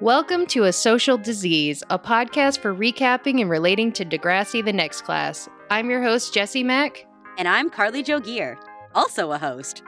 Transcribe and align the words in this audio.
Welcome 0.00 0.46
to 0.48 0.62
A 0.62 0.72
Social 0.72 1.18
Disease, 1.18 1.82
a 1.90 1.98
podcast 1.98 2.60
for 2.60 2.72
recapping 2.72 3.40
and 3.40 3.50
relating 3.50 3.90
to 3.94 4.04
Degrassi 4.04 4.64
the 4.64 4.72
Next 4.72 5.02
Class. 5.02 5.48
I'm 5.70 5.90
your 5.90 6.00
host, 6.00 6.32
Jesse 6.32 6.62
Mack. 6.62 7.04
And 7.36 7.48
I'm 7.48 7.68
Carly 7.68 8.04
Joe 8.04 8.20
Gear, 8.20 8.60
also 8.94 9.32
a 9.32 9.38
host. 9.38 9.82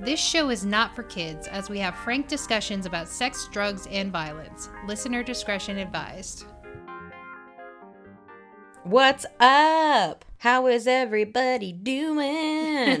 This 0.00 0.18
show 0.18 0.48
is 0.48 0.64
not 0.64 0.96
for 0.96 1.02
kids, 1.02 1.46
as 1.46 1.68
we 1.68 1.78
have 1.80 1.94
frank 1.94 2.26
discussions 2.26 2.86
about 2.86 3.06
sex, 3.06 3.46
drugs, 3.52 3.86
and 3.90 4.10
violence. 4.10 4.70
Listener 4.86 5.22
discretion 5.22 5.76
advised. 5.76 6.46
What's 8.84 9.26
up? 9.40 10.24
How 10.38 10.68
is 10.68 10.86
everybody 10.86 11.70
doing? 11.70 12.18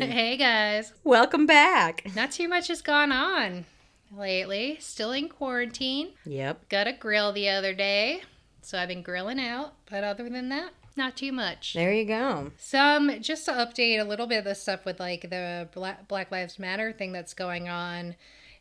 hey 0.02 0.36
guys. 0.36 0.92
Welcome 1.04 1.46
back. 1.46 2.04
Not 2.14 2.32
too 2.32 2.48
much 2.48 2.68
has 2.68 2.82
gone 2.82 3.12
on 3.12 3.64
lately. 4.16 4.76
Still 4.80 5.12
in 5.12 5.28
quarantine. 5.28 6.12
Yep. 6.24 6.68
Got 6.68 6.86
a 6.86 6.92
grill 6.92 7.32
the 7.32 7.48
other 7.48 7.74
day, 7.74 8.22
so 8.62 8.78
I've 8.78 8.88
been 8.88 9.02
grilling 9.02 9.40
out. 9.40 9.74
But 9.90 10.04
other 10.04 10.28
than 10.28 10.48
that, 10.50 10.70
not 10.96 11.16
too 11.16 11.32
much. 11.32 11.74
There 11.74 11.92
you 11.92 12.04
go. 12.04 12.52
Some 12.56 13.20
just 13.20 13.44
to 13.46 13.52
update 13.52 14.00
a 14.00 14.04
little 14.04 14.26
bit 14.26 14.38
of 14.38 14.44
the 14.44 14.54
stuff 14.54 14.84
with 14.84 15.00
like 15.00 15.22
the 15.30 15.68
Black, 15.74 16.06
Black 16.08 16.30
Lives 16.30 16.58
Matter 16.58 16.92
thing 16.92 17.12
that's 17.12 17.34
going 17.34 17.68
on. 17.68 18.14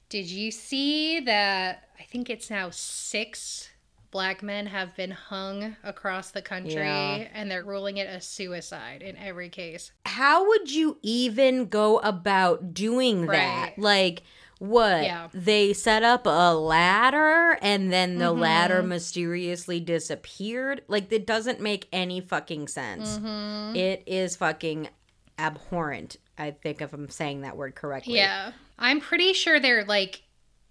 Did 0.10 0.26
you 0.30 0.52
see 0.52 1.20
that? 1.22 1.90
I 2.00 2.04
think 2.04 2.30
it's 2.30 2.50
now 2.50 2.70
six 2.72 3.70
black 4.12 4.44
men 4.44 4.68
have 4.68 4.96
been 4.96 5.10
hung 5.10 5.76
across 5.84 6.30
the 6.30 6.42
country 6.42 6.74
Yeah. 6.76 7.28
and 7.34 7.50
they're 7.50 7.64
ruling 7.64 7.98
it 7.98 8.08
a 8.08 8.22
suicide 8.22 9.02
in 9.02 9.18
every 9.18 9.50
case. 9.50 9.92
How 10.06 10.48
would 10.48 10.72
you 10.72 11.00
even 11.02 11.66
go 11.66 11.98
about 12.00 12.76
doing 12.76 13.26
Right. 13.26 13.38
that? 13.38 13.80
Like, 13.80 14.22
what? 14.64 15.04
Yeah. 15.04 15.28
They 15.34 15.74
set 15.74 16.04
up 16.04 16.26
a 16.26 16.54
ladder 16.56 17.58
and 17.62 17.92
then 17.92 18.18
the 18.18 18.34
Mhm. 18.34 18.40
ladder 18.40 18.82
mysteriously 18.82 19.80
disappeared? 19.80 20.84
Like, 20.88 21.10
that 21.10 21.28
doesn't 21.28 21.60
make 21.60 21.88
any 21.92 22.22
fucking 22.22 22.68
sense. 22.70 23.18
Mhm. 23.18 23.76
It 23.76 24.04
is 24.06 24.36
fucking 24.38 24.90
abhorrent. 25.38 26.18
I 26.38 26.52
think 26.52 26.82
if 26.82 26.94
I'm 26.94 27.10
saying 27.10 27.42
that 27.42 27.58
word 27.58 27.76
correctly. 27.76 28.16
Yeah. 28.16 28.54
I'm 28.80 29.00
pretty 29.02 29.34
sure 29.34 29.60
they're 29.60 29.86
like 29.86 30.22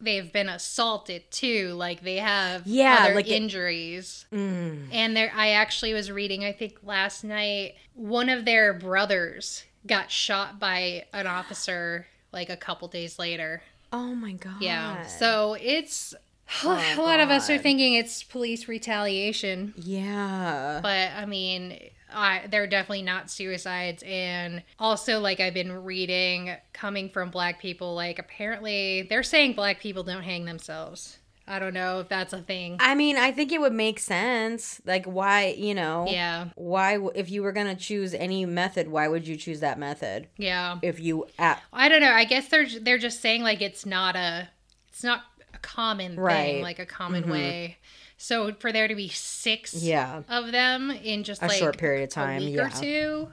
they've 0.00 0.32
been 0.32 0.48
assaulted 0.48 1.30
too. 1.30 1.74
Like 1.74 2.02
they 2.02 2.16
have 2.16 2.66
Yeah, 2.66 2.98
other 3.04 3.14
like 3.14 3.28
it- 3.28 3.34
injuries. 3.36 4.27
Mm. 4.32 4.88
And 4.90 5.16
there 5.16 5.30
I 5.32 5.50
actually 5.50 5.94
was 5.94 6.10
reading, 6.10 6.44
I 6.44 6.50
think 6.52 6.78
last 6.82 7.22
night, 7.22 7.77
one 7.94 8.28
of 8.28 8.44
their 8.44 8.72
brothers 8.74 9.62
got 9.86 10.10
shot 10.10 10.58
by 10.58 11.04
an 11.12 11.28
officer 11.28 12.08
like 12.32 12.50
a 12.50 12.56
couple 12.56 12.88
days 12.88 13.18
later. 13.20 13.62
Oh 13.92 14.14
my 14.14 14.32
god. 14.32 14.60
Yeah. 14.60 15.06
So 15.06 15.56
it's 15.60 16.14
Oh, 16.64 16.94
a 16.96 17.00
lot 17.00 17.20
of 17.20 17.30
us 17.30 17.48
are 17.48 17.58
thinking 17.58 17.94
it's 17.94 18.22
police 18.22 18.68
retaliation. 18.68 19.74
Yeah. 19.76 20.80
But 20.82 21.10
I 21.16 21.24
mean, 21.26 21.78
I, 22.14 22.46
they're 22.50 22.66
definitely 22.66 23.02
not 23.02 23.30
suicides. 23.30 24.02
And 24.06 24.62
also, 24.78 25.20
like, 25.20 25.40
I've 25.40 25.54
been 25.54 25.72
reading 25.72 26.54
coming 26.72 27.08
from 27.08 27.30
black 27.30 27.60
people, 27.60 27.94
like, 27.94 28.18
apparently 28.18 29.02
they're 29.02 29.22
saying 29.22 29.54
black 29.54 29.80
people 29.80 30.02
don't 30.02 30.22
hang 30.22 30.44
themselves. 30.44 31.18
I 31.46 31.58
don't 31.58 31.74
know 31.74 32.00
if 32.00 32.08
that's 32.08 32.32
a 32.32 32.38
thing. 32.40 32.76
I 32.80 32.94
mean, 32.94 33.16
I 33.16 33.32
think 33.32 33.50
it 33.52 33.60
would 33.60 33.72
make 33.72 33.98
sense. 33.98 34.80
Like, 34.86 35.06
why, 35.06 35.54
you 35.58 35.74
know? 35.74 36.06
Yeah. 36.08 36.48
Why, 36.54 36.98
if 37.14 37.30
you 37.30 37.42
were 37.42 37.52
gonna 37.52 37.74
choose 37.74 38.14
any 38.14 38.46
method, 38.46 38.88
why 38.88 39.08
would 39.08 39.26
you 39.26 39.36
choose 39.36 39.60
that 39.60 39.78
method? 39.78 40.28
Yeah. 40.36 40.78
If 40.82 41.00
you, 41.00 41.26
at, 41.38 41.60
I 41.72 41.88
don't 41.88 42.00
know. 42.00 42.12
I 42.12 42.24
guess 42.24 42.48
they're 42.48 42.66
they're 42.80 42.98
just 42.98 43.20
saying 43.20 43.42
like 43.42 43.60
it's 43.60 43.84
not 43.84 44.14
a 44.16 44.48
it's 44.88 45.02
not 45.04 45.22
a 45.54 45.58
common 45.58 46.16
Right. 46.16 46.44
thing, 46.54 46.62
like 46.62 46.78
a 46.78 46.86
common 46.86 47.24
Mhm. 47.24 47.30
way. 47.32 47.78
So 48.16 48.52
for 48.60 48.70
there 48.70 48.86
to 48.86 48.94
be 48.94 49.08
six 49.08 49.74
yeah, 49.82 50.22
of 50.28 50.52
them 50.52 50.90
in 50.92 51.24
just 51.24 51.42
A 51.42 51.46
like 51.48 51.58
short 51.58 51.77
period 51.77 52.04
of 52.04 52.10
time, 52.10 52.40
a 52.42 52.44
week 52.46 52.54
yeah. 52.56 52.66
or 52.66 52.70
two. 52.70 53.28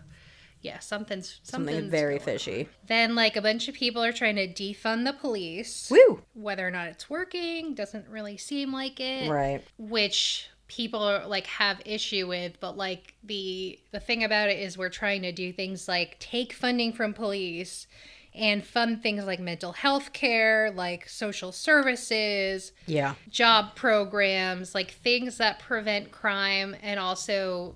Yeah, 0.62 0.80
something's 0.80 1.40
something 1.44 1.74
something's 1.76 1.92
very 1.92 2.18
going 2.18 2.22
on. 2.22 2.26
fishy. 2.26 2.70
Then 2.88 3.16
like 3.16 3.36
a 3.38 3.42
bunch 3.42 3.68
of 3.70 3.76
people 3.76 4.04
are 4.04 4.12
trying 4.12 4.36
to 4.36 4.48
defund 4.48 5.06
the 5.06 5.14
police. 5.14 5.90
Woo! 5.90 6.22
Whether 6.34 6.68
or 6.68 6.72
not 6.72 6.88
it's 6.90 7.10
working 7.10 7.74
doesn't 7.76 8.08
really 8.10 8.36
seem 8.38 8.74
like 8.74 9.00
it. 9.00 9.30
Right. 9.30 9.64
Which 9.78 10.50
people 10.68 11.02
are, 11.02 11.26
like 11.28 11.48
have 11.48 11.82
issue 11.86 12.28
with, 12.28 12.60
but 12.60 12.76
like 12.78 13.16
the 13.24 13.80
the 13.92 14.00
thing 14.00 14.24
about 14.24 14.50
it 14.50 14.60
is 14.60 14.78
we're 14.78 14.90
trying 14.90 15.22
to 15.24 15.32
do 15.32 15.52
things 15.54 15.88
like 15.88 16.20
take 16.20 16.52
funding 16.54 16.92
from 16.94 17.14
police 17.14 17.88
and 18.36 18.64
fund 18.64 19.02
things 19.02 19.26
like 19.26 19.40
mental 19.40 19.72
health 19.72 20.14
care, 20.14 20.70
like 20.72 21.10
social 21.10 21.52
services, 21.52 22.72
Yeah. 22.86 23.16
job 23.30 23.76
programs, 23.76 24.76
like 24.76 24.92
things 24.92 25.38
that 25.38 25.60
prevent 25.60 26.12
crime 26.12 26.76
and 26.84 27.00
also 27.00 27.76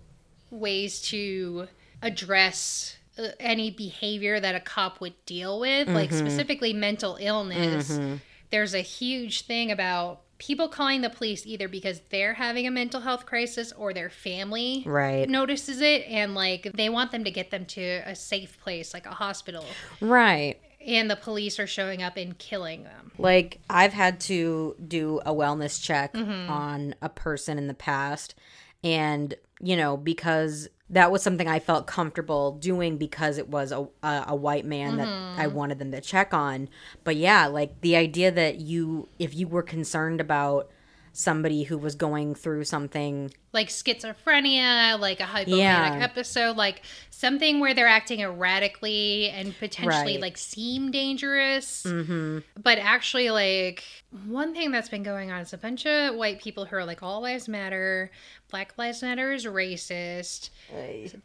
ways 0.52 1.02
to 1.10 1.68
address 2.04 2.98
uh, 3.18 3.28
any 3.40 3.70
behavior 3.70 4.40
that 4.40 4.56
a 4.56 4.60
cop 4.60 5.00
would 5.00 5.14
deal 5.26 5.60
with, 5.60 5.88
like 5.88 6.10
Mhm. 6.10 6.18
specifically 6.18 6.74
mental 6.74 7.16
illness. 7.20 7.92
Mhm. 7.92 8.20
There's 8.50 8.74
a 8.74 8.82
huge 8.82 9.42
thing 9.42 9.72
about 9.72 10.22
people 10.40 10.68
calling 10.68 11.02
the 11.02 11.10
police 11.10 11.46
either 11.46 11.68
because 11.68 12.02
they're 12.10 12.34
having 12.34 12.66
a 12.68 12.72
mental 12.72 13.02
health 13.02 13.26
crisis 13.26 13.72
or 13.74 13.94
their 13.94 14.10
family 14.10 14.84
Right. 14.86 15.30
notices 15.30 15.80
it 15.80 16.06
and 16.08 16.34
like 16.36 16.64
they 16.74 16.90
want 16.90 17.12
them 17.12 17.24
to 17.24 17.32
get 17.32 17.50
them 17.52 17.66
to 17.68 17.82
a 18.06 18.16
safe 18.16 18.60
place 18.62 18.94
like 18.94 19.06
a 19.06 19.12
hospital 19.12 19.64
Right. 20.02 20.60
and 20.86 21.10
the 21.10 21.16
police 21.16 21.60
are 21.60 21.68
showing 21.68 22.02
up 22.04 22.18
and 22.18 22.38
killing 22.40 22.84
them. 22.84 23.12
Like, 23.18 23.60
I've 23.70 23.94
had 23.94 24.20
to 24.22 24.76
do 24.86 25.22
a 25.26 25.32
wellness 25.32 25.82
check 25.82 26.14
Mhm. 26.14 26.50
on 26.50 26.96
a 27.02 27.10
person 27.10 27.58
in 27.60 27.68
the 27.68 27.74
past. 27.76 28.36
And, 28.84 29.34
you 29.62 29.78
know, 29.78 29.96
because 29.96 30.68
that 30.90 31.12
was 31.12 31.24
something 31.24 31.48
I 31.48 31.60
felt 31.60 31.88
comfortable 31.88 32.52
doing 32.54 32.98
because 32.98 33.38
it 33.38 33.50
was 33.50 33.72
a, 33.72 33.88
a, 34.04 34.26
a 34.30 34.36
white 34.36 34.66
man 34.66 34.98
that 34.98 35.08
mm-hmm. 35.08 35.40
I 35.40 35.48
wanted 35.48 35.80
them 35.80 35.92
to 35.92 36.02
check 36.02 36.34
on. 36.34 36.70
But 37.04 37.16
yeah, 37.16 37.48
like 37.48 37.82
the 37.82 37.96
idea 37.96 38.32
that 38.32 38.60
you, 38.60 39.10
if 39.18 39.34
you 39.34 39.48
were 39.48 39.64
concerned 39.64 40.22
about 40.22 40.70
somebody 41.12 41.64
who 41.64 41.78
was 41.78 41.96
going 41.96 42.36
through 42.36 42.66
something, 42.66 43.32
like 43.54 43.70
schizophrenia, 43.70 45.00
like 45.00 45.20
a 45.20 45.24
hypomanic 45.24 45.58
Yeah. 45.58 46.00
episode, 46.02 46.58
like 46.58 46.82
something 47.12 47.60
where 47.60 47.74
they're 47.74 47.88
acting 47.88 48.20
erratically 48.22 49.30
and 49.30 49.58
potentially 49.60 50.14
Right. 50.14 50.22
like 50.22 50.38
seem 50.38 50.92
dangerous. 50.92 51.84
mm-hmm, 51.84 52.40
But 52.62 52.80
actually, 52.80 53.30
like 53.30 53.84
one 54.28 54.54
thing 54.54 54.72
that's 54.72 54.90
been 54.90 55.04
going 55.04 55.32
on 55.32 55.40
is 55.42 55.54
a 55.54 55.58
bunch 55.58 55.86
of 55.86 56.16
white 56.16 56.42
people 56.42 56.66
who 56.66 56.76
are 56.76 56.86
like, 56.86 57.02
all 57.04 57.22
lives 57.22 57.48
matter, 57.48 58.12
Black 58.50 58.74
Lives 58.78 59.02
Matter 59.02 59.34
is 59.34 59.46
racist, 59.48 60.52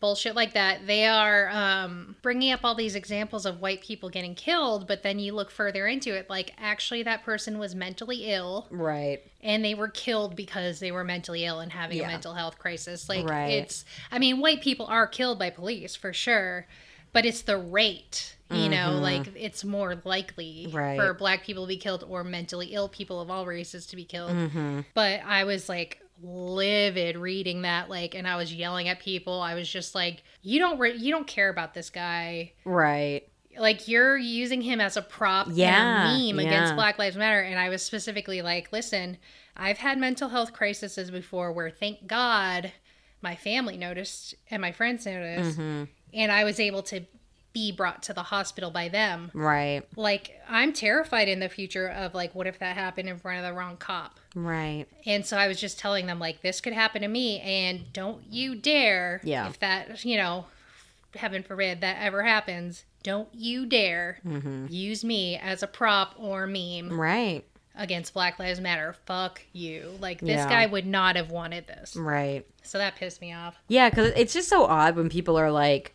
bullshit 0.01 0.35
like 0.35 0.55
that. 0.55 0.87
They 0.87 1.07
are 1.07 1.51
um, 1.51 2.17
bringing 2.23 2.53
up 2.53 2.61
all 2.65 2.75
these 2.75 2.95
examples 2.95 3.45
of 3.45 3.61
white 3.61 3.83
people 3.83 4.09
getting 4.09 4.35
killed, 4.35 4.87
but 4.89 5.03
then 5.03 5.19
you 5.19 5.35
look 5.35 5.51
further 5.51 5.87
into 5.87 6.15
it, 6.17 6.31
like 6.31 6.53
actually 6.59 7.03
that 7.03 7.25
person 7.25 7.59
was 7.59 7.75
mentally 7.75 8.31
ill 8.33 8.67
right, 8.71 9.21
and 9.43 9.63
they 9.63 9.75
were 9.75 9.89
killed 9.89 10.37
because 10.37 10.81
they 10.81 10.91
were 10.91 11.05
mentally 11.05 11.45
ill 11.45 11.61
and 11.61 11.71
having 11.71 11.99
Yeah. 11.99 12.05
a 12.05 12.09
mental 12.09 12.18
health 12.23 12.59
crisis. 12.59 13.09
Like 13.09 13.29
Right. 13.29 13.49
it's 13.53 13.85
I 14.13 14.19
mean, 14.19 14.41
white 14.41 14.61
people 14.61 14.87
are 14.87 15.07
killed 15.07 15.39
by 15.39 15.51
police 15.51 15.95
for 15.97 16.13
sure, 16.13 16.67
but 17.13 17.25
it's 17.27 17.43
the 17.43 17.57
rate. 17.59 18.35
You 18.51 18.71
know, 18.71 18.93
Mhm. 18.93 19.01
like 19.03 19.27
it's 19.37 19.63
more 19.63 20.01
likely 20.05 20.69
Right. 20.73 20.97
for 20.97 21.13
black 21.13 21.45
people 21.45 21.65
to 21.65 21.69
be 21.69 21.77
killed 21.77 22.03
or 22.09 22.25
mentally 22.25 22.69
ill 22.69 22.89
people 22.89 23.21
of 23.21 23.31
all 23.31 23.45
races 23.45 23.85
to 23.89 23.97
be 23.97 24.05
killed. 24.05 24.31
mm-hmm, 24.33 24.81
But 24.95 25.21
I 25.27 25.45
was 25.45 25.69
like 25.69 26.01
livid 26.23 27.17
reading 27.17 27.63
that 27.63 27.89
like 27.91 28.15
and 28.15 28.27
I 28.27 28.37
was 28.37 28.53
yelling 28.55 28.89
at 28.89 29.01
people. 29.01 29.41
I 29.41 29.55
was 29.55 29.69
just 29.71 29.95
like, 29.95 30.23
you 30.43 30.59
don't 30.59 30.79
re- 30.79 30.97
you 30.97 31.13
don't 31.13 31.27
care 31.27 31.49
about 31.51 31.75
this 31.75 31.91
guy 31.91 32.53
right, 32.65 33.23
like 33.59 33.87
you're 33.87 34.17
using 34.17 34.63
him 34.63 34.81
as 34.81 34.97
a 34.97 35.03
prop 35.03 35.49
Yeah, 35.53 36.07
and 36.09 36.17
a 36.23 36.33
meme 36.33 36.41
yeah. 36.41 36.47
against 36.47 36.75
Black 36.75 36.99
Lives 36.99 37.17
Matter. 37.17 37.41
And 37.41 37.59
I 37.59 37.69
was 37.69 37.83
specifically 37.85 38.41
like, 38.43 38.73
listen, 38.73 39.19
I've 39.59 39.79
had 39.79 39.99
mental 39.99 40.29
health 40.29 40.53
crises 40.53 41.11
before 41.11 41.53
where 41.53 41.71
thank 41.71 42.07
God 42.07 42.73
my 43.21 43.35
family 43.35 43.77
noticed 43.77 44.35
and 44.51 44.63
my 44.63 44.73
friends 44.73 45.05
noticed, 45.07 45.59
mm-hmm, 45.59 45.85
and 46.15 46.33
I 46.33 46.45
was 46.45 46.61
able 46.61 46.83
to 46.85 47.01
be 47.53 47.73
brought 47.73 48.03
to 48.05 48.13
the 48.13 48.23
hospital 48.23 48.71
by 48.71 48.89
them. 48.89 49.31
right, 49.35 49.83
Like 49.97 50.39
I'm 50.49 50.73
terrified 50.73 51.29
in 51.29 51.41
the 51.41 51.49
future 51.49 51.89
of 51.89 52.15
like 52.15 52.35
what 52.35 52.47
if 52.47 52.59
that 52.61 52.77
happened 52.77 53.09
in 53.09 53.19
front 53.19 53.39
of 53.39 53.45
the 53.45 53.59
wrong 53.59 53.77
cop. 53.79 54.21
right, 54.35 54.87
And 55.07 55.27
so 55.27 55.37
I 55.37 55.49
was 55.49 55.59
just 55.61 55.79
telling 55.79 56.07
them 56.07 56.21
like 56.21 56.43
this 56.43 56.61
could 56.61 56.75
happen 56.75 57.03
to 57.03 57.09
me 57.09 57.41
and 57.41 57.93
don't 57.93 58.23
you 58.31 58.55
dare 58.55 59.21
Yeah. 59.25 59.49
if 59.49 59.59
that, 59.61 60.05
you 60.05 60.17
know, 60.19 60.47
heaven 61.17 61.43
forbid 61.43 61.81
that 61.81 61.97
ever 62.01 62.23
happens, 62.23 62.85
don't 63.03 63.29
you 63.35 63.65
dare 63.67 64.19
mm-hmm, 64.25 64.67
use 64.69 65.03
me 65.03 65.37
as 65.37 65.63
a 65.63 65.67
prop 65.67 66.15
or 66.19 66.47
meme 66.47 67.01
right, 67.01 67.45
against 67.79 68.13
Black 68.13 68.39
Lives 68.39 68.61
Matter. 68.61 68.95
Fuck 69.07 69.41
you. 69.53 69.97
Like 70.01 70.21
this 70.21 70.31
Yeah. 70.31 70.49
guy 70.49 70.67
would 70.67 70.85
not 70.87 71.17
have 71.17 71.31
wanted 71.31 71.67
this. 71.67 71.97
right. 71.97 72.45
So 72.63 72.77
that 72.77 72.97
pissed 72.97 73.21
me 73.23 73.33
off. 73.33 73.57
Yeah, 73.69 73.89
because 73.89 74.13
it's 74.17 74.35
just 74.35 74.49
so 74.51 74.65
odd 74.65 74.95
when 74.97 75.09
people 75.09 75.39
are 75.39 75.51
like, 75.51 75.95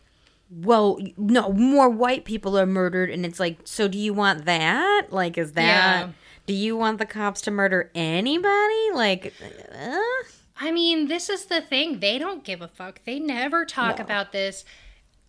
well, 0.50 0.98
no, 1.16 1.52
more 1.52 1.88
white 1.88 2.24
people 2.24 2.58
are 2.58 2.66
murdered, 2.66 3.10
and 3.10 3.24
it's 3.24 3.38
like, 3.38 3.58
so 3.64 3.86
do 3.86 3.96
you 3.98 4.12
want 4.12 4.44
that? 4.46 5.06
Like, 5.10 5.38
is 5.38 5.52
that 5.52 5.62
Yeah. 6.06 6.08
Do 6.46 6.52
you 6.52 6.76
want 6.76 6.98
the 6.98 7.06
cops 7.06 7.40
to 7.42 7.50
murder 7.50 7.90
anybody? 7.94 8.90
Like, 8.92 9.32
uh? 9.72 9.98
I 10.60 10.70
mean, 10.72 11.08
this 11.08 11.28
is 11.30 11.46
the 11.46 11.60
thing. 11.60 12.00
They 12.00 12.18
don't 12.18 12.44
give 12.44 12.60
a 12.60 12.68
fuck. 12.68 13.00
They 13.04 13.18
never 13.18 13.64
talk 13.64 13.98
No. 13.98 14.04
about 14.04 14.32
this 14.32 14.64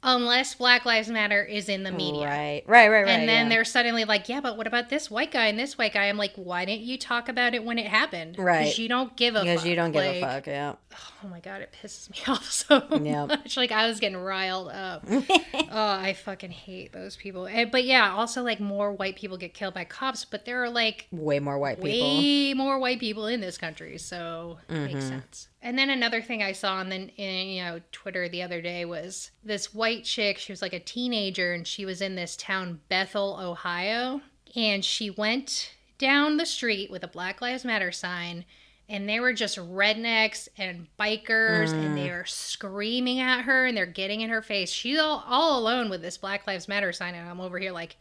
unless 0.03 0.55
Black 0.55 0.85
Lives 0.85 1.09
Matter 1.09 1.43
is 1.43 1.67
in 1.69 1.83
the 1.83 1.91
media. 1.91 2.25
right, 2.27 2.63
right, 2.67 2.89
right, 2.89 3.01
right. 3.03 3.07
And 3.09 3.27
then 3.27 3.45
yeah. 3.45 3.49
they're 3.49 3.65
suddenly 3.65 4.05
like, 4.05 4.29
yeah, 4.29 4.39
but 4.41 4.55
what 4.57 4.67
about 4.67 4.89
this 4.89 5.09
white 5.09 5.31
guy 5.31 5.47
and 5.47 5.57
this 5.57 5.77
white 5.77 5.93
guy? 5.93 6.05
I'm 6.05 6.17
like, 6.17 6.33
why 6.35 6.65
didn't 6.65 6.83
you 6.83 6.97
talk 6.97 7.27
about 7.29 7.55
it 7.55 7.63
when 7.63 7.79
it 7.79 7.87
happened? 7.87 8.37
Right. 8.37 8.59
Because 8.65 8.77
you 8.79 8.87
don't 8.87 9.15
give 9.15 9.35
a 9.35 9.41
because 9.41 9.61
fuck. 9.61 9.69
you 9.69 9.75
don't 9.75 9.91
give 9.91 10.03
Like, 10.05 10.15
a 10.17 10.21
fuck. 10.21 10.47
Yeah. 10.47 10.73
Oh 11.23 11.27
my 11.27 11.39
god, 11.39 11.61
it 11.61 11.75
pisses 11.81 12.07
me 12.11 12.17
off 12.31 12.51
so 12.51 12.83
Yep. 13.01 13.27
much. 13.29 13.57
Like 13.57 13.71
I 13.71 13.87
was 13.87 13.99
getting 13.99 14.17
riled 14.17 14.69
up. 14.69 15.03
oh, 15.09 15.67
I 15.71 16.13
fucking 16.13 16.51
hate 16.51 16.93
those 16.93 17.15
people. 17.15 17.47
And, 17.47 17.71
but 17.71 17.83
yeah, 17.83 18.11
also 18.13 18.43
like 18.43 18.59
more 18.59 18.91
white 18.91 19.15
people 19.15 19.35
get 19.35 19.55
killed 19.55 19.73
by 19.73 19.85
cops, 19.85 20.23
but 20.23 20.45
there 20.45 20.63
are 20.63 20.69
like 20.69 21.07
Way 21.11 21.39
more 21.39 21.57
white 21.57 21.81
people. 21.81 21.89
way 22.07 22.53
more 22.53 22.77
white 22.77 22.99
people 22.99 23.25
in 23.25 23.41
this 23.41 23.57
country, 23.57 23.97
so 23.97 24.59
it 24.69 24.73
Mm-hmm. 24.73 24.85
makes 24.93 25.05
sense. 25.05 25.47
And 25.65 25.77
then 25.79 25.89
another 25.89 26.21
thing 26.21 26.43
I 26.43 26.51
saw 26.51 26.75
on 26.75 26.89
the 26.89 26.95
in, 27.17 27.47
you 27.47 27.63
know 27.63 27.81
Twitter 27.91 28.29
the 28.29 28.43
other 28.43 28.61
day 28.61 28.85
was 28.85 29.31
this 29.43 29.73
white 29.73 30.03
chick. 30.03 30.37
She 30.37 30.51
was 30.51 30.61
like 30.61 30.73
a 30.73 30.79
teenager, 30.79 31.53
and 31.53 31.65
she 31.67 31.85
was 31.85 32.01
in 32.01 32.15
this 32.15 32.37
town 32.37 32.81
Bethel, 32.87 33.37
Ohio, 33.41 34.21
and 34.55 34.85
she 34.85 35.09
went 35.09 35.71
down 35.97 36.37
the 36.37 36.45
street 36.45 36.91
with 36.91 37.03
a 37.03 37.07
Black 37.07 37.41
Lives 37.41 37.65
Matter 37.65 37.91
sign. 37.91 38.45
And 38.87 39.09
they 39.09 39.19
were 39.19 39.33
just 39.33 39.57
rednecks 39.57 40.47
and 40.59 40.85
bikers, 40.99 41.71
and 41.73 41.85
Mm. 41.85 41.95
they 41.95 42.11
were 42.11 42.25
screaming 42.25 43.19
at 43.19 43.41
her, 43.45 43.65
and 43.65 43.75
they're 43.75 43.87
getting 43.87 44.21
in 44.21 44.29
her 44.29 44.43
face. 44.43 44.69
She's 44.71 44.99
all, 44.99 45.23
all 45.27 45.57
alone 45.59 45.89
with 45.89 46.03
this 46.03 46.19
Black 46.19 46.45
Lives 46.45 46.67
Matter 46.67 46.93
sign, 46.93 47.15
and 47.15 47.27
I'm 47.27 47.41
over 47.41 47.57
here 47.57 47.71
like, 47.71 47.97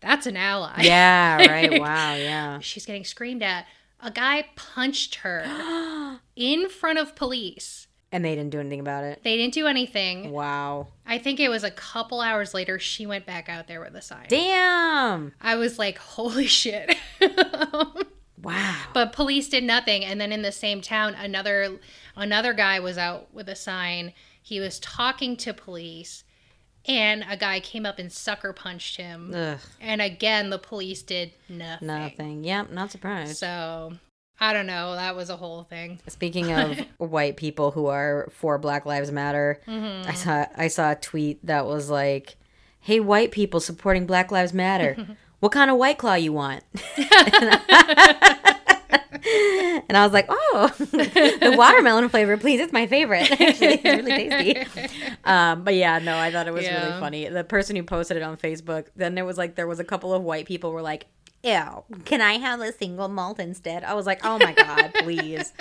that's 0.00 0.26
an 0.26 0.38
ally. 0.38 0.80
Yeah, 0.84 1.36
right. 1.46 1.72
Wow, 1.80 2.14
yeah. 2.14 2.58
she's 2.60 2.86
getting 2.86 3.04
screamed 3.04 3.42
at. 3.42 3.66
A 4.02 4.10
guy 4.10 4.46
punched 4.56 5.16
her 5.16 6.18
in 6.36 6.68
front 6.68 6.98
of 6.98 7.14
police. 7.14 7.86
And 8.10 8.24
they 8.24 8.34
didn't 8.34 8.50
do 8.50 8.60
anything 8.60 8.80
about 8.80 9.04
it. 9.04 9.22
They 9.24 9.36
didn't 9.38 9.54
do 9.54 9.66
anything. 9.66 10.32
Wow. 10.32 10.88
I 11.06 11.16
think 11.18 11.40
it 11.40 11.48
was 11.48 11.64
a 11.64 11.70
couple 11.70 12.20
hours 12.20 12.52
later 12.52 12.78
she 12.78 13.06
went 13.06 13.24
back 13.24 13.48
out 13.48 13.68
there 13.68 13.80
with 13.80 13.94
a 13.94 14.02
sign. 14.02 14.26
Damn. 14.28 15.32
I 15.40 15.54
was 15.54 15.78
like, 15.78 15.98
holy 15.98 16.46
shit. 16.46 16.94
Wow. 18.42 18.74
but 18.92 19.12
police 19.12 19.48
did 19.48 19.62
nothing 19.62 20.04
and 20.04 20.20
then 20.20 20.32
in 20.32 20.42
the 20.42 20.50
same 20.50 20.80
town 20.80 21.14
another 21.14 21.78
another 22.16 22.52
guy 22.52 22.80
was 22.80 22.98
out 22.98 23.32
with 23.32 23.48
a 23.48 23.54
sign. 23.54 24.12
He 24.42 24.58
was 24.58 24.80
talking 24.80 25.36
to 25.36 25.54
police 25.54 26.24
and 26.86 27.24
a 27.28 27.36
guy 27.36 27.60
came 27.60 27.86
up 27.86 27.98
and 27.98 28.10
sucker 28.12 28.52
punched 28.52 28.96
him. 28.96 29.32
Ugh, 29.34 29.58
And 29.80 30.00
again 30.02 30.50
the 30.50 30.58
police 30.58 31.02
did 31.02 31.32
nothing. 31.48 31.86
nothing. 31.86 32.44
Yep, 32.44 32.70
not 32.70 32.90
surprised. 32.90 33.36
So 33.36 33.92
I 34.40 34.52
don't 34.52 34.66
know. 34.66 34.94
That 34.96 35.14
was 35.14 35.30
a 35.30 35.36
whole 35.36 35.62
thing. 35.64 36.00
Speaking 36.08 36.52
of 36.58 36.78
white 36.98 37.36
people 37.36 37.70
who 37.70 37.86
are 37.86 38.28
for 38.32 38.58
Black 38.58 38.84
Lives 38.86 39.12
Matter, 39.12 39.60
Mm-hmm. 39.68 40.10
I 40.10 40.14
saw 40.14 40.46
I 40.56 40.68
saw 40.68 40.90
a 40.92 40.96
tweet 40.96 41.44
that 41.46 41.66
was 41.66 41.88
like, 41.90 42.36
"Hey, 42.80 42.98
white 42.98 43.30
people 43.30 43.60
supporting 43.60 44.04
Black 44.06 44.32
Lives 44.32 44.52
Matter, 44.52 45.16
what 45.40 45.52
kind 45.52 45.70
of 45.70 45.76
white 45.76 45.98
claw 45.98 46.14
you 46.14 46.32
want?" 46.32 46.64
and 49.88 49.96
I 49.96 50.04
was 50.04 50.12
like, 50.12 50.26
"Oh, 50.28 50.72
the 50.78 51.54
watermelon 51.56 52.08
flavor, 52.08 52.36
please. 52.36 52.60
It's 52.60 52.72
my 52.72 52.86
favorite. 52.86 53.30
Actually, 53.40 53.80
it's 53.82 53.84
really 53.84 54.28
tasty." 54.28 54.88
Um, 55.24 55.62
but 55.64 55.74
yeah, 55.74 55.98
no, 55.98 56.16
I 56.18 56.30
thought 56.32 56.48
it 56.48 56.54
was 56.54 56.66
really 56.66 57.00
funny. 57.00 57.28
The 57.28 57.44
person 57.44 57.76
who 57.76 57.82
posted 57.82 58.16
it 58.16 58.22
on 58.22 58.36
Facebook, 58.36 58.86
then 58.96 59.14
there 59.14 59.24
was 59.24 59.38
like 59.38 59.54
there 59.54 59.66
was 59.68 59.78
a 59.78 59.84
couple 59.84 60.12
of 60.12 60.22
white 60.22 60.46
people 60.46 60.72
were 60.72 60.82
like, 60.82 61.06
"Ew, 61.44 61.84
can 62.04 62.20
I 62.20 62.34
have 62.34 62.60
a 62.60 62.72
single 62.72 63.08
malt 63.08 63.38
instead?" 63.38 63.84
I 63.84 63.94
was 63.94 64.06
like, 64.06 64.24
"Oh 64.24 64.38
my 64.38 64.52
god, 64.54 64.92
please." 65.00 65.52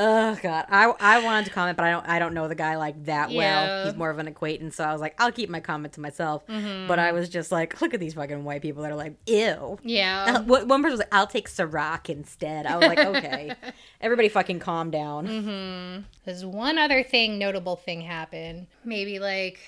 Oh 0.00 0.38
god, 0.40 0.66
I 0.68 0.92
I 1.00 1.24
wanted 1.24 1.46
to 1.46 1.50
comment, 1.50 1.76
but 1.76 1.84
I 1.84 1.90
don't 1.90 2.08
I 2.08 2.18
don't 2.20 2.32
know 2.32 2.46
the 2.46 2.54
guy 2.54 2.76
like 2.76 3.06
that 3.06 3.32
well. 3.32 3.86
He's 3.86 3.96
more 3.96 4.10
of 4.10 4.20
an 4.20 4.28
acquaintance, 4.28 4.76
so 4.76 4.84
I 4.84 4.92
was 4.92 5.00
like, 5.00 5.16
I'll 5.18 5.32
keep 5.32 5.50
my 5.50 5.58
comment 5.58 5.94
to 5.94 6.00
myself. 6.00 6.46
Mm-hmm. 6.46 6.86
But 6.86 7.00
I 7.00 7.10
was 7.10 7.28
just 7.28 7.50
like, 7.50 7.80
look 7.80 7.94
at 7.94 8.00
these 8.00 8.14
fucking 8.14 8.44
white 8.44 8.62
people 8.62 8.82
that 8.82 8.92
are 8.92 8.96
like, 8.96 9.14
ew. 9.26 9.76
Yeah. 9.82 10.36
Uh, 10.36 10.42
One 10.42 10.82
person 10.82 10.92
was 10.92 11.00
like, 11.00 11.12
I'll 11.12 11.26
take 11.26 11.48
Ciroc 11.48 12.08
instead. 12.08 12.64
I 12.64 12.76
was 12.76 12.86
like, 12.86 12.98
okay, 13.00 13.52
everybody 14.00 14.28
fucking 14.28 14.60
calm 14.60 14.92
down. 14.92 15.26
Mm-hmm. 15.26 16.02
There's 16.24 16.44
one 16.44 16.78
other 16.78 17.02
thing, 17.02 17.36
notable 17.38 17.74
thing 17.74 18.00
happened. 18.02 18.68
Maybe 18.84 19.18
like 19.18 19.58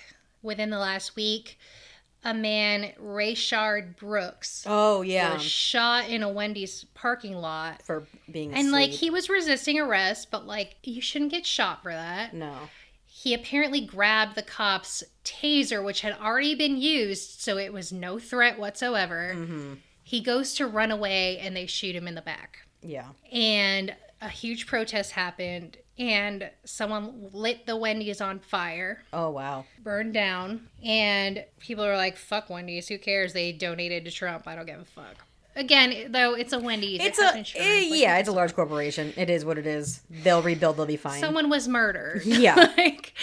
within 0.42 0.70
the 0.70 0.78
last 0.78 1.16
week, 1.16 1.58
a 2.24 2.34
man, 2.34 2.92
Rayshard 3.02 3.96
Brooks, 3.96 4.64
Oh 4.66 5.02
yeah, 5.02 5.34
was 5.34 5.42
shot 5.42 6.08
in 6.08 6.22
a 6.22 6.28
Wendy's 6.28 6.84
parking 6.94 7.34
lot. 7.36 7.82
for 7.82 8.06
being 8.30 8.52
And 8.54 8.70
like 8.72 8.90
he 8.90 9.10
was 9.10 9.28
resisting 9.28 9.78
arrest, 9.80 10.30
but 10.30 10.46
like 10.46 10.76
you 10.82 11.00
shouldn't 11.00 11.30
get 11.30 11.46
shot 11.46 11.82
for 11.82 11.92
that. 11.92 12.34
no. 12.34 12.54
He 13.12 13.34
apparently 13.34 13.82
grabbed 13.82 14.34
the 14.34 14.42
cop's 14.42 15.02
taser, 15.24 15.84
which 15.84 16.00
had 16.00 16.16
already 16.18 16.54
been 16.54 16.80
used, 16.80 17.40
so 17.40 17.58
it 17.58 17.70
was 17.70 17.92
no 17.92 18.18
threat 18.18 18.58
whatsoever. 18.58 19.32
Mm-hmm. 19.36 19.74
He 20.02 20.22
goes 20.22 20.54
to 20.54 20.66
run 20.66 20.90
away 20.90 21.38
and 21.38 21.54
they 21.54 21.66
shoot 21.66 21.94
him 21.94 22.08
in 22.08 22.14
the 22.14 22.22
back. 22.22 22.60
Yeah. 22.82 23.08
and 23.30 23.94
a 24.22 24.28
huge 24.30 24.66
protest 24.66 25.12
happened 25.12 25.76
and 26.00 26.50
someone 26.64 27.28
lit 27.32 27.66
the 27.66 27.76
wendy's 27.76 28.20
on 28.22 28.40
fire. 28.40 29.02
Oh 29.12 29.30
wow. 29.30 29.66
burned 29.82 30.14
down. 30.14 30.68
And 30.82 31.44
people 31.60 31.84
are 31.84 31.96
like 31.96 32.16
fuck 32.16 32.48
wendy's. 32.50 32.88
Who 32.88 32.98
cares? 32.98 33.34
They 33.34 33.52
donated 33.52 34.06
to 34.06 34.10
trump. 34.10 34.48
I 34.48 34.56
don't 34.56 34.66
give 34.66 34.80
a 34.80 34.84
fuck 34.84 35.26
again 35.56 36.10
though 36.12 36.34
it's 36.34 36.52
a 36.52 36.58
wendy's 36.58 37.00
It's 37.00 37.18
a 37.18 37.36
eh, 37.56 37.88
yeah, 37.90 38.18
it's 38.18 38.28
a 38.28 38.32
large 38.32 38.54
corporation. 38.54 39.12
It 39.16 39.30
is 39.30 39.44
what 39.44 39.58
it 39.58 39.66
is. 39.66 40.00
They'll 40.10 40.42
rebuild. 40.42 40.76
They'll 40.76 40.86
be 40.86 40.96
fine. 40.96 41.20
someone 41.20 41.48
was 41.50 41.68
murdered 41.68 42.22
Yeah. 42.24 42.54
like 42.76 43.14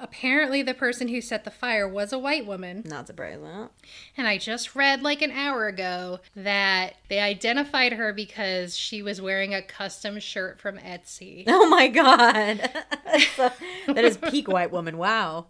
apparently 0.00 0.62
the 0.62 0.72
person 0.74 1.08
who 1.08 1.20
set 1.20 1.44
the 1.44 1.50
fire 1.50 1.86
was 1.86 2.12
a 2.12 2.18
white 2.18 2.46
woman 2.46 2.82
Not 2.86 3.06
surprised 3.06 3.42
that. 3.44 3.70
And 4.16 4.26
I 4.26 4.38
just 4.38 4.74
read 4.74 5.02
like 5.02 5.20
an 5.22 5.30
hour 5.30 5.66
ago 5.66 6.20
that 6.36 6.94
they 7.08 7.18
identified 7.20 7.92
her 7.94 8.12
because 8.12 8.76
she 8.76 9.02
was 9.02 9.20
wearing 9.20 9.54
a 9.54 9.60
custom 9.62 10.18
shirt 10.20 10.60
from 10.60 10.78
Etsy. 10.78 11.44
Oh 11.46 11.68
my 11.68 11.88
god. 11.88 12.70
So- 13.36 13.50
that 13.88 14.04
is 14.04 14.16
peak 14.16 14.46
white 14.48 14.70
woman. 14.70 14.96
Wow. 14.96 15.46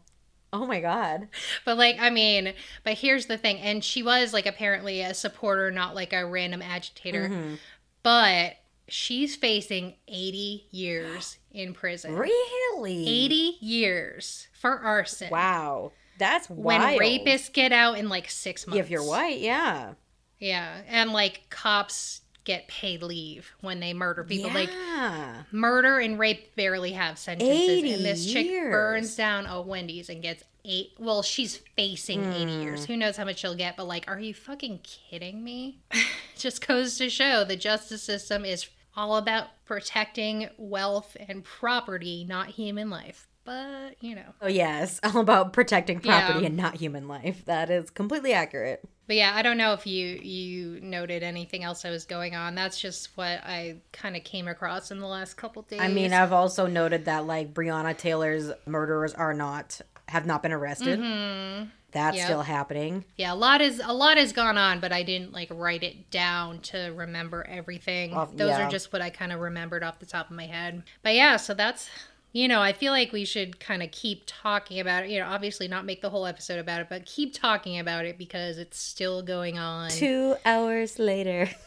Oh 0.52 0.66
my 0.66 0.80
god. 0.80 1.28
But 1.64 1.78
like, 1.78 1.96
I 2.00 2.10
mean, 2.10 2.54
but 2.84 2.94
here's 2.94 3.26
the 3.26 3.38
thing, 3.38 3.58
and 3.58 3.84
she 3.84 4.02
was 4.02 4.32
like 4.32 4.46
apparently 4.46 5.00
a 5.00 5.14
supporter, 5.14 5.70
not 5.70 5.94
like 5.94 6.12
a 6.12 6.26
random 6.26 6.62
agitator. 6.62 7.28
Mm-hmm. 7.28 7.54
But 8.02 8.56
she's 8.88 9.36
facing 9.36 9.94
80 10.08 10.66
years 10.70 11.38
in 11.52 11.72
prison. 11.74 12.14
Really? 12.14 13.06
80 13.06 13.34
years 13.60 14.48
for 14.52 14.78
arson. 14.78 15.30
Wow. 15.30 15.92
That's 16.18 16.50
When 16.50 16.80
rapists 16.80 17.52
get 17.52 17.72
out 17.72 17.96
in 17.96 18.08
like 18.08 18.28
six 18.28 18.66
months. 18.66 18.80
If 18.80 18.90
you're 18.90 19.04
white, 19.04 19.38
yeah. 19.38 19.94
Yeah. 20.38 20.82
And 20.88 21.12
like 21.12 21.48
cops 21.48 22.20
get 22.44 22.68
paid 22.68 23.02
leave 23.02 23.52
when 23.60 23.80
they 23.80 23.92
murder 23.92 24.24
people. 24.24 24.50
Like 24.52 24.70
yeah. 24.70 25.42
murder 25.52 25.98
and 25.98 26.18
rape 26.18 26.54
barely 26.56 26.92
have 26.92 27.18
sentences. 27.18 27.68
80 27.68 27.92
and 27.94 28.04
this 28.04 28.32
chick 28.32 28.46
years. 28.46 28.70
burns 28.72 29.16
down 29.16 29.46
a 29.46 29.60
Wendy's 29.60 30.08
and 30.08 30.22
gets 30.22 30.42
eight. 30.64 30.92
Well, 30.98 31.22
she's 31.22 31.58
facing 31.76 32.24
80 32.24 32.42
Hmm. 32.56 32.62
years. 32.62 32.84
Who 32.86 32.96
knows 32.96 33.16
how 33.16 33.24
much 33.24 33.38
she'll 33.38 33.54
get? 33.54 33.76
But 33.76 33.86
like, 33.86 34.08
are 34.10 34.18
you 34.20 34.34
fucking 34.34 34.80
kidding 34.82 35.42
me? 35.44 35.78
Just 36.36 36.66
goes 36.66 36.96
to 36.98 37.08
show 37.10 37.44
the 37.44 37.56
justice 37.56 38.02
system 38.02 38.44
is 38.44 38.68
all 38.96 39.16
about 39.16 39.46
protecting 39.66 40.48
wealth 40.58 41.16
and 41.28 41.44
property, 41.44 42.24
not 42.28 42.48
human 42.48 42.90
life. 42.90 43.26
But 43.44 43.96
you 44.00 44.14
know. 44.14 44.34
Oh 44.42 44.48
yes, 44.48 45.00
all 45.04 45.18
about 45.20 45.52
protecting 45.52 46.00
property 46.00 46.40
Yeah. 46.40 46.46
and 46.46 46.56
not 46.56 46.76
human 46.76 47.08
life. 47.08 47.44
That 47.46 47.70
is 47.70 47.88
completely 47.90 48.32
accurate. 48.32 48.82
But 49.10 49.16
yeah, 49.16 49.32
I 49.34 49.42
don't 49.42 49.56
know 49.56 49.72
if 49.72 49.88
you 49.88 50.06
you 50.22 50.78
noted 50.80 51.24
anything 51.24 51.64
else 51.64 51.82
that 51.82 51.90
was 51.90 52.04
going 52.04 52.36
on. 52.36 52.54
That's 52.54 52.80
just 52.80 53.08
what 53.16 53.40
I 53.44 53.78
kind 53.92 54.14
of 54.14 54.22
came 54.22 54.46
across 54.46 54.92
in 54.92 55.00
the 55.00 55.06
last 55.08 55.34
couple 55.36 55.62
days. 55.62 55.80
I 55.80 55.88
mean, 55.88 56.12
I've 56.12 56.32
also 56.32 56.68
noted 56.68 57.06
that 57.06 57.26
like 57.26 57.52
Breonna 57.52 57.98
Taylor's 57.98 58.52
murderers 58.66 59.12
are 59.14 59.34
not 59.34 59.80
have 60.06 60.26
not 60.26 60.44
been 60.44 60.52
arrested. 60.52 61.00
Mm-hmm. 61.00 61.64
That's 61.90 62.18
Yep. 62.18 62.24
still 62.26 62.42
happening. 62.42 63.04
Yeah, 63.16 63.32
a 63.32 63.34
lot 63.34 63.60
is 63.60 63.82
a 63.84 63.92
lot 63.92 64.16
has 64.16 64.32
gone 64.32 64.56
on, 64.56 64.78
but 64.78 64.92
I 64.92 65.02
didn't 65.02 65.32
like 65.32 65.48
write 65.50 65.82
it 65.82 66.08
down 66.12 66.60
to 66.60 66.92
remember 66.94 67.44
everything. 67.48 68.14
Off- 68.14 68.36
Those 68.36 68.50
yeah. 68.50 68.68
are 68.68 68.70
just 68.70 68.92
what 68.92 69.02
I 69.02 69.10
kind 69.10 69.32
of 69.32 69.40
remembered 69.40 69.82
off 69.82 69.98
the 69.98 70.06
top 70.06 70.30
of 70.30 70.36
my 70.36 70.46
head. 70.46 70.84
But 71.02 71.16
yeah, 71.16 71.36
so 71.36 71.52
that's 71.52 71.90
you 72.32 72.46
know, 72.48 72.60
I 72.60 72.72
feel 72.72 72.92
like 72.92 73.12
we 73.12 73.24
should 73.24 73.58
kind 73.60 73.82
of 73.82 73.90
keep 73.90 74.22
talking 74.26 74.78
about 74.80 75.04
it. 75.04 75.10
You 75.10 75.18
know, 75.20 75.26
obviously 75.26 75.66
not 75.68 75.84
make 75.84 76.00
the 76.02 76.10
whole 76.10 76.26
episode 76.26 76.58
about 76.58 76.80
it, 76.80 76.86
but 76.88 77.04
keep 77.06 77.34
talking 77.34 77.78
about 77.78 78.04
it 78.04 78.18
because 78.18 78.56
it's 78.58 78.78
still 78.78 79.22
going 79.22 79.58
on. 79.58 79.90
Two 79.90 80.36
hours 80.44 80.98
later. 80.98 81.48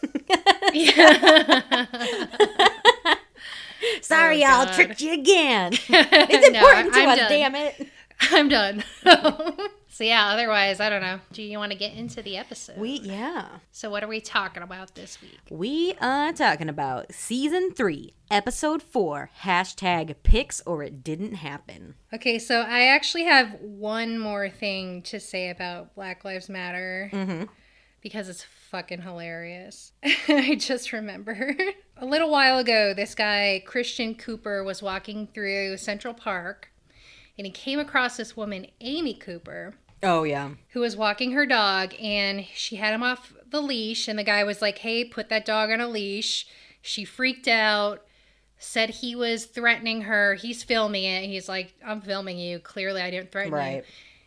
Sorry, 4.01 4.43
Oh, 4.43 4.47
y'all 4.47 4.65
God. 4.65 4.73
tricked 4.73 5.01
you 5.01 5.13
again. 5.13 5.73
It's 5.89 6.49
No, 6.51 6.59
important 6.59 6.93
to 6.93 6.99
I'm 7.01 7.09
us, 7.09 7.19
done. 7.19 7.29
damn 7.29 7.55
it. 7.55 7.87
I'm 8.31 8.49
done. 8.49 8.83
So 9.93 10.03
yeah, 10.03 10.25
otherwise, 10.29 10.79
I 10.79 10.89
don't 10.89 11.03
know. 11.03 11.19
Do 11.33 11.43
you 11.43 11.59
want 11.59 11.71
to 11.71 11.77
get 11.77 11.93
into 11.93 12.23
the 12.23 12.35
episode? 12.35 12.77
We 12.77 12.99
yeah. 13.01 13.47
So 13.71 13.91
what 13.91 14.03
are 14.03 14.07
we 14.07 14.21
talking 14.21 14.63
about 14.63 14.95
this 14.95 15.21
week? 15.21 15.39
We 15.51 15.93
are 16.01 16.33
talking 16.33 16.67
about 16.67 17.13
season 17.13 17.71
three, 17.73 18.15
episode 18.31 18.81
four, 18.81 19.29
hashtag 19.43 20.15
pics 20.23 20.61
or 20.65 20.81
it 20.81 21.03
didn't 21.03 21.35
happen. 21.35 21.93
Okay, 22.11 22.39
so 22.39 22.61
I 22.61 22.85
actually 22.87 23.25
have 23.25 23.53
one 23.61 24.17
more 24.17 24.49
thing 24.49 25.03
to 25.03 25.19
say 25.19 25.51
about 25.51 25.93
Black 25.93 26.25
Lives 26.25 26.49
Matter 26.49 27.11
Mm-hmm. 27.13 27.43
because 28.01 28.29
it's 28.29 28.43
fucking 28.71 29.03
hilarious. 29.03 29.91
I 30.27 30.55
just 30.55 30.91
remembered 30.91 31.61
a 31.97 32.05
little 32.07 32.31
while 32.31 32.57
ago, 32.57 32.95
this 32.95 33.13
guy 33.13 33.61
Christian 33.63 34.15
Cooper 34.15 34.63
was 34.63 34.81
walking 34.81 35.27
through 35.35 35.77
Central 35.77 36.15
Park, 36.15 36.69
and 37.37 37.45
he 37.45 37.51
came 37.51 37.77
across 37.77 38.17
this 38.17 38.35
woman, 38.35 38.65
Amy 38.81 39.13
Cooper. 39.13 39.75
Oh 40.03 40.23
yeah. 40.23 40.49
who 40.69 40.81
was 40.81 40.95
walking 40.97 41.31
her 41.31 41.45
dog 41.45 41.93
and 42.01 42.45
she 42.53 42.75
had 42.75 42.93
him 42.93 43.03
off 43.03 43.33
the 43.49 43.61
leash 43.61 44.07
and 44.07 44.17
the 44.19 44.23
guy 44.23 44.43
was 44.43 44.61
like 44.61 44.79
hey 44.79 45.03
put 45.05 45.29
that 45.29 45.45
dog 45.45 45.69
on 45.71 45.79
a 45.79 45.87
leash 45.87 46.45
she 46.81 47.05
freaked 47.05 47.47
out 47.47 48.03
said 48.57 48.89
he 48.89 49.15
was 49.15 49.45
threatening 49.45 50.01
her 50.03 50.35
he's 50.35 50.63
filming 50.63 51.03
it 51.03 51.25
he's 51.25 51.47
like 51.49 51.73
i'm 51.85 52.01
filming 52.01 52.37
you 52.37 52.59
clearly 52.59 53.01
i 53.01 53.09
didn't 53.11 53.31
threaten 53.31 53.51
you 53.75 53.83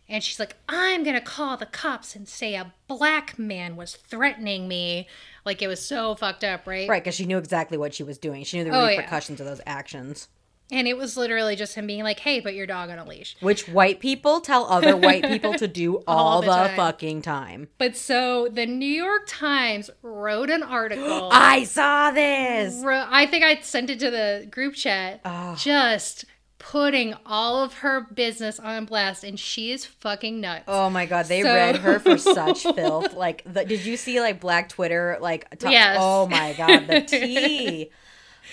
and 0.08 0.22
she's 0.22 0.38
like 0.38 0.54
i'm 0.68 1.02
gonna 1.02 1.20
call 1.20 1.56
the 1.56 1.66
cops 1.66 2.14
and 2.14 2.28
say 2.28 2.54
a 2.54 2.72
black 2.86 3.38
man 3.38 3.74
was 3.76 3.96
threatening 3.96 4.68
me 4.68 5.08
like 5.44 5.60
it 5.62 5.66
was 5.68 5.84
so 5.84 6.14
fucked 6.14 6.44
up 6.44 6.66
right 6.66 6.88
Right, 6.88 7.02
because 7.02 7.14
she 7.16 7.24
knew 7.26 7.38
exactly 7.38 7.76
what 7.78 7.94
she 7.94 8.02
was 8.02 8.18
doing. 8.18 8.44
She 8.44 8.58
knew 8.58 8.64
the 8.64 8.70
Oh, 8.70 8.84
yeah. 8.88 8.96
repercussions 8.98 9.40
of 9.40 9.46
those 9.46 9.60
actions. 9.66 10.28
And 10.70 10.88
it 10.88 10.96
was 10.96 11.16
literally 11.16 11.54
just 11.56 11.74
him 11.74 11.86
being 11.86 12.02
like 12.02 12.20
hey 12.20 12.40
put 12.40 12.54
your 12.54 12.66
dog 12.66 12.90
on 12.90 12.98
a 12.98 13.04
leash 13.04 13.36
Which 13.40 13.68
white 13.68 14.00
people 14.00 14.40
tell 14.40 14.64
other 14.66 14.96
white 14.96 15.24
people 15.28 15.54
to 15.54 15.68
do 15.68 15.98
all, 16.06 16.26
All 16.26 16.40
the 16.40 16.48
the, 16.48 16.52
time. 16.54 16.76
fucking 16.76 17.22
time. 17.22 17.68
but 17.78 17.96
so 17.96 18.48
the 18.50 18.66
new 18.66 18.84
york 18.86 19.22
times 19.26 19.90
wrote 20.02 20.50
an 20.50 20.62
article 20.62 21.28
I 21.32 21.64
saw 21.64 22.10
this. 22.10 22.82
Ro- 22.84 23.06
I 23.08 23.26
think 23.26 23.44
I 23.44 23.60
sent 23.60 23.90
it 23.90 24.00
to 24.00 24.10
the 24.10 24.46
group 24.50 24.74
chat. 24.74 25.20
Oh. 25.24 25.54
Just 25.56 26.24
putting 26.58 27.14
all 27.24 27.62
of 27.62 27.74
her 27.74 28.00
business 28.00 28.58
on 28.58 28.86
blast, 28.86 29.22
and 29.22 29.38
she 29.38 29.70
is 29.70 29.84
fucking 29.84 30.40
nuts. 30.40 30.64
Oh 30.66 30.90
my 30.90 31.06
god, 31.06 31.26
they 31.26 31.42
So- 31.42 31.54
read 31.54 31.76
her 31.76 31.98
for 32.00 32.18
such 32.18 32.62
filth. 32.74 33.12
Like, 33.14 33.42
the, 33.46 33.64
did 33.64 33.84
you 33.84 33.96
see 33.96 34.20
like 34.20 34.40
Black 34.40 34.68
Twitter? 34.70 35.16
Like, 35.20 35.46
Yes. 35.62 35.98
oh 36.00 36.26
my 36.26 36.54
god, 36.54 36.86
the 36.88 37.02
tea. 37.02 37.90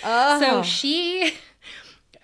Oh, 0.04 0.40
So 0.42 0.64
she, 0.64 1.34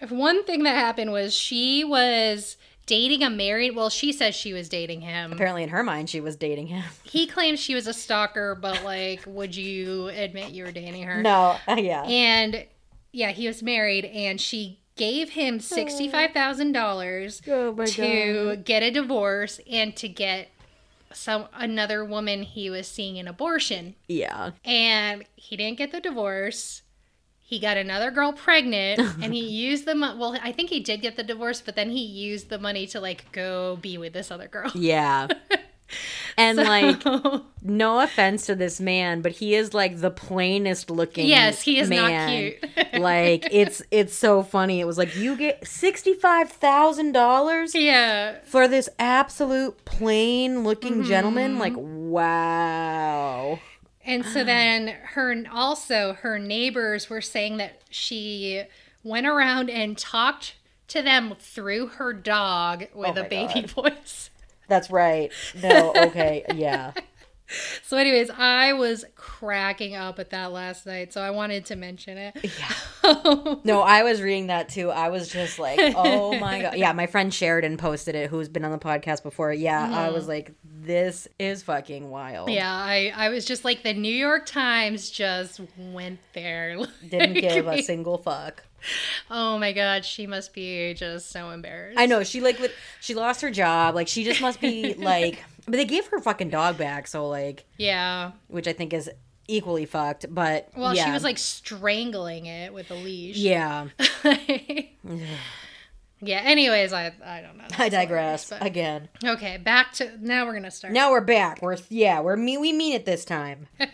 one 0.07 0.43
thing 0.45 0.63
that 0.63 0.75
happened 0.75 1.11
was 1.11 1.33
she 1.33 1.83
was 1.83 2.57
dating 2.85 3.23
a 3.23 3.29
married. 3.29 3.75
Well, 3.75 3.89
she 3.89 4.11
says 4.11 4.33
she 4.33 4.53
was 4.53 4.67
dating 4.67 5.01
him. 5.01 5.31
apparently 5.31 5.63
in 5.63 5.69
her 5.69 5.83
mind, 5.83 6.09
she 6.09 6.21
was 6.21 6.35
dating 6.35 6.67
him. 6.67 6.83
He 7.03 7.25
claims 7.25 7.59
she 7.59 7.73
was 7.73 7.87
a 7.87 7.93
stalker, 7.93 8.53
but 8.53 8.83
like, 8.83 9.23
would 9.25 9.55
you 9.55 10.09
admit 10.09 10.51
you 10.51 10.63
were 10.63 10.71
dating 10.71 11.03
her? 11.03 11.23
No, 11.23 11.57
uh, 11.67 11.75
yeah, 11.79 12.03
And 12.03 12.65
yeah, 13.11 13.31
he 13.31 13.47
was 13.47 13.63
married, 13.63 14.05
and 14.05 14.39
she 14.39 14.79
gave 14.95 15.31
him 15.31 15.55
oh. 15.55 15.59
sixty-five 15.59 16.31
thousand 16.31 16.73
dollars 16.73 17.41
oh 17.47 17.73
my 17.73 17.85
to 17.85 18.57
get 18.57 18.83
a 18.83 18.91
divorce 18.91 19.59
and 19.71 19.95
to 19.95 20.09
get 20.09 20.49
some 21.13 21.47
another 21.55 22.03
woman 22.03 22.43
he 22.43 22.69
was 22.69 22.87
seeing 22.87 23.17
an 23.17 23.27
abortion 23.27 23.95
yeah. 24.07 24.51
and 24.63 25.23
he 25.35 25.55
didn't 25.55 25.77
get 25.77 25.91
the 25.91 26.01
divorce 26.01 26.83
he 27.49 27.57
got 27.59 27.77
another 27.77 28.11
girl 28.11 28.31
pregnant 28.31 28.99
and 29.23 29.33
he 29.33 29.41
used 29.45 29.85
the 29.85 29.95
money 29.95 30.17
well 30.19 30.37
i 30.43 30.51
think 30.51 30.69
he 30.69 30.79
did 30.79 31.01
get 31.01 31.15
the 31.17 31.23
divorce 31.23 31.61
but 31.61 31.75
then 31.75 31.89
he 31.89 32.03
used 32.03 32.49
the 32.49 32.59
money 32.59 32.85
to 32.87 32.99
like 33.01 33.29
go 33.31 33.77
be 33.81 33.97
with 33.97 34.13
this 34.13 34.29
other 34.31 34.47
girl 34.47 34.71
Yeah. 34.75 35.27
And 36.37 36.57
like, 36.57 37.03
no 37.63 37.99
offense 37.99 38.45
to 38.45 38.53
this 38.55 38.79
man, 38.79 39.21
but 39.21 39.31
he 39.33 39.55
is 39.55 39.73
like 39.73 39.99
the 39.99 40.11
plainest 40.11 40.91
looking. 40.91 41.25
yes 41.27 41.63
he 41.63 41.79
is 41.79 41.89
not 41.89 42.11
man. 42.11 42.29
cute 42.29 42.93
like 43.01 43.47
it's 43.51 43.81
it's 43.89 44.13
so 44.13 44.43
funny. 44.43 44.79
It 44.79 44.85
was 44.85 44.99
like 44.99 45.15
you 45.17 45.35
get 45.35 45.67
sixty 45.67 46.13
five 46.13 46.51
thousand 46.51 47.13
dollars 47.13 47.73
yeah 47.73 48.35
for 48.43 48.67
this 48.67 48.87
absolute 48.99 49.83
plain 49.83 50.63
looking 50.63 50.99
Mm-hmm. 50.99 51.09
gentleman. 51.09 51.57
Like 51.57 51.73
wow. 51.75 53.59
And 54.09 54.25
so 54.25 54.41
ah. 54.41 54.43
then 54.43 54.87
her 55.13 55.43
also 55.53 56.13
her 56.13 56.39
neighbors 56.39 57.11
were 57.11 57.21
saying 57.21 57.57
that 57.57 57.79
she 57.91 58.63
went 59.03 59.27
around 59.27 59.69
and 59.69 59.95
talked 59.95 60.55
to 60.87 61.03
them 61.03 61.35
through 61.39 61.87
her 61.87 62.11
dog 62.11 62.87
with 62.95 63.19
Oh 63.19 63.21
a 63.21 63.29
baby 63.29 63.61
God. 63.61 63.69
voice. 63.69 64.31
That's 64.67 64.89
right. 64.89 65.31
No, 65.61 65.93
okay, 65.95 66.43
yeah. 66.55 66.93
So 67.83 67.97
anyways, 67.97 68.29
I 68.29 68.73
was 68.73 69.05
cracking 69.15 69.95
up 69.95 70.19
at 70.19 70.29
that 70.29 70.51
last 70.51 70.85
night, 70.85 71.11
so 71.11 71.21
I 71.21 71.31
wanted 71.31 71.65
to 71.65 71.75
mention 71.75 72.17
it. 72.17 72.37
Yeah. 72.43 73.55
No, 73.63 73.81
I 73.81 74.03
was 74.03 74.21
reading 74.21 74.47
that 74.47 74.69
too. 74.69 74.91
I 74.91 75.09
was 75.09 75.29
just 75.29 75.57
like, 75.57 75.79
oh 75.95 76.37
my 76.39 76.61
god. 76.61 76.77
Yeah, 76.77 76.93
my 76.93 77.07
friend 77.07 77.33
Sheridan 77.33 77.77
posted 77.77 78.13
it, 78.13 78.29
who's 78.29 78.47
been 78.49 78.63
on 78.63 78.71
the 78.71 78.77
podcast 78.77 79.23
before. 79.23 79.51
Yeah, 79.51 79.89
I 79.91 80.09
was 80.11 80.27
like, 80.27 80.51
this 80.63 81.27
is 81.39 81.63
fucking 81.63 82.09
wild. 82.09 82.47
Mm-hmm. 82.49 82.55
yeah, 82.57 82.71
I, 82.71 83.11
I 83.15 83.29
was 83.29 83.45
just 83.45 83.65
like 83.65 83.81
the 83.81 83.93
New 83.93 84.13
York 84.13 84.45
Times 84.45 85.09
just 85.09 85.59
went 85.77 86.19
there. 86.33 86.77
Didn't 87.09 87.33
give 87.33 87.67
a 87.67 87.81
single 87.81 88.19
fuck. 88.19 88.63
Oh 89.31 89.57
my 89.57 89.71
god, 89.73 90.05
she 90.05 90.27
must 90.27 90.53
be 90.53 90.93
just 90.93 91.31
so 91.31 91.49
embarrassed. 91.49 91.99
I 91.99 92.05
know 92.05 92.23
she 92.23 92.41
like 92.41 92.59
lit- 92.59 92.75
she 93.01 93.15
lost 93.15 93.41
her 93.41 93.49
job. 93.51 93.95
Like 93.95 94.07
she 94.07 94.23
just 94.23 94.41
must 94.41 94.61
be 94.61 94.93
like. 94.93 95.43
But 95.71 95.77
they 95.77 95.85
gave 95.85 96.07
her 96.07 96.19
fucking 96.19 96.49
dog 96.49 96.77
back, 96.77 97.07
so 97.07 97.27
like, 97.27 97.65
Yeah. 97.77 98.31
which 98.47 98.67
I 98.67 98.73
think 98.73 98.93
is 98.93 99.09
equally 99.47 99.85
fucked. 99.85 100.25
But 100.33 100.69
Well, 100.75 100.95
yeah. 100.95 101.05
she 101.05 101.11
was 101.11 101.23
like 101.23 101.37
strangling 101.37 102.45
it 102.47 102.73
with 102.73 102.89
a 102.91 102.95
leash. 102.95 103.37
yeah. 103.37 103.87
yeah. 106.21 106.41
Anyways, 106.43 106.93
I 106.93 107.13
I 107.25 107.41
don't 107.41 107.57
know. 107.57 107.65
I 107.77 107.89
digress 107.89 108.49
But- 108.49 108.65
again. 108.65 109.09
okay, 109.23 109.57
back 109.57 109.93
to 109.93 110.11
now. 110.19 110.45
We're 110.45 110.53
gonna 110.53 110.71
start. 110.71 110.93
Now 110.93 111.11
we're 111.11 111.21
back. 111.21 111.61
We're 111.61 111.77
yeah, 111.89 112.19
we're 112.21 112.35
me. 112.35 112.57
We 112.57 112.73
mean 112.73 112.93
it 112.93 113.05
this 113.05 113.25
time. 113.25 113.67
All 113.79 113.87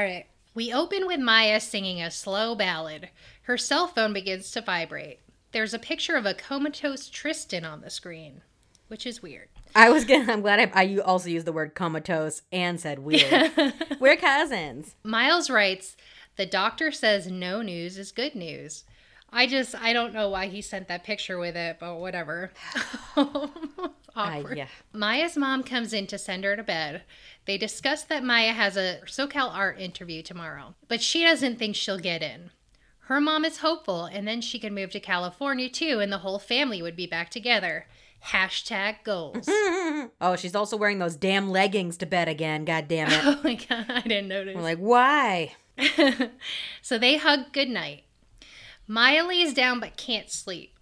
right. 0.00 0.26
We 0.54 0.72
open 0.72 1.06
with 1.06 1.20
Maya 1.20 1.60
singing 1.60 2.00
a 2.02 2.10
slow 2.10 2.54
ballad. 2.54 3.10
Her 3.42 3.58
cell 3.58 3.86
phone 3.86 4.12
begins 4.14 4.50
to 4.52 4.62
vibrate. 4.62 5.20
There's 5.52 5.74
a 5.74 5.78
picture 5.78 6.16
of 6.16 6.24
a 6.26 6.34
comatose 6.34 7.08
Tristan 7.10 7.64
on 7.64 7.82
the 7.82 7.90
screen, 7.90 8.40
which 8.88 9.06
is 9.06 9.22
weird. 9.22 9.48
I 9.86 9.90
was 9.90 10.06
gonna. 10.06 10.32
I'm 10.32 10.40
glad 10.40 10.58
I, 10.58 10.82
I 10.82 10.98
also 10.98 11.28
used 11.28 11.46
the 11.46 11.52
word 11.52 11.74
comatose 11.74 12.40
and 12.50 12.80
said 12.80 13.00
weird. 13.00 13.52
we're 14.00 14.16
cousins. 14.16 14.96
Miles 15.04 15.50
writes, 15.50 15.98
"The 16.36 16.46
doctor 16.46 16.90
says 16.90 17.26
no 17.26 17.60
news 17.60 17.98
is 17.98 18.10
good 18.10 18.34
news." 18.34 18.84
I 19.30 19.46
just 19.46 19.74
I 19.74 19.92
don't 19.92 20.14
know 20.14 20.30
why 20.30 20.46
he 20.46 20.62
sent 20.62 20.88
that 20.88 21.04
picture 21.04 21.38
with 21.38 21.56
it, 21.56 21.76
but 21.78 21.96
whatever. 21.96 22.52
Awkward. 24.16 24.56
yeah. 24.56 24.68
Maya's 24.94 25.36
mom 25.36 25.62
comes 25.62 25.92
in 25.92 26.06
to 26.06 26.16
send 26.16 26.44
her 26.44 26.56
to 26.56 26.62
bed. 26.62 27.02
They 27.44 27.58
discuss 27.58 28.02
that 28.04 28.24
Maya 28.24 28.52
has 28.52 28.78
a 28.78 29.00
SoCal 29.04 29.54
art 29.54 29.78
interview 29.78 30.22
tomorrow, 30.22 30.74
but 30.88 31.02
she 31.02 31.22
doesn't 31.22 31.58
think 31.58 31.76
she'll 31.76 31.98
get 31.98 32.22
in. 32.22 32.50
Her 33.00 33.20
mom 33.20 33.44
is 33.44 33.58
hopeful, 33.58 34.06
and 34.06 34.26
then 34.26 34.40
she 34.40 34.58
can 34.58 34.74
move 34.74 34.90
to 34.92 35.00
California 35.00 35.68
too, 35.68 36.00
and 36.00 36.10
the 36.10 36.18
whole 36.18 36.38
family 36.38 36.80
would 36.80 36.96
be 36.96 37.06
back 37.06 37.30
together. 37.30 37.86
Hashtag 38.24 39.04
goals. 39.04 39.48
Oh, 40.20 40.36
she's 40.36 40.54
also 40.54 40.76
wearing 40.76 40.98
those 40.98 41.16
damn 41.16 41.50
leggings 41.50 41.96
to 41.98 42.06
bed 42.06 42.28
again. 42.28 42.64
God 42.64 42.88
damn 42.88 43.10
it. 43.10 43.20
oh 43.24 43.40
my 43.42 43.54
god, 43.54 43.86
I 43.88 44.00
didn't 44.00 44.28
notice. 44.28 44.56
I'm 44.56 44.62
like, 44.62 44.78
why? 44.78 45.54
so 46.82 46.98
they 46.98 47.16
hug 47.16 47.52
goodnight. 47.52 48.04
Maya 48.86 49.26
lays 49.26 49.52
down 49.52 49.80
but 49.80 49.96
can't 49.96 50.30
sleep. 50.30 50.78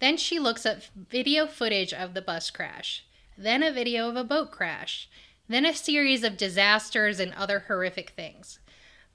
Then 0.00 0.16
she 0.16 0.38
looks 0.38 0.64
up 0.64 0.78
video 0.94 1.46
footage 1.46 1.92
of 1.92 2.14
the 2.14 2.22
bus 2.22 2.50
crash, 2.50 3.04
then 3.36 3.62
a 3.62 3.72
video 3.72 4.08
of 4.08 4.16
a 4.16 4.24
boat 4.24 4.52
crash, 4.52 5.08
then 5.48 5.64
a 5.64 5.74
series 5.74 6.22
of 6.22 6.36
disasters 6.36 7.18
and 7.18 7.34
other 7.34 7.64
horrific 7.66 8.10
things. 8.10 8.60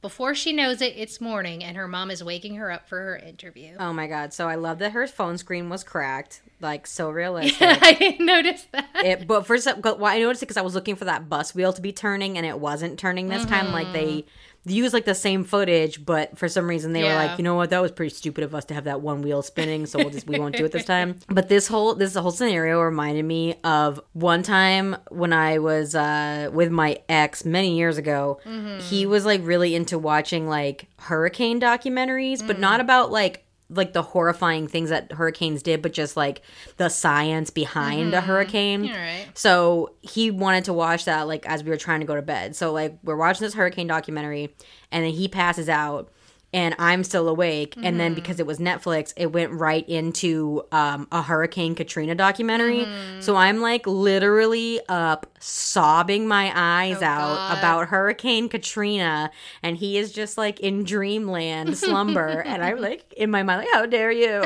Before 0.03 0.35
she 0.35 0.51
knows 0.51 0.81
it, 0.81 0.95
it's 0.97 1.21
morning 1.21 1.63
and 1.63 1.77
her 1.77 1.87
mom 1.87 2.11
is 2.11 2.21
waking 2.21 2.55
her 2.55 2.69
up 2.69 2.89
for 2.89 2.97
her 2.97 3.15
interview. 3.15 3.77
Oh 3.79 3.93
my 3.93 4.07
god. 4.07 4.33
So 4.33 4.49
I 4.49 4.55
love 4.55 4.79
that 4.79 4.91
her 4.91 5.07
phone 5.07 5.37
screen 5.37 5.69
was 5.69 5.81
cracked. 5.81 6.41
Like 6.59 6.85
so 6.85 7.09
realistic. 7.09 7.61
Yeah, 7.61 7.79
I 7.81 7.93
didn't 7.93 8.25
notice 8.25 8.67
that. 8.73 8.89
it, 8.95 9.25
but 9.25 9.47
for 9.47 9.57
some, 9.57 9.79
well, 9.81 10.05
I 10.05 10.19
noticed 10.19 10.43
it 10.43 10.47
because 10.47 10.57
I 10.57 10.61
was 10.61 10.75
looking 10.75 10.97
for 10.97 11.05
that 11.05 11.29
bus 11.29 11.55
wheel 11.55 11.71
to 11.71 11.81
be 11.81 11.93
turning, 11.93 12.37
and 12.37 12.45
it 12.45 12.59
wasn't 12.59 12.99
turning 12.99 13.29
this 13.29 13.45
time. 13.45 13.71
Like 13.71 13.93
they 13.93 14.05
mm-hmm. 14.17 14.29
Used 14.65 14.93
like 14.93 15.05
the 15.05 15.15
same 15.15 15.43
footage, 15.43 16.05
but 16.05 16.37
for 16.37 16.47
some 16.47 16.67
reason 16.69 16.93
they 16.93 17.03
were 17.03 17.09
like, 17.15 17.37
you 17.37 17.43
know 17.43 17.55
what, 17.55 17.69
that 17.71 17.81
was 17.81 17.91
pretty 17.91 18.13
stupid 18.15 18.43
of 18.43 18.55
us 18.55 18.65
to 18.65 18.73
have 18.73 18.85
that 18.85 19.01
one 19.01 19.21
wheel 19.21 19.41
spinning, 19.41 19.85
so 19.85 19.99
we'll 19.99 20.09
just 20.09 20.25
we 20.27 20.39
won't 20.39 20.55
do 20.55 20.65
it 20.65 20.71
this 20.71 20.85
time. 20.85 21.15
But 21.27 21.49
this 21.49 21.67
whole 21.67 21.95
this 21.95 22.15
whole 22.15 22.31
scenario 22.31 22.79
reminded 22.81 23.25
me 23.25 23.55
of 23.63 23.99
one 24.13 24.43
time 24.43 24.95
when 25.09 25.33
I 25.33 25.57
was 25.59 25.95
uh, 25.95 26.49
with 26.53 26.71
my 26.71 26.97
ex 27.09 27.43
many 27.45 27.75
years 27.77 27.97
ago. 27.97 28.39
He 28.79 29.05
was 29.05 29.25
like 29.25 29.41
really 29.43 29.75
into 29.75 29.97
watching 29.99 30.47
like 30.47 30.87
hurricane 30.99 31.59
documentaries, 31.59 32.45
but 32.45 32.59
not 32.59 32.79
about 32.79 33.11
like 33.11 33.42
like 33.69 33.93
the 33.93 34.01
horrifying 34.01 34.67
things 34.67 34.89
that 34.89 35.11
hurricanes 35.11 35.63
did, 35.63 35.81
but 35.81 35.93
just 35.93 36.15
like 36.15 36.41
the 36.77 36.89
science 36.89 37.49
behind 37.49 38.13
a 38.13 38.17
mm-hmm. 38.17 38.27
hurricane. 38.27 38.89
Right. 38.89 39.27
So 39.33 39.93
he 40.01 40.31
wanted 40.31 40.65
to 40.65 40.73
watch 40.73 41.05
that 41.05 41.27
like 41.27 41.45
as 41.45 41.63
we 41.63 41.69
were 41.69 41.77
trying 41.77 42.01
to 42.01 42.05
go 42.05 42.15
to 42.15 42.21
bed. 42.21 42.55
So 42.55 42.71
like 42.71 42.97
we're 43.03 43.15
watching 43.15 43.45
this 43.45 43.53
hurricane 43.53 43.87
documentary 43.87 44.53
and 44.91 45.03
then 45.05 45.11
he 45.11 45.27
passes 45.27 45.69
out 45.69 46.11
and 46.53 46.75
I'm 46.77 47.03
still 47.03 47.27
awake. 47.27 47.73
And 47.81 47.99
then 47.99 48.13
because 48.13 48.39
it 48.39 48.45
was 48.45 48.59
Netflix, 48.59 49.11
it 49.17 49.31
went 49.31 49.51
right 49.51 49.87
into 49.89 50.63
um, 50.71 51.07
a 51.11 51.21
Hurricane 51.21 51.73
Katrina 51.75 52.13
documentary. 52.15 52.87
So 53.19 53.35
I'm 53.35 53.59
like 53.61 53.87
literally 53.87 54.79
up 54.87 55.25
sobbing 55.39 56.27
my 56.27 56.51
eyes 56.55 56.97
Oh, 57.01 57.05
out 57.05 57.35
God. 57.35 57.57
about 57.57 57.87
Hurricane 57.89 58.49
Katrina. 58.49 59.31
And 59.63 59.77
he 59.77 59.97
is 59.97 60.11
just 60.13 60.37
like 60.37 60.59
in 60.59 60.83
dreamland 60.83 61.77
slumber. 61.77 62.27
and 62.45 62.63
I'm 62.63 62.79
like 62.79 63.11
in 63.17 63.31
my 63.31 63.43
mind, 63.43 63.61
like, 63.61 63.69
how 63.73 63.85
dare 63.85 64.11
you? 64.11 64.41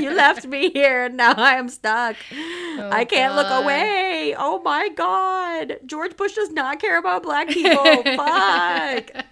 You 0.00 0.10
left 0.16 0.46
me 0.46 0.70
here 0.70 1.04
and 1.04 1.16
now 1.16 1.32
I 1.36 1.54
am 1.54 1.68
stuck. 1.68 2.16
I 2.32 3.04
can't 3.04 3.34
look 3.36 3.50
away. 3.50 4.34
Oh 4.36 4.60
my 4.62 4.88
God. 4.90 5.78
George 5.86 6.16
Bush 6.16 6.34
does 6.34 6.50
not 6.50 6.80
care 6.80 6.98
about 6.98 7.22
black 7.22 7.48
people. 7.48 8.02
Fuck. 8.16 9.24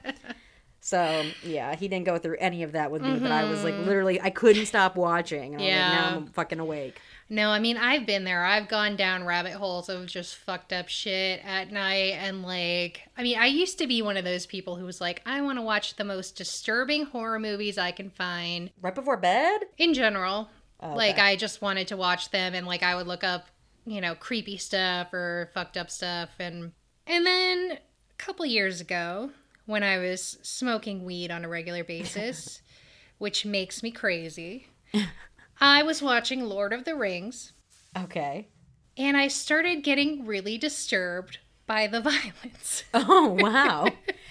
So 0.82 1.24
yeah, 1.42 1.76
he 1.76 1.88
didn't 1.88 2.06
go 2.06 2.16
through 2.18 2.36
any 2.40 2.62
of 2.62 2.72
that 2.72 2.90
with 2.90 3.02
me, 3.02 3.18
but 3.18 3.30
I 3.30 3.44
was 3.44 3.62
like 3.64 3.74
literally 3.78 4.20
I 4.20 4.30
couldn't 4.30 4.66
stop 4.66 4.96
watching. 4.96 5.54
And 5.54 5.62
I 5.62 5.66
was 5.66 5.70
like, 5.70 5.80
Mm-hmm. 5.80 5.92
Yeah. 5.94 6.10
now 6.10 6.16
I'm 6.16 6.26
fucking 6.28 6.58
awake. 6.58 7.00
No, 7.28 7.50
I 7.50 7.58
mean 7.60 7.76
I've 7.76 8.06
been 8.06 8.24
there. 8.24 8.44
I've 8.44 8.66
gone 8.66 8.96
down 8.96 9.24
rabbit 9.24 9.52
holes 9.52 9.88
of 9.90 10.06
just 10.06 10.36
fucked 10.36 10.72
up 10.72 10.88
shit 10.88 11.40
at 11.44 11.70
night 11.70 12.14
and 12.18 12.42
like 12.42 13.02
I 13.16 13.22
mean 13.22 13.38
I 13.38 13.46
used 13.46 13.78
to 13.78 13.86
be 13.86 14.00
one 14.02 14.16
of 14.16 14.24
those 14.24 14.46
people 14.46 14.76
who 14.76 14.84
was 14.86 15.00
like 15.02 15.20
I 15.26 15.40
want 15.42 15.58
to 15.58 15.62
watch 15.62 15.96
the 15.96 16.04
most 16.04 16.34
disturbing 16.36 17.04
horror 17.04 17.38
movies 17.38 17.76
I 17.78 17.90
can 17.92 18.08
find 18.10 18.70
Right 18.80 18.94
before 18.94 19.16
bed? 19.18 19.60
in 19.78 19.92
general. 19.94 20.48
Oh, 20.80 20.94
Like. 20.94 21.18
I 21.18 21.36
just 21.36 21.60
wanted 21.60 21.88
to 21.88 21.96
watch 21.98 22.30
them 22.30 22.54
and 22.54 22.66
like 22.66 22.82
I 22.82 22.94
would 22.94 23.06
look 23.06 23.22
up, 23.22 23.48
you 23.84 24.00
know, 24.00 24.14
creepy 24.14 24.56
stuff 24.56 25.12
or 25.12 25.50
fucked 25.52 25.76
up 25.76 25.90
stuff 25.90 26.30
and 26.38 26.72
and 27.06 27.26
then 27.26 27.72
a 27.72 28.16
couple 28.16 28.46
years 28.46 28.80
ago 28.80 29.30
when 29.66 29.82
I 29.82 29.98
was 29.98 30.38
smoking 30.42 31.04
weed 31.04 31.30
on 31.30 31.44
a 31.44 31.48
regular 31.48 31.84
basis, 31.84 32.62
which 33.18 33.44
makes 33.46 33.82
me 33.82 33.90
crazy. 33.90 34.68
I 35.60 35.82
was 35.82 36.00
watching 36.02 36.42
Lord 36.44 36.72
of 36.72 36.84
the 36.84 36.94
Rings 36.94 37.52
Okay. 37.96 38.48
and 38.96 39.16
I 39.16 39.28
started 39.28 39.82
getting 39.84 40.24
really 40.26 40.56
disturbed 40.58 41.38
by 41.66 41.86
the 41.86 42.00
violence. 42.00 42.84
Oh 42.94 43.36
wow. 43.40 43.86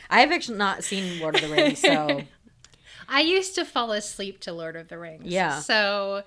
I 0.10 0.22
have 0.22 0.32
actually 0.32 0.58
not 0.58 0.84
seen 0.84 1.20
Lord 1.20 1.36
of 1.36 1.42
the 1.42 1.50
Rings, 1.56 1.80
so 1.80 2.22
I 3.08 3.22
used 3.22 3.56
to 3.56 3.64
fall 3.66 3.92
asleep 3.92 4.40
to 4.42 4.52
Lord 4.54 4.76
of 4.76 4.88
the 4.88 4.98
Rings. 4.98 5.26
Yeah. 5.26 5.60
So 5.60 6.24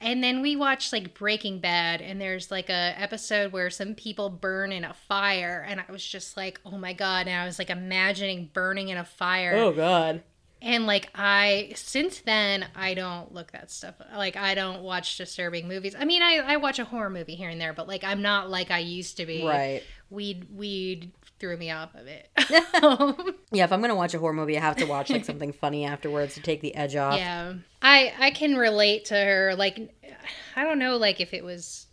and 0.00 0.24
then 0.24 0.40
we 0.40 0.56
watched 0.56 0.92
like 0.92 1.14
Breaking 1.14 1.58
Bad 1.58 2.00
and 2.00 2.20
there's 2.20 2.50
like 2.50 2.70
a 2.70 2.94
episode 2.96 3.52
where 3.52 3.68
some 3.68 3.94
people 3.94 4.30
burn 4.30 4.72
in 4.72 4.84
a 4.84 4.94
fire 4.94 5.64
and 5.68 5.80
I 5.80 5.92
was 5.92 6.04
just 6.04 6.36
like, 6.36 6.60
"Oh 6.64 6.78
my 6.78 6.92
god." 6.92 7.26
And 7.28 7.40
I 7.40 7.44
was 7.44 7.58
like 7.58 7.70
imagining 7.70 8.50
burning 8.52 8.88
in 8.88 8.96
a 8.96 9.04
fire. 9.04 9.54
Oh 9.54 9.72
god. 9.72 10.22
And 10.62 10.86
like 10.86 11.10
I 11.14 11.72
since 11.74 12.20
then 12.20 12.66
I 12.74 12.94
don't 12.94 13.32
look 13.32 13.52
that 13.52 13.70
stuff 13.70 13.94
like 14.14 14.36
I 14.36 14.54
don't 14.54 14.82
watch 14.82 15.16
disturbing 15.18 15.68
movies. 15.68 15.94
I 15.98 16.04
mean 16.04 16.22
I, 16.22 16.36
I 16.38 16.56
watch 16.56 16.78
a 16.78 16.84
horror 16.84 17.10
movie 17.10 17.34
here 17.34 17.50
and 17.50 17.60
there, 17.60 17.72
but 17.72 17.88
like 17.88 18.04
I'm 18.04 18.22
not 18.22 18.50
like 18.50 18.70
I 18.70 18.78
used 18.78 19.18
to 19.18 19.26
be. 19.26 19.44
Right. 19.44 19.82
Weed 20.10 20.48
weed 20.54 21.12
threw 21.40 21.56
me 21.56 21.70
off 21.70 21.94
of 21.94 22.06
it. 22.06 22.28
Yeah, 23.52 23.64
if 23.64 23.72
I'm 23.72 23.80
gonna 23.80 23.96
watch 23.96 24.14
a 24.14 24.18
horror 24.20 24.32
movie, 24.32 24.56
I 24.56 24.60
have 24.60 24.76
to 24.76 24.84
watch 24.84 25.10
like 25.10 25.24
something 25.24 25.52
funny 25.52 25.84
afterwards 25.84 26.34
to 26.34 26.40
take 26.40 26.60
the 26.60 26.72
edge 26.76 26.94
off. 26.94 27.16
yeah. 27.18 27.54
I 27.82 28.12
I 28.20 28.30
can 28.30 28.56
relate 28.56 29.06
to 29.06 29.14
her 29.16 29.54
like 29.56 29.92
I 30.54 30.62
don't 30.62 30.78
know 30.78 30.96
like 30.96 31.20
if 31.20 31.34
it 31.34 31.42
was 31.42 31.86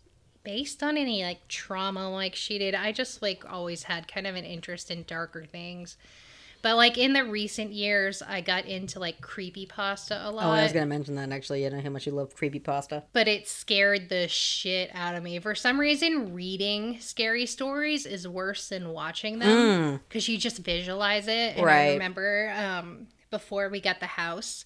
based 0.44 0.82
on 0.82 0.96
any 0.96 1.24
like 1.24 1.48
trauma 1.48 2.08
like 2.10 2.34
she 2.36 2.58
did. 2.58 2.74
I 2.76 2.92
just 2.92 3.22
like 3.22 3.44
always 3.50 3.82
had 3.82 4.06
kind 4.06 4.26
of 4.26 4.36
an 4.36 4.44
interest 4.44 4.90
in 4.90 5.02
darker 5.02 5.44
things. 5.44 5.96
But 6.62 6.76
like 6.76 6.98
in 6.98 7.12
the 7.12 7.24
recent 7.24 7.72
years 7.72 8.20
I 8.22 8.40
got 8.40 8.64
into 8.66 8.98
like 8.98 9.20
creepy 9.20 9.66
pasta 9.66 10.20
a 10.22 10.30
lot. 10.30 10.44
Oh, 10.46 10.50
I 10.50 10.62
was 10.64 10.72
gonna 10.72 10.86
mention 10.86 11.14
that 11.16 11.30
actually. 11.30 11.62
You 11.64 11.70
know 11.70 11.80
how 11.80 11.90
much 11.90 12.06
you 12.06 12.12
love 12.12 12.34
creepy 12.34 12.58
pasta. 12.58 13.04
but 13.12 13.28
it 13.28 13.46
scared 13.48 14.08
the 14.08 14.28
shit 14.28 14.90
out 14.94 15.14
of 15.14 15.22
me. 15.22 15.38
For 15.38 15.54
some 15.54 15.78
reason, 15.78 16.34
reading 16.34 16.98
scary 17.00 17.46
stories 17.46 18.06
is 18.06 18.26
worse 18.26 18.68
than 18.68 18.90
watching 18.90 19.38
them 19.38 20.00
because 20.08 20.28
you 20.28 20.36
just 20.38 20.58
visualize 20.58 21.28
it. 21.28 21.56
And 21.56 21.60
I 21.60 21.62
Right. 21.62 21.92
remember 21.92 22.52
um, 22.56 23.06
before 23.30 23.68
we 23.68 23.80
got 23.80 24.00
the 24.00 24.06
house, 24.06 24.64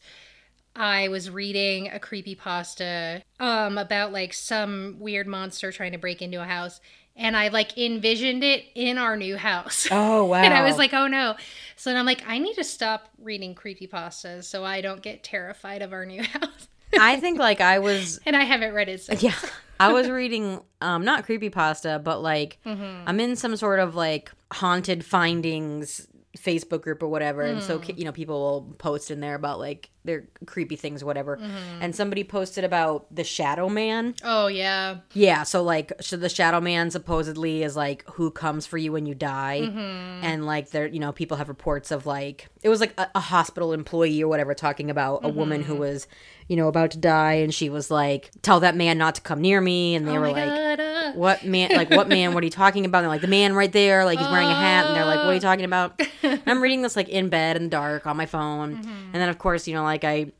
I 0.74 1.08
was 1.08 1.28
reading 1.28 1.88
a 1.90 1.98
creepy 1.98 2.34
pasta 2.34 3.22
um, 3.38 3.76
about 3.76 4.12
like 4.12 4.32
some 4.32 4.96
weird 4.98 5.26
monster 5.26 5.70
trying 5.70 5.92
to 5.92 5.98
break 5.98 6.22
into 6.22 6.40
a 6.40 6.46
house. 6.46 6.80
And 7.16 7.36
I 7.36 7.48
like 7.48 7.76
envisioned 7.76 8.42
it 8.42 8.64
in 8.74 8.96
our 8.98 9.16
new 9.16 9.36
house. 9.36 9.86
Oh 9.90 10.24
wow. 10.26 10.36
And 10.42 10.54
I 10.54 10.62
was 10.62 10.78
like, 10.78 10.94
oh 10.94 11.06
no. 11.06 11.36
So 11.76 11.90
then 11.90 11.98
I'm 11.98 12.06
like, 12.06 12.22
I 12.26 12.38
need 12.38 12.54
to 12.54 12.64
stop 12.64 13.08
reading 13.20 13.54
creepy 13.54 13.86
pastas 13.86 14.44
so 14.44 14.64
I 14.64 14.80
don't 14.80 15.02
get 15.02 15.22
terrified 15.22 15.82
of 15.82 15.92
our 15.92 16.06
new 16.06 16.22
house. 16.36 16.68
I 16.98 17.18
think 17.20 17.38
like 17.38 17.60
I 17.60 17.78
was 17.80 18.18
and 18.26 18.34
I 18.36 18.44
haven't 18.44 18.72
read 18.74 18.88
it 18.88 19.02
since. 19.02 19.22
Yeah. 19.22 19.34
I 19.80 19.92
was 19.92 20.08
reading 20.08 20.60
um 20.80 21.04
not 21.04 21.24
creepy 21.24 21.50
pasta, 21.50 22.00
but 22.02 22.22
like 22.22 22.58
Mm-hmm. 22.64 23.08
I'm 23.08 23.20
in 23.20 23.36
some 23.36 23.56
sort 23.56 23.78
of 23.80 23.94
like 23.94 24.30
haunted 24.52 25.04
findings 25.04 26.06
Facebook 26.38 26.82
group 26.82 27.02
or 27.02 27.08
whatever. 27.08 27.42
And 27.42 27.62
so 27.62 27.78
Mm. 27.78 27.98
you 27.98 28.04
know, 28.04 28.12
people 28.12 28.40
will 28.40 28.74
post 28.78 29.10
in 29.10 29.20
there 29.20 29.34
about 29.34 29.58
like 29.58 29.90
their 30.04 30.24
creepy 30.46 30.74
things 30.76 31.02
or 31.02 31.06
whatever. 31.06 31.36
Mm-hmm. 31.36 31.82
And 31.82 31.94
somebody 31.94 32.24
posted 32.24 32.64
about 32.64 33.06
the 33.14 33.22
shadow 33.22 33.68
man. 33.68 34.14
Oh 34.24 34.46
yeah. 34.48 34.96
Yeah, 35.12 35.42
so 35.44 35.62
like 35.62 35.92
so 36.00 36.16
the 36.16 36.28
shadow 36.28 36.60
man 36.60 36.90
supposedly 36.90 37.62
is 37.62 37.76
like 37.76 38.04
who 38.14 38.30
comes 38.30 38.66
for 38.66 38.78
you 38.78 38.92
when 38.92 39.06
you 39.06 39.14
die. 39.14 39.60
Mm-hmm. 39.64 40.24
And 40.24 40.46
like 40.46 40.70
there 40.70 40.86
you 40.86 40.98
know, 41.00 41.12
people 41.12 41.36
have 41.36 41.48
reports 41.48 41.90
of 41.90 42.06
like 42.06 42.48
it 42.62 42.68
was 42.68 42.80
like 42.80 42.94
a, 42.98 43.08
a 43.14 43.20
hospital 43.20 43.72
employee 43.72 44.22
or 44.22 44.28
whatever 44.28 44.54
talking 44.54 44.90
about 44.90 45.20
a 45.24 45.28
woman 45.28 45.62
Mm-hmm. 45.62 45.72
who 45.72 45.78
was, 45.78 46.06
you 46.48 46.56
know, 46.56 46.66
about 46.68 46.92
to 46.92 46.98
die 46.98 47.34
and 47.34 47.52
she 47.54 47.68
was 47.68 47.90
like, 47.90 48.30
Tell 48.42 48.58
that 48.60 48.74
man 48.74 48.96
not 48.98 49.16
to 49.16 49.20
come 49.20 49.40
near 49.42 49.60
me 49.60 49.94
and 49.94 50.08
they 50.08 50.16
oh 50.16 50.20
were 50.20 50.32
like 50.32 50.46
god. 50.46 50.80
uh. 50.80 50.91
What 51.14 51.44
man 51.44 51.70
like 51.72 51.90
what 51.90 52.08
man 52.08 52.34
what 52.34 52.42
are 52.42 52.46
you 52.46 52.50
talking 52.50 52.84
about? 52.84 52.98
And 52.98 53.04
they're 53.04 53.10
like 53.10 53.20
the 53.20 53.28
man 53.28 53.54
right 53.54 53.72
there 53.72 54.04
like 54.04 54.18
he's 54.18 54.28
wearing 54.28 54.48
a 54.48 54.54
hat. 54.54 54.86
And 54.86 54.96
they're 54.96 55.04
like 55.04 55.18
what 55.18 55.28
are 55.28 55.34
you 55.34 55.40
talking 55.40 55.64
about? 55.64 56.00
And 56.22 56.42
i'm 56.46 56.62
reading 56.62 56.82
this 56.82 56.96
like 56.96 57.08
in 57.08 57.28
bed 57.28 57.56
in 57.56 57.64
the 57.64 57.68
dark 57.68 58.06
on 58.06 58.16
my 58.16 58.26
phone. 58.26 58.76
Mm-hmm. 58.76 58.88
And 58.88 59.14
then 59.14 59.28
of 59.28 59.38
course 59.38 59.66
you 59.66 59.74
know 59.74 59.82
like 59.82 60.04
i 60.04 60.32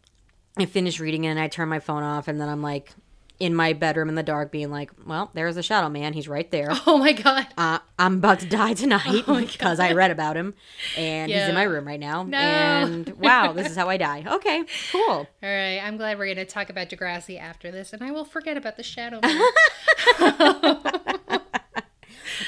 i 0.59 0.65
finish 0.67 1.01
reading 1.01 1.25
it 1.25 1.29
and 1.29 1.41
i 1.41 1.49
turn 1.49 1.69
my 1.69 1.81
phone 1.81 2.03
off. 2.03 2.29
And 2.29 2.41
then 2.41 2.49
i'm 2.49 2.63
like 2.63 2.95
in 3.43 3.55
my 3.55 3.73
bedroom 3.73 4.09
in 4.09 4.15
the 4.15 4.23
dark 4.23 4.53
being 4.53 4.71
like 4.71 4.91
well 5.05 5.31
there's 5.35 5.57
the 5.57 5.63
shadow 5.63 5.89
man 5.89 6.13
he's 6.13 6.29
right 6.29 6.51
there 6.53 6.69
Oh 6.87 6.97
my 6.99 7.13
god. 7.13 7.47
uh, 7.59 7.79
i'm 7.99 8.15
about 8.19 8.39
to 8.41 8.47
die 8.47 8.73
tonight 8.75 9.25
because 9.27 9.81
i 9.81 9.93
read 9.93 10.11
about 10.13 10.37
him 10.37 10.55
and 10.97 11.31
he's 11.33 11.49
in 11.49 11.55
my 11.55 11.65
room 11.65 11.85
right 11.87 11.99
now 11.99 12.23
No. 12.23 12.39
and 12.39 13.09
wow 13.19 13.53
this 13.53 13.69
is 13.69 13.77
how 13.77 13.89
i 13.89 13.97
die 13.97 14.25
okay 14.27 14.63
cool 14.93 15.03
All 15.03 15.27
right, 15.43 15.81
I'm 15.83 15.97
glad 15.97 16.19
we're 16.19 16.27
going 16.27 16.37
to 16.37 16.45
talk 16.45 16.71
about 16.71 16.89
Degrassi 16.89 17.39
after 17.41 17.71
this, 17.73 17.93
and 17.93 18.03
I 18.05 18.13
will 18.13 18.25
forget 18.25 18.57
about 18.57 18.77
the 18.77 18.83
Shadow 18.85 19.19
Man. 19.23 19.41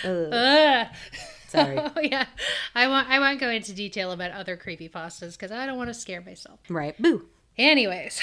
Ugh. 0.04 0.86
sorry 1.48 1.78
Oh 1.78 2.00
yeah, 2.00 2.26
I 2.74 2.86
won't. 2.88 3.08
I 3.08 3.18
won't 3.18 3.40
go 3.40 3.48
into 3.50 3.72
detail 3.72 4.12
about 4.12 4.30
other 4.32 4.56
creepy 4.56 4.88
pastas 4.88 5.32
because 5.32 5.50
I 5.50 5.66
don't 5.66 5.76
want 5.76 5.88
to 5.88 5.94
scare 5.94 6.20
myself. 6.20 6.60
right 6.68 7.00
boo 7.00 7.26
Anyways, 7.56 8.20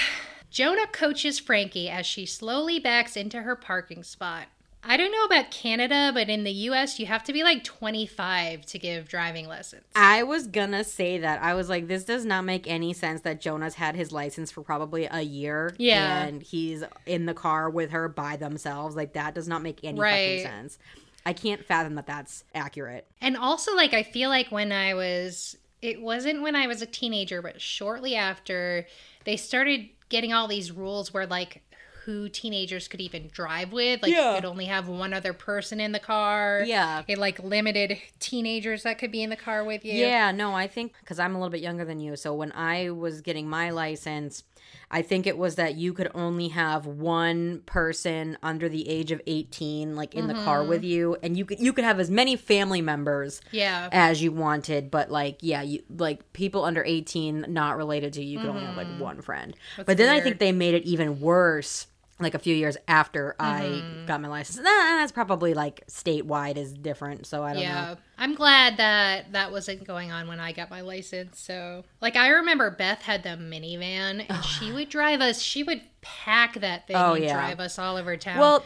Jonah 0.51 0.87
coaches 0.87 1.39
Frankie 1.39 1.89
as 1.89 2.05
she 2.05 2.25
slowly 2.25 2.77
backs 2.77 3.15
into 3.15 3.41
her 3.41 3.55
parking 3.55 4.03
spot. 4.03 4.47
I 4.83 4.97
don't 4.97 5.11
know 5.11 5.23
about 5.25 5.51
Canada, 5.51 6.11
but 6.13 6.27
in 6.27 6.43
the 6.43 6.51
US, 6.51 6.99
you 6.99 7.05
have 7.05 7.23
to 7.25 7.33
be 7.33 7.43
like 7.43 7.63
25 7.63 8.65
to 8.65 8.79
give 8.79 9.07
driving 9.07 9.47
lessons. 9.47 9.83
I 9.95 10.23
was 10.23 10.47
gonna 10.47 10.83
say 10.83 11.19
that. 11.19 11.41
I 11.41 11.53
was 11.53 11.69
like, 11.69 11.87
this 11.87 12.03
does 12.03 12.25
not 12.25 12.45
make 12.45 12.67
any 12.67 12.91
sense 12.91 13.21
that 13.21 13.39
Jonah's 13.39 13.75
had 13.75 13.95
his 13.95 14.11
license 14.11 14.51
for 14.51 14.61
probably 14.63 15.07
a 15.09 15.21
year. 15.21 15.75
Yeah. 15.77 16.23
And 16.23 16.41
he's 16.41 16.83
in 17.05 17.27
the 17.27 17.35
car 17.35 17.69
with 17.69 17.91
her 17.91 18.09
by 18.09 18.37
themselves. 18.37 18.95
Like, 18.95 19.13
that 19.13 19.35
does 19.35 19.47
not 19.47 19.61
make 19.61 19.79
any 19.83 19.99
Right. 19.99 20.41
fucking 20.41 20.51
sense. 20.61 20.79
I 21.27 21.33
can't 21.33 21.63
fathom 21.63 21.93
that 21.95 22.07
that's 22.07 22.43
accurate. 22.55 23.05
And 23.21 23.37
also, 23.37 23.75
like, 23.75 23.93
I 23.93 24.01
feel 24.01 24.29
like 24.29 24.51
when 24.51 24.71
I 24.71 24.95
was, 24.95 25.55
it 25.83 26.01
wasn't 26.01 26.41
when 26.41 26.55
I 26.55 26.65
was 26.65 26.81
a 26.81 26.87
teenager, 26.87 27.43
but 27.43 27.61
shortly 27.61 28.15
after, 28.15 28.87
they 29.25 29.37
started 29.37 29.89
getting 30.11 30.31
all 30.33 30.47
these 30.47 30.71
rules 30.71 31.11
where, 31.13 31.25
like, 31.25 31.63
who 32.05 32.27
teenagers 32.29 32.87
could 32.87 32.99
even 32.99 33.29
drive 33.31 33.71
with. 33.71 34.01
Like 34.01 34.11
Yeah. 34.11 34.31
you 34.31 34.35
could 34.37 34.45
only 34.45 34.65
have 34.65 34.87
one 34.87 35.13
other 35.13 35.33
person 35.33 35.79
in 35.79 35.91
the 35.91 35.99
car. 35.99 36.63
Yeah. 36.65 37.03
It 37.07 37.19
like 37.19 37.37
limited 37.43 37.99
teenagers 38.19 38.81
that 38.83 38.97
could 38.97 39.11
be 39.11 39.21
in 39.21 39.29
the 39.29 39.35
car 39.35 39.63
with 39.63 39.85
you. 39.85 39.93
Yeah, 39.93 40.31
no, 40.31 40.55
I 40.55 40.65
think 40.67 40.93
because 40.99 41.19
I'm 41.19 41.35
a 41.35 41.37
little 41.37 41.51
bit 41.51 41.61
younger 41.61 41.85
than 41.85 41.99
you. 41.99 42.15
So 42.15 42.33
when 42.33 42.51
I 42.53 42.89
was 42.89 43.21
getting 43.21 43.47
my 43.47 43.69
license, 43.69 44.43
I 44.89 45.01
think 45.01 45.25
it 45.27 45.37
was 45.37 45.55
that 45.55 45.75
you 45.75 45.93
could 45.93 46.09
only 46.13 46.49
have 46.49 46.85
one 46.85 47.61
person 47.65 48.37
under 48.43 48.67
the 48.67 48.87
age 48.89 49.11
of 49.11 49.21
18 49.27 49.95
like 49.95 50.13
in 50.15 50.27
the 50.27 50.33
car 50.33 50.59
mm-hmm. 50.59 50.69
with 50.69 50.83
you 50.83 51.17
and 51.23 51.37
you 51.37 51.45
could 51.45 51.59
you 51.59 51.73
could 51.73 51.83
have 51.83 51.99
as 51.99 52.09
many 52.09 52.35
family 52.35 52.81
members 52.81 53.41
Yeah. 53.51 53.89
as 53.91 54.21
you 54.21 54.31
wanted, 54.31 54.91
but 54.91 55.11
like 55.11 55.37
yeah, 55.41 55.61
you 55.61 55.83
like 55.89 56.33
people 56.33 56.63
under 56.65 56.83
18 56.83 57.45
not 57.49 57.77
related 57.77 58.13
to 58.13 58.23
you, 58.23 58.31
you 58.31 58.39
could 58.39 58.49
only 58.49 58.65
have 58.65 58.77
like 58.77 58.87
mm. 58.87 58.99
one 58.99 59.21
friend. 59.21 59.55
but 59.85 59.97
then 59.97 60.09
I 60.09 60.21
think 60.21 60.39
they 60.39 60.51
made 60.51 60.73
it 60.73 60.83
even 60.83 61.19
worse 61.19 61.87
like 62.23 62.33
a 62.35 62.39
few 62.39 62.55
years 62.55 62.77
after 62.87 63.35
I 63.39 63.83
got 64.07 64.21
my 64.21 64.27
license. 64.27 64.59
That's 64.63 65.11
probably 65.11 65.53
like 65.53 65.85
statewide 65.87 66.57
is 66.57 66.73
different, 66.73 67.25
so 67.25 67.43
I 67.43 67.53
don't 67.53 67.63
know. 67.63 67.69
Yeah. 67.69 67.95
I'm 68.17 68.35
glad 68.35 68.77
that 68.77 69.31
that 69.31 69.51
wasn't 69.51 69.85
going 69.85 70.11
on 70.11 70.27
when 70.27 70.39
I 70.39 70.51
got 70.51 70.69
my 70.69 70.81
license. 70.81 71.39
So, 71.39 71.83
like, 72.01 72.15
I 72.15 72.29
remember 72.29 72.69
Beth 72.71 73.01
had 73.01 73.23
the 73.23 73.29
minivan 73.29 74.25
and 74.29 74.45
she 74.59 74.71
would 74.71 74.89
drive 74.89 75.21
us, 75.21 75.41
she 75.41 75.63
would 75.63 75.81
pack 76.01 76.59
that 76.61 76.87
thing 76.87 76.95
Oh, 76.95 77.13
and 77.13 77.23
yeah. 77.23 77.33
drive 77.33 77.59
us 77.59 77.79
all 77.79 77.97
over 77.97 78.15
town. 78.17 78.39
Well, 78.39 78.63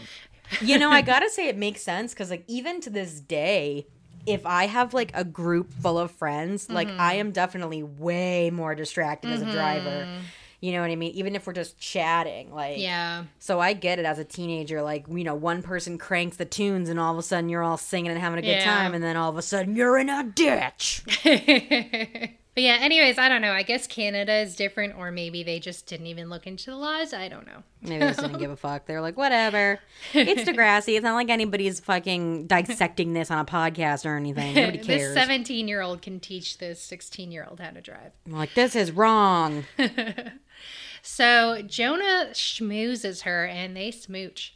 you 0.62 0.78
know, 0.78 0.92
I 0.92 1.02
gotta 1.04 1.30
say 1.30 1.48
it 1.48 1.58
makes 1.58 1.82
sense 1.82 2.14
because, 2.14 2.30
like, 2.30 2.44
even 2.48 2.82
to 2.82 2.90
this 2.90 3.20
day, 3.20 3.88
if 4.26 4.46
I 4.46 4.66
have 4.66 4.94
like 4.94 5.12
a 5.14 5.24
group 5.24 5.72
full 5.72 6.00
of 6.00 6.10
friends, 6.12 6.70
like, 6.70 6.88
Mm-hmm. 6.88 7.00
I 7.00 7.14
am 7.16 7.32
definitely 7.32 7.84
way 7.84 8.50
more 8.52 8.74
distracted 8.76 9.32
as 9.32 9.42
a 9.42 9.52
driver. 9.52 10.08
You 10.62 10.72
know 10.72 10.82
what 10.82 10.90
I 10.90 10.96
mean? 10.96 11.12
Even 11.14 11.36
if 11.36 11.46
we're 11.46 11.54
just 11.54 11.78
chatting, 11.78 12.54
like, 12.54 12.78
yeah. 12.80 13.26
So 13.40 13.60
I 13.60 13.74
get 13.74 14.00
it 14.00 14.06
as 14.06 14.20
a 14.20 14.24
teenager. 14.24 14.82
Like, 14.82 15.06
you 15.10 15.24
know, 15.24 15.36
one 15.36 15.62
person 15.62 15.98
cranks 15.98 16.38
the 16.38 16.46
tunes, 16.46 16.90
and 16.90 17.00
all 17.00 17.12
of 17.14 17.20
a 17.20 17.24
sudden 17.24 17.50
you're 17.50 17.64
all 17.64 17.78
singing 17.78 18.12
and 18.12 18.20
having 18.20 18.40
a 18.40 18.42
good 18.42 18.50
Yeah. 18.58 18.64
time, 18.64 18.94
and 18.94 19.04
then 19.04 19.18
all 19.18 19.30
of 19.30 19.38
a 19.38 19.42
sudden 19.42 19.76
you're 19.76 19.98
in 19.98 20.10
a 20.10 20.24
ditch. 20.24 21.04
But 22.56 22.64
yeah, 22.64 22.78
anyways, 22.80 23.18
I 23.18 23.28
don't 23.28 23.42
know. 23.42 23.52
I 23.52 23.64
guess 23.64 23.86
Canada 23.86 24.34
is 24.34 24.56
different, 24.56 24.98
or 24.98 25.12
maybe 25.12 25.44
they 25.44 25.60
just 25.60 25.88
didn't 25.88 26.08
even 26.08 26.30
look 26.30 26.48
into 26.48 26.72
the 26.72 26.78
laws. 26.78 27.14
I 27.14 27.28
don't 27.28 27.46
know. 27.46 27.64
Maybe 27.82 28.00
they 28.00 28.08
just 28.08 28.22
didn't 28.22 28.40
give 28.40 28.50
a 28.50 28.56
fuck. 28.56 28.86
They're 28.86 29.02
like, 29.02 29.18
whatever. 29.18 29.80
It's 30.14 30.50
Degrassi. 30.50 30.96
It's 30.96 31.04
not 31.04 31.16
like 31.16 31.30
anybody's 31.30 31.82
fucking 31.82 32.48
dissecting 32.48 33.14
this 33.14 33.30
on 33.30 33.40
a 33.40 33.46
podcast 33.46 34.06
or 34.06 34.16
anything. 34.16 34.56
Nobody 34.56 34.78
cares. 34.78 35.14
This 35.14 35.16
17 35.16 35.68
year 35.68 35.82
old 35.82 36.02
can 36.02 36.22
teach 36.22 36.58
this 36.58 36.82
16 36.82 37.32
year 37.32 37.46
old 37.50 37.60
how 37.60 37.72
to 37.72 37.82
drive. 37.82 38.14
I'm 38.26 38.32
like, 38.32 38.54
this 38.54 38.76
is 38.76 38.92
wrong. 38.92 39.66
So 41.08 41.62
Jonah 41.62 42.30
schmoozes 42.32 43.22
her 43.22 43.46
and 43.46 43.78
they 43.78 43.92
smooch. 43.92 44.56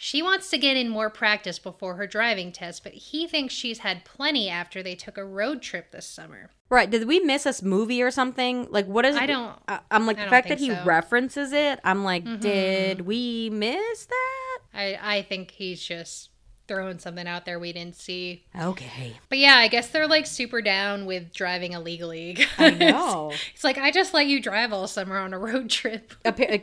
She 0.00 0.22
wants 0.22 0.48
to 0.50 0.58
get 0.58 0.76
in 0.76 0.88
more 0.88 1.10
practice 1.10 1.58
before 1.58 1.96
her 1.96 2.06
driving 2.06 2.52
test, 2.52 2.84
but 2.84 2.92
he 2.92 3.26
thinks 3.26 3.52
she's 3.52 3.80
had 3.80 4.04
plenty 4.04 4.48
after 4.48 4.80
they 4.80 4.94
took 4.94 5.18
a 5.18 5.24
road 5.24 5.60
trip 5.60 5.90
this 5.90 6.06
summer. 6.06 6.50
Right. 6.70 6.88
Did 6.88 7.08
we 7.08 7.18
miss 7.18 7.46
a 7.46 7.64
movie 7.64 8.00
or 8.00 8.12
something? 8.12 8.68
Like, 8.70 8.86
what 8.86 9.04
is 9.04 9.16
I 9.16 9.26
don't- 9.26 9.58
I, 9.66 9.80
I'm 9.90 10.06
like, 10.06 10.16
I 10.18 10.24
the 10.24 10.30
fact 10.30 10.48
that 10.50 10.60
he 10.60 10.70
so. 10.70 10.84
references 10.84 11.50
it, 11.52 11.80
I'm 11.82 12.04
like, 12.04 12.24
mm-hmm, 12.24 12.40
did 12.40 12.98
mm-hmm. 12.98 13.06
we 13.08 13.50
miss 13.50 14.06
that? 14.06 14.58
I, 14.72 14.98
I 15.02 15.22
think 15.22 15.50
he's 15.50 15.82
just 15.82 16.30
throwing 16.68 16.98
something 16.98 17.26
out 17.26 17.44
there 17.46 17.58
we 17.58 17.72
didn't 17.72 17.96
see. 17.96 18.44
Okay. 18.60 19.14
But 19.28 19.38
yeah, 19.38 19.56
I 19.56 19.68
guess 19.68 19.88
they're 19.88 20.06
like 20.06 20.26
super 20.26 20.60
down 20.62 21.06
with 21.06 21.32
driving 21.32 21.72
illegally. 21.72 22.36
I 22.58 22.70
know. 22.70 23.32
it's 23.52 23.64
like, 23.64 23.78
I 23.78 23.90
just 23.90 24.14
let 24.14 24.26
you 24.26 24.40
drive 24.40 24.72
all 24.72 24.86
summer 24.86 25.18
on 25.18 25.32
a 25.34 25.38
road 25.38 25.70
trip. 25.70 26.12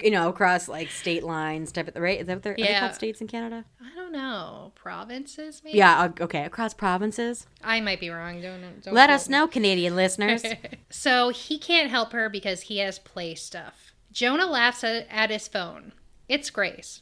You 0.01 0.11
know, 0.11 0.29
across 0.29 0.67
like 0.67 0.89
state 0.91 1.23
lines 1.23 1.71
type 1.71 1.87
of, 1.87 1.93
the 1.95 2.01
right? 2.01 2.21
Is 2.21 2.27
that 2.27 2.35
what 2.35 2.43
they're, 2.43 2.53
are 2.53 2.57
they 2.57 2.79
called 2.79 2.93
states 2.95 3.19
in 3.19 3.27
Canada? 3.27 3.65
I 3.81 3.93
don't 3.95 4.11
know. 4.11 4.71
Provinces, 4.75 5.61
maybe? 5.65 5.77
Yeah. 5.77 5.99
uh, 5.99 6.23
Okay. 6.23 6.45
Across 6.45 6.75
provinces. 6.75 7.47
I 7.63 7.81
might 7.81 7.99
be 7.99 8.09
wrong. 8.09 8.41
Don't, 8.41 8.81
don't 8.83 8.93
Let 8.93 9.09
us 9.09 9.27
me. 9.27 9.33
know, 9.33 9.47
Canadian 9.47 9.95
listeners. 9.95 10.43
So 10.91 11.29
he 11.29 11.57
can't 11.57 11.89
help 11.89 12.13
her 12.13 12.29
because 12.29 12.61
he 12.61 12.77
has 12.77 12.99
play 12.99 13.35
stuff. 13.35 13.91
Jonah 14.13 14.45
laughs 14.45 14.81
at, 14.83 15.07
at 15.09 15.29
his 15.29 15.47
phone. 15.47 15.91
It's 16.29 16.49
Grace. 16.49 17.01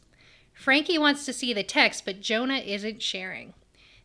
Frankie 0.53 0.97
wants 0.97 1.25
to 1.25 1.33
see 1.33 1.53
the 1.53 1.63
text, 1.63 2.05
but 2.05 2.21
Jonah 2.21 2.57
isn't 2.59 3.01
sharing. 3.01 3.53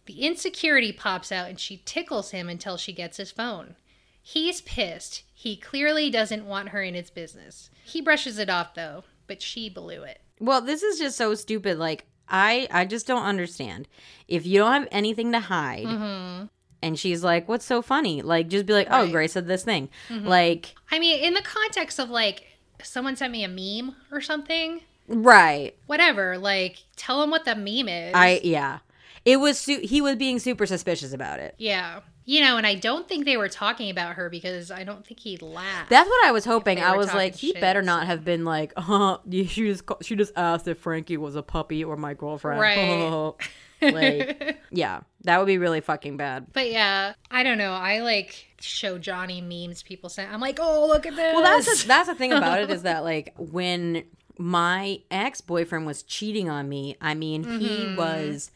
The 0.06 0.22
insecurity 0.22 0.92
pops 0.92 1.30
out 1.30 1.48
and 1.48 1.60
she 1.60 1.82
tickles 1.84 2.30
him 2.30 2.48
until 2.48 2.76
she 2.76 2.92
gets 2.92 3.18
his 3.18 3.30
phone. 3.30 3.76
He's 4.22 4.60
pissed. 4.62 5.22
He 5.34 5.56
clearly 5.56 6.10
doesn't 6.10 6.46
want 6.46 6.70
her 6.70 6.82
in 6.82 6.94
his 6.94 7.10
business. 7.10 7.70
He 7.84 8.00
brushes 8.00 8.38
it 8.38 8.50
off 8.50 8.74
though, 8.74 9.04
but 9.26 9.40
she 9.42 9.68
blew 9.68 10.02
it. 10.02 10.20
Well, 10.40 10.60
this 10.60 10.82
is 10.82 10.98
just 10.98 11.16
so 11.16 11.34
stupid. 11.34 11.78
Like, 11.78 12.06
I 12.28 12.68
I 12.70 12.84
just 12.84 13.06
don't 13.06 13.24
understand. 13.24 13.88
If 14.26 14.46
you 14.46 14.58
don't 14.58 14.72
have 14.72 14.88
anything 14.90 15.32
to 15.32 15.40
hide, 15.40 15.86
mm-hmm. 15.86 16.46
and 16.82 16.98
she's 16.98 17.24
like, 17.24 17.48
"What's 17.48 17.64
so 17.64 17.80
funny?" 17.80 18.22
Like, 18.22 18.48
just 18.48 18.66
be 18.66 18.72
like, 18.72 18.88
"Oh, 18.90 19.04
Right. 19.04 19.12
Grace 19.12 19.32
said 19.32 19.46
this 19.46 19.64
thing." 19.64 19.88
Mm-hmm. 20.08 20.26
Like, 20.26 20.74
I 20.90 20.98
mean, 20.98 21.22
in 21.22 21.34
the 21.34 21.42
context 21.42 21.98
of 21.98 22.10
like 22.10 22.44
someone 22.82 23.16
sent 23.16 23.32
me 23.32 23.44
a 23.44 23.48
meme 23.48 23.96
or 24.10 24.20
something, 24.20 24.82
right? 25.08 25.74
whatever, 25.86 26.38
like 26.38 26.84
tell 26.96 27.22
him 27.22 27.30
what 27.30 27.44
the 27.44 27.54
meme 27.54 27.88
is. 27.88 28.12
I 28.14 28.40
yeah. 28.44 28.78
It 29.24 29.40
was 29.40 29.58
su- 29.58 29.80
he 29.82 30.00
was 30.00 30.16
being 30.16 30.38
super 30.38 30.66
suspicious 30.66 31.12
about 31.12 31.40
it. 31.40 31.54
Yeah. 31.58 32.00
You 32.24 32.42
know, 32.42 32.58
and 32.58 32.66
I 32.66 32.74
don't 32.74 33.08
think 33.08 33.24
they 33.24 33.38
were 33.38 33.48
talking 33.48 33.88
about 33.88 34.16
her 34.16 34.28
because 34.28 34.70
I 34.70 34.84
don't 34.84 35.06
think 35.06 35.18
he 35.18 35.38
laughed. 35.38 35.88
That's 35.88 36.08
what 36.08 36.26
I 36.26 36.30
was 36.30 36.44
hoping. 36.44 36.78
I 36.78 36.94
was 36.94 37.14
like, 37.14 37.34
he 37.34 37.52
shit, 37.52 37.60
better 37.60 37.80
not 37.80 38.06
have 38.06 38.22
been 38.22 38.44
like, 38.44 38.74
uh, 38.76 39.16
she 39.30 39.44
just 39.46 39.84
she 40.02 40.14
just 40.14 40.32
asked 40.36 40.68
if 40.68 40.78
Frankie 40.78 41.16
was 41.16 41.36
a 41.36 41.42
puppy 41.42 41.82
or 41.82 41.96
my 41.96 42.12
girlfriend. 42.12 42.60
Right. 42.60 43.34
like, 43.82 44.58
yeah, 44.70 45.00
that 45.24 45.38
would 45.38 45.46
be 45.46 45.56
really 45.56 45.80
fucking 45.80 46.18
bad. 46.18 46.52
but 46.52 46.70
yeah, 46.70 47.14
I 47.30 47.42
don't 47.44 47.56
know. 47.56 47.72
I 47.72 48.00
like 48.00 48.46
show 48.60 48.98
Johnny 48.98 49.40
memes 49.40 49.82
people 49.82 50.10
send. 50.10 50.30
I'm 50.30 50.40
like, 50.40 50.58
oh, 50.60 50.86
look 50.86 51.06
at 51.06 51.16
this. 51.16 51.34
Well, 51.34 51.42
that's 51.42 51.82
the, 51.82 51.88
that's 51.88 52.08
the 52.08 52.14
thing 52.14 52.32
about 52.32 52.60
it 52.60 52.70
is 52.70 52.82
that 52.82 53.04
like 53.04 53.34
when 53.38 54.04
my 54.38 55.00
ex 55.10 55.40
boyfriend 55.40 55.84
was 55.86 56.02
cheating 56.02 56.48
on 56.48 56.68
me, 56.68 56.96
I 57.00 57.14
mean, 57.14 57.44
he 57.44 57.68
Mm-hmm. 57.68 57.96
was 57.96 58.50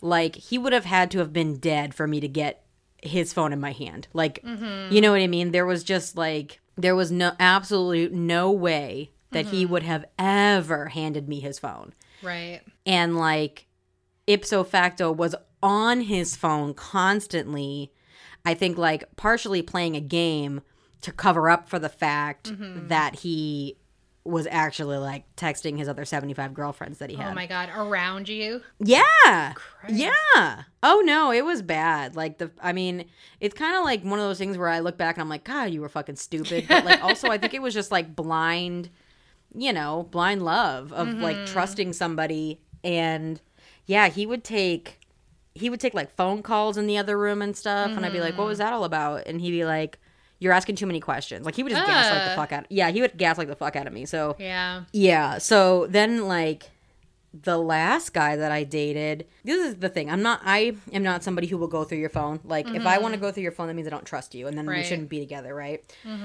like 0.00 0.34
he 0.36 0.58
would 0.58 0.72
have 0.72 0.84
had 0.84 1.10
to 1.12 1.18
have 1.18 1.32
been 1.32 1.58
dead 1.58 1.94
for 1.94 2.06
me 2.08 2.18
to 2.20 2.28
get 2.28 2.64
his 3.02 3.32
phone 3.32 3.52
in 3.52 3.60
my 3.60 3.72
hand. 3.72 4.08
Like, 4.12 4.42
Mm-hmm. 4.44 4.92
you 4.92 5.00
know 5.00 5.12
what 5.12 5.20
I 5.20 5.26
mean? 5.26 5.52
There 5.52 5.66
was 5.66 5.84
just 5.84 6.16
like 6.16 6.60
there 6.76 6.96
was 6.96 7.10
no 7.12 7.32
absolute 7.38 8.12
no 8.12 8.50
way 8.50 9.10
that 9.30 9.46
he 9.46 9.62
Mm-hmm. 9.64 9.72
would 9.72 9.82
have 9.82 10.04
ever 10.18 10.86
handed 10.86 11.28
me 11.28 11.40
his 11.40 11.58
phone. 11.58 11.92
right. 12.22 12.60
And 12.84 13.16
like 13.16 13.66
ipso 14.26 14.62
facto 14.64 15.10
was 15.12 15.34
on 15.62 16.02
his 16.02 16.34
phone 16.36 16.74
constantly. 16.74 17.92
I 18.44 18.54
think 18.54 18.76
like 18.78 19.04
partially 19.16 19.62
playing 19.62 19.94
a 19.96 20.00
game 20.00 20.62
to 21.02 21.12
cover 21.12 21.48
up 21.50 21.68
for 21.68 21.78
the 21.78 21.88
fact 21.88 22.50
Mm-hmm. 22.52 22.88
that 22.88 23.16
he 23.20 23.76
was 24.24 24.46
actually 24.50 24.98
like 24.98 25.24
texting 25.36 25.76
his 25.76 25.88
other 25.88 26.04
75 26.04 26.54
girlfriends 26.54 26.98
that 26.98 27.10
he 27.10 27.16
oh 27.16 27.20
had. 27.20 27.32
Oh 27.32 27.34
my 27.34 27.46
god, 27.46 27.70
around 27.74 28.28
you. 28.28 28.62
Yeah. 28.78 29.54
Yeah. 29.88 30.62
Oh 30.82 31.02
no, 31.04 31.32
it 31.32 31.44
was 31.44 31.60
bad. 31.60 32.14
Like 32.14 32.38
the 32.38 32.50
I 32.60 32.72
mean, 32.72 33.06
it's 33.40 33.54
kind 33.54 33.76
of 33.76 33.84
like 33.84 34.02
one 34.04 34.20
of 34.20 34.24
those 34.24 34.38
things 34.38 34.56
where 34.56 34.68
I 34.68 34.78
look 34.78 34.96
back 34.96 35.16
and 35.16 35.22
I'm 35.22 35.28
like, 35.28 35.44
god, 35.44 35.70
you 35.70 35.80
were 35.80 35.88
fucking 35.88 36.16
stupid. 36.16 36.66
But 36.68 36.84
like 36.84 37.02
also 37.02 37.28
I 37.28 37.38
think 37.38 37.54
it 37.54 37.62
was 37.62 37.74
just 37.74 37.90
like 37.90 38.14
blind, 38.14 38.90
you 39.54 39.72
know, 39.72 40.08
blind 40.10 40.44
love 40.44 40.92
of 40.92 41.08
mm-hmm. 41.08 41.22
like 41.22 41.46
trusting 41.46 41.92
somebody 41.92 42.60
and 42.84 43.40
yeah, 43.86 44.08
he 44.08 44.24
would 44.24 44.44
take 44.44 45.00
he 45.54 45.68
would 45.68 45.80
take 45.80 45.94
like 45.94 46.14
phone 46.14 46.42
calls 46.42 46.76
in 46.76 46.86
the 46.86 46.96
other 46.96 47.18
room 47.18 47.42
and 47.42 47.56
stuff 47.56 47.90
and 47.90 48.06
I'd 48.06 48.12
be 48.12 48.20
like, 48.20 48.38
"What 48.38 48.46
was 48.46 48.58
mm-hmm. 48.58 48.66
that 48.68 48.72
all 48.72 48.84
about?" 48.84 49.26
And 49.26 49.40
he'd 49.40 49.50
be 49.50 49.64
like, 49.64 49.98
"You're 50.42 50.52
asking 50.52 50.76
too 50.76 50.86
many 50.86 51.00
questions." 51.00 51.46
Like 51.46 51.54
he 51.54 51.62
would 51.62 51.70
just 51.72 51.86
gaslight 51.86 52.28
the 52.30 52.36
fuck 52.36 52.52
out. 52.52 52.66
Yeah, 52.70 52.90
he 52.90 53.00
would 53.00 53.16
gaslight 53.16 53.48
the 53.48 53.56
fuck 53.56 53.76
out 53.76 53.86
of 53.86 53.92
me. 53.92 54.04
So 54.06 54.36
Yeah. 54.38 54.84
yeah. 54.92 55.38
So 55.38 55.86
then, 55.88 56.26
like, 56.28 56.70
the 57.34 57.56
last 57.56 58.12
guy 58.12 58.36
that 58.36 58.52
I 58.52 58.62
dated, 58.64 59.26
this 59.44 59.56
is 59.66 59.76
the 59.76 59.88
thing. 59.88 60.10
I'm 60.10 60.20
not, 60.20 60.40
I 60.44 60.74
am 60.92 61.02
not 61.02 61.22
somebody 61.24 61.46
who 61.46 61.56
will 61.56 61.66
go 61.68 61.82
through 61.84 61.96
your 61.98 62.10
phone. 62.10 62.40
Like, 62.44 62.68
if 62.68 62.84
I 62.84 62.98
want 62.98 63.14
to 63.14 63.20
go 63.20 63.32
through 63.32 63.44
your 63.44 63.52
phone, 63.52 63.68
that 63.68 63.74
means 63.74 63.86
I 63.86 63.90
don't 63.90 64.04
trust 64.04 64.34
you. 64.34 64.46
And 64.48 64.58
then 64.58 64.66
we 64.66 64.72
Mm-hmm. 64.72 64.76
Right. 64.76 64.82
Mm-hmm. 64.84 64.88
shouldn't 64.90 65.08
be 65.08 65.20
together, 65.20 65.54
right? 65.54 65.82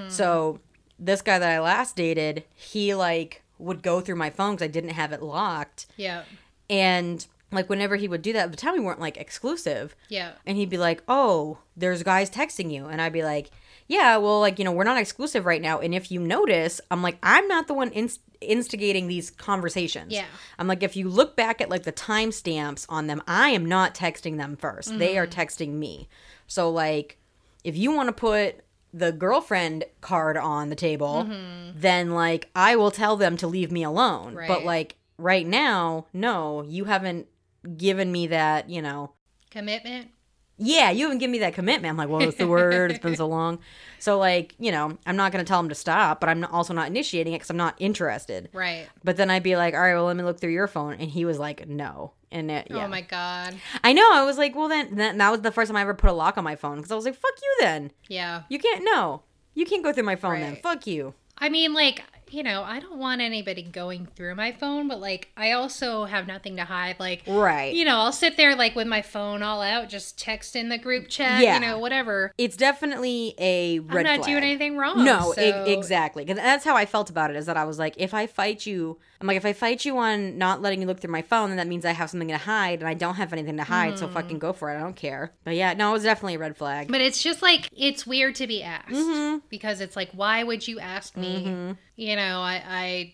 So, 0.10 0.60
this 1.00 1.22
guy 1.22 1.40
that 1.40 1.50
I 1.50 1.60
last 1.62 1.96
dated, 1.96 2.44
he, 2.56 2.94
like, 2.94 3.44
would 3.60 3.82
go 3.84 4.02
through 4.02 4.16
my 4.18 4.30
phone 4.32 4.56
because 4.56 4.66
I 4.66 4.68
didn't 4.68 4.90
have 4.92 5.14
it 5.14 5.22
locked. 5.22 5.86
Yeah. 5.96 6.24
And, 6.70 7.26
like, 7.54 7.70
whenever 7.70 7.96
he 7.96 8.08
would 8.10 8.22
do 8.22 8.34
that, 8.34 8.46
at 8.46 8.52
the 8.52 8.58
time 8.58 8.74
we 8.74 8.80
weren't, 8.82 9.00
like, 9.00 9.16
exclusive. 9.16 9.96
Yeah. 10.10 10.32
And 10.46 10.58
he'd 10.58 10.70
be 10.70 10.78
like, 10.78 11.02
"Oh, 11.08 11.60
there's 11.78 12.04
guys 12.04 12.30
texting 12.30 12.70
you," 12.72 12.88
and 12.88 13.02
I'd 13.02 13.14
be 13.14 13.24
like, 13.24 13.50
"Yeah, 13.88 14.18
well, 14.18 14.40
like 14.40 14.60
you 14.60 14.66
know, 14.66 14.72
we're 14.72 14.84
not 14.84 14.98
exclusive 14.98 15.46
right 15.46 15.62
now." 15.62 15.80
And 15.80 15.94
if 15.94 16.12
you 16.12 16.20
notice, 16.20 16.82
I'm 16.92 17.02
like, 17.02 17.18
I'm 17.24 17.48
not 17.48 17.68
the 17.68 17.74
one 17.74 17.90
inst- 17.90 18.22
instigating 18.42 19.08
these 19.08 19.30
conversations. 19.30 20.12
Yeah. 20.12 20.26
I'm 20.60 20.68
like, 20.68 20.84
if 20.84 20.96
you 20.96 21.10
look 21.10 21.36
back 21.36 21.62
at 21.62 21.70
like 21.70 21.84
the 21.84 21.94
timestamps 21.94 22.86
on 22.90 23.08
them, 23.08 23.22
I 23.28 23.50
am 23.50 23.66
not 23.66 23.96
texting 23.96 24.38
them 24.38 24.58
1st 24.58 24.98
They 24.98 25.18
are 25.18 25.28
mm-hmm. 25.28 25.40
texting 25.40 25.74
me. 25.74 26.08
So 26.48 26.70
like, 26.70 27.18
if 27.64 27.76
you 27.76 27.92
want 27.92 28.08
to 28.10 28.14
put 28.14 28.62
the 28.94 29.12
girlfriend 29.12 29.86
card 30.02 30.38
on 30.38 30.70
the 30.70 30.76
table, 30.76 31.26
mm-hmm. 31.28 31.80
then 31.80 32.12
like 32.12 32.50
I 32.56 32.76
will 32.76 32.92
tell 32.92 33.18
them 33.18 33.38
to 33.38 33.48
leave 33.48 33.72
me 33.72 33.84
alone. 33.84 34.36
But 34.48 34.64
like 34.64 34.96
right 35.18 35.46
now, 35.46 36.08
no, 36.14 36.64
you 36.64 36.86
haven't 36.86 37.28
given 37.76 38.12
me 38.12 38.28
that, 38.28 38.70
you 38.70 38.82
know, 38.82 39.12
Commitment. 39.50 40.10
Yeah, 40.58 40.90
you 40.90 41.06
haven't 41.06 41.20
given 41.20 41.32
me 41.32 41.40
that 41.40 41.54
commitment. 41.54 41.92
I'm 41.92 41.98
like, 41.98 42.10
well, 42.10 42.20
what's 42.20 42.38
the 42.38 42.48
word? 42.48 42.92
It's 42.92 43.00
been 43.00 43.16
so 43.16 43.28
long. 43.38 43.60
So, 44.00 44.18
like, 44.18 44.56
you 44.60 44.72
know, 44.72 44.98
I'm 45.06 45.16
not 45.16 45.32
going 45.32 45.44
to 45.44 45.48
tell 45.48 45.60
him 45.60 45.70
to 45.70 45.76
stop, 45.76 46.20
but 46.20 46.30
I'm 46.30 46.44
also 46.46 46.74
not 46.74 46.88
initiating 46.88 47.34
it 47.34 47.38
because 47.38 47.50
I'm 47.50 47.58
not 47.58 47.76
interested. 47.78 48.50
Right. 48.54 48.88
But 49.04 49.18
then 49.18 49.30
I'd 49.30 49.44
be 49.44 49.56
like, 49.56 49.74
all 49.76 49.82
right, 49.82 49.94
well, 49.94 50.06
let 50.06 50.16
me 50.16 50.24
look 50.24 50.40
through 50.40 50.52
your 50.52 50.68
phone. 50.68 50.94
And 50.94 51.10
he 51.10 51.26
was 51.26 51.38
like, 51.38 51.68
no. 51.68 52.14
And 52.32 52.50
it, 52.50 52.68
oh 52.72 52.78
yeah. 52.78 52.86
Oh 52.86 52.88
my 52.88 53.02
god. 53.02 53.56
I 53.84 53.94
know. 53.94 54.10
I 54.14 54.24
was 54.24 54.38
like, 54.38 54.56
well, 54.56 54.68
then, 54.68 54.96
then 54.96 55.18
that 55.20 55.32
was 55.32 55.42
the 55.42 55.52
first 55.52 55.70
time 55.70 55.78
I 55.78 55.82
ever 55.82 55.94
put 55.94 56.10
a 56.10 56.14
lock 56.14 56.38
on 56.38 56.44
my 56.44 56.56
phone 56.56 56.78
because 56.78 56.92
I 56.92 56.96
was 56.96 57.06
like, 57.06 57.16
fuck 57.16 57.34
you 57.42 57.56
then. 57.62 57.92
Yeah. 58.08 58.44
You 58.50 58.60
can't, 58.60 58.84
no. 58.84 59.24
You 59.54 59.66
can't 59.66 59.84
go 59.84 59.94
through 59.94 60.04
my 60.04 60.16
phone 60.16 60.40
then. 60.40 60.58
Fuck 60.58 60.88
you. 60.88 61.14
I 61.38 61.50
mean, 61.50 61.74
like, 61.74 62.04
you 62.30 62.44
know, 62.44 62.64
I 62.64 62.80
don't 62.80 62.98
want 63.00 63.22
anybody 63.22 63.64
going 63.64 64.08
through 64.16 64.36
my 64.36 64.52
phone, 64.52 64.88
but 64.88 65.00
like, 65.00 65.30
I 65.38 65.52
also 65.52 66.06
have 66.06 66.28
nothing 66.28 66.56
to 66.58 66.66
hide. 66.66 66.98
Like, 67.00 67.24
Right. 67.28 67.74
you 67.74 67.86
know, 67.86 67.98
I'll 67.98 68.12
sit 68.12 68.38
there 68.38 68.56
like 68.56 68.76
with 68.76 68.88
my 68.88 69.02
phone 69.02 69.44
all 69.44 69.62
out, 69.62 69.90
just 69.90 70.18
text 70.20 70.56
in 70.56 70.70
the 70.70 70.78
group 70.78 71.08
chat, 71.08 71.42
Yeah. 71.42 71.56
you 71.56 71.62
know, 71.62 71.80
whatever. 71.80 72.32
it's 72.38 72.58
definitely 72.58 73.34
a 73.38 73.80
red 73.80 73.98
I'm 74.00 74.04
not 74.04 74.16
flag. 74.26 74.28
doing 74.32 74.44
anything 74.44 74.78
wrong. 74.78 75.04
No, 75.04 75.32
e- 75.34 75.36
so- 75.36 75.64
exactly. 75.66 76.26
'Cause 76.26 76.36
that's 76.36 76.66
how 76.66 76.76
I 76.76 76.86
felt 76.86 77.10
about 77.10 77.30
it. 77.30 77.36
Is 77.36 77.46
that 77.46 77.58
I 77.58 77.64
was 77.64 77.80
like, 77.80 77.94
if 77.98 78.14
I 78.14 78.28
fight 78.28 78.66
you, 78.66 78.98
I'm 79.20 79.28
like, 79.28 79.38
if 79.38 79.46
I 79.46 79.54
fight 79.54 79.84
you 79.86 79.98
on 79.98 80.38
not 80.38 80.62
letting 80.62 80.82
you 80.82 80.88
look 80.88 81.00
through 81.00 81.12
my 81.12 81.22
phone, 81.22 81.50
then 81.50 81.58
that 81.58 81.68
means 81.68 81.86
I 81.86 81.92
have 81.92 82.10
something 82.10 82.28
to 82.28 82.38
hide, 82.38 82.80
and 82.80 82.88
I 82.88 82.94
don't 82.94 83.16
have 83.16 83.34
anything 83.34 83.58
to 83.58 83.64
hide. 83.64 83.94
Mm. 83.94 83.98
So 84.00 84.08
fucking 84.08 84.40
go 84.40 84.54
for 84.54 84.72
it. 84.72 84.78
I 84.78 84.80
don't 84.82 84.96
care. 84.96 85.34
But 85.44 85.56
yeah, 85.56 85.74
no, 85.74 85.90
it 85.90 85.94
was 85.94 86.04
definitely 86.04 86.36
a 86.36 86.40
red 86.40 86.56
flag. 86.58 86.90
But 86.92 87.02
it's 87.02 87.22
just 87.24 87.42
like 87.42 87.70
it's 87.76 88.06
weird 88.06 88.36
to 88.36 88.48
be 88.48 88.62
asked 88.64 88.90
Mm-hmm. 88.92 89.40
because 89.50 89.82
it's 89.82 89.96
like, 89.96 90.10
why 90.14 90.44
would 90.44 90.68
you 90.68 90.80
ask 90.80 91.16
me? 91.18 91.76
You 91.96 92.16
know, 92.16 92.42
I, 92.42 92.62
I, 92.68 93.14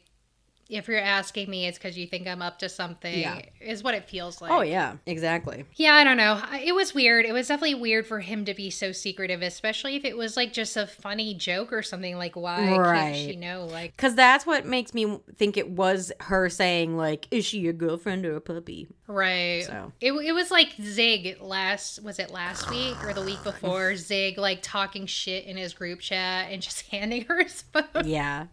if 0.70 0.88
you're 0.88 1.00
asking 1.00 1.50
me, 1.50 1.68
it's 1.68 1.78
because 1.78 1.98
you 1.98 2.08
think 2.08 2.28
I'm 2.28 2.42
up 2.42 2.60
to 2.60 2.70
something. 2.70 3.20
Yeah. 3.20 3.42
Is 3.62 3.84
what 3.84 3.94
it 3.94 4.10
feels 4.10 4.42
oh, 4.42 4.46
like. 4.46 4.52
oh 4.52 4.62
yeah, 4.62 4.96
exactly. 5.06 5.66
Yeah, 5.76 5.94
I 5.94 6.04
don't 6.04 6.18
know. 6.18 6.42
It 6.54 6.74
was 6.74 6.94
weird. 6.94 7.26
It 7.26 7.34
was 7.34 7.48
definitely 7.48 7.76
weird 7.76 8.08
for 8.08 8.20
him 8.20 8.46
to 8.46 8.54
be 8.54 8.70
so 8.70 8.92
secretive, 8.92 9.42
especially 9.42 9.96
if 9.96 10.06
it 10.06 10.18
was 10.18 10.38
like 10.38 10.54
just 10.54 10.78
a 10.78 10.88
funny 10.88 11.34
joke 11.34 11.72
or 11.74 11.82
something. 11.82 12.18
Like, 12.18 12.36
why 12.36 12.58
can't 12.58 13.16
she 13.16 13.36
know? 13.36 13.66
Like, 13.66 13.96
Because 13.96 14.16
that's 14.16 14.46
what 14.46 14.66
makes 14.66 14.94
me 14.94 15.20
think 15.36 15.58
it 15.58 15.70
was 15.70 16.12
her 16.22 16.50
saying 16.50 16.98
like, 16.98 17.28
is 17.32 17.46
she 17.46 17.60
your 17.60 17.74
girlfriend 17.74 18.26
or 18.26 18.36
a 18.36 18.42
puppy? 18.42 18.88
right? 19.08 19.66
So. 19.66 19.92
It, 20.02 20.14
it 20.14 20.32
was 20.34 20.52
like 20.52 20.74
Zig 20.82 21.38
last 21.42 22.04
was 22.04 22.20
it 22.20 22.32
last 22.32 22.70
week 22.70 23.04
or 23.04 23.14
the 23.14 23.22
week 23.22 23.42
before? 23.44 23.96
Zig 23.96 24.38
like 24.38 24.60
talking 24.62 25.06
shit 25.06 25.46
in 25.46 25.58
his 25.58 25.74
group 25.74 26.00
chat 26.00 26.48
and 26.52 26.62
just 26.62 26.82
handing 26.92 27.26
her 27.26 27.44
his 27.44 27.62
phone. 27.62 28.06
Yeah. 28.06 28.48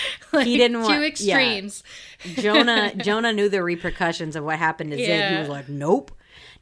like, 0.32 0.46
didn't 0.46 0.80
want- 0.80 0.94
two 0.94 1.00
yeah. 1.00 1.06
extremes. 1.08 1.82
Jonah 2.36 2.94
Jonah 2.96 3.32
knew 3.32 3.48
the 3.48 3.62
repercussions 3.62 4.36
of 4.36 4.44
what 4.44 4.58
happened 4.58 4.90
to 4.92 4.96
Zig. 4.96 5.32
He 5.32 5.38
was 5.38 5.48
like, 5.48 5.68
nope, 5.68 6.12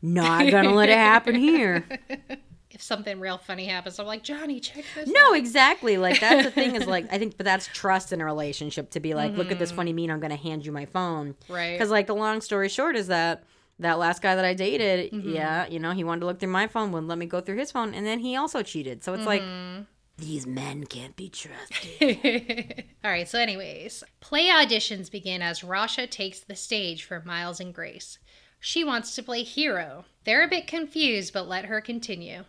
not 0.02 0.50
gonna 0.50 0.72
let 0.74 0.88
it 0.88 0.98
happen 0.98 1.34
here. 1.34 1.84
If 2.72 2.82
something 2.82 3.18
real 3.18 3.36
funny 3.36 3.66
happens, 3.66 3.98
I'm 3.98 4.06
like 4.06 4.22
Johnny, 4.22 4.60
check 4.60 4.84
this. 4.94 5.08
No, 5.08 5.34
exactly. 5.34 5.98
Like 5.98 6.20
that's 6.20 6.44
the 6.44 6.50
thing 6.52 6.76
is 6.76 6.86
like 6.86 7.12
I 7.12 7.18
think, 7.18 7.36
but 7.36 7.44
that's 7.44 7.66
trust 7.66 8.12
in 8.12 8.20
a 8.20 8.24
relationship 8.24 8.90
to 8.92 9.00
be 9.00 9.12
like, 9.12 9.32
look 9.36 9.50
at 9.50 9.58
this 9.58 9.72
funny 9.72 9.92
meme. 9.92 10.08
I'm 10.10 10.20
gonna 10.20 10.36
hand 10.36 10.64
you 10.64 10.70
my 10.72 10.86
phone. 10.86 11.34
Mm-hmm. 11.34 11.52
Right. 11.52 11.72
Because 11.72 11.90
like 11.90 12.06
the 12.06 12.14
long 12.14 12.40
story 12.40 12.68
short 12.68 12.94
is 12.96 13.08
that 13.08 13.42
that 13.80 13.98
last 13.98 14.22
guy 14.22 14.34
that 14.36 14.44
I 14.44 14.54
dated, 14.54 15.12
Mm-hmm. 15.12 15.30
yeah, 15.34 15.66
you 15.66 15.80
know, 15.80 15.90
he 15.90 16.04
wanted 16.04 16.20
to 16.20 16.26
look 16.26 16.38
through 16.38 16.50
my 16.52 16.68
phone, 16.68 16.92
wouldn't 16.92 17.08
let 17.08 17.18
me 17.18 17.26
go 17.26 17.40
through 17.40 17.56
his 17.56 17.72
phone, 17.72 17.92
and 17.92 18.06
then 18.06 18.20
he 18.20 18.36
also 18.36 18.62
cheated. 18.62 19.02
So 19.02 19.14
it's 19.14 19.26
like 19.26 19.42
Mm-hmm. 19.42 19.82
These 20.20 20.46
men 20.46 20.84
can't 20.84 21.16
be 21.16 21.28
trusted. 21.28 22.84
All 23.04 23.10
right, 23.10 23.28
so, 23.28 23.38
anyways, 23.38 24.04
play 24.20 24.46
auditions 24.48 25.10
begin 25.10 25.42
as 25.42 25.60
Rasha 25.60 26.08
takes 26.08 26.40
the 26.40 26.56
stage 26.56 27.04
for 27.04 27.22
Miles 27.24 27.60
and 27.60 27.74
Grace. 27.74 28.18
She 28.60 28.84
wants 28.84 29.14
to 29.14 29.22
play 29.22 29.42
hero. 29.42 30.04
They're 30.24 30.44
a 30.44 30.48
bit 30.48 30.66
confused, 30.66 31.32
but 31.32 31.48
let 31.48 31.64
her 31.66 31.80
continue. 31.80 32.44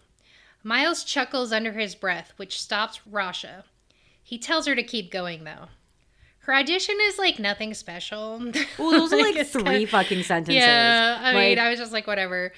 Miles 0.64 1.04
chuckles 1.04 1.52
under 1.52 1.72
his 1.72 1.96
breath, 1.96 2.34
which 2.38 2.62
stops 2.62 3.00
Rasha. 3.10 3.64
He 4.22 4.38
tells 4.38 4.68
her 4.68 4.76
to 4.76 4.84
keep 4.84 5.10
going, 5.12 5.44
though. 5.46 5.70
Her 6.46 6.56
audition 6.56 6.98
is 7.04 7.20
like 7.20 7.38
nothing 7.40 7.74
special. 7.74 8.40
well, 8.80 8.92
those 8.92 9.14
are 9.14 9.18
like 9.22 9.36
it's 9.36 9.52
three 9.52 9.64
kind 9.64 9.84
of- 9.84 9.90
fucking 9.90 10.24
sentences. 10.24 10.56
Yeah, 10.56 11.20
I 11.22 11.34
mean, 11.34 11.60
I 11.60 11.70
was 11.70 11.80
just 11.80 11.92
like, 11.94 12.08
whatever. 12.08 12.52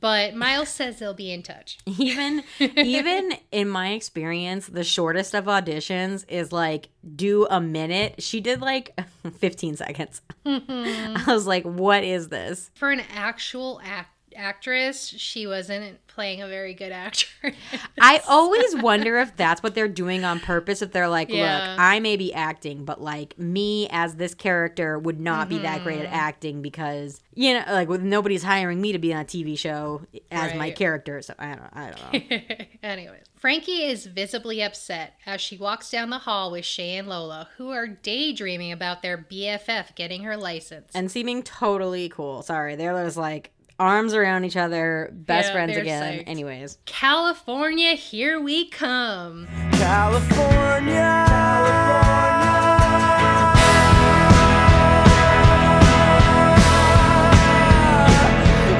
But 0.00 0.34
Miles 0.34 0.68
says 0.68 0.98
they'll 0.98 1.12
be 1.14 1.32
in 1.32 1.42
touch. 1.42 1.78
even 1.86 2.42
even 2.58 3.32
in 3.50 3.68
my 3.68 3.90
experience 3.92 4.66
the 4.66 4.84
shortest 4.84 5.34
of 5.34 5.44
auditions 5.46 6.24
is 6.28 6.52
like 6.52 6.88
do 7.16 7.46
a 7.50 7.60
minute 7.60 8.22
she 8.22 8.40
did 8.40 8.60
like 8.60 8.98
15 9.38 9.76
seconds 9.76 10.22
Mm-hmm. 10.46 11.16
i 11.30 11.32
was 11.32 11.46
like 11.46 11.64
what 11.64 12.04
is 12.04 12.28
this 12.28 12.70
For 12.74 12.90
an 12.90 13.02
actual 13.14 13.80
act- 13.84 14.10
actress, 14.36 15.08
she 15.08 15.46
wasn't 15.46 15.98
playing 16.06 16.42
a 16.42 16.46
very 16.48 16.74
good 16.74 16.92
actress. 16.92 17.54
i 17.98 18.20
always 18.28 18.76
wonder 18.76 19.18
if 19.18 19.34
that's 19.34 19.62
what 19.62 19.74
they're 19.74 19.88
doing 19.88 20.24
on 20.26 20.38
purpose 20.40 20.82
if 20.82 20.92
they're 20.92 21.08
like 21.08 21.30
Yeah. 21.30 21.70
look 21.70 21.80
i 21.80 22.00
may 22.00 22.18
be 22.18 22.34
acting 22.34 22.84
but 22.84 23.00
like 23.00 23.38
me 23.38 23.88
as 23.90 24.16
this 24.16 24.34
character 24.34 24.98
would 24.98 25.18
not 25.18 25.48
be 25.48 25.56
that 25.60 25.82
great 25.82 26.00
at 26.00 26.06
Mm-hmm. 26.08 26.14
acting 26.14 26.60
because 26.62 27.18
you 27.34 27.54
know 27.54 27.64
like 27.66 27.88
with 27.88 28.02
nobody's 28.02 28.42
hiring 28.42 28.78
me 28.78 28.92
to 28.92 28.98
be 28.98 29.14
on 29.14 29.22
a 29.22 29.24
tv 29.24 29.56
show 29.58 30.02
as 30.30 30.54
my 30.54 30.70
character 30.70 31.22
so 31.22 31.32
i 31.38 31.54
don't 31.54 31.70
i 31.72 31.90
don't 31.90 32.30
know 32.30 32.38
Anyways, 32.82 33.22
Frankie 33.36 33.84
is 33.84 34.04
visibly 34.06 34.62
upset 34.62 35.14
as 35.24 35.40
she 35.40 35.56
walks 35.56 35.90
down 35.90 36.10
the 36.10 36.18
hall 36.18 36.50
with 36.50 36.64
Shay 36.64 36.96
and 36.96 37.08
Lola, 37.08 37.48
who 37.56 37.70
are 37.70 37.86
daydreaming 37.86 38.72
about 38.72 39.02
their 39.02 39.16
BFF 39.16 39.94
getting 39.94 40.24
her 40.24 40.36
license. 40.36 40.90
and 40.94 41.10
seeming 41.10 41.42
totally 41.44 42.08
cool. 42.08 42.42
Sorry, 42.42 42.74
they're 42.74 43.04
just 43.04 43.16
like 43.16 43.52
arms 43.82 44.14
around 44.14 44.44
each 44.44 44.56
other, 44.56 45.10
best 45.12 45.48
Yeah, 45.48 45.52
friends 45.52 45.76
again. 45.76 46.18
psyched. 46.20 46.28
Anyways, 46.28 46.78
California, 46.86 47.94
here 47.94 48.40
we 48.40 48.68
come. 48.68 49.48
California. 49.72 50.92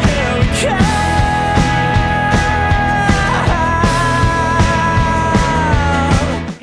Here 0.06 0.34
we 0.38 0.46
come. 0.60 0.88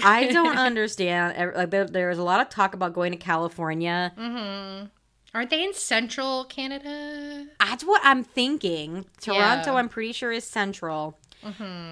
I 0.02 0.30
don't 0.32 0.58
understand. 0.58 1.54
Like 1.56 1.70
there, 1.72 1.86
there's 1.86 2.18
a 2.18 2.24
lot 2.24 2.42
of 2.42 2.50
talk 2.50 2.74
about 2.74 2.94
going 2.94 3.12
to 3.12 3.18
California. 3.18 4.14
Mm-hmm. 4.18 4.86
Aren't 5.34 5.50
they 5.52 5.64
in 5.64 5.74
central 5.74 6.46
Canada? 6.46 7.48
That's 7.60 7.84
what 7.84 8.02
I'm 8.04 8.24
thinking. 8.24 9.06
Toronto, 9.22 9.40
Yeah. 9.40 9.62
Mm-hmm. 9.66 9.76
I'm 9.78 9.90
pretty 9.90 10.12
sure 10.14 10.32
is 10.32 10.44
central, 10.44 11.18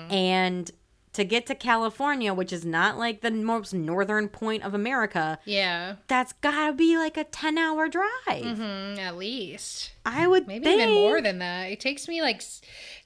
and 0.10 0.72
to 1.14 1.24
get 1.24 1.48
to 1.48 1.56
California, 1.56 2.32
which 2.34 2.54
is 2.54 2.64
not 2.64 2.98
like 2.98 3.22
the 3.22 3.32
most 3.32 3.74
northern 3.74 4.28
point 4.30 4.64
of 4.64 4.74
America, 4.76 5.40
Yeah, 5.46 5.96
that's 6.08 6.34
gotta 6.34 6.74
be 6.74 6.96
like 6.98 7.18
a 7.18 7.24
ten 7.24 7.58
hour 7.58 7.88
drive. 7.88 8.08
mm, 8.28 8.98
at 9.00 9.18
least. 9.18 9.92
I 10.06 10.28
would 10.28 10.48
Maybe 10.48 10.66
think. 10.66 10.82
even 10.82 10.94
more 10.94 11.22
than 11.22 11.40
that. 11.40 11.72
It 11.72 11.80
takes 11.80 12.08
me 12.08 12.22
like 12.22 12.44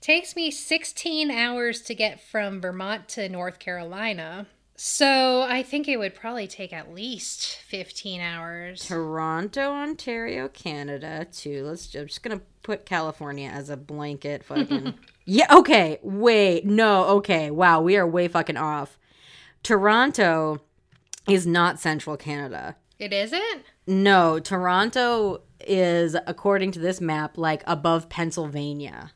takes 0.02 0.36
me 0.36 0.52
16 0.52 1.32
hours 1.32 1.82
to 1.84 1.96
get 1.96 2.20
from 2.20 2.60
Vermont 2.62 3.08
to 3.10 3.30
North 3.30 3.60
Carolina. 3.60 4.48
So, 4.84 5.44
I 5.44 5.62
think 5.62 5.88
it 5.88 5.98
would 5.98 6.16
probably 6.16 6.48
take 6.48 6.74
at 6.74 6.92
least 6.92 7.58
15 7.68 8.20
hours. 8.20 8.88
Toronto, 8.88 9.74
Ontario, 9.74 10.48
Canada, 10.48 11.28
too. 11.32 11.64
Let's. 11.64 11.94
I'm 11.94 12.08
just 12.08 12.24
gonna 12.24 12.42
put 12.64 12.84
California 12.84 13.48
as 13.48 13.70
a 13.70 13.78
blanket. 13.78 14.44
Fucking. 14.46 14.96
yeah. 15.26 15.46
Okay. 15.52 16.00
Wait. 16.02 16.66
No. 16.66 17.04
Okay. 17.18 17.52
Wow. 17.52 17.82
We 17.82 17.96
are 17.96 18.08
way 18.08 18.28
fucking 18.28 18.58
off. 18.58 18.98
Toronto 19.62 20.62
is 21.30 21.46
not 21.46 21.80
central 21.80 22.18
Canada. 22.18 22.76
It 22.98 23.14
isn't? 23.14 23.64
No, 23.86 24.40
Toronto 24.40 25.42
is, 25.60 26.18
according 26.26 26.72
to 26.72 26.80
this 26.80 27.00
map, 27.00 27.38
like 27.38 27.62
above 27.68 28.10
Pennsylvania. 28.10 29.12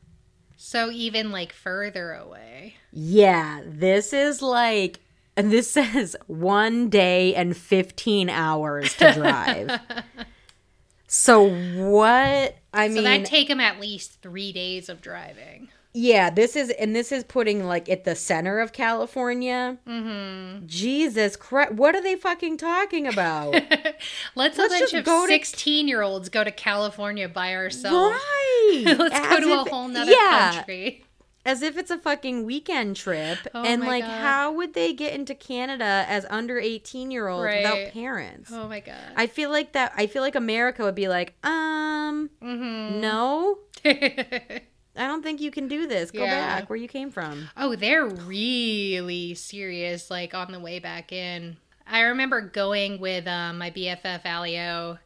So 0.58 0.92
even 0.92 1.32
like 1.32 1.52
further 1.52 2.14
away. 2.14 2.76
Yeah, 2.92 3.62
this 3.66 4.14
is 4.14 4.44
like. 4.44 5.00
And 5.38 5.52
this 5.52 5.70
says 5.70 6.16
one 6.28 6.90
day 6.90 7.36
and 7.36 7.56
15 7.58 8.30
hours 8.30 8.94
to 8.96 9.14
drive. 9.14 9.80
so, 11.08 11.44
what? 11.50 12.56
I 12.74 12.88
So 12.88 12.94
mean, 12.96 13.04
that'd 13.04 13.26
take 13.26 13.50
him 13.50 13.60
at 13.60 13.80
least 13.80 14.22
3 14.22 14.52
days 14.54 14.90
of 14.90 15.02
driving. 15.02 15.70
Yeah, 15.98 16.30
this 16.30 16.58
is 16.58 16.72
and 16.72 16.94
this 16.94 17.14
is 17.14 17.24
putting 17.24 17.64
like 17.64 17.88
at 17.88 18.04
the 18.04 18.16
center 18.16 18.60
of 18.60 18.74
California. 18.74 19.78
Mm-hmm. 19.88 20.66
Jesus 20.68 21.38
Christ, 21.38 21.72
what 21.72 21.96
are 21.96 22.02
they 22.02 22.18
fucking 22.18 22.58
talking 22.58 23.08
about? 23.08 23.54
Let's, 24.36 24.58
Let's 24.58 24.58
a 24.58 24.62
bunch 24.68 24.80
just 24.82 24.94
of 24.94 25.06
go 25.06 25.26
to- 25.26 25.32
16 25.32 25.88
year 25.88 26.02
olds 26.02 26.28
go 26.28 26.44
to 26.44 26.52
California 26.52 27.30
by 27.30 27.56
ourselves. 27.56 28.14
right? 28.14 28.84
Let's 29.00 29.18
go 29.20 29.38
As 29.38 29.40
to 29.46 29.54
a 29.54 29.70
whole 29.70 29.88
nother 29.88 30.12
yeah, 30.12 30.52
country. 30.56 31.05
As 31.46 31.62
if 31.62 31.78
it's 31.78 31.92
a 31.92 31.98
fucking 31.98 32.44
weekend 32.44 32.96
trip. 32.96 33.38
Oh 33.54 33.64
and 33.64 33.84
like, 33.84 34.04
God. 34.04 34.22
how 34.22 34.52
would 34.54 34.74
they 34.74 34.94
get 34.94 35.14
into 35.14 35.36
Canada 35.36 36.06
as 36.08 36.26
under 36.30 36.58
18 36.60 37.12
year 37.12 37.28
olds 37.28 37.46
Right. 37.46 37.64
without 37.64 37.94
parents? 37.94 38.52
Oh 38.52 38.68
my 38.68 38.80
god. 38.80 38.96
I 39.16 39.28
feel 39.28 39.52
like 39.52 39.74
that. 39.74 39.94
I 39.96 40.08
feel 40.08 40.22
like 40.24 40.36
America 40.36 40.84
would 40.84 40.96
be 40.96 41.08
like, 41.08 41.36
um, 41.46 42.30
mm-hmm. 42.42 43.00
no, 43.00 43.60
I 43.86 44.62
don't 45.08 45.22
think 45.24 45.42
you 45.42 45.52
can 45.52 45.68
do 45.68 45.88
this. 45.88 46.10
Go 46.12 46.24
Yeah. 46.24 46.60
back 46.60 46.70
where 46.70 46.78
you 46.78 46.88
came 46.88 47.12
from. 47.12 47.50
Oh, 47.56 47.76
they're 47.76 48.06
really 48.08 49.34
serious, 49.36 50.10
like 50.10 50.34
on 50.34 50.52
the 50.52 50.60
way 50.60 50.80
back 50.80 51.12
in. 51.12 51.58
I 51.88 52.02
remember 52.02 52.42
going 52.42 53.00
with 53.00 53.28
um, 53.28 53.60
my 53.60 53.70
BFF 53.70 54.26
Alio 54.26 54.98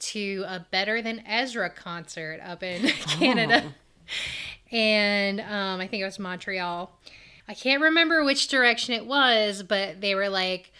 to 0.00 0.44
a 0.46 0.66
Better 0.70 1.00
Than 1.00 1.20
Ezra 1.26 1.70
concert 1.70 2.40
up 2.44 2.62
in 2.62 2.86
Canada. 2.88 3.72
And 4.70 5.40
um, 5.40 5.80
I 5.80 5.86
think 5.86 6.02
it 6.02 6.06
was 6.06 6.18
Montreal. 6.18 6.90
I 7.48 7.54
can't 7.54 7.80
remember 7.80 8.24
which 8.24 8.48
direction 8.48 8.92
it 8.94 9.06
was, 9.06 9.62
but 9.62 10.00
they 10.00 10.14
were 10.14 10.28
like, 10.28 10.72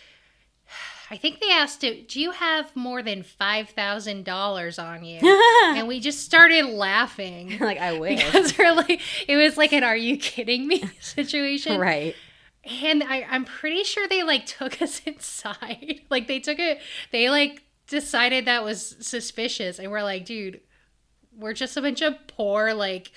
I 1.11 1.17
think 1.17 1.41
they 1.41 1.51
asked, 1.51 1.83
it, 1.83 2.09
Do 2.09 2.21
you 2.21 2.33
have 2.33 2.77
more 2.77 3.03
than 3.03 3.23
$5,000 3.23 4.85
on 4.85 5.05
you? 5.05 5.21
and 5.79 5.89
we 5.89 6.01
just 6.01 6.23
started 6.25 6.67
laughing. 6.67 7.59
like 7.61 7.79
I 7.79 7.99
wish. 7.99 8.25
Because 8.25 8.57
we're 8.59 8.75
like, 8.75 9.01
it 9.27 9.37
was 9.37 9.57
like 9.57 9.73
an 9.73 9.85
"Are 9.85 9.97
you 9.97 10.19
kidding 10.19 10.67
me?" 10.67 10.85
situation, 11.01 11.81
right. 11.81 12.15
And 12.83 13.03
I, 13.03 13.27
I'm 13.31 13.47
pretty 13.47 13.85
sure 13.85 14.07
they 14.07 14.23
like 14.23 14.45
took 14.45 14.83
us 14.83 15.01
inside. 15.07 16.03
like 16.11 16.29
they 16.29 16.39
took 16.41 16.59
it, 16.59 16.81
they 17.13 17.31
like 17.31 17.63
decided 17.87 18.45
that 18.45 18.63
was 18.63 18.97
suspicious, 19.01 19.79
and 19.79 19.91
we're 19.91 20.03
like, 20.03 20.27
dude, 20.27 20.61
we're 21.35 21.55
just 21.55 21.79
a 21.79 21.81
bunch 21.81 22.03
of 22.03 22.15
poor 22.27 22.75
like, 22.75 23.11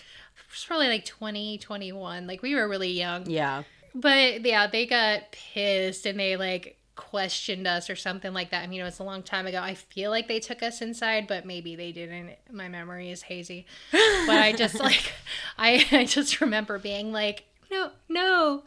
it's 0.52 0.66
probably 0.66 0.88
like 0.88 1.06
20, 1.06 1.58
21. 1.58 2.28
Like 2.28 2.42
we 2.42 2.56
were 2.56 2.68
really 2.68 2.92
young, 2.92 3.30
Yeah. 3.30 3.64
but 3.96 4.46
yeah, 4.46 4.68
they 4.68 4.86
got 4.86 5.32
pissed 5.32 6.06
and 6.06 6.20
they 6.20 6.36
like 6.38 6.78
questioned 6.96 7.66
us 7.68 7.90
or 7.90 7.96
something 7.96 8.34
like 8.34 8.52
that. 8.52 8.64
I 8.64 8.68
mean, 8.68 8.82
it 8.82 8.84
was 8.84 9.00
a 9.00 9.04
long 9.04 9.24
time 9.24 9.48
ago. 9.48 9.60
I 9.60 9.74
feel 9.76 10.12
like 10.12 10.28
they 10.28 10.40
took 10.40 10.62
us 10.62 10.82
inside, 10.82 11.26
but 11.28 11.46
maybe 11.46 11.76
they 11.76 11.92
didn't. 11.92 12.32
My 12.52 12.68
memory 12.68 13.10
is 13.10 13.24
hazy. 13.24 13.66
But 13.92 14.38
I 14.38 14.54
just 14.54 14.80
like 14.80 15.12
I 15.58 15.86
I 15.92 16.06
just 16.06 16.42
remember 16.42 16.78
being 16.80 17.12
like, 17.12 17.46
"No, 17.72 17.92
no. 18.10 18.64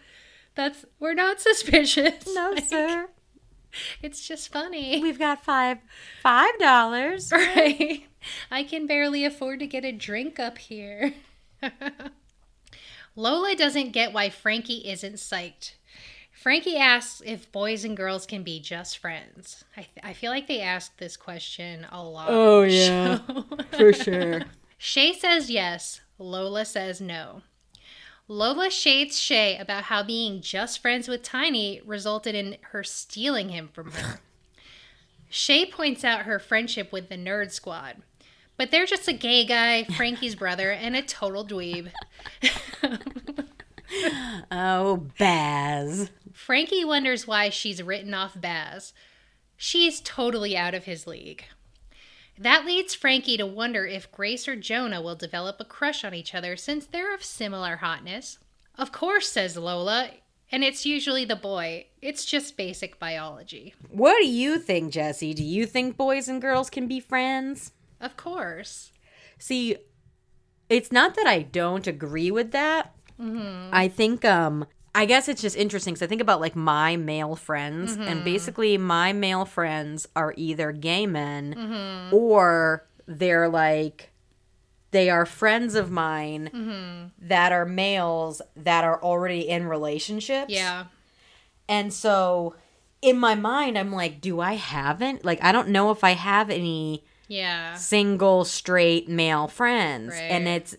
That's 0.56 0.84
we're 1.00 1.14
not 1.14 1.40
suspicious. 1.40 2.24
No, 2.34 2.52
Like, 2.54 2.64
sir. 2.64 3.08
It's 4.02 4.26
just 4.26 4.52
funny." 4.52 5.00
We've 5.02 5.18
got 5.18 5.44
five 5.44 5.78
five 6.22 6.58
dollars. 6.58 7.30
Right. 7.32 8.04
I 8.50 8.62
can 8.64 8.86
barely 8.86 9.24
afford 9.24 9.58
to 9.60 9.66
get 9.66 9.84
a 9.84 9.92
drink 9.92 10.40
up 10.40 10.56
here. 10.58 11.12
Lola 13.16 13.54
doesn't 13.54 13.92
get 13.92 14.12
why 14.12 14.30
Frankie 14.30 14.88
isn't 14.88 15.14
psyched. 15.14 15.74
Frankie 16.32 16.76
asks 16.76 17.22
if 17.24 17.50
boys 17.52 17.84
and 17.84 17.96
girls 17.96 18.26
can 18.26 18.42
be 18.42 18.60
just 18.60 18.98
friends. 18.98 19.64
I, 19.76 19.86
I 20.02 20.12
feel 20.12 20.30
like 20.30 20.46
they 20.46 20.60
ask 20.60 20.96
this 20.98 21.16
question 21.16 21.86
a 21.90 22.02
lot. 22.02 22.26
Oh, 22.28 22.62
yeah. 22.64 23.20
For 23.70 23.92
sure. 23.92 24.42
Shay 24.78 25.12
says 25.12 25.48
yes. 25.48 26.00
Lola 26.18 26.64
says 26.64 27.00
no. 27.00 27.42
Lola 28.26 28.70
shades 28.70 29.18
Shay 29.18 29.56
about 29.58 29.84
how 29.84 30.02
being 30.02 30.40
just 30.40 30.80
friends 30.80 31.08
with 31.08 31.22
Tiny 31.22 31.80
resulted 31.84 32.34
in 32.34 32.56
her 32.72 32.82
stealing 32.82 33.50
him 33.50 33.68
from 33.72 33.92
her. 33.92 34.20
Shay 35.28 35.66
points 35.66 36.04
out 36.04 36.22
her 36.22 36.38
friendship 36.38 36.90
with 36.92 37.08
the 37.08 37.16
Nerd 37.16 37.50
Squad, 37.50 37.96
but 38.56 38.70
they're 38.70 38.86
just 38.86 39.08
a 39.08 39.12
gay 39.12 39.44
guy, 39.44 39.84
Frankie's 39.84 40.34
brother, 40.34 40.70
and 40.70 40.96
a 40.96 41.02
total 41.02 41.44
dweeb. 41.46 41.90
Oh, 44.50 45.08
Baz. 45.18 46.10
Frankie 46.32 46.84
wonders 46.84 47.26
why 47.26 47.48
she's 47.48 47.82
written 47.82 48.14
off 48.14 48.40
Baz. 48.40 48.92
She's 49.56 50.00
totally 50.00 50.56
out 50.56 50.74
of 50.74 50.84
his 50.84 51.06
league. 51.06 51.44
That 52.36 52.66
leads 52.66 52.94
Frankie 52.94 53.36
to 53.36 53.46
wonder 53.46 53.86
if 53.86 54.10
Grace 54.10 54.48
or 54.48 54.56
Jonah 54.56 55.00
will 55.00 55.14
develop 55.14 55.56
a 55.60 55.64
crush 55.64 56.04
on 56.04 56.14
each 56.14 56.34
other 56.34 56.56
since 56.56 56.86
they're 56.86 57.14
of 57.14 57.22
similar 57.22 57.76
hotness. 57.76 58.38
Of 58.76 58.90
course, 58.90 59.28
says 59.30 59.56
Lola, 59.56 60.10
and 60.50 60.64
it's 60.64 60.84
usually 60.84 61.24
the 61.24 61.36
boy. 61.36 61.86
It's 62.02 62.24
just 62.24 62.56
basic 62.56 62.98
biology. 62.98 63.74
What 63.88 64.18
do 64.20 64.28
you 64.28 64.58
think, 64.58 64.92
Jesse? 64.92 65.32
Do 65.32 65.44
you 65.44 65.64
think 65.64 65.96
boys 65.96 66.28
and 66.28 66.42
girls 66.42 66.70
can 66.70 66.88
be 66.88 66.98
friends? 66.98 67.70
Of 68.04 68.18
course. 68.18 68.92
See, 69.38 69.76
it's 70.68 70.92
not 70.92 71.14
that 71.14 71.26
I 71.26 71.42
don't 71.42 71.86
agree 71.86 72.30
with 72.30 72.52
that. 72.52 72.94
Mm-hmm. 73.20 73.70
I 73.72 73.88
think 73.88 74.24
um 74.24 74.66
I 74.94 75.06
guess 75.06 75.26
it's 75.28 75.42
just 75.42 75.56
interesting 75.56 75.94
because 75.94 76.04
I 76.04 76.06
think 76.06 76.20
about 76.20 76.40
like 76.40 76.54
my 76.54 76.96
male 76.96 77.34
friends, 77.34 77.94
and 77.94 78.04
mm-hmm. 78.04 78.24
basically 78.24 78.78
my 78.78 79.12
male 79.12 79.44
friends 79.44 80.06
are 80.14 80.34
either 80.36 80.70
gay 80.70 81.06
men 81.06 81.54
mm-hmm. 81.54 82.14
or 82.14 82.86
they're 83.06 83.48
like 83.48 84.12
they 84.92 85.10
are 85.10 85.26
friends 85.26 85.74
of 85.74 85.90
mine 85.90 87.10
that 87.18 87.50
are 87.50 87.64
males 87.64 88.40
that 88.54 88.84
are 88.84 89.02
already 89.02 89.48
in 89.48 89.66
relationships. 89.66 90.52
Yeah. 90.52 90.84
And 91.68 91.92
so 91.92 92.54
in 93.02 93.18
my 93.18 93.34
mind, 93.34 93.76
I'm 93.76 93.92
like, 93.92 94.20
do 94.20 94.40
I 94.40 94.54
haven't? 94.54 95.24
Like, 95.24 95.42
I 95.42 95.50
don't 95.50 95.68
know 95.68 95.90
if 95.90 96.04
I 96.04 96.12
have 96.12 96.48
any 96.48 97.04
Yeah. 97.28 97.74
single 97.74 98.44
straight 98.44 99.08
male 99.08 99.48
friends. 99.48 100.12
Right. 100.12 100.22
And 100.30 100.46
it's 100.48 100.76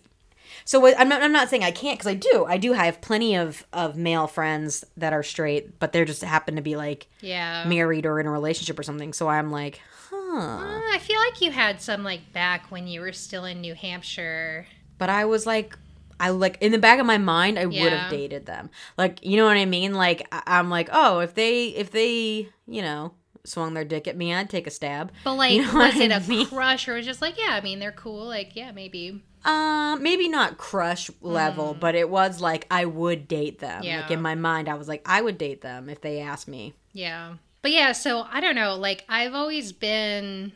so 0.64 0.80
what- 0.80 0.98
I'm 0.98 1.08
not, 1.08 1.22
I'm 1.22 1.32
not 1.32 1.48
saying 1.48 1.62
I 1.62 1.70
can't 1.70 1.98
because 1.98 2.10
I 2.10 2.14
do. 2.14 2.44
I 2.48 2.56
do 2.56 2.72
have 2.72 3.00
plenty 3.00 3.36
of, 3.36 3.64
of 3.72 3.96
male 3.96 4.26
friends 4.26 4.84
that 4.96 5.12
are 5.12 5.22
straight, 5.22 5.78
but 5.78 5.92
they're 5.92 6.04
just 6.04 6.22
happen 6.22 6.56
to 6.56 6.62
be 6.62 6.76
like 6.76 7.06
Yeah. 7.20 7.64
married 7.66 8.04
or 8.06 8.18
in 8.20 8.26
a 8.26 8.30
relationship 8.30 8.78
or 8.78 8.82
something. 8.82 9.12
So 9.12 9.28
I'm 9.28 9.50
like, 9.52 9.80
huh. 10.10 10.14
Uh, 10.40 10.80
I 10.92 10.98
feel 11.00 11.18
like 11.20 11.40
you 11.40 11.50
had 11.52 11.80
some 11.80 12.02
like 12.04 12.32
back 12.32 12.70
when 12.70 12.86
you 12.88 13.00
were 13.00 13.12
still 13.12 13.44
in 13.44 13.60
New 13.60 13.74
Hampshire. 13.74 14.66
But 14.98 15.08
I 15.10 15.24
was 15.24 15.46
like, 15.46 15.76
I 16.18 16.30
like 16.30 16.58
in 16.62 16.72
the 16.72 16.78
back 16.78 16.98
of 16.98 17.06
my 17.06 17.18
mind, 17.18 17.58
I 17.58 17.66
would 17.66 17.74
have 17.92 18.10
dated 18.10 18.46
them. 18.46 18.70
Like, 18.96 19.24
you 19.24 19.36
know 19.36 19.44
what 19.44 19.56
I 19.58 19.66
mean? 19.66 19.92
Like, 19.94 20.26
I- 20.32 20.42
I'm 20.46 20.70
like, 20.70 20.88
oh, 20.90 21.18
if 21.20 21.34
they, 21.34 21.66
if 21.68 21.90
they, 21.90 22.48
you 22.66 22.82
know, 22.82 23.12
swung 23.46 23.74
their 23.74 23.84
dick 23.84 24.06
at 24.08 24.16
me, 24.16 24.34
I'd 24.34 24.50
take 24.50 24.66
a 24.66 24.70
stab. 24.70 25.12
But 25.24 25.34
like, 25.36 25.52
You 25.52 25.62
know 25.66 25.74
was 25.74 25.96
it 25.96 26.12
I 26.12 26.16
a 26.16 26.20
mean? 26.20 26.46
crush 26.46 26.88
or 26.88 26.94
was 26.94 27.06
just 27.06 27.22
like, 27.22 27.38
yeah, 27.38 27.50
I 27.54 27.60
mean, 27.60 27.78
they're 27.78 27.92
cool. 27.92 28.24
Like, 28.26 28.54
yeah, 28.56 28.72
maybe. 28.72 29.22
Um, 29.44 30.02
maybe 30.02 30.28
not 30.28 30.58
crush 30.58 31.08
level, 31.20 31.72
but 31.78 31.94
it 31.94 32.10
was 32.10 32.40
like 32.40 32.66
I 32.70 32.84
would 32.84 33.28
date 33.28 33.60
them. 33.60 33.82
Yeah. 33.84 34.00
Like 34.00 34.08
Mm. 34.08 34.14
In 34.14 34.22
my 34.22 34.34
mind, 34.34 34.68
I 34.68 34.74
was 34.74 34.88
like, 34.88 35.02
I 35.06 35.20
would 35.22 35.38
date 35.38 35.60
them 35.60 35.88
if 35.88 36.00
they 36.00 36.20
asked 36.20 36.48
me. 36.48 36.74
Yeah. 36.92 37.34
But 37.62 37.70
yeah, 37.72 37.92
so 37.92 38.26
I 38.30 38.40
don't 38.40 38.54
know. 38.56 38.74
Like, 38.76 39.04
I've 39.08 39.34
always 39.34 39.72
been 39.72 40.52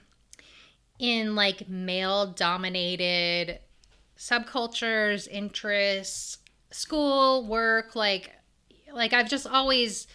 in 0.98 1.35
like 1.37 1.68
male 1.68 2.26
dominated 2.26 3.61
subcultures, 4.18 5.29
interests, 5.29 6.38
school, 6.70 7.46
work, 7.46 7.94
like, 7.96 8.31
like 8.92 9.12
I've 9.12 9.29
just 9.29 9.46
always 9.46 10.07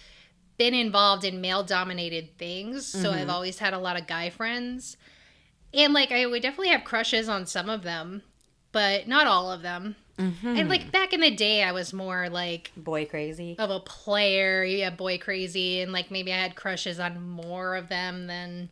been 0.57 0.73
involved 0.73 1.23
in 1.23 1.41
male 1.41 1.63
dominated 1.63 2.37
things. 2.37 2.85
So 2.85 3.11
I've 3.11 3.21
mm-hmm. 3.21 3.29
always 3.29 3.59
had 3.59 3.73
a 3.73 3.79
lot 3.79 3.99
of 3.99 4.07
guy 4.07 4.29
friends. 4.29 4.97
And 5.73 5.93
like, 5.93 6.11
I 6.11 6.25
would 6.25 6.41
definitely 6.41 6.69
have 6.69 6.83
crushes 6.83 7.27
on 7.27 7.45
some 7.45 7.69
of 7.69 7.83
them, 7.83 8.23
but 8.71 9.07
not 9.07 9.27
all 9.27 9.51
of 9.51 9.61
them. 9.61 9.95
Mm-hmm. 10.17 10.47
And 10.47 10.69
like 10.69 10.91
back 10.91 11.11
in 11.11 11.19
the 11.19 11.31
day, 11.31 11.61
I 11.61 11.73
was 11.73 11.91
more 11.91 12.29
like 12.29 12.71
Boy 12.77 13.05
crazy. 13.05 13.57
of 13.59 13.69
a 13.69 13.81
player, 13.81 14.63
yeah, 14.63 14.89
boy 14.89 15.17
crazy, 15.17 15.81
and 15.81 15.91
like 15.91 16.09
maybe 16.09 16.31
I 16.31 16.37
had 16.37 16.55
crushes 16.55 16.99
on 16.99 17.21
more 17.21 17.75
of 17.75 17.89
them 17.89 18.27
than 18.27 18.69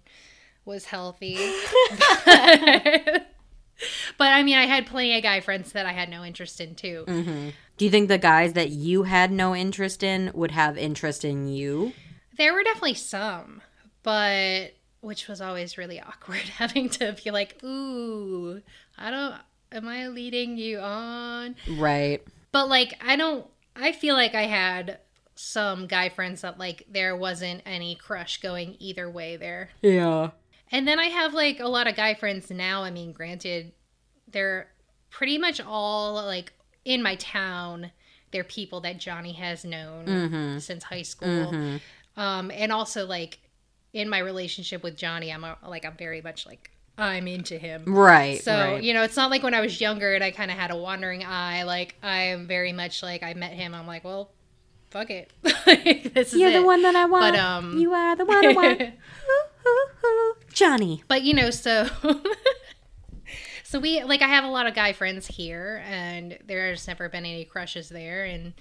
was 0.66 0.86
healthy. 0.86 1.36
but, 4.18 4.28
I 4.28 4.44
mean, 4.44 4.58
I 4.58 4.66
had 4.66 4.86
plenty 4.88 5.18
of 5.18 5.24
guy 5.24 5.42
friends 5.42 5.74
that 5.74 5.86
I 5.86 5.92
had 5.92 6.10
no 6.10 6.24
interest 6.24 6.62
in 6.62 6.76
too. 6.76 7.04
Mm-hmm. 7.08 7.50
Do 7.78 7.86
you 7.86 7.92
think 7.92 8.08
the 8.08 8.18
guys 8.18 8.54
that 8.54 8.70
you 8.70 9.04
had 9.04 9.32
no 9.32 9.56
interest 9.56 10.04
in 10.04 10.32
would 10.34 10.52
have 10.52 10.78
interest 10.78 11.26
in 11.26 11.48
you? 11.48 11.94
There 12.38 12.54
were 12.54 12.64
definitely 12.64 12.94
some, 12.96 13.62
but 14.04 14.74
which 15.02 15.28
was 15.28 15.42
always 15.42 15.78
really 15.78 16.00
awkward 16.08 16.38
having 16.58 16.90
to 16.90 17.16
be 17.24 17.32
like, 17.32 17.64
"Ooh, 17.64 18.62
I 18.98 19.12
don't. 19.12 19.36
Am 19.72 19.88
I 19.88 20.08
leading 20.08 20.58
you 20.58 20.80
on?" 20.80 21.56
Right. 21.70 22.24
But 22.52 22.70
like 22.70 23.02
I 23.06 23.16
don't 23.16 23.48
I 23.76 23.92
feel 23.92 24.16
like 24.16 24.36
I 24.36 24.44
had 24.44 25.00
some 25.36 25.88
guy 25.88 26.10
friends 26.10 26.42
that 26.42 26.60
like 26.60 26.86
there 26.90 27.16
wasn't 27.16 27.62
any 27.66 27.96
crush 27.96 28.40
going 28.40 28.76
either 28.80 29.10
way 29.10 29.36
there. 29.36 29.70
Yeah. 29.82 30.32
And 30.72 30.88
then 30.88 31.00
I 31.00 31.06
have 31.06 31.34
like 31.34 31.60
a 31.60 31.68
lot 31.68 31.88
of 31.88 31.96
guy 31.96 32.14
friends 32.14 32.50
now. 32.50 32.84
I 32.84 32.92
mean, 32.92 33.12
granted, 33.12 33.72
they're 34.28 34.70
pretty 35.10 35.38
much 35.38 35.60
all 35.62 36.14
like 36.14 36.54
in 36.86 37.02
my 37.02 37.16
town. 37.16 37.92
They're 38.32 38.44
people 38.44 38.82
that 38.82 38.98
Johnny 38.98 39.34
has 39.34 39.64
known 39.64 40.60
since 40.60 40.84
high 40.84 41.04
school. 41.04 41.80
Um, 42.16 42.52
and 42.52 42.72
also 42.72 43.06
like 43.06 43.40
in 43.94 44.10
my 44.10 44.20
relationship 44.20 44.84
with 44.84 44.98
Johnny, 44.98 45.32
I'm 45.32 45.44
a, 45.44 45.58
like 45.68 45.86
I'm 45.86 45.96
very 45.96 46.22
much 46.22 46.46
like 46.46 46.72
I'm 46.98 47.28
into 47.28 47.58
him. 47.58 47.86
Right. 47.88 48.42
So, 48.42 48.56
right. 48.56 48.84
you 48.84 48.94
know, 48.94 49.04
it's 49.04 49.16
not 49.16 49.32
like 49.32 49.44
when 49.44 49.54
I 49.54 49.62
was 49.62 49.80
younger 49.82 50.14
and 50.14 50.24
I 50.24 50.32
kind 50.32 50.52
of 50.52 50.58
had 50.58 50.72
a 50.72 50.76
wandering 50.76 51.24
eye. 51.24 51.64
Like, 51.64 51.96
I 52.04 52.24
am 52.26 52.46
very 52.48 52.72
much 52.72 53.02
like, 53.02 53.24
I 53.24 53.34
met 53.34 53.54
him. 53.54 53.74
I'm 53.74 53.88
like, 53.88 54.04
well, 54.04 54.30
fuck 54.92 55.10
it. 55.10 55.32
Like, 55.66 56.14
this 56.14 56.34
is 56.34 56.40
You're 56.40 56.52
the 56.52 56.58
it. 56.58 56.66
one 56.66 56.82
that 56.82 56.96
I 56.96 57.06
want. 57.06 57.34
But, 57.34 57.40
um, 57.40 57.78
you 57.78 57.94
are 57.94 58.18
the 58.18 58.26
one 58.26 58.46
I 58.46 58.52
want. 58.52 58.82
Johnny. 60.54 61.04
but, 61.08 61.24
you 61.24 61.34
know, 61.34 61.50
so. 61.52 61.88
so 63.74 63.80
we, 63.80 64.04
like, 64.04 64.22
I 64.22 64.28
have 64.28 64.44
a 64.44 64.50
lot 64.50 64.68
of 64.68 64.76
guy 64.76 64.94
friends 64.94 65.26
here 65.26 65.84
and 65.88 66.38
there's 66.46 66.88
never 66.88 67.10
been 67.10 67.26
any 67.26 67.44
crushes 67.44 67.90
there. 67.90 68.24
And, 68.24 68.54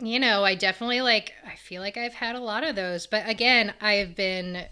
you 0.00 0.20
know, 0.20 0.44
I 0.44 0.54
definitely, 0.54 1.00
like, 1.00 1.32
I 1.46 1.54
feel 1.54 1.80
like 1.80 1.96
I've 1.96 2.12
had 2.12 2.36
a 2.36 2.40
lot 2.40 2.62
of 2.62 2.76
those. 2.76 3.06
But 3.06 3.26
again, 3.26 3.72
I've 3.80 4.14
been 4.14 4.66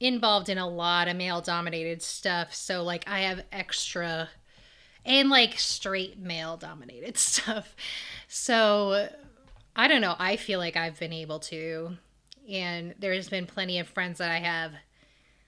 involved 0.00 0.48
in 0.48 0.56
a 0.56 0.66
lot 0.66 1.08
of 1.08 1.16
male 1.18 1.42
dominated 1.42 2.00
stuff. 2.00 2.54
So, 2.54 2.82
like, 2.84 3.06
I 3.06 3.18
have 3.18 3.44
extra 3.52 4.30
and 5.04 5.28
like 5.28 5.58
straight 5.58 6.18
male 6.18 6.56
dominated 6.56 7.18
stuff. 7.18 7.76
So 8.28 9.10
I 9.76 9.88
don't 9.88 10.00
know. 10.00 10.16
I 10.18 10.36
feel 10.36 10.58
like 10.58 10.78
I've 10.78 10.98
been 10.98 11.12
able 11.12 11.40
to. 11.40 11.98
And 12.48 12.94
there's 12.98 13.28
been 13.28 13.44
plenty 13.44 13.78
of 13.78 13.88
friends 13.88 14.20
that 14.20 14.30
I 14.30 14.38
have. 14.38 14.72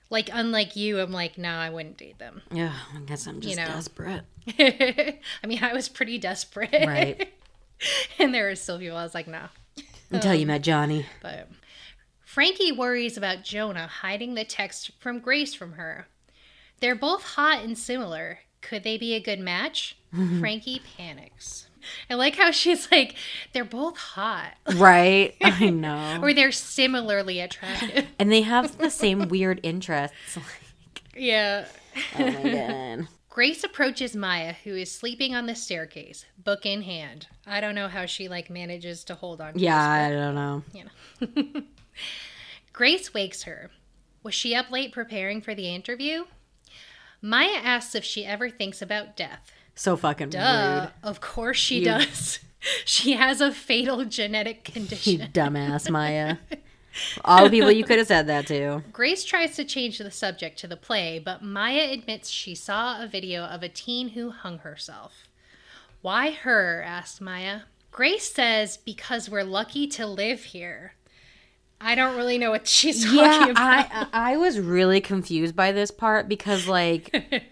Like, 0.09 0.29
unlike 0.31 0.75
you, 0.75 0.99
I'm 0.99 1.11
like, 1.11 1.37
no, 1.37 1.49
I 1.49 1.69
wouldn't 1.69 1.97
date 1.97 2.19
them. 2.19 2.41
Yeah, 2.51 2.73
I 2.95 2.99
guess 3.01 3.25
I'm 3.27 3.41
just 3.41 3.49
you 3.49 3.55
know. 3.55 3.67
desperate. 3.67 4.23
I 4.59 5.47
mean, 5.47 5.63
I 5.63 5.73
was 5.73 5.89
pretty 5.89 6.17
desperate. 6.17 6.85
Right. 6.85 7.33
and 8.19 8.33
there 8.33 8.47
were 8.47 8.55
still 8.55 8.77
people 8.79 8.97
I 8.97 9.03
was 9.03 9.15
like, 9.15 9.27
no. 9.27 9.47
Until 10.11 10.35
you 10.35 10.41
um, 10.41 10.47
met 10.47 10.61
Johnny. 10.61 11.07
But 11.21 11.49
Frankie 12.23 12.71
worries 12.71 13.17
about 13.17 13.43
Jonah 13.43 13.87
hiding 13.87 14.35
the 14.35 14.45
text 14.45 14.91
from 14.99 15.19
Grace 15.19 15.53
from 15.53 15.73
her. 15.73 16.07
They're 16.79 16.95
both 16.95 17.23
hot 17.23 17.63
and 17.63 17.77
similar. 17.77 18.39
Could 18.61 18.83
they 18.83 18.97
be 18.97 19.13
a 19.13 19.19
good 19.19 19.39
match? 19.39 19.97
Frankie 20.39 20.81
panics. 20.97 21.64
I 22.09 22.15
like 22.15 22.35
how 22.35 22.51
she's 22.51 22.91
like, 22.91 23.15
they're 23.53 23.63
both 23.65 23.97
hot. 23.97 24.53
Right. 24.75 25.35
I 25.41 25.69
know. 25.69 26.19
Or 26.21 26.33
they're 26.33 26.51
similarly 26.51 27.39
attractive. 27.39 28.07
and 28.19 28.31
they 28.31 28.41
have 28.41 28.77
the 28.77 28.89
same 28.89 29.27
weird 29.29 29.59
interests. 29.63 30.37
yeah. 31.15 31.65
oh 32.17 32.23
my 32.31 32.51
god. 32.97 33.07
Grace 33.29 33.63
approaches 33.65 34.15
Maya, 34.15 34.53
who 34.63 34.75
is 34.75 34.89
sleeping 34.91 35.35
on 35.35 35.45
the 35.45 35.55
staircase, 35.55 36.25
book 36.41 36.65
in 36.65 36.83
hand. 36.83 37.27
I 37.45 37.59
don't 37.59 37.75
know 37.75 37.89
how 37.89 38.05
she 38.05 38.29
like 38.29 38.49
manages 38.49 39.03
to 39.05 39.15
hold 39.15 39.41
on. 39.41 39.53
To 39.53 39.59
Yeah, 39.59 40.09
this 40.09 40.17
I 40.17 40.23
don't 40.23 40.35
know. 40.35 40.63
you 40.73 40.83
know. 41.55 41.61
Grace 42.71 43.13
wakes 43.13 43.43
her. 43.43 43.71
Was 44.23 44.33
she 44.35 44.55
up 44.55 44.71
late 44.71 44.91
preparing 44.91 45.41
for 45.41 45.53
the 45.53 45.67
interview? 45.73 46.25
Maya 47.21 47.59
asks 47.61 47.95
if 47.95 48.03
she 48.03 48.25
ever 48.25 48.49
thinks 48.49 48.81
about 48.81 49.15
death. 49.17 49.51
So 49.75 49.95
fucking 49.97 50.29
Duh. 50.29 50.89
Of 51.03 51.21
course 51.21 51.57
she 51.57 51.79
You- 51.79 51.85
does. 51.85 52.39
She 52.83 53.11
has 53.13 53.41
a 53.41 53.51
fatal 53.51 54.05
genetic 54.05 54.71
rude. 54.75 54.75
You 55.05 55.17
condition. 55.19 55.31
dumbass, 55.33 55.87
Maya. 55.87 56.37
All 57.25 57.43
the 57.43 57.49
people 57.51 57.71
you 57.71 57.83
could 57.83 57.99
have 57.99 58.07
said 58.07 58.25
that 58.25 58.47
to. 58.47 58.81
Grace 58.91 59.23
tries 59.23 59.55
to 59.57 59.63
change 59.65 59.99
the 59.99 60.09
subject 60.09 60.57
to 60.59 60.67
the 60.67 60.75
play, 60.77 61.19
but 61.23 61.43
Maya 61.43 61.91
admits 61.91 62.27
she 62.29 62.55
saw 62.55 63.03
a 63.03 63.05
video 63.05 63.43
of 63.43 63.61
a 63.61 63.69
teen 63.69 64.09
who 64.09 64.31
hung 64.31 64.57
herself. 64.59 65.27
Why 66.01 66.31
her? 66.31 66.81
asked 66.83 67.21
Maya. 67.21 67.61
Grace 67.91 68.33
says, 68.33 68.77
because 68.77 69.29
we're 69.29 69.43
lucky 69.43 69.85
to 69.89 70.07
live 70.07 70.45
here. 70.45 70.95
I 71.79 71.93
don't 71.93 72.15
really 72.17 72.39
know 72.39 72.49
what 72.49 72.67
she's 72.67 73.03
talking 73.03 73.19
Yeah, 73.19 73.49
about. 73.51 74.07
I 74.11 74.33
I 74.33 74.37
was 74.37 74.59
really 74.59 75.01
confused 75.01 75.55
by 75.55 75.71
this 75.71 75.91
part 75.91 76.27
because 76.27 76.67
like 76.67 77.43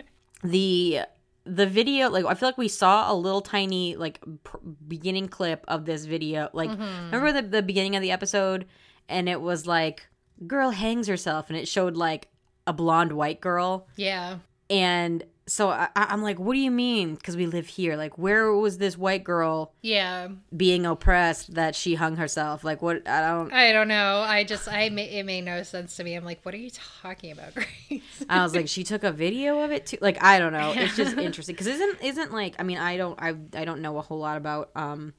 the 0.44 1.02
the 1.46 1.66
video 1.68 2.10
like 2.10 2.26
I 2.26 2.34
feel 2.36 2.48
like 2.48 2.58
we 2.58 2.68
saw 2.68 3.12
a 3.12 3.16
little 3.16 3.42
tiny 3.42 3.96
like 3.96 4.20
pr- 4.44 4.58
beginning 4.88 5.28
clip 5.28 5.66
of 5.68 5.86
this 5.86 6.06
video 6.06 6.50
like 6.54 6.70
mm-hmm. 6.70 7.06
remember 7.12 7.34
the 7.34 7.48
the 7.48 7.62
beginning 7.62 7.96
of 7.96 8.02
the 8.02 8.12
episode? 8.12 8.66
And 9.10 9.28
it 9.28 9.42
was 9.42 9.68
like 9.68 10.08
girl 10.48 10.72
hangs 10.72 11.08
herself 11.08 11.50
and 11.50 11.58
it 11.58 11.68
showed 11.68 11.98
like 11.98 12.30
a 12.66 12.74
blonde 12.74 13.12
white 13.12 13.42
girl. 13.42 13.88
Yeah. 13.96 14.38
and 14.70 15.24
so 15.46 15.70
I, 15.70 15.90
I'm 15.96 16.22
like 16.22 16.40
what 16.40 16.54
do 16.54 16.60
you 16.60 16.72
mean 16.72 17.16
because 17.16 17.36
we 17.36 17.46
live 17.46 17.68
here 17.68 17.98
like 17.98 18.18
where 18.18 18.52
was 18.54 18.78
this 18.78 18.98
white 18.98 19.24
girl 19.26 19.74
Yeah. 19.82 20.30
being 20.56 20.86
oppressed 20.86 21.56
that 21.56 21.76
she 21.76 21.96
hung 21.96 22.16
herself 22.16 22.64
like 22.64 22.82
what 22.82 23.06
I 23.08 23.20
don't 23.22 23.52
I 23.52 23.74
don't 23.74 23.90
know. 23.90 24.20
I 24.26 24.46
just, 24.46 24.68
I 24.70 24.84
it 24.84 25.26
made 25.26 25.44
no 25.44 25.64
sense 25.64 25.98
to 25.98 26.04
me. 26.04 26.16
I'm 26.16 26.24
like, 26.24 26.40
what 26.44 26.54
are 26.54 26.58
you 26.58 26.70
talking 27.02 27.32
about, 27.32 27.54
Grace? 27.90 28.02
I 28.30 28.42
was 28.42 28.56
like, 28.56 28.68
she 28.70 28.84
took 28.86 29.04
a 29.04 29.12
video 29.12 29.60
of 29.60 29.72
it 29.72 29.86
too. 29.88 29.98
Like, 30.00 30.24
I 30.24 30.40
don't 30.40 30.54
know. 30.54 30.74
It's 30.76 30.96
just 30.96 31.18
interesting 31.28 31.56
because 31.56 31.68
isn't 31.68 32.02
isn't 32.02 32.32
like 32.32 32.56
I 32.58 32.64
mean 32.64 32.78
I 32.78 32.96
don't 32.98 33.20
I 33.22 33.36
I 33.54 33.66
don't 33.66 33.82
know 33.82 33.98
a 33.98 34.02
whole 34.02 34.20
lot 34.20 34.38
about 34.38 34.70
um 34.76 35.14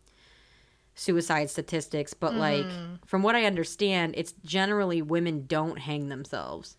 suicide 0.95 1.51
statistics, 1.51 2.15
but 2.15 2.35
like 2.37 2.71
from 3.05 3.23
what 3.23 3.35
I 3.35 3.45
understand, 3.45 4.15
it's 4.17 4.33
generally 4.45 5.03
women 5.03 5.45
don't 5.47 5.79
hang 5.81 6.09
themselves. 6.09 6.77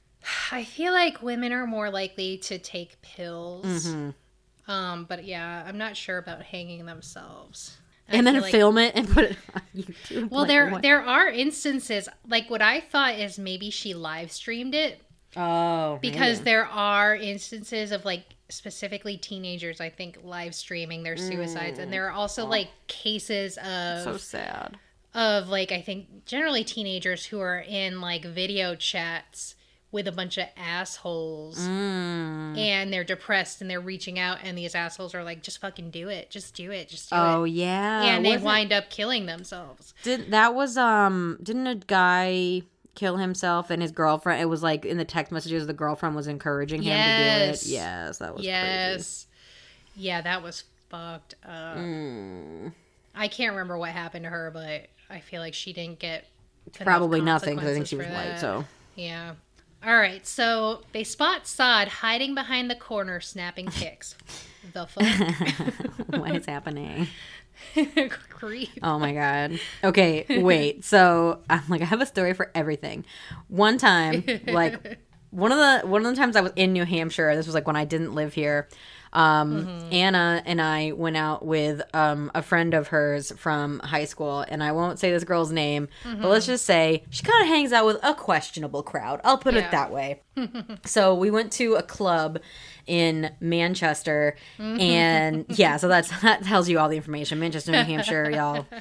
I 0.51 0.63
feel 0.63 0.91
like 0.93 1.21
women 1.21 1.51
are 1.53 1.67
more 1.67 1.89
likely 1.89 2.37
to 2.39 2.57
take 2.57 3.01
pills. 3.01 3.87
Mm-hmm. 3.87 4.71
Um, 4.71 5.05
but 5.07 5.25
yeah, 5.25 5.63
I'm 5.67 5.77
not 5.77 5.95
sure 5.95 6.17
about 6.17 6.41
hanging 6.41 6.85
themselves. 6.85 7.77
I 8.09 8.17
And 8.17 8.25
then 8.27 8.41
like- 8.41 8.51
film 8.51 8.77
it 8.77 8.95
and 8.95 9.07
put 9.09 9.25
it 9.25 9.37
on 9.53 9.61
YouTube. 9.75 10.29
Well, 10.31 10.41
Like, 10.41 10.47
there 10.47 10.69
what? 10.69 10.81
there 10.81 11.01
are 11.01 11.27
instances 11.29 12.07
like 12.27 12.49
what 12.49 12.61
I 12.61 12.79
thought 12.81 13.15
is 13.15 13.37
maybe 13.39 13.69
she 13.69 13.93
live 13.93 14.31
streamed 14.31 14.75
it 14.75 15.01
oh 15.37 15.97
because 16.01 16.37
man. 16.37 16.45
there 16.45 16.65
are 16.65 17.15
instances 17.15 17.91
of 17.91 18.05
like 18.05 18.23
specifically 18.49 19.17
teenagers 19.17 19.81
I 19.81 19.89
think 19.89 20.19
live 20.23 20.53
streaming 20.53 21.01
their 21.03 21.17
suicides 21.17 21.79
and 21.79 21.91
there 21.91 22.07
are 22.07 22.11
also 22.11 22.45
like 22.45 22.69
cases 22.87 23.57
of 23.57 23.63
Mm. 23.65 24.03
so 24.03 24.17
sad. 24.17 24.77
of 25.15 25.49
like 25.49 25.71
I 25.71 25.81
think 25.81 26.25
generally 26.25 26.63
teenagers 26.63 27.25
who 27.25 27.39
are 27.39 27.59
in 27.59 28.01
like 28.01 28.23
video 28.23 28.75
chats 28.75 29.55
with 29.95 30.07
a 30.07 30.11
bunch 30.11 30.37
of 30.37 30.45
assholes 30.57 31.57
Mm. 31.57 32.57
and 32.57 32.91
they're 32.93 33.03
depressed 33.03 33.61
and 33.61 33.69
they're 33.69 33.79
reaching 33.81 34.19
out 34.19 34.39
and 34.43 34.57
these 34.57 34.75
assholes 34.75 35.15
are 35.15 35.23
like 35.23 35.41
just 35.41 35.59
fucking 35.59 35.89
do 35.89 36.09
it 36.09 36.29
just 36.29 36.53
do 36.53 36.69
it 36.71 36.89
just 36.89 37.09
do 37.09 37.15
Oh 37.15 37.43
it 37.45 37.51
yeah, 37.51 38.03
and 38.03 38.23
they 38.25 38.31
Wasn't- 38.31 38.45
wind 38.45 38.73
up 38.73 38.89
killing 38.89 39.25
themselves 39.25 39.93
Did 40.03 40.31
that 40.31 40.53
was 40.53 40.77
um 40.77 41.39
didn't 41.41 41.67
a 41.67 41.75
guy 41.75 42.61
kill 42.93 43.17
himself 43.17 43.69
and 43.69 43.81
his 43.81 43.91
girlfriend? 43.91 44.41
It 44.41 44.45
was 44.45 44.61
like 44.63 44.85
in 44.85 44.97
the 44.97 45.05
text 45.05 45.31
messages 45.31 45.65
the 45.67 45.73
girlfriend 45.73 46.15
was 46.15 46.27
encouraging 46.27 46.81
him 46.83 46.93
to 46.95 47.17
do 47.17 47.49
it. 47.51 47.65
Yes, 47.65 48.17
that 48.19 48.33
was 48.35 48.41
crazy. 48.41 48.47
yes 48.49 49.27
yeah 49.95 50.21
that 50.21 50.43
was 50.43 50.63
fucked 50.89 51.35
up 51.45 51.77
Mm. 51.77 52.73
I 53.15 53.27
can't 53.29 53.51
remember 53.51 53.77
what 53.77 53.91
happened 53.91 54.23
to 54.25 54.29
her 54.29 54.51
but 54.53 54.87
I 55.09 55.19
feel 55.21 55.41
like 55.41 55.53
she 55.53 55.71
didn't 55.73 55.99
get 55.99 56.25
Probably 56.81 57.21
nothing 57.21 57.55
because 57.55 57.69
I 57.69 57.73
think 57.73 57.85
she 57.87 57.95
was 57.95 58.07
white. 58.07 58.39
So 58.39 58.65
Yeah. 58.95 59.33
All 59.85 59.95
right. 59.95 60.25
So 60.25 60.81
they 60.93 61.03
spot 61.03 61.45
Saad 61.45 61.87
hiding 61.87 62.33
behind 62.33 62.71
the 62.71 62.75
corner, 62.75 63.19
snapping 63.19 63.67
pics. 63.67 64.15
the 64.73 64.87
fuck? 64.87 66.07
what 66.19 66.35
is 66.35 66.45
happening? 66.45 67.07
Creep. 68.29 68.69
Oh 68.81 68.99
my 68.99 69.13
god. 69.13 69.59
Okay, 69.83 70.25
wait. 70.41 70.83
So 70.83 71.39
I'm 71.49 71.63
like, 71.69 71.81
I 71.81 71.85
have 71.85 72.01
a 72.01 72.05
story 72.05 72.33
for 72.33 72.51
everything. 72.55 73.05
One 73.47 73.77
time, 73.77 74.23
like 74.47 74.99
one 75.29 75.51
of 75.51 75.57
the 75.57 75.87
one 75.87 76.05
of 76.05 76.13
the 76.13 76.19
times 76.19 76.35
I 76.35 76.41
was 76.41 76.51
in 76.55 76.73
New 76.73 76.83
Hampshire. 76.83 77.35
This 77.35 77.45
was 77.45 77.55
like 77.55 77.67
when 77.67 77.75
I 77.75 77.85
didn't 77.85 78.15
live 78.15 78.33
here. 78.33 78.67
Um, 79.15 79.87
Anna 79.93 80.43
and 80.45 80.61
I 80.61 80.91
went 80.91 81.15
out 81.15 81.45
with 81.45 81.81
um, 81.93 82.29
a 82.35 82.41
friend 82.41 82.73
of 82.73 82.89
hers 82.89 83.31
from 83.37 83.79
high 83.79 84.03
school, 84.05 84.41
and 84.47 84.61
I 84.61 84.73
won't 84.73 84.99
say 84.99 85.09
this 85.11 85.23
girl's 85.23 85.51
name, 85.53 85.87
but 86.03 86.25
let's 86.27 86.45
just 86.45 86.65
say 86.65 87.03
she 87.09 87.23
kind 87.23 87.41
of 87.43 87.47
hangs 87.47 87.71
out 87.71 87.85
with 87.85 87.97
a 88.03 88.13
questionable 88.13 88.83
crowd. 88.83 89.21
I'll 89.23 89.37
put 89.37 89.53
Yeah. 89.53 89.67
it 89.67 89.71
that 89.71 89.91
way. 89.91 90.21
so 90.85 91.15
we 91.15 91.31
went 91.31 91.53
to 91.53 91.75
a 91.75 91.81
club 91.83 92.39
in 92.87 93.31
Manchester, 93.39 94.35
and 94.59 95.45
yeah, 95.49 95.77
so 95.77 95.87
that's 95.87 96.09
that 96.21 96.43
tells 96.43 96.67
you 96.69 96.77
all 96.77 96.89
the 96.89 96.97
information. 96.97 97.39
Manchester, 97.39 97.71
New 97.71 97.83
Hampshire, 97.83 98.29
y'all. 98.29 98.65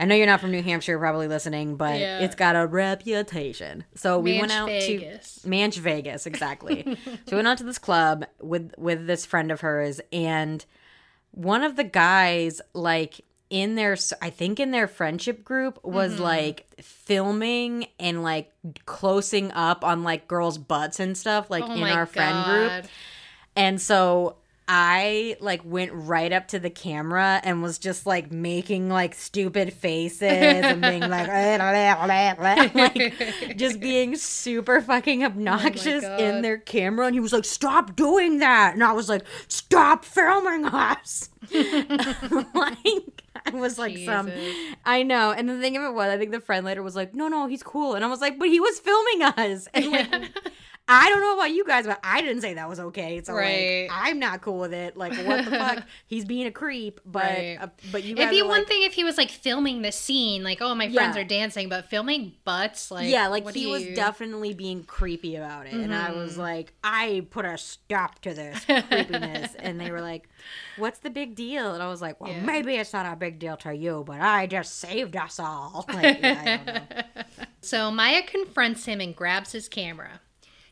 I 0.00 0.06
know 0.06 0.14
you're 0.14 0.26
not 0.26 0.40
from 0.40 0.50
New 0.50 0.62
Hampshire, 0.62 0.98
probably 0.98 1.28
listening, 1.28 1.76
but 1.76 2.00
Yeah. 2.00 2.20
it's 2.20 2.34
got 2.34 2.56
a 2.56 2.66
reputation. 2.66 3.84
So 3.94 4.18
we 4.18 4.40
went 4.40 4.50
out 4.50 4.68
Vegas. 4.68 5.42
to 5.42 5.48
Manch 5.48 5.76
Vegas, 5.76 6.26
exactly. 6.26 6.96
so 7.04 7.32
we 7.32 7.36
went 7.36 7.48
out 7.48 7.58
to 7.58 7.64
this 7.64 7.78
club 7.78 8.24
with 8.40 8.72
with 8.78 9.06
this 9.06 9.26
friend 9.26 9.52
of 9.52 9.60
hers, 9.60 10.00
and 10.12 10.64
one 11.32 11.62
of 11.62 11.76
the 11.76 11.84
guys, 11.84 12.60
like 12.72 13.20
in 13.50 13.74
their, 13.74 13.96
I 14.22 14.30
think 14.30 14.58
in 14.60 14.70
their 14.70 14.86
friendship 14.88 15.44
group, 15.44 15.78
was 15.84 16.14
Mm-hmm. 16.14 16.22
like 16.22 16.66
filming 16.80 17.86
and 17.98 18.22
like 18.22 18.52
closing 18.86 19.50
up 19.52 19.84
on 19.84 20.02
like 20.02 20.26
girls' 20.28 20.56
butts 20.56 20.98
and 21.00 21.16
stuff, 21.18 21.50
like 21.50 21.64
Oh 21.64 21.72
in 21.74 21.82
our 21.82 22.06
friend 22.06 22.44
group. 22.46 22.90
And 23.56 23.80
so 23.80 24.36
I 24.72 25.36
like 25.40 25.62
went 25.64 25.90
right 25.92 26.32
up 26.32 26.46
to 26.48 26.60
the 26.60 26.70
camera 26.70 27.40
and 27.42 27.60
was 27.60 27.76
just 27.76 28.06
like 28.06 28.30
making 28.30 28.88
like 28.88 29.16
stupid 29.16 29.72
faces 29.72 30.22
and 30.22 30.80
being 30.80 31.00
like, 31.00 31.26
like 32.74 33.56
just 33.56 33.80
being 33.80 34.14
super 34.14 34.80
fucking 34.80 35.24
oh 35.24 35.26
obnoxious 35.26 36.04
God. 36.04 36.20
in 36.20 36.42
their 36.42 36.56
camera. 36.56 37.06
And 37.06 37.16
he 37.16 37.20
was 37.20 37.32
like, 37.32 37.46
"Stop 37.46 37.96
doing 37.96 38.38
that!" 38.38 38.74
And 38.74 38.84
I 38.84 38.92
was 38.92 39.08
like, 39.08 39.24
"Stop 39.48 40.04
filming 40.04 40.64
us!" 40.66 41.30
like 41.50 43.24
I 43.44 43.50
was 43.52 43.76
like 43.76 43.98
some. 43.98 44.30
I 44.84 45.02
know. 45.02 45.32
And 45.32 45.48
the 45.48 45.58
thing 45.60 45.76
of 45.78 45.82
it 45.82 45.94
was, 45.94 46.10
I 46.10 46.16
think 46.16 46.30
the 46.30 46.38
friend 46.38 46.64
later 46.64 46.84
was 46.84 46.94
like, 46.94 47.12
"No, 47.12 47.26
no, 47.26 47.48
he's 47.48 47.64
cool," 47.64 47.94
and 47.94 48.04
I 48.04 48.08
was 48.08 48.20
like, 48.20 48.38
"But 48.38 48.50
he 48.50 48.60
was 48.60 48.78
filming 48.78 49.22
us." 49.22 49.66
And 49.74 49.90
like. 49.90 50.30
I 50.92 51.08
don't 51.08 51.20
know 51.20 51.34
about 51.34 51.52
you 51.52 51.64
guys, 51.64 51.86
but 51.86 52.00
I 52.02 52.20
didn't 52.20 52.40
say 52.42 52.54
that 52.54 52.68
was 52.68 52.80
okay. 52.80 53.22
So 53.22 53.32
Right. 53.32 53.88
like, 53.88 53.90
I'm 53.92 54.18
not 54.18 54.40
cool 54.42 54.58
with 54.58 54.74
it. 54.74 54.96
Like, 54.96 55.12
what 55.24 55.44
the 55.44 55.50
fuck? 55.52 55.84
He's 56.08 56.24
being 56.24 56.46
a 56.48 56.50
creep, 56.50 57.00
but 57.06 57.22
Right. 57.22 57.58
uh, 57.60 57.68
but 57.92 58.02
you 58.02 58.16
It'd 58.16 58.30
be 58.30 58.42
one 58.42 58.50
like, 58.60 58.66
thing 58.66 58.82
if 58.82 58.94
he 58.94 59.04
was 59.04 59.16
like 59.16 59.30
filming 59.30 59.82
the 59.82 59.92
scene, 59.92 60.42
like, 60.42 60.58
oh, 60.60 60.74
my 60.74 60.90
friends 60.92 61.14
Yeah. 61.14 61.22
are 61.22 61.24
dancing, 61.24 61.68
but 61.68 61.88
filming 61.88 62.32
butts, 62.44 62.90
like, 62.90 63.08
yeah, 63.08 63.28
like 63.28 63.44
what 63.44 63.54
he 63.54 63.68
was 63.68 63.84
you- 63.84 63.94
definitely 63.94 64.52
being 64.52 64.82
creepy 64.82 65.36
about 65.36 65.66
it, 65.68 65.74
and 65.74 65.94
I 65.94 66.10
was 66.10 66.36
like, 66.36 66.72
I 66.82 67.24
put 67.30 67.44
a 67.44 67.56
stop 67.56 68.18
to 68.22 68.34
this 68.34 68.64
creepiness, 68.64 69.54
and 69.60 69.80
they 69.80 69.92
were 69.92 70.00
like, 70.00 70.28
"What's 70.76 70.98
the 70.98 71.10
big 71.10 71.36
deal?" 71.36 71.72
And 71.72 71.82
I 71.84 71.88
was 71.88 72.02
like, 72.02 72.20
"Well, 72.20 72.32
Yeah. 72.32 72.40
maybe 72.42 72.74
it's 72.74 72.92
not 72.92 73.06
a 73.06 73.14
big 73.14 73.38
deal 73.38 73.56
to 73.58 73.72
you, 73.72 74.02
but 74.04 74.20
I 74.20 74.48
just 74.48 74.78
saved 74.78 75.14
us 75.16 75.38
all." 75.38 75.84
Like, 75.92 76.20
yeah, 76.20 76.42
I 76.42 76.56
don't 76.56 76.66
know. 77.06 77.22
So 77.60 77.90
Maya 77.92 78.22
confronts 78.26 78.86
him 78.86 79.00
and 79.00 79.14
grabs 79.14 79.52
his 79.52 79.68
camera. 79.68 80.20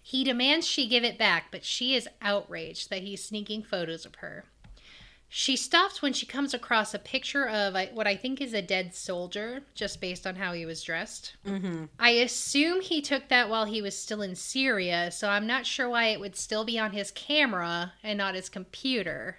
He 0.09 0.25
demands 0.25 0.67
she 0.67 0.89
give 0.89 1.05
it 1.05 1.19
back, 1.19 1.49
but 1.51 1.67
she 1.67 1.95
is 1.95 2.09
outraged 2.23 2.89
that 2.89 3.03
he's 3.03 3.23
sneaking 3.23 3.63
photos 3.63 4.07
of 4.07 4.15
her. 4.15 4.45
She 5.29 5.55
stops 5.55 6.01
when 6.01 6.15
she 6.15 6.25
comes 6.25 6.55
across 6.55 6.95
a 6.95 6.99
picture 6.99 7.47
of 7.47 7.77
what 7.93 8.07
I 8.07 8.17
think 8.17 8.41
is 8.41 8.55
a 8.55 8.63
dead 8.63 8.95
soldier, 8.95 9.65
just 9.75 10.01
based 10.01 10.27
on 10.27 10.37
how 10.37 10.55
he 10.55 10.65
was 10.65 10.83
dressed. 10.83 11.37
Mm-hmm. 11.47 11.85
I 11.99 12.13
assume 12.13 12.81
he 12.81 13.03
took 13.03 13.29
that 13.29 13.51
while 13.51 13.67
he 13.67 13.83
was 13.83 13.99
still 13.99 14.23
in 14.23 14.35
Syria, 14.35 15.11
so 15.11 15.29
I'm 15.29 15.47
not 15.47 15.67
sure 15.67 15.91
why 15.91 16.07
it 16.07 16.21
would 16.21 16.37
still 16.37 16.65
be 16.65 16.79
on 16.79 16.93
his 16.93 17.11
camera 17.11 17.93
and 18.03 18.17
not 18.17 18.35
his 18.35 18.49
computer. 18.49 19.37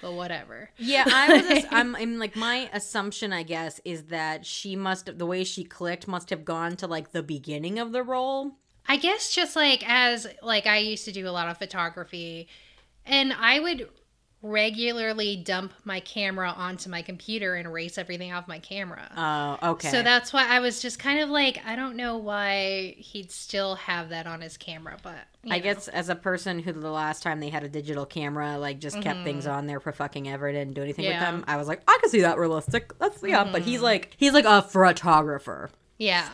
But 0.00 0.12
whatever. 0.12 0.70
Yeah, 0.76 1.06
I 1.08 1.42
was. 1.42 1.64
I'm, 1.72 1.96
I'm 1.96 2.18
like 2.20 2.36
my 2.36 2.70
assumption, 2.72 3.32
I 3.32 3.42
guess, 3.42 3.80
is 3.84 4.04
that 4.04 4.46
she 4.46 4.76
must 4.76 5.18
the 5.18 5.26
way 5.26 5.42
she 5.42 5.64
clicked 5.64 6.06
must 6.06 6.30
have 6.30 6.44
gone 6.44 6.76
to 6.76 6.86
like 6.86 7.10
the 7.10 7.24
beginning 7.24 7.80
of 7.80 7.90
the 7.90 8.04
role. 8.04 8.52
I 8.86 8.96
guess 8.96 9.34
just 9.34 9.56
like 9.56 9.82
as 9.88 10.26
like 10.42 10.66
I 10.66 10.78
used 10.78 11.04
to 11.06 11.12
do 11.12 11.26
a 11.28 11.30
lot 11.30 11.48
of 11.48 11.58
photography 11.58 12.48
and 13.06 13.32
I 13.32 13.60
would 13.60 13.88
regularly 14.42 15.36
dump 15.36 15.72
my 15.84 16.00
camera 16.00 16.50
onto 16.54 16.90
my 16.90 17.00
computer 17.00 17.54
and 17.54 17.66
erase 17.66 17.96
everything 17.96 18.30
off 18.30 18.46
my 18.46 18.58
camera. 18.58 19.10
Oh, 19.16 19.70
okay. 19.70 19.88
So 19.90 20.02
that's 20.02 20.34
why 20.34 20.46
I 20.46 20.60
was 20.60 20.82
just 20.82 20.98
kind 20.98 21.20
of 21.20 21.30
like 21.30 21.58
I 21.66 21.76
don't 21.76 21.96
know 21.96 22.18
why 22.18 22.94
he'd 22.98 23.30
still 23.32 23.76
have 23.76 24.10
that 24.10 24.26
on 24.26 24.42
his 24.42 24.58
camera, 24.58 24.98
but 25.02 25.16
I 25.50 25.56
know. 25.56 25.62
guess 25.62 25.88
as 25.88 26.10
a 26.10 26.14
person 26.14 26.58
who 26.58 26.72
the 26.72 26.90
last 26.90 27.22
time 27.22 27.40
they 27.40 27.48
had 27.48 27.64
a 27.64 27.70
digital 27.70 28.04
camera, 28.04 28.58
like 28.58 28.80
just 28.80 29.00
kept 29.00 29.24
things 29.24 29.46
on 29.46 29.66
there 29.66 29.80
for 29.80 29.92
fucking 29.92 30.28
ever, 30.28 30.46
and 30.48 30.56
didn't 30.56 30.74
do 30.74 30.82
anything 30.82 31.06
Mm-hmm. 31.06 31.12
Yeah. 31.12 31.24
Mm-hmm. 31.26 31.36
with 31.38 31.46
them. 31.46 31.54
I 31.54 31.56
was 31.56 31.66
like, 31.68 31.82
I 31.88 31.98
can 32.02 32.10
see 32.10 32.20
that 32.20 32.36
realistic. 32.38 32.98
That's 32.98 33.22
yeah. 33.22 33.48
But 33.50 33.62
he's 33.62 33.80
like, 33.80 34.14
he's 34.18 34.34
like 34.34 34.44
a 34.44 34.60
photographer. 34.62 35.70
yeah. 35.98 36.28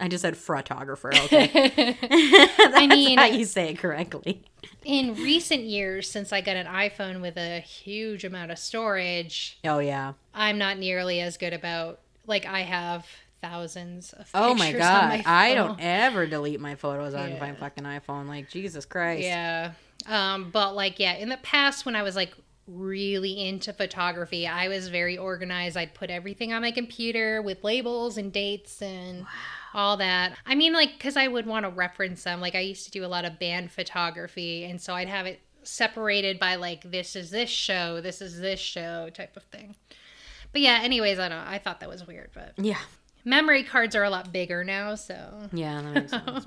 I 0.00 0.08
just 0.08 0.22
said 0.22 0.36
photographer. 0.36 1.12
Okay, 1.24 1.96
I 2.10 2.86
mean, 2.88 3.18
how 3.18 3.26
you 3.26 3.44
say 3.44 3.70
it 3.70 3.78
correctly. 3.78 4.42
in 4.84 5.14
recent 5.14 5.62
years 5.62 6.10
since 6.10 6.32
I 6.32 6.40
got 6.40 6.56
an 6.56 6.66
iPhone 6.66 7.20
with 7.20 7.36
a 7.36 7.60
huge 7.60 8.24
amount 8.24 8.50
of 8.50 8.58
storage, 8.58 9.58
Oh 9.64 9.78
yeah. 9.78 10.14
I'm 10.34 10.58
not 10.58 10.78
nearly 10.78 11.20
as 11.20 11.36
good 11.36 11.52
about 11.52 12.00
like 12.26 12.46
I 12.46 12.60
have 12.60 13.06
thousands 13.42 14.12
of 14.14 14.28
Oh 14.34 14.54
my 14.54 14.72
god. 14.72 15.02
on 15.04 15.08
my 15.10 15.22
I 15.26 15.54
don't 15.54 15.78
ever 15.80 16.26
delete 16.26 16.60
my 16.60 16.74
photos 16.76 17.12
on 17.14 17.30
Yeah. 17.32 17.40
my 17.40 17.52
fucking 17.54 17.84
iPhone. 17.84 18.26
Like 18.26 18.48
Jesus 18.50 18.84
Christ. 18.86 19.22
Yeah. 19.24 19.72
Um, 20.06 20.50
but 20.50 20.74
like, 20.74 20.98
yeah, 20.98 21.14
in 21.14 21.28
the 21.28 21.36
past 21.38 21.86
when 21.86 21.94
I 21.96 22.02
was 22.02 22.16
like 22.16 22.32
really 22.66 23.46
into 23.46 23.72
photography, 23.74 24.46
I 24.46 24.68
was 24.68 24.88
very 24.88 25.18
organized. 25.18 25.76
I'd 25.76 25.92
put 25.94 26.08
everything 26.10 26.52
on 26.54 26.62
my 26.62 26.70
computer 26.72 27.42
with 27.42 27.62
labels 27.62 28.16
and 28.16 28.32
dates 28.32 28.80
and 28.82 29.26
all 29.74 29.96
that. 29.98 30.36
I 30.46 30.54
mean, 30.54 30.72
like, 30.72 30.92
because 30.94 31.16
I 31.16 31.26
would 31.28 31.46
want 31.46 31.64
to 31.64 31.70
reference 31.70 32.22
them. 32.24 32.40
Like, 32.40 32.54
I 32.54 32.60
used 32.60 32.84
to 32.84 32.90
do 32.90 33.04
a 33.04 33.08
lot 33.08 33.24
of 33.24 33.38
band 33.38 33.72
photography, 33.72 34.64
and 34.64 34.80
so 34.80 34.94
I'd 34.94 35.08
have 35.08 35.26
it 35.26 35.40
separated 35.62 36.38
by 36.38 36.54
like, 36.56 36.90
this 36.90 37.16
is 37.16 37.30
this 37.30 37.50
show, 37.50 38.00
this 38.00 38.20
is 38.20 38.40
this 38.40 38.60
show 38.60 39.10
type 39.10 39.36
of 39.36 39.42
thing. 39.44 39.74
But 40.52 40.60
yeah, 40.60 40.80
anyways, 40.82 41.18
I 41.18 41.28
don't. 41.28 41.38
I 41.38 41.58
thought 41.58 41.80
that 41.80 41.88
was 41.88 42.06
weird, 42.06 42.30
but 42.34 42.52
Yeah. 42.56 42.78
memory 43.24 43.64
cards 43.64 43.96
are 43.96 44.04
a 44.04 44.10
lot 44.10 44.32
bigger 44.32 44.62
now, 44.64 44.94
so. 44.94 45.48
Yeah. 45.52 45.82
That 45.82 45.94
makes 45.94 46.10
sense. 46.44 46.46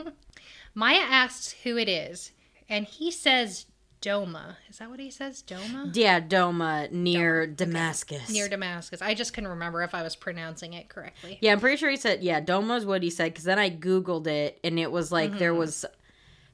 Maya 0.73 0.99
asks 1.03 1.51
who 1.63 1.77
it 1.77 1.89
is, 1.89 2.31
and 2.69 2.85
he 2.85 3.11
says 3.11 3.65
Douma. 4.01 4.57
Is 4.69 4.77
that 4.77 4.89
what 4.89 4.99
he 4.99 5.09
says? 5.09 5.43
Douma? 5.45 5.95
yeah. 5.95 6.19
Douma 6.19 6.91
near 6.91 7.47
Damascus. 7.47 8.29
Near 8.29 8.47
Damascus. 8.47 9.01
I 9.01 9.13
just 9.13 9.33
couldn't 9.33 9.49
remember 9.49 9.81
if 9.83 9.95
I 9.95 10.03
was 10.03 10.15
pronouncing 10.15 10.73
it 10.73 10.89
correctly. 10.89 11.37
Yeah, 11.41 11.51
I'm 11.51 11.59
pretty 11.59 11.77
sure 11.77 11.89
he 11.89 11.97
said 11.97 12.23
yeah. 12.23 12.41
Douma 12.41 12.77
is 12.77 12.85
what 12.85 13.03
he 13.03 13.09
said 13.09 13.33
because 13.33 13.45
then 13.45 13.59
I 13.59 13.69
googled 13.69 14.27
it 14.27 14.59
and 14.63 14.79
it 14.79 14.91
was 14.91 15.11
like 15.11 15.37
there 15.37 15.51
mm-hmm. 15.51 15.59
was 15.59 15.85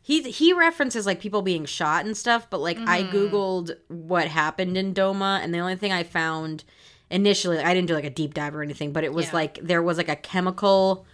he 0.02 0.22
he 0.32 0.54
references 0.54 1.06
like 1.06 1.20
people 1.20 1.42
being 1.42 1.66
shot 1.66 2.06
and 2.06 2.16
stuff, 2.16 2.50
but 2.50 2.60
like 2.60 2.78
I 2.78 3.04
mm-hmm. 3.04 3.16
googled 3.16 3.76
what 3.88 4.28
happened 4.28 4.78
in 4.78 4.94
Douma 4.94 5.44
and 5.44 5.54
the 5.54 5.60
only 5.60 5.76
thing 5.76 5.92
I 5.92 6.04
found 6.04 6.64
initially 7.10 7.60
I 7.60 7.74
didn't 7.74 7.88
do 7.88 7.94
like 7.94 8.04
a 8.04 8.10
deep 8.10 8.34
dive 8.34 8.56
or 8.56 8.64
anything, 8.64 8.92
but 8.92 9.04
it 9.04 9.14
was 9.14 9.28
Yeah. 9.28 9.34
like 9.34 9.60
there 9.62 9.82
was 9.82 9.98
like 9.98 10.10
a 10.10 10.16
chemical 10.16 11.06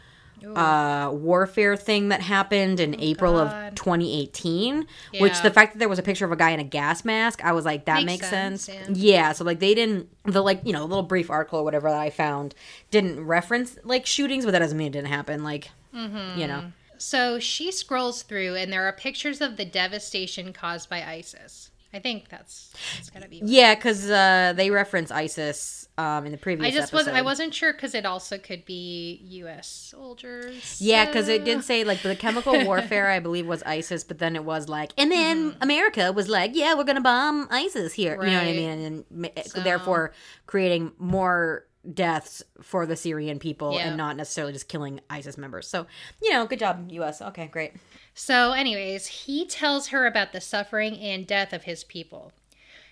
uh 0.55 1.09
warfare 1.11 1.75
thing 1.75 2.09
that 2.09 2.21
happened 2.21 2.79
in 2.79 2.99
April 2.99 3.37
of 3.37 3.49
God. 3.49 3.75
2018 3.75 4.85
which 5.19 5.41
the 5.41 5.51
fact 5.51 5.73
that 5.73 5.79
there 5.79 5.89
was 5.89 5.99
a 5.99 6.03
picture 6.03 6.25
of 6.25 6.31
a 6.31 6.35
guy 6.35 6.51
in 6.51 6.59
a 6.59 6.63
gas 6.63 7.03
mask 7.05 7.43
I 7.43 7.51
was 7.51 7.65
like 7.65 7.85
that 7.85 8.03
Makes 8.03 8.21
makes, 8.21 8.29
sense, 8.29 8.63
sense, 8.63 8.97
yeah. 8.97 9.13
yeah, 9.27 9.31
so 9.33 9.43
like 9.43 9.59
they 9.59 9.73
didn't 9.75 10.09
the 10.23 10.41
like 10.41 10.61
you 10.63 10.73
know 10.73 10.85
little 10.85 11.03
brief 11.03 11.29
article 11.29 11.59
or 11.59 11.63
whatever 11.63 11.89
that 11.89 11.99
I 11.99 12.09
found 12.09 12.55
didn't 12.91 13.25
reference 13.25 13.77
like 13.83 14.05
shootings, 14.05 14.45
but 14.45 14.51
that 14.51 14.59
doesn't 14.59 14.77
mean 14.77 14.87
it 14.87 14.93
didn't 14.93 15.07
happen. 15.09 15.43
Like 15.43 15.69
Mm-hmm. 15.95 16.39
you 16.39 16.45
know, 16.45 16.65
So 16.99 17.39
she 17.39 17.71
scrolls 17.71 18.21
through, 18.21 18.55
and 18.55 18.71
there 18.71 18.83
are 18.87 18.93
pictures 18.93 19.41
of 19.41 19.57
the 19.57 19.65
devastation 19.65 20.53
caused 20.53 20.87
by 20.89 21.01
ISIS. 21.03 21.68
I 21.91 21.99
think 21.99 22.29
that's, 22.29 22.71
that's 22.95 23.09
gotta 23.09 23.27
be. 23.27 23.41
yeah, 23.43 23.73
because 23.73 24.09
uh, 24.09 24.53
they 24.55 24.69
reference 24.69 25.09
ISIS 25.09 25.87
um, 25.97 26.25
in 26.25 26.31
the 26.31 26.37
previous. 26.37 26.67
I 26.71 26.77
just 26.77 26.93
wasn't. 26.93 27.15
I 27.17 27.23
wasn't 27.23 27.53
sure 27.53 27.73
because 27.73 27.95
it 27.95 28.05
also 28.05 28.37
could 28.37 28.63
be 28.63 29.19
U.S. 29.23 29.67
soldiers. 29.67 30.79
Yeah, 30.79 31.05
because 31.05 31.27
it 31.27 31.41
so- 31.41 31.45
did 31.45 31.63
say 31.63 31.83
like 31.83 32.01
the 32.03 32.15
chemical 32.15 32.63
warfare, 32.65 33.09
I 33.09 33.19
believe, 33.19 33.47
was 33.47 33.63
ISIS, 33.63 34.03
but 34.03 34.19
then 34.19 34.35
it 34.35 34.43
was 34.45 34.69
like, 34.69 34.91
and 34.97 35.11
then 35.11 35.55
America 35.61 36.11
was 36.11 36.29
like, 36.29 36.51
yeah, 36.53 36.75
we're 36.75 36.83
gonna 36.83 37.01
bomb 37.01 37.47
ISIS 37.49 37.93
here. 37.93 38.13
You 38.23 38.29
know 38.31 38.37
what 38.37 38.47
I 38.47 38.51
mean? 38.53 38.69
And 38.69 38.83
then 38.83 39.05
ma- 39.09 39.41
So- 39.47 39.61
therefore 39.61 40.13
creating 40.45 40.91
more 40.99 41.65
deaths 41.93 42.43
for 42.61 42.85
the 42.85 42.95
Syrian 42.95 43.39
people 43.39 43.73
Yeah. 43.73 43.87
and 43.87 43.97
not 43.97 44.17
necessarily 44.17 44.53
just 44.53 44.67
killing 44.67 44.99
ISIS 45.09 45.37
members. 45.37 45.67
So, 45.67 45.87
you 46.21 46.31
know, 46.31 46.45
good 46.45 46.59
job, 46.59 46.87
U.S. 46.91 47.21
Okay, 47.21 47.47
great. 47.47 47.73
So, 48.13 48.51
anyways, 48.51 49.07
he 49.07 49.45
tells 49.45 49.87
her 49.87 50.05
about 50.05 50.33
the 50.33 50.41
suffering 50.41 50.97
and 50.97 51.25
death 51.25 51.53
of 51.53 51.63
his 51.63 51.83
people. 51.83 52.33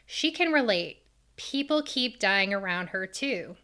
She 0.06 0.32
can 0.32 0.52
relate. 0.54 1.04
People 1.36 1.82
keep 1.84 2.18
dying 2.20 2.54
around 2.54 2.88
her 2.90 3.06
too. 3.06 3.58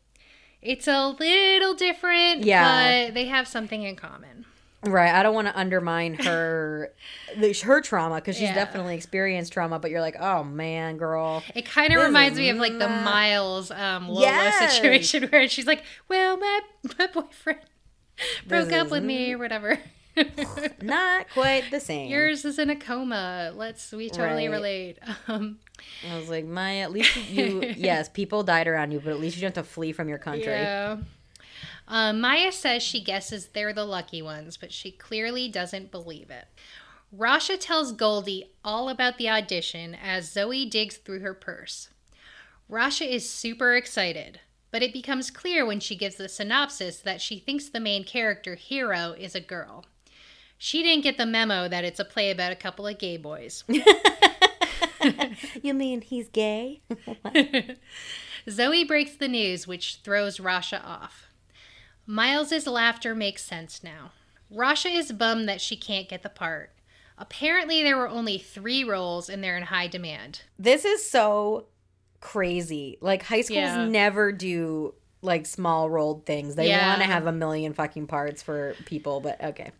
It's 0.62 0.88
a 0.88 1.08
little 1.08 1.74
different, 1.74 2.44
Yeah. 2.44 3.08
but 3.08 3.14
they 3.14 3.26
have 3.26 3.48
something 3.48 3.84
in 3.84 3.96
common. 3.96 4.43
Right. 4.86 5.14
I 5.14 5.24
don't 5.24 5.34
want 5.34 5.48
to 5.48 5.58
undermine 5.58 6.16
her 6.16 6.94
her 7.64 7.82
trauma 7.82 8.16
because 8.16 8.36
she's 8.36 8.44
Yeah. 8.50 8.54
definitely 8.56 8.96
experienced 8.96 9.54
trauma. 9.54 9.80
But 9.80 9.92
you're 9.92 10.02
like, 10.02 10.18
oh 10.20 10.44
man, 10.44 10.98
girl. 10.98 11.42
It 11.56 11.66
kind 11.66 11.94
of 11.94 12.02
reminds 12.04 12.38
me 12.38 12.50
of 12.50 12.58
like 12.58 12.78
the 12.78 12.90
Miles 12.90 13.72
um, 13.72 14.10
Lola 14.10 14.22
Yes. 14.28 14.74
situation 14.74 15.28
where 15.32 15.48
she's 15.48 15.68
like, 15.68 15.84
"Well, 16.10 16.38
my 16.38 16.60
my 17.00 17.08
boyfriend 17.08 17.60
broke 18.48 18.66
This 18.70 18.74
up 18.74 18.92
with 18.92 19.04
me 19.04 19.34
or 19.34 19.38
whatever." 19.38 19.80
Not 20.82 21.30
quite 21.32 21.72
the 21.72 21.80
same. 21.80 22.12
Yours 22.12 22.46
is 22.46 22.60
in 22.60 22.70
a 22.70 22.76
coma. 22.76 23.52
Let's 23.56 23.92
we 23.92 24.10
totally 24.10 24.48
Right. 24.48 24.54
relate. 24.56 25.00
Um, 25.28 25.60
I 26.10 26.16
was 26.18 26.30
like, 26.30 26.46
my 26.46 26.82
at 26.82 26.92
least 26.92 27.16
you. 27.32 27.74
yes, 27.76 28.10
people 28.10 28.44
died 28.44 28.68
around 28.68 28.92
you, 28.92 29.00
but 29.00 29.10
at 29.12 29.20
least 29.20 29.38
you 29.38 29.42
don't 29.42 29.56
have 29.56 29.66
to 29.66 29.70
flee 29.72 29.92
from 29.92 30.10
your 30.10 30.20
country. 30.20 30.52
Yeah. 30.52 30.98
Um, 31.88 32.22
Maya 32.22 32.52
says 32.52 32.82
she 32.82 33.02
guesses 33.02 33.48
they're 33.48 33.74
the 33.74 33.86
lucky 33.86 34.22
ones, 34.22 34.58
but 34.58 34.72
she 34.72 34.92
clearly 34.92 35.50
doesn't 35.50 35.92
believe 35.92 36.30
it. 36.30 36.46
Rasha 37.16 37.58
tells 37.60 37.94
Goldi 37.94 38.48
all 38.64 38.90
about 38.90 39.18
the 39.18 39.30
audition 39.30 39.96
as 39.96 40.32
Zoe 40.32 40.66
digs 40.66 40.98
through 40.98 41.20
her 41.20 41.34
purse. 41.34 41.90
Rasha 42.72 43.08
is 43.08 43.30
super 43.30 43.76
excited, 43.76 44.40
but 44.72 44.82
it 44.82 44.94
becomes 44.94 45.30
clear 45.30 45.66
when 45.66 45.80
she 45.80 45.96
gives 45.96 46.16
the 46.16 46.30
synopsis 46.30 46.98
that 46.98 47.22
she 47.22 47.38
thinks 47.38 47.70
the 47.70 47.80
main 47.80 48.04
character, 48.04 48.56
Hero, 48.56 49.14
is 49.18 49.36
a 49.36 49.42
girl. 49.42 49.86
She 50.58 50.82
didn't 50.82 51.04
get 51.04 51.18
the 51.18 51.26
memo 51.26 51.68
that 51.68 51.84
it's 51.84 52.00
a 52.00 52.06
play 52.06 52.32
about 52.32 52.52
a 52.52 52.56
couple 52.56 52.88
of 52.88 52.98
gay 52.98 53.18
boys. 53.18 53.64
You 55.62 55.74
mean 55.74 56.02
he's 56.02 56.30
gay? 56.30 56.82
Zoe 58.50 58.84
breaks 58.84 59.16
the 59.16 59.28
news, 59.28 59.68
which 59.68 60.00
throws 60.04 60.38
Rasha 60.38 60.84
off. 60.84 61.28
Miles's 62.06 62.68
laughter 62.68 63.16
makes 63.16 63.44
sense 63.44 63.84
now. 63.84 64.12
Rasha 64.54 64.94
is 64.96 65.12
bummed 65.12 65.48
that 65.50 65.62
she 65.62 65.76
can't 65.76 66.10
get 66.10 66.22
the 66.24 66.30
part. 66.30 66.72
Apparently, 67.18 67.84
there 67.84 67.98
were 67.98 68.10
only 68.10 68.38
three 68.38 68.84
roles 68.84 69.30
and 69.30 69.44
they're 69.44 69.58
in 69.58 69.64
high 69.64 69.88
demand. 69.88 70.42
This 70.60 70.84
is 70.86 71.10
so 71.10 71.68
crazy. 72.20 72.98
Like 73.02 73.24
high 73.24 73.42
schools 73.42 73.58
Yeah. 73.58 73.86
never 73.86 74.32
do 74.32 74.94
like 75.22 75.46
small 75.46 75.90
rolled 75.90 76.26
things. 76.26 76.56
They 76.56 76.68
Yeah. 76.68 76.90
want 76.90 77.02
to 77.02 77.08
have 77.08 77.28
a 77.28 77.32
million 77.32 77.74
fucking 77.74 78.08
parts 78.08 78.42
for 78.44 78.76
people, 78.86 79.20
but 79.22 79.42
okay. 79.44 79.72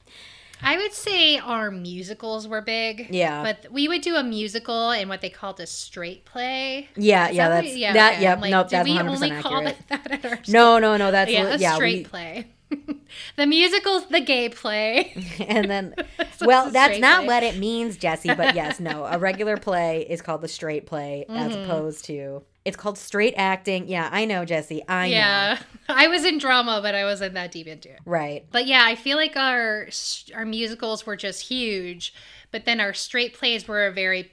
I 0.64 0.78
would 0.78 0.94
say 0.94 1.38
our 1.38 1.70
musicals 1.72 2.48
were 2.48 2.62
big. 2.62 3.08
Yeah. 3.12 3.44
But 3.44 3.72
we 3.72 3.88
would 3.88 4.02
do 4.02 4.16
a 4.16 4.24
musical 4.24 4.92
and 4.92 5.10
what 5.10 5.22
they 5.22 5.30
called 5.30 5.60
a 5.60 5.68
straight 5.68 6.26
play. 6.26 6.88
Yeah, 6.96 7.30
yeah, 7.30 7.50
that 7.50 7.56
what- 7.56 7.64
that's 7.66 7.76
yeah, 7.78 7.94
that. 7.94 8.14
okay. 8.14 8.22
Yep, 8.24 8.42
Like, 8.42 8.52
nope, 8.52 8.70
that's 8.70 8.86
we 8.90 8.96
one 8.96 9.06
hundred 9.06 9.12
only 9.16 9.30
percent 9.30 9.44
call 9.46 9.58
accurate. 9.68 9.78
it 9.80 9.88
that 9.90 10.26
at 10.26 10.32
our 10.32 10.40
No, 10.48 10.80
no, 10.80 10.98
no. 10.98 11.12
That's 11.12 11.32
yeah, 11.32 11.48
a 11.54 11.58
yeah. 11.58 11.76
straight 11.76 11.98
we, 12.00 12.04
play. 12.06 12.48
the 13.38 13.46
musical's 13.46 14.06
the 14.08 14.20
gay 14.22 14.50
play. 14.50 15.14
and 15.48 15.70
then, 15.70 15.94
So 16.38 16.48
well, 16.48 16.72
that's 16.72 16.98
not 17.00 17.20
play. 17.20 17.28
what 17.28 17.44
it 17.44 17.58
means, 17.58 17.98
Jesse. 17.98 18.34
But 18.34 18.56
yes, 18.56 18.80
no, 18.80 19.06
a 19.06 19.20
regular 19.20 19.58
play 19.58 20.06
is 20.10 20.22
called 20.22 20.42
the 20.42 20.48
straight 20.48 20.86
play, 20.88 21.26
as 21.30 21.52
Mm-hmm. 21.52 21.64
opposed 21.70 22.06
to 22.06 22.44
it's 22.66 22.78
called 22.78 22.98
straight 22.98 23.34
acting. 23.36 23.88
Yeah, 23.88 24.10
I 24.12 24.26
know, 24.26 24.46
Jesse. 24.46 24.84
I 24.88 25.08
know. 25.10 25.16
yeah, 25.16 25.60
I 25.90 26.08
was 26.08 26.24
in 26.26 26.38
drama, 26.38 26.80
but 26.82 26.96
I 26.96 27.04
wasn't 27.04 27.34
that 27.34 27.52
deep 27.52 27.68
into 27.68 27.90
it. 27.90 28.00
Right. 28.06 28.46
But 28.52 28.66
yeah, 28.68 28.84
I 28.86 28.96
feel 28.96 29.18
like 29.18 29.36
our 29.36 29.88
our 30.36 30.46
musicals 30.46 31.06
were 31.06 31.16
just 31.18 31.48
huge, 31.48 32.14
but 32.52 32.66
then 32.66 32.80
our 32.80 32.94
straight 32.94 33.34
plays 33.34 33.68
were 33.68 33.86
a 33.88 33.92
very 33.92 34.32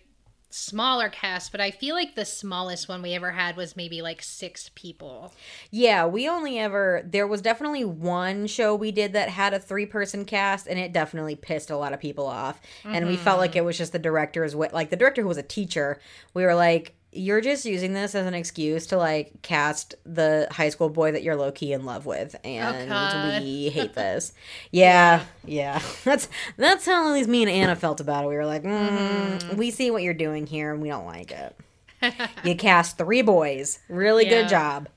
smaller 0.53 1.09
cast. 1.09 1.53
But 1.53 1.61
I 1.61 1.71
feel 1.71 1.95
like 1.95 2.15
the 2.17 2.25
smallest 2.25 2.89
one 2.89 3.03
we 3.03 3.15
ever 3.15 3.31
had 3.33 3.57
was 3.57 3.77
maybe 3.77 4.03
like 4.03 4.21
six 4.23 4.71
people. 4.75 5.33
Yeah, 5.71 6.07
we 6.07 6.29
only 6.29 6.59
ever 6.59 7.03
there 7.05 7.27
was 7.27 7.41
definitely 7.41 7.85
one 7.85 8.47
show 8.49 8.75
we 8.75 8.91
did 8.91 9.13
that 9.13 9.29
had 9.29 9.55
a 9.55 9.61
three 9.61 9.87
person 9.87 10.25
cast 10.25 10.67
and 10.67 10.79
it 10.79 10.93
definitely 10.93 11.37
pissed 11.37 11.71
a 11.71 11.77
lot 11.77 11.93
of 11.93 12.01
people 12.01 12.27
off. 12.27 12.61
And 12.85 13.07
we 13.07 13.17
felt 13.17 13.35
Mm-hmm. 13.35 13.41
like 13.41 13.57
it 13.57 13.65
was 13.65 13.79
just 13.79 13.93
the 13.93 13.99
director's 14.01 14.55
like 14.55 14.91
the 14.91 14.97
director 14.97 15.23
who 15.23 15.29
was 15.29 15.37
a 15.39 15.43
teacher. 15.43 16.01
We 16.35 16.43
were 16.45 16.55
like 16.57 16.95
you're 17.13 17.41
just 17.41 17.65
using 17.65 17.93
this 17.93 18.15
as 18.15 18.27
an 18.27 18.35
excuse 18.35 18.87
to 18.89 18.97
like 18.97 19.43
cast 19.43 19.95
the 20.05 20.47
high 20.51 20.69
school 20.69 20.89
boy 20.89 21.13
that 21.13 21.23
you're 21.23 21.35
low 21.37 21.51
key 21.51 21.73
in 21.73 21.85
love 21.85 22.07
with, 22.07 22.37
and 22.45 23.33
we 23.43 23.69
hate 23.75 23.95
this. 23.95 24.33
Yeah, 24.71 25.25
yeah, 25.45 25.81
that's 26.05 26.29
that's 26.57 26.87
how 26.87 27.07
at 27.09 27.13
least 27.13 27.29
me 27.29 27.43
and 27.43 27.51
Anna 27.51 27.75
felt 27.77 28.01
about 28.01 28.25
it. 28.25 28.29
We 28.29 28.37
were 28.37 28.47
like, 28.47 28.63
mm, 28.63 29.57
we 29.57 29.71
see 29.71 29.91
what 29.91 30.03
you're 30.03 30.15
doing 30.15 30.47
here, 30.47 30.73
and 30.73 30.81
we 30.81 30.89
don't 30.89 31.07
like 31.07 31.33
it. 31.33 31.57
you 32.45 32.55
cast 32.55 32.97
three 32.97 33.23
boys, 33.23 33.79
really 33.89 34.25
Yeah. 34.25 34.31
good 34.43 34.49
job. 34.49 34.89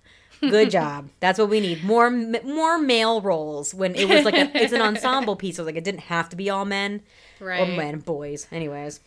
Good 0.42 0.72
job. 0.72 1.08
That's 1.22 1.40
what 1.40 1.50
we 1.50 1.62
need. 1.62 1.84
More 1.86 2.12
more 2.12 2.78
male 2.78 3.22
roles 3.22 3.74
when 3.74 3.96
it 3.96 4.10
was 4.10 4.26
like 4.26 4.34
a, 4.36 4.52
it's 4.62 4.74
an 4.74 4.82
ensemble 4.82 5.38
piece. 5.38 5.56
So 5.56 5.64
like 5.64 5.78
it 5.78 5.86
didn't 5.86 6.02
have 6.02 6.28
to 6.30 6.36
be 6.36 6.50
all 6.50 6.66
men 6.66 7.02
or 7.42 7.48
Right. 7.48 7.78
men 7.78 8.00
boys. 8.00 8.46
Anyways, 8.52 9.00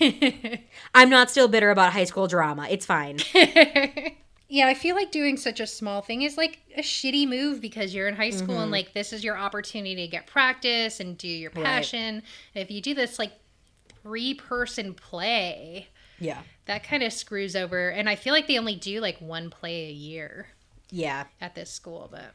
I'm 0.94 1.10
not 1.10 1.30
still 1.30 1.48
bitter 1.48 1.70
about 1.70 1.92
high 1.92 2.04
school 2.04 2.26
drama. 2.26 2.66
It's 2.70 2.86
fine. 2.86 3.18
yeah, 4.48 4.66
I 4.66 4.74
feel 4.74 4.94
like 4.94 5.10
doing 5.10 5.36
such 5.36 5.60
a 5.60 5.66
small 5.66 6.02
thing 6.02 6.22
is 6.22 6.36
like 6.36 6.60
a 6.76 6.82
shitty 6.82 7.28
move 7.28 7.60
because 7.60 7.94
you're 7.94 8.08
in 8.08 8.14
high 8.16 8.30
school 8.30 8.56
and 8.56 8.64
mm-hmm. 8.64 8.72
like 8.72 8.92
this 8.92 9.12
is 9.12 9.24
your 9.24 9.36
opportunity 9.36 9.96
to 9.96 10.06
get 10.08 10.26
practice 10.26 11.00
and 11.00 11.16
do 11.16 11.28
your 11.28 11.50
Right. 11.54 11.64
passion. 11.64 12.22
And 12.54 12.62
if 12.62 12.70
you 12.70 12.80
do 12.80 12.94
this 12.94 13.18
like 13.18 13.32
three 14.02 14.34
person 14.34 14.94
play, 14.94 15.88
Yeah. 16.18 16.42
that 16.66 16.84
kind 16.84 17.02
of 17.02 17.12
screws 17.12 17.56
over. 17.56 17.88
And 17.88 18.08
I 18.08 18.14
feel 18.16 18.32
like 18.34 18.46
they 18.46 18.58
only 18.58 18.76
do 18.76 19.00
like 19.00 19.18
one 19.20 19.50
play 19.50 19.88
a 19.88 19.92
year 19.92 20.48
Yeah. 20.90 21.24
at 21.40 21.54
this 21.54 21.70
school. 21.70 22.08
But 22.10 22.34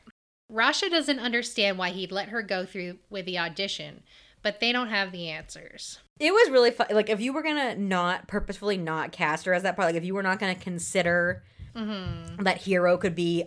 Rasha 0.52 0.90
doesn't 0.90 1.20
understand 1.20 1.78
why 1.78 1.90
he'd 1.90 2.12
let 2.12 2.30
her 2.30 2.42
go 2.42 2.66
through 2.66 3.00
with 3.10 3.26
the 3.26 3.38
audition, 3.38 4.04
but 4.48 4.62
they 4.62 4.72
don't 4.72 4.88
have 4.88 5.12
the 5.12 5.28
answers. 5.28 6.00
It 6.22 6.32
was 6.32 6.50
really 6.50 6.72
fun. 6.72 6.88
Like 6.92 7.10
if 7.10 7.20
you 7.20 7.34
were 7.34 7.44
gonna 7.44 7.76
not 7.76 8.30
purposefully 8.30 8.78
not 8.78 9.12
cast 9.12 9.46
her 9.46 9.54
as 9.54 9.64
that 9.64 9.76
part, 9.76 9.90
like 9.90 9.96
if 9.96 10.06
you 10.06 10.16
were 10.16 10.24
not 10.24 10.40
gonna 10.40 10.56
consider 10.56 11.44
mm-hmm. 11.76 12.42
that 12.44 12.60
hero 12.60 12.96
could 12.96 13.14
be 13.14 13.44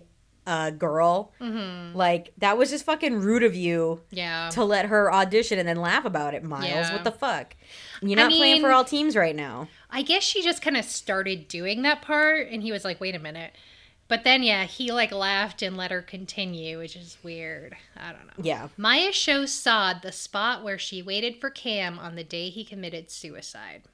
a 0.46 0.70
girl, 0.70 1.32
mm-hmm. 1.40 1.96
like 1.96 2.34
that 2.36 2.58
was 2.58 2.68
just 2.68 2.84
fucking 2.84 3.18
rude 3.18 3.42
of 3.42 3.54
you 3.54 4.02
Yeah. 4.10 4.50
to 4.50 4.62
let 4.62 4.86
her 4.86 5.10
audition 5.10 5.58
and 5.58 5.66
then 5.66 5.78
laugh 5.78 6.04
about 6.04 6.34
it, 6.34 6.44
Miles. 6.44 6.66
Yeah. 6.66 6.92
What 6.92 7.04
the 7.04 7.12
fuck? 7.12 7.56
You're 8.02 8.20
I 8.20 8.24
not 8.24 8.32
playing 8.32 8.60
for 8.60 8.70
all 8.70 8.84
teams 8.84 9.16
right 9.16 9.34
now. 9.34 9.68
I 9.88 10.02
guess 10.02 10.22
she 10.22 10.42
just 10.42 10.60
kind 10.60 10.76
of 10.76 10.84
started 10.84 11.48
doing 11.48 11.80
that 11.82 12.02
part, 12.02 12.48
and 12.50 12.62
he 12.62 12.72
was 12.72 12.84
like, 12.84 13.00
wait 13.00 13.14
a 13.14 13.18
minute. 13.18 13.56
But 14.10 14.24
then, 14.24 14.42
yeah, 14.42 14.64
he 14.64 14.90
like 14.90 15.12
laughed 15.12 15.62
and 15.62 15.76
let 15.76 15.92
her 15.92 16.02
continue, 16.02 16.78
which 16.78 16.96
is 16.96 17.16
weird. 17.22 17.76
I 17.96 18.10
don't 18.10 18.26
know. 18.26 18.42
Yeah. 18.42 18.66
Maya 18.76 19.12
shows 19.12 19.52
Saad 19.52 20.02
the 20.02 20.10
spot 20.10 20.64
where 20.64 20.80
she 20.80 21.00
waited 21.00 21.40
for 21.40 21.48
Cam 21.48 21.96
on 21.96 22.16
the 22.16 22.24
day 22.24 22.50
he 22.50 22.64
committed 22.64 23.08
suicide. 23.08 23.84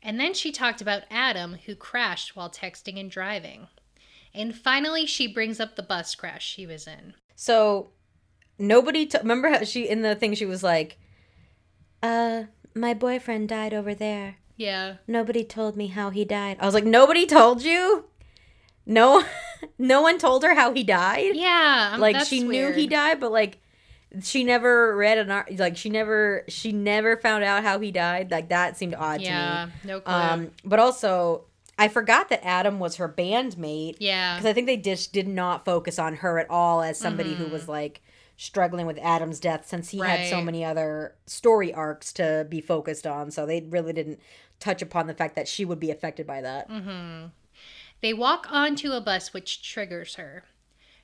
And 0.00 0.20
then 0.20 0.34
she 0.34 0.52
talked 0.52 0.80
about 0.80 1.02
Adam, 1.10 1.56
who 1.66 1.74
crashed 1.74 2.36
while 2.36 2.48
texting 2.48 2.98
and 2.98 3.10
driving. 3.10 3.66
And 4.32 4.54
finally, 4.54 5.04
she 5.04 5.26
brings 5.26 5.58
up 5.58 5.74
the 5.74 5.82
bus 5.82 6.14
crash 6.14 6.46
she 6.46 6.64
was 6.64 6.86
in. 6.86 7.14
So 7.34 7.90
nobody 8.56 9.04
t- 9.04 9.18
remember 9.18 9.48
how 9.48 9.64
she 9.64 9.88
in 9.88 10.02
the 10.02 10.14
thing 10.14 10.34
she 10.34 10.46
was 10.46 10.62
like, 10.62 10.96
"Uh, 12.04 12.44
my 12.72 12.94
boyfriend 12.94 13.48
died 13.48 13.74
over 13.74 13.96
there. 13.96 14.36
Yeah. 14.56 14.98
Nobody 15.08 15.42
told 15.42 15.76
me 15.76 15.88
how 15.88 16.10
he 16.10 16.24
died." 16.24 16.56
I 16.60 16.66
was 16.66 16.74
like, 16.74 16.84
"Nobody 16.84 17.26
told 17.26 17.64
you? 17.64 18.04
No, 18.88 19.22
no 19.78 20.02
one 20.02 20.18
told 20.18 20.42
her 20.42 20.54
how 20.54 20.72
he 20.74 20.82
died. 20.82 21.36
Yeah. 21.36 21.90
um, 21.94 22.00
like 22.00 22.24
she 22.26 22.40
knew 22.42 22.72
he 22.72 22.86
died, 22.88 23.20
but 23.20 23.30
like." 23.30 23.60
She 24.22 24.42
never 24.42 24.96
read 24.96 25.18
an 25.18 25.30
art 25.30 25.54
like 25.58 25.76
she 25.76 25.90
never 25.90 26.42
she 26.48 26.72
never 26.72 27.18
found 27.18 27.44
out 27.44 27.62
how 27.62 27.78
he 27.78 27.92
died. 27.92 28.30
Like 28.30 28.48
that 28.48 28.78
seemed 28.78 28.94
odd 28.94 29.20
Yeah. 29.20 29.66
to 29.66 29.66
me. 29.66 29.72
No 29.84 30.00
clue. 30.00 30.14
Um, 30.14 30.50
but 30.64 30.78
also 30.78 31.44
I 31.78 31.88
forgot 31.88 32.30
that 32.30 32.42
Adam 32.42 32.78
was 32.78 32.96
her 32.96 33.06
bandmate. 33.06 33.96
yeah. 33.98 34.36
because 34.36 34.46
I 34.48 34.54
think 34.54 34.66
they 34.66 34.78
just 34.78 35.12
did 35.12 35.28
not 35.28 35.66
focus 35.66 35.98
on 35.98 36.16
her 36.16 36.38
at 36.38 36.48
all 36.48 36.80
as 36.80 36.98
somebody 36.98 37.34
who 37.34 37.48
was 37.48 37.68
like 37.68 38.00
struggling 38.38 38.86
with 38.86 38.96
Adam's 39.02 39.40
death 39.40 39.68
since 39.68 39.90
he 39.90 39.98
had 39.98 40.26
so 40.30 40.36
Mm-hmm. 40.36 40.46
Many 40.46 40.64
other 40.64 41.14
story 41.26 41.74
arcs 41.74 42.10
to 42.14 42.46
be 42.48 42.62
focused 42.62 43.06
on. 43.06 43.30
So 43.30 43.44
they 43.44 43.60
really 43.68 43.92
didn't 43.92 44.20
touch 44.58 44.80
upon 44.80 45.06
the 45.06 45.12
fact 45.14 45.36
that 45.36 45.46
she 45.48 45.66
would 45.66 45.78
be 45.80 45.90
affected 45.90 46.26
by 46.26 46.40
that. 46.40 46.70
Mm. 46.70 47.30
They 48.00 48.12
walk 48.12 48.46
onto 48.50 48.92
a 48.92 49.00
bus, 49.00 49.32
which 49.32 49.62
triggers 49.62 50.14
her. 50.14 50.44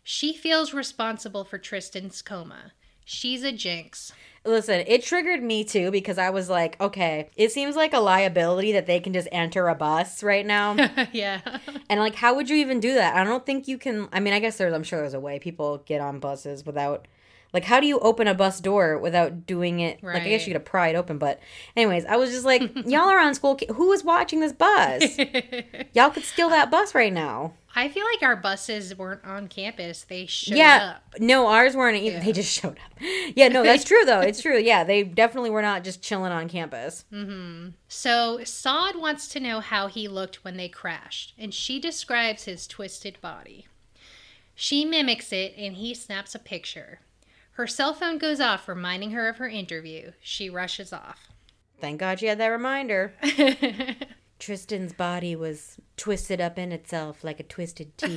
She 0.02 0.34
feels 0.34 0.74
responsible 0.74 1.44
for 1.44 1.58
Tristan's 1.58 2.22
coma. 2.22 2.72
She's 3.04 3.42
a 3.42 3.52
jinx. 3.52 4.12
Listen, 4.46 4.84
it 4.86 5.02
triggered 5.02 5.42
me 5.42 5.64
too 5.64 5.90
because 5.90 6.18
I 6.18 6.30
was 6.30 6.48
like, 6.50 6.80
okay, 6.80 7.30
it 7.36 7.52
seems 7.52 7.76
like 7.76 7.94
a 7.94 7.98
liability 7.98 8.72
that 8.72 8.86
they 8.86 9.00
can 9.00 9.12
just 9.12 9.28
enter 9.32 9.68
a 9.68 9.74
bus 9.74 10.22
right 10.22 10.44
now. 10.44 10.76
yeah. 11.12 11.40
and 11.88 12.00
like, 12.00 12.14
how 12.14 12.34
would 12.34 12.48
you 12.48 12.56
even 12.56 12.80
do 12.80 12.94
that? 12.94 13.16
I 13.16 13.24
don't 13.24 13.44
think 13.44 13.68
you 13.68 13.78
can. 13.78 14.08
I 14.12 14.20
mean, 14.20 14.34
I 14.34 14.40
guess 14.40 14.58
there's, 14.58 14.72
I'm 14.72 14.82
sure 14.82 15.00
there's 15.00 15.14
a 15.14 15.20
way 15.20 15.38
people 15.38 15.78
get 15.86 16.00
on 16.00 16.18
buses 16.18 16.64
without. 16.64 17.08
Like, 17.54 17.64
how 17.64 17.78
do 17.80 17.86
you 17.86 17.98
open 18.00 18.26
a 18.26 18.34
bus 18.34 18.60
door 18.60 18.98
without 18.98 19.46
doing 19.46 19.78
it? 19.80 20.02
Like, 20.02 20.16
I 20.16 20.28
guess 20.28 20.40
Right. 20.42 20.48
you 20.48 20.52
could 20.54 20.64
pry 20.66 20.88
it 20.88 20.96
open, 20.96 21.16
but, 21.18 21.40
anyways, 21.76 22.04
I 22.04 22.16
was 22.16 22.30
just 22.30 22.44
like, 22.44 22.62
y'all 22.86 23.08
are 23.08 23.18
on 23.20 23.32
school. 23.34 23.56
ca- 23.56 23.72
Who 23.72 23.92
is 23.92 24.02
watching 24.04 24.40
this 24.40 24.52
bus? 24.52 25.16
y'all 25.94 26.10
could 26.10 26.24
steal 26.24 26.50
that 26.50 26.70
bus 26.70 26.94
right 26.94 27.12
now. 27.12 27.54
I 27.76 27.88
feel 27.88 28.04
like 28.12 28.22
our 28.22 28.36
buses 28.36 28.96
weren't 28.96 29.24
on 29.24 29.48
campus. 29.48 30.02
They 30.04 30.26
showed 30.26 30.56
yeah, 30.56 30.94
up. 30.96 31.20
no, 31.20 31.46
ours 31.48 31.74
weren't 31.74 31.96
either. 32.00 32.20
They 32.20 32.32
just 32.32 32.52
showed 32.52 32.78
up. 32.78 33.00
Yeah, 33.36 33.48
no, 33.48 33.62
that's 33.64 33.82
true 33.84 34.04
though. 34.04 34.20
It's 34.20 34.40
true. 34.40 34.58
Yeah, 34.58 34.84
they 34.84 35.02
definitely 35.02 35.50
were 35.50 35.60
not 35.62 35.82
just 35.82 36.00
chilling 36.02 36.30
on 36.30 36.48
campus. 36.48 37.04
Mm-hmm. 37.12 37.70
So 37.88 38.40
Saad 38.44 38.94
wants 38.96 39.26
to 39.28 39.40
know 39.40 39.58
how 39.60 39.88
he 39.88 40.06
looked 40.06 40.44
when 40.44 40.56
they 40.56 40.68
crashed, 40.68 41.34
and 41.36 41.52
she 41.52 41.80
describes 41.80 42.44
his 42.44 42.66
twisted 42.68 43.20
body. 43.20 43.66
She 44.54 44.84
mimics 44.84 45.32
it, 45.32 45.54
and 45.58 45.74
he 45.76 45.94
snaps 45.94 46.34
a 46.36 46.38
picture. 46.38 47.00
Her 47.54 47.66
cell 47.66 47.94
phone 47.94 48.18
goes 48.18 48.40
off, 48.40 48.68
reminding 48.68 49.12
her 49.12 49.28
of 49.28 49.36
her 49.38 49.48
interview. 49.48 50.12
She 50.20 50.50
rushes 50.50 50.92
off. 50.92 51.28
Thank 51.80 52.00
God 52.00 52.18
she 52.20 52.26
had 52.26 52.38
that 52.38 52.48
reminder. 52.48 53.14
Tristan's 54.38 54.92
body 54.92 55.36
was 55.36 55.76
twisted 55.96 56.40
up 56.40 56.58
in 56.58 56.72
itself 56.72 57.22
like 57.22 57.38
a 57.40 57.44
twisted 57.44 57.96
T. 57.98 58.16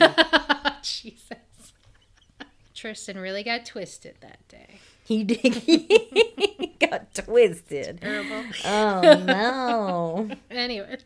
Jesus. 0.82 1.74
Tristan 2.74 3.18
really 3.18 3.44
got 3.44 3.66
twisted 3.66 4.16
that 4.22 4.48
day. 4.48 4.80
he 5.04 5.24
did. 5.24 5.40
He 6.60 6.76
got 6.80 7.14
twisted. 7.14 8.02
Terrible. 8.02 8.44
Oh 8.66 9.02
no. 9.26 10.30
anyway, 10.52 10.98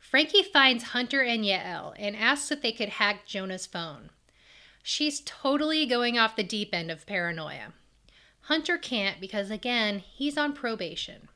Frankie 0.00 0.42
finds 0.44 0.84
Hunter 0.84 1.22
and 1.22 1.44
Yael 1.44 1.94
and 1.98 2.14
asks 2.16 2.50
if 2.52 2.62
they 2.62 2.72
could 2.72 2.88
hack 2.88 3.26
Jonah's 3.26 3.66
phone. 3.66 4.10
She's 4.82 5.20
totally 5.20 5.86
going 5.86 6.18
off 6.18 6.36
the 6.36 6.42
deep 6.42 6.70
end 6.72 6.90
of 6.90 7.06
paranoia. 7.06 7.72
Hunter 8.46 8.76
can't 8.76 9.20
because, 9.20 9.50
again, 9.50 10.00
he's 10.00 10.36
on 10.36 10.52
probation. 10.52 11.28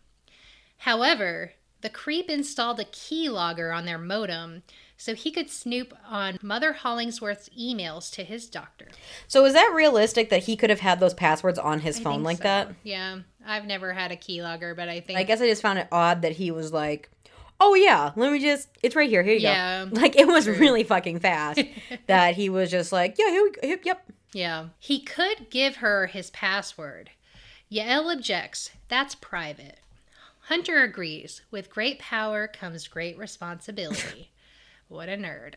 However, 0.78 1.52
The 1.82 1.90
creep 1.90 2.28
installed 2.30 2.80
a 2.80 2.84
keylogger 2.84 3.72
on 3.72 3.84
their 3.84 3.98
modem 3.98 4.62
so 4.96 5.14
he 5.14 5.30
could 5.30 5.50
snoop 5.50 5.92
on 6.08 6.38
Mother 6.42 6.72
Hollingsworth's 6.72 7.50
emails 7.50 8.10
to 8.14 8.24
his 8.24 8.48
doctor. 8.48 8.88
So 9.28 9.44
is 9.44 9.52
that 9.52 9.72
realistic 9.74 10.30
that 10.30 10.44
he 10.44 10.56
could 10.56 10.70
have 10.70 10.80
had 10.80 11.00
those 11.00 11.14
passwords 11.14 11.58
on 11.58 11.80
his 11.80 12.00
I 12.00 12.02
phone 12.02 12.22
like 12.22 12.38
so. 12.38 12.42
that? 12.44 12.74
Yeah, 12.82 13.18
I've 13.46 13.66
never 13.66 13.92
had 13.92 14.10
a 14.10 14.16
keylogger, 14.16 14.74
but 14.74 14.88
I 14.88 15.00
think 15.00 15.18
I 15.18 15.22
guess 15.22 15.40
I 15.40 15.48
just 15.48 15.62
found 15.62 15.78
it 15.78 15.86
odd 15.92 16.22
that 16.22 16.32
he 16.32 16.50
was 16.50 16.72
like, 16.72 17.10
"Oh 17.60 17.74
yeah, 17.74 18.12
let 18.16 18.32
me 18.32 18.38
just 18.38 18.68
it's 18.82 18.94
right 18.96 19.08
here. 19.08 19.22
Here 19.22 19.34
you 19.34 19.40
Yeah, 19.40 19.86
go." 19.86 20.00
Like 20.00 20.16
it 20.16 20.26
was 20.26 20.44
true. 20.44 20.54
really 20.54 20.84
fucking 20.84 21.20
fast 21.20 21.60
that 22.06 22.34
he 22.34 22.48
was 22.48 22.70
just 22.70 22.92
like, 22.92 23.16
"Yeah, 23.18 23.30
here 23.30 23.42
we 23.42 23.50
go. 23.50 23.60
Yep, 23.68 23.80
yep." 23.84 24.06
Yeah. 24.32 24.66
He 24.78 25.00
could 25.00 25.48
give 25.50 25.76
her 25.76 26.06
his 26.08 26.30
password. 26.30 27.10
Yael 27.72 28.12
objects. 28.14 28.70
That's 28.88 29.14
private. 29.14 29.78
Hunter 30.40 30.82
agrees. 30.82 31.42
With 31.50 31.70
great 31.70 31.98
power 31.98 32.46
comes 32.46 32.86
great 32.86 33.16
responsibility. 33.18 34.30
what 34.88 35.08
a 35.08 35.16
nerd. 35.16 35.54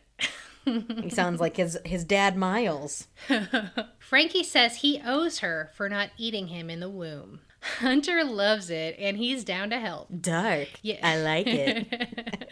He 0.65 1.09
sounds 1.09 1.39
like 1.39 1.57
his 1.57 1.77
his 1.85 2.03
dad 2.03 2.35
Miles. 2.37 3.07
Frankie 3.99 4.43
says 4.43 4.77
he 4.77 5.01
owes 5.05 5.39
her 5.39 5.71
for 5.75 5.89
not 5.89 6.09
eating 6.17 6.47
him 6.47 6.69
in 6.69 6.79
the 6.79 6.89
womb. 6.89 7.39
Hunter 7.62 8.24
loves 8.24 8.70
it 8.70 8.95
and 8.99 9.18
he's 9.18 9.43
down 9.43 9.70
to 9.72 9.80
help. 9.80 10.07
Dark. 10.22 10.68
Yeah. 10.82 10.99
I 11.03 11.18
like 11.22 11.47
it. 11.47 12.49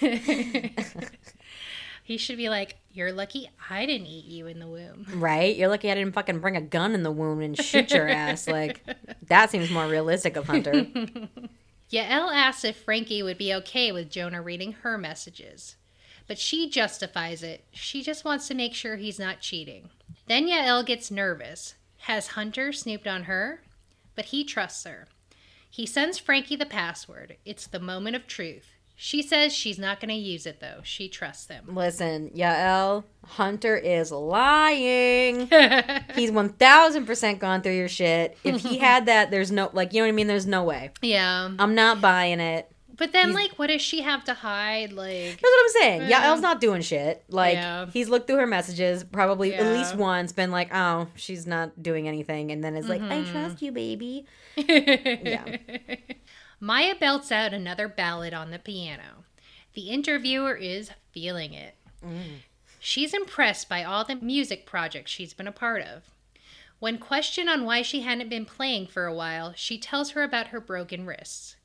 He 2.06 2.18
should 2.18 2.36
be 2.36 2.50
like, 2.50 2.76
You're 2.92 3.12
lucky 3.12 3.48
I 3.70 3.86
didn't 3.86 4.08
eat 4.08 4.26
you 4.26 4.46
in 4.46 4.58
the 4.58 4.66
womb. 4.66 5.06
right? 5.14 5.56
You're 5.56 5.68
lucky 5.70 5.90
I 5.90 5.94
didn't 5.94 6.12
fucking 6.12 6.40
bring 6.40 6.54
a 6.54 6.60
gun 6.60 6.94
in 6.94 7.02
the 7.02 7.10
womb 7.10 7.40
and 7.40 7.56
shoot 7.58 7.90
your 7.92 8.06
ass. 8.06 8.46
Like 8.46 8.82
that 9.28 9.50
seems 9.50 9.70
more 9.70 9.86
realistic 9.86 10.36
of 10.36 10.46
Hunter. 10.46 10.72
Yael 11.90 12.30
asks 12.30 12.64
if 12.64 12.76
Frankie 12.76 13.22
would 13.22 13.38
be 13.38 13.54
okay 13.54 13.90
with 13.90 14.10
Jonah 14.10 14.42
reading 14.42 14.72
her 14.82 14.98
messages. 14.98 15.76
But 16.26 16.38
she 16.38 16.68
justifies 16.68 17.42
it. 17.42 17.64
She 17.72 18.02
just 18.02 18.22
wants 18.24 18.48
to 18.48 18.54
make 18.54 18.74
sure 18.74 18.96
he's 18.96 19.18
not 19.18 19.40
cheating. 19.40 19.88
Then 20.26 20.46
Yael 20.46 20.84
gets 20.84 21.10
nervous. 21.10 21.74
Has 22.00 22.28
Hunter 22.28 22.70
snooped 22.72 23.06
on 23.06 23.24
her? 23.24 23.62
But 24.14 24.26
he 24.26 24.44
trusts 24.44 24.84
her. 24.84 25.06
He 25.70 25.86
sends 25.86 26.18
Frankie 26.18 26.56
the 26.56 26.66
password. 26.66 27.36
It's 27.44 27.66
the 27.66 27.80
moment 27.80 28.14
of 28.16 28.26
truth. 28.26 28.74
She 28.96 29.22
says 29.22 29.52
she's 29.52 29.78
not 29.78 29.98
going 29.98 30.10
to 30.10 30.14
use 30.14 30.46
it 30.46 30.60
though. 30.60 30.80
She 30.84 31.08
trusts 31.08 31.46
them. 31.46 31.74
Listen, 31.74 32.30
Yael, 32.30 33.02
Hunter 33.26 33.76
is 33.76 34.12
lying. 34.12 35.40
He's 36.14 36.30
1000% 36.30 37.38
gone 37.40 37.62
through 37.62 37.72
your 37.74 37.88
shit. 37.88 38.38
If 38.44 38.62
he 38.62 38.78
had 38.78 39.06
that, 39.06 39.32
there's 39.32 39.50
no, 39.50 39.68
like, 39.72 39.92
you 39.92 40.00
know 40.00 40.06
what 40.06 40.10
I 40.10 40.12
mean? 40.12 40.28
There's 40.28 40.46
no 40.46 40.62
way. 40.62 40.92
yeah. 41.02 41.50
I'm 41.58 41.74
not 41.74 42.00
buying 42.00 42.38
it. 42.38 42.70
But 42.96 43.12
then, 43.12 43.32
like, 43.32 43.52
what 43.58 43.66
does 43.68 43.82
she 43.82 44.02
have 44.02 44.24
to 44.24 44.34
hide? 44.34 44.92
Like, 44.92 45.30
That's 45.30 45.42
what 45.42 45.64
I'm 45.64 45.82
saying. 45.82 46.08
Yeah. 46.10 46.22
Yael's 46.32 46.40
not 46.40 46.60
doing 46.60 46.80
shit. 46.82 47.24
Like, 47.28 47.54
Yeah. 47.54 47.86
he's 47.92 48.08
looked 48.08 48.26
through 48.26 48.36
her 48.36 48.46
messages 48.46 49.02
probably 49.02 49.54
at 49.54 49.64
least 49.76 49.96
once, 49.96 50.32
been 50.32 50.50
like, 50.50 50.72
oh, 50.72 51.08
she's 51.16 51.46
not 51.46 51.82
doing 51.82 52.06
anything. 52.06 52.50
And 52.52 52.62
then 52.62 52.76
is 52.76 52.88
like, 52.88 53.00
I 53.02 53.22
Mm-hmm. 53.22 53.32
trust 53.32 53.62
you, 53.62 53.72
baby. 53.72 54.26
Yeah. 54.56 55.56
Maya 56.60 56.94
belts 56.94 57.32
out 57.32 57.52
another 57.52 57.88
ballad 57.88 58.32
on 58.32 58.50
the 58.50 58.58
piano. 58.58 59.24
The 59.74 59.90
interviewer 59.90 60.54
is 60.54 60.90
feeling 61.12 61.52
it. 61.52 61.74
She's 62.78 63.12
impressed 63.14 63.68
by 63.68 63.82
all 63.82 64.04
the 64.04 64.16
music 64.16 64.66
projects 64.66 65.10
she's 65.10 65.34
been 65.34 65.48
a 65.48 65.52
part 65.52 65.82
of. 65.82 66.02
When 66.78 66.98
questioned 66.98 67.48
on 67.48 67.64
why 67.64 67.82
she 67.82 68.00
hadn't 68.02 68.28
been 68.28 68.44
playing 68.44 68.88
for 68.88 69.06
a 69.06 69.14
while, 69.14 69.52
she 69.56 69.78
tells 69.78 70.10
her 70.10 70.22
about 70.22 70.48
her 70.48 70.60
broken 70.60 71.06
wrists. 71.06 71.56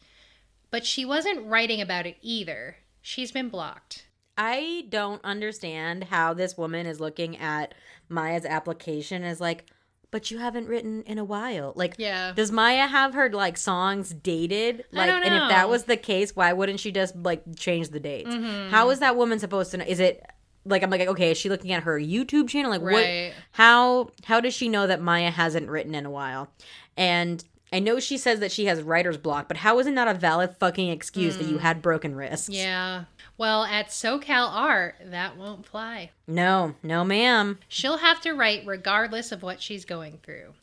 But 0.71 0.85
she 0.85 1.05
wasn't 1.05 1.45
writing 1.47 1.81
about 1.81 2.05
it 2.05 2.17
either. 2.21 2.77
She's 3.01 3.31
been 3.31 3.49
blocked. 3.49 4.05
I 4.37 4.85
don't 4.89 5.23
understand 5.23 6.05
how 6.05 6.33
this 6.33 6.57
woman 6.57 6.85
is 6.85 6.99
looking 6.99 7.37
at 7.37 7.73
Maya's 8.07 8.45
application 8.45 9.23
as 9.23 9.41
like, 9.41 9.65
but 10.11 10.31
you 10.31 10.37
haven't 10.39 10.67
written 10.67 11.03
in 11.03 11.17
a 11.17 11.23
while. 11.23 11.73
Like, 11.75 11.95
Yeah. 11.97 12.31
does 12.35 12.51
Maya 12.51 12.87
have 12.87 13.13
her 13.15 13.29
like 13.29 13.57
songs 13.57 14.13
dated? 14.13 14.85
I 14.93 14.97
Like, 14.97 15.09
and 15.25 15.35
if 15.35 15.49
that 15.49 15.69
was 15.69 15.83
the 15.83 15.97
case, 15.97 16.35
why 16.35 16.53
wouldn't 16.53 16.79
she 16.79 16.91
just 16.91 17.15
like 17.15 17.43
change 17.57 17.89
the 17.89 17.99
dates? 17.99 18.29
Mm-hmm. 18.29 18.69
How 18.71 18.89
is 18.91 18.99
that 18.99 19.15
woman 19.17 19.39
supposed 19.39 19.71
to 19.71 19.77
know? 19.77 19.85
Is 19.87 19.99
it 19.99 20.23
like 20.65 20.83
I'm 20.83 20.89
like, 20.89 21.01
okay, 21.01 21.31
is 21.31 21.37
she 21.37 21.49
looking 21.49 21.71
at 21.73 21.83
her 21.83 21.99
YouTube 21.99 22.47
channel? 22.47 22.71
Like, 22.71 22.81
Right. 22.81 23.29
what? 23.29 23.33
How 23.51 24.09
how 24.23 24.39
does 24.39 24.53
she 24.53 24.69
know 24.69 24.87
that 24.87 25.01
Maya 25.01 25.31
hasn't 25.31 25.67
written 25.69 25.93
in 25.95 26.05
a 26.05 26.11
while? 26.11 26.49
And 26.97 27.43
I 27.71 27.79
know 27.79 27.99
she 27.99 28.17
says 28.17 28.39
that 28.39 28.51
she 28.51 28.65
has 28.65 28.81
writer's 28.81 29.17
block, 29.17 29.47
but 29.47 29.57
how 29.57 29.77
is 29.79 29.87
it 29.87 29.91
not 29.91 30.07
a 30.07 30.13
valid 30.13 30.55
fucking 30.57 30.89
excuse 30.89 31.37
that 31.37 31.47
you 31.47 31.59
had 31.59 31.81
broken 31.81 32.15
wrists? 32.15 32.49
Mm. 32.49 32.55
Yeah. 32.55 33.03
Well, 33.37 33.63
at 33.63 33.89
SoCal 33.89 34.49
Art, 34.51 34.95
that 35.05 35.37
won't 35.37 35.65
fly. 35.65 36.11
No, 36.27 36.75
no, 36.81 37.03
ma'am. 37.03 37.59
She'll 37.67 37.97
have 37.97 38.21
to 38.21 38.33
write 38.33 38.65
regardless 38.65 39.31
of 39.31 39.43
what 39.43 39.61
she's 39.61 39.85
going 39.85 40.19
through. 40.23 40.53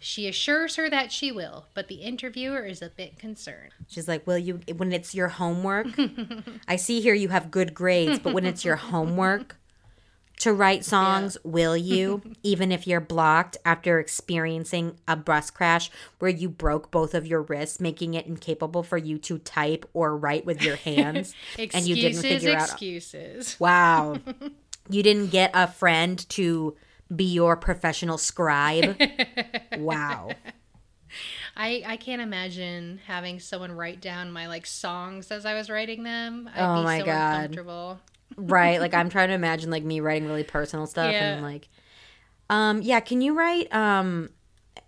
She 0.00 0.28
assures 0.28 0.76
her 0.76 0.88
that 0.88 1.10
she 1.10 1.32
will, 1.32 1.66
but 1.74 1.88
the 1.88 1.96
interviewer 1.96 2.64
is 2.64 2.82
a 2.82 2.88
bit 2.88 3.18
concerned. 3.18 3.72
She's 3.88 4.06
like, 4.06 4.26
"Will 4.28 4.38
you 4.38 4.60
when 4.76 4.92
it's 4.92 5.12
your 5.12 5.26
homework? 5.26 5.88
I 6.68 6.76
see 6.76 7.00
here 7.00 7.14
you 7.14 7.28
have 7.30 7.50
good 7.50 7.74
grades, 7.74 8.20
but 8.20 8.32
when 8.32 8.46
it's 8.46 8.64
your 8.64 8.76
homework 8.76 9.57
to 10.40 10.52
write 10.52 10.84
songs, 10.84 11.36
will 11.42 11.76
you 11.76 12.22
even 12.42 12.70
if 12.70 12.86
you're 12.86 13.00
blocked 13.00 13.56
after 13.64 13.98
experiencing 13.98 14.96
a 15.08 15.16
bus 15.16 15.50
crash 15.50 15.90
where 16.18 16.30
you 16.30 16.48
broke 16.48 16.90
both 16.90 17.14
of 17.14 17.26
your 17.26 17.42
wrists, 17.42 17.80
making 17.80 18.14
it 18.14 18.26
incapable 18.26 18.82
for 18.82 18.96
you 18.96 19.18
to 19.18 19.38
type 19.38 19.88
or 19.92 20.16
write 20.16 20.44
with 20.46 20.62
your 20.62 20.76
hands 20.84 21.34
Excuses, 21.58 21.74
and 21.74 21.88
you 21.88 21.94
didn't 21.96 22.22
figure 22.22 22.56
out 22.56 22.70
excuses. 22.70 23.58
Wow. 23.58 24.18
you 24.90 25.02
didn't 25.02 25.28
get 25.28 25.50
a 25.54 25.66
friend 25.66 26.28
to 26.30 26.76
be 27.14 27.24
your 27.24 27.56
professional 27.56 28.18
scribe? 28.18 28.96
wow. 29.78 30.30
I, 31.56 31.82
I 31.86 31.96
can't 31.96 32.22
imagine 32.22 33.00
having 33.06 33.40
someone 33.40 33.72
write 33.72 34.00
down 34.00 34.30
my 34.30 34.46
like 34.46 34.66
songs 34.66 35.30
as 35.30 35.44
I 35.44 35.54
was 35.54 35.68
writing 35.68 36.04
them. 36.04 36.48
I'd 36.54 36.60
Oh 36.60 36.80
be 36.80 36.84
my 36.84 36.98
so 37.00 37.04
God. 37.06 37.34
uncomfortable. 37.34 38.00
Right 38.36 38.80
like 38.80 38.94
i'm 38.94 39.08
trying 39.08 39.28
to 39.28 39.34
imagine 39.34 39.70
like 39.70 39.82
me 39.84 40.00
writing 40.00 40.28
really 40.28 40.44
personal 40.44 40.86
stuff 40.86 41.10
Yeah. 41.12 41.34
and 41.34 41.42
like 41.42 41.68
um 42.50 42.82
yeah 42.82 43.00
can 43.00 43.20
you 43.20 43.34
write 43.34 43.72
um 43.74 44.30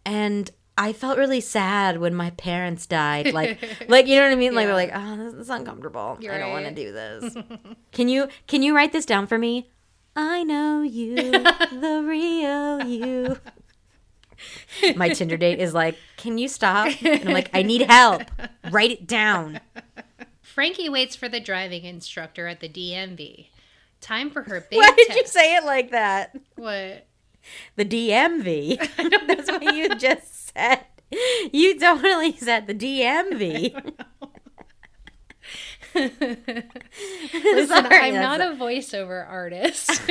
and 0.06 0.50
i 0.78 0.92
felt 0.92 1.18
really 1.18 1.40
sad 1.40 1.98
when 1.98 2.14
my 2.14 2.30
parents 2.30 2.86
died 2.86 3.32
like 3.32 3.58
like 3.88 4.06
you 4.06 4.16
know 4.16 4.22
what 4.22 4.32
i 4.32 4.36
mean? 4.36 4.54
Like 4.54 4.62
Yeah. 4.62 4.66
they're 4.66 4.74
like 4.74 4.92
oh 4.94 5.16
this 5.16 5.34
is 5.34 5.50
uncomfortable. 5.50 6.16
You're 6.20 6.34
i 6.34 6.38
don't 6.38 6.52
want 6.52 6.66
to 6.66 6.74
do 6.74 6.92
this. 6.92 7.34
Can 7.92 8.08
you 8.08 8.28
can 8.46 8.62
you 8.62 8.74
write 8.74 8.92
this 8.92 9.04
down 9.06 9.26
for 9.26 9.36
me? 9.38 9.68
I 10.16 10.42
know 10.44 10.82
you 10.82 11.14
the 11.30 12.02
real 12.06 12.84
you. 12.86 13.36
My 14.96 15.10
tinder 15.10 15.36
date 15.36 15.58
is 15.58 15.74
like 15.74 15.96
can 16.16 16.38
you 16.38 16.48
stop? 16.48 16.88
And 17.02 17.28
i'm 17.28 17.34
like 17.34 17.50
i 17.52 17.62
need 17.62 17.82
help. 17.82 18.22
Write 18.70 18.90
it 18.90 19.06
down 19.06 19.60
Frankie 20.60 20.90
waits 20.90 21.16
for 21.16 21.26
the 21.26 21.40
driving 21.40 21.86
instructor 21.86 22.46
at 22.46 22.60
the 22.60 22.68
DMV. 22.68 23.46
Time 24.02 24.30
for 24.30 24.42
her 24.42 24.60
big 24.70 24.76
why 24.76 24.92
did 24.94 25.16
you 25.16 25.26
say 25.26 25.56
it 25.56 25.64
like 25.64 25.90
that 25.90 26.36
What? 26.56 27.06
the 27.76 27.84
DMV. 27.86 28.76
That's 29.26 29.50
what 29.50 29.62
you 29.62 29.94
just 29.94 30.52
said. 30.54 30.84
You 31.50 31.80
totally 31.80 32.36
said 32.36 32.66
the 32.66 32.74
DMV. 32.74 33.72
Listen, 35.94 37.66
Sorry, 37.66 37.98
I'm 37.98 38.16
not 38.16 38.42
a 38.42 38.54
voiceover 38.54 39.26
artist. 39.26 40.02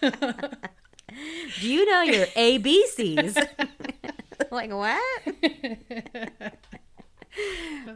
Do 0.00 1.68
you 1.68 1.88
know 1.88 2.02
your 2.02 2.26
ABCs? 2.26 3.48
like 4.50 4.72
what? 4.72 5.00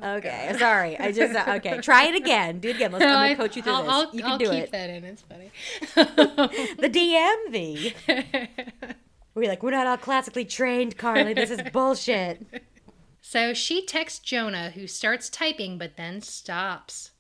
Okay, 0.03 0.55
sorry. 0.59 0.99
I 0.99 1.12
just 1.12 1.34
uh, 1.34 1.55
okay. 1.57 1.80
Try 1.80 2.05
it 2.07 2.14
again. 2.16 2.59
Do 2.61 2.68
it 2.70 2.76
again. 2.76 2.93
Let's. 2.93 3.05
I'm 3.05 3.11
I- 3.16 3.28
gonna 3.34 3.36
coach 3.36 3.57
you 3.57 3.62
through 3.62 3.72
I'll, 3.72 3.82
this. 3.82 3.93
I'll, 3.93 4.14
you 4.14 4.22
can 4.22 4.30
I'll 4.32 4.39
do 4.39 4.51
keep 4.51 4.64
it. 4.64 4.72
that 4.72 4.91
in. 4.91 5.05
It's 5.05 5.22
funny. 5.22 5.51
The 5.95 6.89
DMV. 7.51 7.95
We're 9.34 9.49
like, 9.49 9.62
we're 9.62 9.70
not 9.70 9.86
all 9.86 9.97
classically 9.97 10.45
trained, 10.45 10.97
Carly. 10.99 11.32
This 11.32 11.51
is 11.51 11.61
bullshit. 11.72 12.45
So 13.20 13.53
she 13.53 13.84
texts 13.84 14.20
Jonah, 14.20 14.70
who 14.70 14.86
starts 14.86 15.28
typing 15.28 15.76
but 15.76 15.99
then 15.99 16.22
stops. 16.22 17.11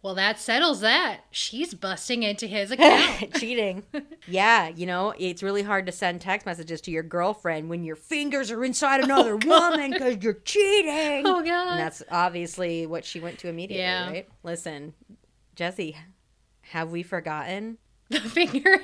Well, 0.00 0.14
that 0.14 0.38
settles 0.38 0.80
that. 0.82 1.22
She's 1.32 1.74
busting 1.74 2.22
into 2.22 2.46
his 2.46 2.70
account. 2.72 3.34
Cheating. 3.34 3.82
Yeah, 4.30 4.68
you 4.68 4.84
know, 4.84 5.14
it's 5.18 5.42
really 5.42 5.62
hard 5.62 5.86
to 5.86 5.92
send 5.92 6.20
text 6.20 6.44
messages 6.44 6.82
to 6.82 6.90
your 6.90 7.02
girlfriend 7.02 7.70
when 7.70 7.82
your 7.82 7.96
fingers 7.96 8.50
are 8.50 8.62
inside 8.62 9.00
oh, 9.00 9.04
another 9.04 9.36
woman 9.36 9.90
because 9.90 10.22
you're 10.22 10.34
cheating. 10.34 11.22
oh, 11.26 11.42
God. 11.42 11.70
And 11.70 11.80
that's 11.80 12.02
obviously 12.10 12.84
what 12.86 13.06
she 13.06 13.20
went 13.20 13.38
to 13.38 13.48
immediately, 13.48 13.82
Yeah. 13.84 14.10
right? 14.10 14.28
Listen, 14.42 14.92
Jesse, 15.56 15.96
have 16.60 16.90
we 16.90 17.02
forgotten? 17.02 17.78
the 18.10 18.20
fingering. 18.20 18.80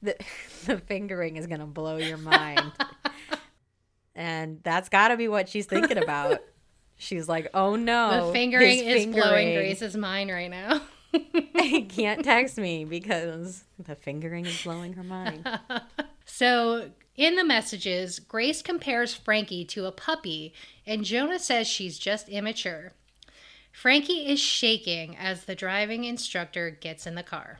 The, 0.00 0.16
the 0.64 0.78
fingering 0.78 1.36
is 1.36 1.46
going 1.46 1.60
to 1.60 1.66
blow 1.66 1.98
your 1.98 2.16
mind. 2.18 2.72
and 4.14 4.60
that's 4.62 4.88
got 4.88 5.08
to 5.08 5.16
be 5.18 5.28
what 5.28 5.48
she's 5.50 5.66
thinking 5.66 5.98
about. 5.98 6.40
She's 7.02 7.28
like, 7.28 7.50
"Oh 7.52 7.74
no, 7.74 8.26
the 8.26 8.32
fingering 8.32 8.78
is 8.78 9.06
blowing. 9.06 9.54
Grace's 9.54 9.96
mind 9.96 10.30
right 10.30 10.50
now. 10.50 10.82
He 11.58 11.82
can't 11.82 12.24
text 12.24 12.56
me 12.56 12.84
because 12.84 13.64
the 13.78 13.94
fingering 13.94 14.46
is 14.46 14.62
blowing 14.62 14.94
her 14.94 15.02
mind." 15.02 15.48
So, 16.24 16.92
in 17.16 17.34
the 17.34 17.44
messages, 17.44 18.20
Grace 18.20 18.62
compares 18.62 19.12
Frankie 19.12 19.64
to 19.66 19.86
a 19.86 19.92
puppy, 19.92 20.54
and 20.86 21.04
Jonah 21.04 21.40
says 21.40 21.66
she's 21.66 21.98
just 21.98 22.28
immature. 22.28 22.92
Frankie 23.72 24.26
is 24.26 24.38
shaking 24.38 25.16
as 25.16 25.44
the 25.44 25.56
driving 25.56 26.04
instructor 26.04 26.70
gets 26.70 27.06
in 27.06 27.16
the 27.16 27.24
car. 27.24 27.58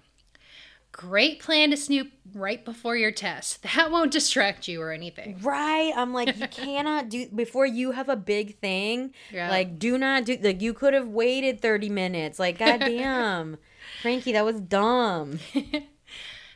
Great 0.92 1.40
plan 1.40 1.70
to 1.70 1.76
snoop 1.76 2.12
right 2.34 2.64
before 2.64 2.96
your 2.96 3.10
test. 3.10 3.62
That 3.62 3.90
won't 3.90 4.12
distract 4.12 4.68
you 4.68 4.80
or 4.80 4.92
anything. 4.92 5.38
Right. 5.42 5.92
I'm 5.96 6.12
like, 6.12 6.38
you 6.38 6.46
cannot 6.50 7.08
do 7.08 7.28
before 7.28 7.66
you 7.66 7.92
have 7.92 8.08
a 8.08 8.16
big 8.16 8.58
thing. 8.58 9.14
Yeah. 9.30 9.48
Like, 9.50 9.78
do 9.78 9.98
not 9.98 10.26
do 10.26 10.38
like 10.40 10.60
you 10.60 10.74
could 10.74 10.94
have 10.94 11.08
waited 11.08 11.60
30 11.60 11.88
minutes. 11.88 12.38
Like, 12.38 12.58
goddamn. 12.58 13.56
Frankie, 14.00 14.32
that 14.32 14.44
was 14.44 14.60
dumb. 14.60 15.38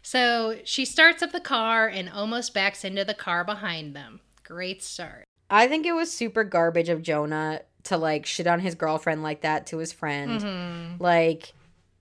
So 0.06 0.60
she 0.62 0.84
starts 0.84 1.20
up 1.20 1.32
the 1.32 1.40
car 1.40 1.88
and 1.88 2.08
almost 2.08 2.54
backs 2.54 2.84
into 2.84 3.04
the 3.04 3.12
car 3.12 3.42
behind 3.42 3.96
them. 3.96 4.20
Great 4.44 4.80
start. 4.80 5.24
I 5.50 5.66
think 5.66 5.84
it 5.84 5.94
was 5.94 6.12
super 6.12 6.44
garbage 6.44 6.88
of 6.88 7.02
Jonah 7.02 7.62
to 7.82 7.96
like 7.96 8.24
shit 8.24 8.46
on 8.46 8.60
his 8.60 8.76
girlfriend 8.76 9.24
like 9.24 9.40
that 9.40 9.66
to 9.66 9.78
his 9.78 9.92
friend. 9.92 10.40
Mm-hmm. 10.40 11.02
Like, 11.02 11.54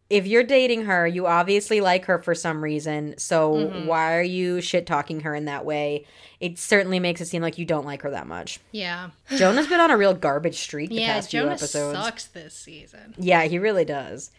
if 0.09 0.27
you're 0.27 0.43
dating 0.43 0.85
her, 0.85 1.07
you 1.07 1.25
obviously 1.27 1.81
like 1.81 2.05
her 2.05 2.19
for 2.19 2.35
some 2.35 2.63
reason. 2.63 3.15
So 3.17 3.53
Mm-hmm. 3.55 3.87
why 3.87 4.15
are 4.15 4.21
you 4.21 4.61
shit 4.61 4.85
talking 4.85 5.21
her 5.21 5.33
in 5.33 5.45
that 5.45 5.65
way? 5.65 6.05
It 6.39 6.59
certainly 6.59 6.99
makes 6.99 7.21
it 7.21 7.25
seem 7.25 7.41
like 7.41 7.57
you 7.57 7.65
don't 7.65 7.85
like 7.85 8.01
her 8.03 8.11
that 8.11 8.27
much. 8.27 8.59
Yeah. 8.71 9.09
Jonah's 9.35 9.67
been 9.67 9.79
on 9.79 9.89
a 9.91 9.97
real 9.97 10.13
garbage 10.13 10.59
streak 10.59 10.89
the 10.89 10.97
Yeah, 10.97 11.13
past 11.13 11.31
few 11.31 11.39
Jonah 11.41 11.53
episodes. 11.53 11.97
sucks 11.97 12.25
this 12.25 12.53
season. 12.53 13.15
Yeah, 13.17 13.43
he 13.45 13.57
really 13.57 13.85
does. 13.85 14.31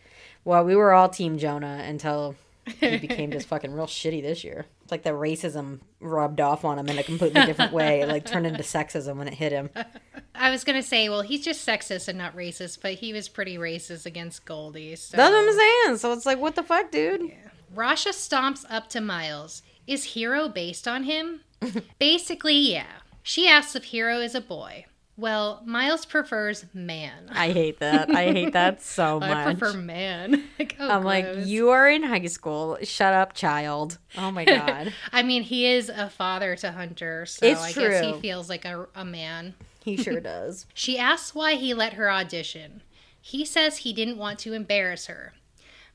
Well, 0.45 0.65
we 0.65 0.77
were 0.77 0.93
all 0.93 1.09
Team 1.09 1.39
Jonah 1.39 1.83
until 1.85 2.37
he 2.67 2.99
became 2.99 3.31
just 3.31 3.47
fucking 3.49 3.73
real 3.73 3.87
shitty 3.87 4.23
this 4.23 4.45
year. 4.45 4.67
It's 4.83 4.91
like 4.91 5.03
the 5.03 5.11
racism 5.11 5.81
rubbed 6.01 6.41
off 6.41 6.65
on 6.65 6.79
him 6.79 6.89
in 6.89 6.99
a 6.99 7.03
completely 7.03 7.45
different 7.45 7.73
way. 7.73 8.01
It 8.01 8.09
like 8.09 8.25
turned 8.25 8.47
into 8.47 8.63
sexism 8.63 9.17
when 9.17 9.29
it 9.29 9.35
hit 9.35 9.53
him. 9.53 9.71
I 10.35 10.51
was 10.51 10.65
gonna 10.65 10.83
say, 10.83 11.09
well, 11.09 11.23
he's 11.23 11.45
just 11.45 11.67
sexist 11.67 12.09
and 12.09 12.19
not 12.19 12.37
racist, 12.37 12.81
but 12.83 12.95
he 12.95 13.13
was 13.13 13.29
pretty 13.29 13.57
racist 13.57 14.07
against 14.07 14.45
Goldi. 14.45 14.97
So. 14.99 15.17
That's 15.17 15.33
what 15.33 15.49
I'm 15.49 15.55
saying. 15.55 15.99
So 15.99 16.13
it's 16.13 16.27
like, 16.27 16.39
what 16.39 16.57
the 16.57 16.63
fuck, 16.63 16.91
dude? 16.91 17.33
Rasha 17.75 18.11
stomps 18.11 18.65
up 18.69 18.89
to 18.91 19.01
Miles. 19.01 19.63
Is 19.87 20.05
Hero 20.05 20.49
based 20.49 20.89
on 20.89 21.05
him? 21.05 21.41
Basically, 21.99 22.57
yeah. 22.57 22.87
She 23.23 23.49
asks 23.49 23.75
if 23.77 23.85
Hero 23.85 24.21
is 24.21 24.35
a 24.35 24.41
boy. 24.41 24.87
Well, 25.19 25.63
Miles 25.65 26.05
prefers 26.05 26.67
man. 26.75 27.31
I 27.33 27.51
hate 27.51 27.79
that. 27.81 28.11
I 28.11 28.25
hate 28.33 28.53
that 28.53 28.83
so 28.85 29.19
much. 29.19 29.31
I 29.31 29.55
prefer 29.55 29.73
man. 29.79 30.45
like, 30.59 30.77
oh, 30.79 30.89
I'm 30.91 31.05
like, 31.05 31.47
you 31.47 31.71
are 31.71 31.89
in 31.89 32.03
high 32.03 32.27
school. 32.27 32.77
Shut 32.83 33.15
up, 33.15 33.33
child. 33.33 33.99
Oh 34.19 34.31
my 34.31 34.45
god. 34.47 34.93
I 35.13 35.23
mean, 35.23 35.43
he 35.43 35.67
is 35.67 35.89
a 35.89 36.11
father 36.11 36.55
to 36.57 36.73
Hunter, 36.73 37.25
so 37.25 37.47
It's 37.47 37.61
I 37.63 37.73
guess 37.73 38.05
he 38.05 38.21
feels 38.21 38.49
like 38.51 38.65
a, 38.67 38.87
a 38.95 39.05
man. 39.07 39.55
he 39.83 39.97
sure 39.97 40.21
does. 40.21 40.67
She 40.75 40.99
asks 40.99 41.35
why 41.35 41.55
he 41.55 41.73
let 41.73 41.95
her 41.95 42.11
audition. 42.11 42.83
He 43.21 43.45
says 43.45 43.79
he 43.79 43.93
didn't 43.95 44.19
want 44.19 44.39
to 44.41 44.53
embarrass 44.53 45.07
her. 45.07 45.33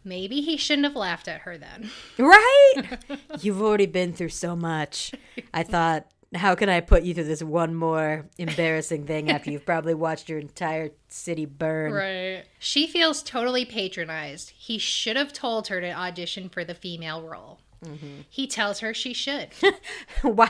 Maybe 0.04 0.42
he 0.42 0.58
shouldn't 0.58 0.86
have 0.88 0.96
laughed 0.96 1.28
at 1.28 1.42
her 1.42 1.60
then. 1.60 1.92
Right? 2.18 2.98
You've 3.40 3.62
already 3.62 3.86
been 3.86 4.14
through 4.14 4.30
so 4.30 4.56
much. 4.56 5.12
I 5.54 5.62
thought, 5.62 6.08
how 6.36 6.56
can 6.56 6.70
I 6.70 6.80
put 6.80 7.04
you 7.04 7.14
through 7.14 7.26
this 7.26 7.44
one 7.44 7.76
more 7.76 8.26
embarrassing 8.38 9.06
thing 9.06 9.30
after 9.30 9.52
you've 9.52 9.66
probably 9.66 9.94
watched 9.94 10.30
your 10.30 10.40
entire 10.40 10.92
city 11.10 11.46
burn? 11.46 11.94
Right. 11.94 12.44
She 12.60 12.88
feels 12.88 13.22
totally 13.22 13.66
patronized. 13.66 14.52
He 14.52 14.78
should 14.78 15.18
have 15.18 15.34
told 15.34 15.68
her 15.68 15.82
to 15.82 15.92
audition 15.92 16.50
for 16.50 16.64
the 16.64 16.74
female 16.74 17.22
role. 17.22 17.60
Mm-hmm. 17.86 18.22
He 18.30 18.48
tells 18.48 18.80
her 18.80 18.94
she 18.94 19.14
should. 19.14 19.50
why 20.22 20.50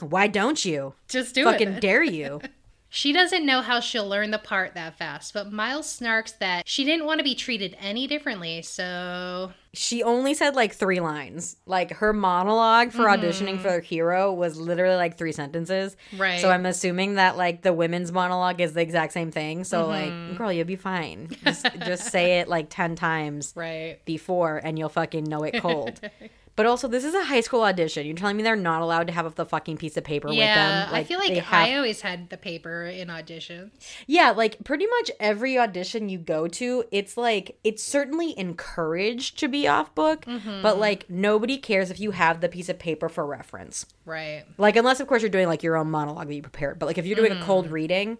why 0.00 0.26
don't 0.26 0.64
you? 0.64 0.94
Just 1.08 1.34
do 1.34 1.44
Fucking 1.44 1.68
it. 1.68 1.70
Fucking 1.74 1.80
dare 1.80 2.04
you. 2.04 2.40
She 2.88 3.12
doesn't 3.12 3.44
know 3.44 3.60
how 3.60 3.80
she'll 3.80 4.08
learn 4.08 4.30
the 4.30 4.38
part 4.38 4.74
that 4.74 4.96
fast, 4.96 5.34
but 5.34 5.52
Miles 5.52 5.86
snarks 5.86 6.38
that 6.38 6.66
she 6.66 6.84
didn't 6.84 7.04
want 7.04 7.18
to 7.18 7.24
be 7.24 7.34
treated 7.34 7.76
any 7.78 8.06
differently, 8.06 8.62
so 8.62 9.52
She 9.76 10.02
only 10.02 10.32
said 10.34 10.54
like 10.54 10.74
three 10.74 11.00
lines. 11.00 11.56
Like 11.66 11.92
her 11.92 12.12
monologue 12.12 12.92
for 12.92 13.04
auditioning 13.04 13.60
for 13.60 13.68
mm-hmm. 13.68 13.84
hero 13.84 14.32
was 14.32 14.58
literally 14.58 14.96
like 14.96 15.18
three 15.18 15.32
sentences. 15.32 15.96
Right. 16.16 16.40
So 16.40 16.50
I'm 16.50 16.64
assuming 16.64 17.14
that 17.14 17.36
like 17.36 17.62
the 17.62 17.72
women's 17.72 18.10
monologue 18.10 18.60
is 18.60 18.72
the 18.72 18.80
exact 18.80 19.12
same 19.12 19.30
thing. 19.30 19.64
So 19.64 19.86
like, 19.86 20.10
mm-hmm. 20.10 20.36
girl, 20.36 20.50
you'll 20.50 20.66
be 20.66 20.76
fine. 20.76 21.28
Just, 21.44 21.66
just 21.84 22.10
say 22.10 22.40
it 22.40 22.48
like 22.48 22.66
10 22.70 22.96
times 22.96 23.52
right. 23.54 23.98
before 24.04 24.60
and 24.62 24.78
you'll 24.78 24.88
fucking 24.88 25.24
know 25.24 25.42
it 25.44 25.60
cold. 25.60 26.00
But 26.56 26.64
also, 26.66 26.88
this 26.88 27.04
is 27.04 27.14
a 27.14 27.24
high 27.24 27.42
school 27.42 27.62
audition. 27.62 28.06
You're 28.06 28.16
telling 28.16 28.36
me 28.36 28.42
they're 28.42 28.56
not 28.56 28.80
allowed 28.80 29.06
to 29.08 29.12
have 29.12 29.34
the 29.34 29.44
fucking 29.44 29.76
piece 29.76 29.96
of 29.98 30.04
paper 30.04 30.28
with 30.28 30.38
Yeah, 30.38 30.86
them? 30.86 30.94
I 30.94 31.04
feel 31.04 31.18
like 31.18 31.34
have- 31.34 31.68
I 31.68 31.74
always 31.76 32.00
had 32.00 32.30
the 32.30 32.38
paper 32.38 32.86
in 32.86 33.08
auditions. 33.08 33.72
Yeah, 34.06 34.30
like 34.30 34.64
pretty 34.64 34.86
much 34.86 35.10
every 35.20 35.58
audition 35.58 36.08
you 36.08 36.16
go 36.18 36.48
to, 36.48 36.84
it's 36.90 37.16
like 37.18 37.58
it's 37.62 37.82
certainly 37.82 38.36
encouraged 38.38 39.38
to 39.40 39.48
be 39.48 39.68
off 39.68 39.94
book, 39.94 40.24
Mm-hmm. 40.24 40.62
but 40.62 40.78
like 40.78 41.08
nobody 41.10 41.58
cares 41.58 41.90
if 41.90 42.00
you 42.00 42.12
have 42.12 42.40
the 42.40 42.48
piece 42.48 42.68
of 42.70 42.78
paper 42.78 43.08
for 43.10 43.26
reference. 43.26 43.84
Right. 44.06 44.44
Like 44.56 44.76
unless 44.76 45.00
of 45.00 45.06
course 45.08 45.20
you're 45.22 45.30
doing 45.30 45.48
like 45.48 45.62
your 45.62 45.76
own 45.76 45.90
monologue 45.90 46.28
that 46.28 46.34
you 46.34 46.42
prepared, 46.42 46.78
but 46.78 46.86
like 46.86 46.96
if 46.98 47.04
you're 47.06 47.16
doing 47.16 47.32
a 47.32 47.42
cold 47.42 47.70
reading, 47.70 48.16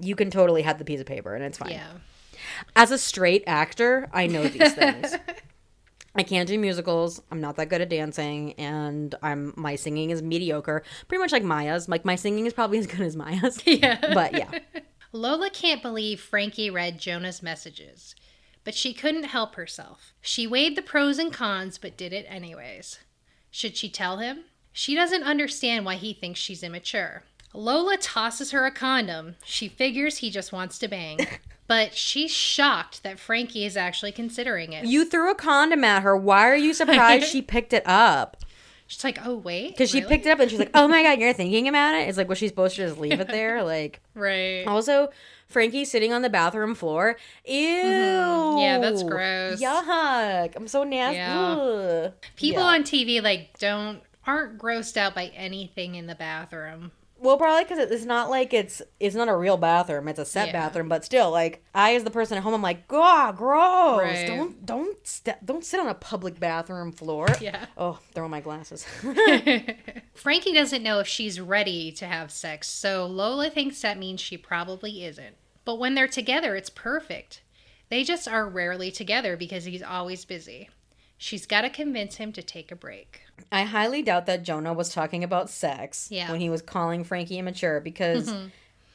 you 0.00 0.14
can 0.14 0.30
totally 0.30 0.62
have 0.62 0.78
the 0.78 0.84
piece 0.84 1.00
of 1.00 1.06
paper 1.06 1.34
and 1.34 1.44
it's 1.44 1.58
fine. 1.58 1.70
Mm-hmm. 1.70 1.96
Yeah. 1.96 2.38
As 2.76 2.90
a 2.92 2.98
straight 2.98 3.42
actor, 3.46 4.08
I 4.12 4.26
know 4.28 4.44
these 4.46 4.72
things. 4.74 5.14
I 6.16 6.22
can't 6.22 6.48
do 6.48 6.58
musicals. 6.58 7.20
I'm 7.30 7.40
not 7.40 7.56
that 7.56 7.68
good 7.68 7.80
at 7.80 7.88
dancing, 7.88 8.52
and 8.54 9.14
I'm 9.22 9.52
my 9.56 9.74
singing 9.74 10.10
is 10.10 10.22
mediocre. 10.22 10.82
Pretty 11.08 11.20
much 11.20 11.32
like 11.32 11.42
Maya's. 11.42 11.88
Like 11.88 12.04
my 12.04 12.14
singing 12.14 12.46
is 12.46 12.52
probably 12.52 12.78
as 12.80 12.86
good 12.86 13.00
as 13.00 13.16
Maya's. 13.16 13.60
Yeah. 13.66 13.98
But 14.14 14.34
yeah. 14.34 14.58
Lola 15.12 15.50
can't 15.50 15.82
believe 15.82 16.20
Frankie 16.20 16.70
read 16.70 16.98
Jonah's 16.98 17.42
messages, 17.42 18.14
but 18.64 18.74
she 18.74 18.92
couldn't 18.92 19.24
help 19.24 19.54
herself. 19.54 20.12
She 20.20 20.46
weighed 20.46 20.76
the 20.76 20.82
pros 20.82 21.18
and 21.18 21.32
cons, 21.32 21.78
but 21.78 21.96
did 21.96 22.12
it 22.12 22.26
anyways. 22.28 22.98
Should 23.50 23.76
she 23.76 23.88
tell 23.88 24.18
him? 24.18 24.44
She 24.72 24.94
doesn't 24.96 25.22
understand 25.22 25.84
why 25.84 25.94
he 25.94 26.12
thinks 26.12 26.40
she's 26.40 26.64
immature. 26.64 27.22
Lola 27.52 27.96
tosses 27.96 28.50
her 28.50 28.66
a 28.66 28.72
condom. 28.72 29.36
She 29.44 29.68
figures 29.68 30.18
he 30.18 30.30
just 30.30 30.52
wants 30.52 30.78
to 30.80 30.88
bang. 30.88 31.18
But 31.66 31.94
she's 31.94 32.30
shocked 32.30 33.02
that 33.04 33.18
Frankie 33.18 33.64
is 33.64 33.76
actually 33.76 34.12
considering 34.12 34.72
it. 34.74 34.84
You 34.84 35.04
threw 35.08 35.30
a 35.30 35.34
condom 35.34 35.82
at 35.84 36.02
her. 36.02 36.14
Why 36.16 36.48
are 36.48 36.56
you 36.56 36.74
surprised 36.74 37.26
she 37.26 37.40
picked 37.54 37.72
it 37.72 37.82
up? 37.86 38.36
She's 38.86 39.02
like, 39.02 39.18
oh, 39.24 39.36
wait. 39.36 39.70
Because 39.70 39.90
she 39.90 40.00
really?" 40.00 40.08
picked 40.10 40.26
it 40.26 40.30
up 40.30 40.40
and 40.40 40.50
she's 40.50 40.58
like, 40.58 40.70
"Oh 40.74 40.86
my 40.86 41.02
god, 41.02 41.18
you're 41.18 41.32
thinking 41.32 41.66
about 41.68 41.94
it." 41.94 42.06
It's 42.06 42.18
like, 42.18 42.28
was 42.28 42.36
she 42.36 42.48
supposed 42.48 42.76
to 42.76 42.86
just 42.86 42.98
leave 43.00 43.18
it 43.18 43.28
there? 43.28 43.64
Like, 43.64 44.02
Right. 44.14 44.64
also, 44.66 45.08
Frankie 45.48 45.86
sitting 45.86 46.12
on 46.12 46.20
the 46.20 46.28
bathroom 46.28 46.74
floor. 46.74 47.16
Ew. 47.46 47.54
Mm-hmm. 47.54 48.58
Yeah, 48.58 48.78
that's 48.80 49.02
gross. 49.02 49.58
Yuck. 49.62 50.54
I'm 50.54 50.68
so 50.68 50.84
nasty. 50.84 51.16
Yeah. 51.16 52.10
People 52.36 52.62
Yeah. 52.62 52.68
on 52.68 52.82
TV, 52.82 53.22
like, 53.22 53.58
don't, 53.58 54.02
aren't 54.26 54.58
grossed 54.58 54.98
out 54.98 55.14
by 55.14 55.26
anything 55.34 55.94
in 55.94 56.06
the 56.06 56.14
bathroom. 56.14 56.92
Well, 57.24 57.38
probably 57.38 57.64
because 57.64 57.78
it's 57.78 58.04
not 58.04 58.28
like 58.28 58.52
it's 58.52 58.82
it's 59.00 59.14
not 59.16 59.28
a 59.28 59.34
real 59.36 59.56
bathroom. 59.56 60.08
It's 60.08 60.18
a 60.18 60.26
set 60.26 60.48
Yeah. 60.48 60.52
bathroom, 60.52 60.88
but 60.90 61.06
still, 61.06 61.30
like 61.30 61.64
I 61.74 61.94
as 61.94 62.04
the 62.04 62.10
person 62.10 62.36
at 62.36 62.42
home, 62.42 62.52
I'm 62.52 62.60
like, 62.60 62.86
God, 62.86 63.38
gross. 63.38 64.02
Right. 64.02 64.26
Don't 64.26 64.66
don't 64.66 65.06
st- 65.06 65.44
don't 65.44 65.64
sit 65.64 65.80
on 65.80 65.88
a 65.88 65.94
public 65.94 66.38
bathroom 66.38 66.92
floor. 66.92 67.26
Yeah. 67.40 67.64
Oh, 67.78 67.98
throw 68.14 68.28
my 68.28 68.40
glasses. 68.40 68.84
Frankie 70.14 70.52
doesn't 70.52 70.82
know 70.82 70.98
if 70.98 71.06
she's 71.08 71.40
ready 71.40 71.90
to 71.92 72.06
have 72.06 72.30
sex, 72.30 72.68
so 72.68 73.06
Lola 73.06 73.48
thinks 73.48 73.80
that 73.80 73.98
means 73.98 74.20
she 74.20 74.36
probably 74.36 75.02
isn't. 75.04 75.36
But 75.64 75.78
when 75.78 75.94
they're 75.94 76.06
together, 76.06 76.54
it's 76.56 76.68
perfect. 76.70 77.40
They 77.88 78.04
just 78.04 78.28
are 78.28 78.46
rarely 78.48 78.90
together 78.90 79.34
because 79.36 79.64
he's 79.64 79.82
always 79.82 80.26
busy. 80.26 80.68
She's 81.16 81.46
got 81.46 81.62
to 81.62 81.70
convince 81.70 82.16
him 82.16 82.32
to 82.32 82.42
take 82.42 82.70
a 82.70 82.76
break. 82.76 83.22
I 83.52 83.62
highly 83.64 84.02
doubt 84.02 84.26
that 84.26 84.42
Jonah 84.42 84.72
was 84.72 84.92
talking 84.92 85.22
about 85.24 85.48
sex 85.50 86.08
Yeah. 86.10 86.30
when 86.30 86.40
he 86.40 86.50
was 86.50 86.62
calling 86.62 87.04
Frankie 87.04 87.38
immature 87.38 87.80
because. 87.80 88.30
Mm-hmm. 88.30 88.46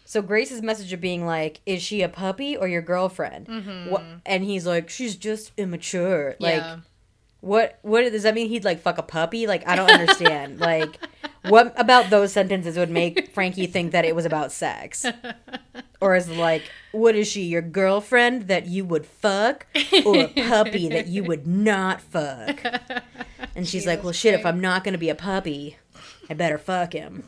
So 0.06 0.24
Grace's 0.24 0.64
message 0.64 0.92
of 0.92 1.00
being 1.00 1.24
like, 1.28 1.62
"Is 1.68 1.84
she 1.84 2.02
a 2.02 2.10
puppy 2.10 2.58
or 2.58 2.68
your 2.68 2.82
girlfriend?" 2.82 3.46
Mm-hmm. 3.46 3.92
Wha- 3.92 4.02
and 4.26 4.44
he's 4.44 4.66
like, 4.66 4.90
"She's 4.90 5.16
just 5.16 5.52
immature." 5.56 6.36
Like, 6.40 6.56
yeah. 6.56 6.78
What 7.42 7.78
what 7.84 8.02
does 8.12 8.24
that 8.24 8.34
mean? 8.34 8.50
He'd 8.50 8.66
like 8.66 8.82
fuck 8.82 8.98
a 8.98 9.04
puppy? 9.04 9.46
Like 9.46 9.68
I 9.68 9.76
don't 9.76 9.92
understand. 9.92 10.60
like 10.72 10.98
what 11.48 11.74
about 11.80 12.10
those 12.10 12.34
sentences 12.34 12.78
would 12.78 12.90
make 12.90 13.32
Frankie 13.34 13.68
think 13.68 13.92
that 13.92 14.06
it 14.06 14.16
was 14.16 14.26
about 14.26 14.52
sex? 14.52 15.06
Or 16.02 16.16
is 16.16 16.30
like 16.30 16.64
what 16.92 17.16
is 17.16 17.28
she 17.28 17.44
your 17.44 17.62
girlfriend 17.62 18.48
that 18.48 18.66
you 18.68 18.86
would 18.86 19.06
fuck 19.06 19.66
or 20.06 20.16
a 20.18 20.28
puppy 20.28 20.90
that 20.90 21.08
you 21.08 21.24
would 21.24 21.46
not 21.48 22.02
fuck? 22.02 22.62
And 23.56 23.68
she's 23.68 23.86
like, 23.86 24.04
"Well 24.04 24.14
shit, 24.14 24.34
if 24.34 24.46
I'm 24.46 24.60
not 24.62 24.84
going 24.84 24.94
to 24.94 24.98
be 25.00 25.10
a 25.10 25.16
puppy, 25.16 25.78
I 26.30 26.34
better 26.34 26.58
fuck 26.58 26.94
him." 26.94 27.24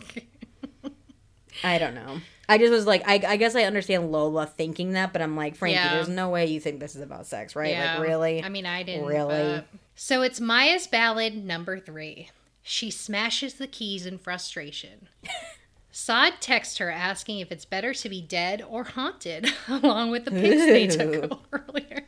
I 1.63 1.77
don't 1.77 1.93
know. 1.95 2.19
I 2.49 2.57
just 2.57 2.71
was 2.71 2.85
like, 2.85 3.03
I, 3.07 3.21
I 3.25 3.37
guess 3.37 3.55
I 3.55 3.63
understand 3.63 4.11
Lola 4.11 4.45
thinking 4.45 4.93
that, 4.93 5.13
but 5.13 5.21
I'm 5.21 5.35
like, 5.37 5.55
Frankie, 5.55 5.75
Yeah. 5.75 5.95
there's 5.95 6.09
no 6.09 6.29
way 6.29 6.47
you 6.47 6.59
think 6.59 6.79
this 6.79 6.95
is 6.95 7.01
about 7.01 7.25
sex, 7.25 7.55
right? 7.55 7.69
Yeah. 7.71 7.97
Like, 7.99 8.07
really? 8.07 8.43
I 8.43 8.49
mean, 8.49 8.65
I 8.65 8.83
didn't. 8.83 9.05
Really? 9.05 9.35
but- 9.35 9.67
So 9.95 10.21
it's 10.21 10.41
Maya's 10.41 10.87
ballad 10.87 11.45
number 11.45 11.79
three. 11.79 12.29
She 12.63 12.91
smashes 12.91 13.55
the 13.55 13.67
keys 13.67 14.05
in 14.05 14.17
frustration. 14.17 15.07
Saad 15.91 16.35
texts 16.39 16.77
her 16.77 16.89
asking 16.89 17.39
if 17.39 17.51
it's 17.51 17.65
better 17.65 17.93
to 17.93 18.07
be 18.09 18.21
dead 18.21 18.63
or 18.67 18.83
haunted, 18.85 19.51
along 19.67 20.11
with 20.11 20.25
the 20.25 20.31
pics 20.31 20.65
they 20.65 20.87
took 20.87 21.39
earlier. 21.51 22.03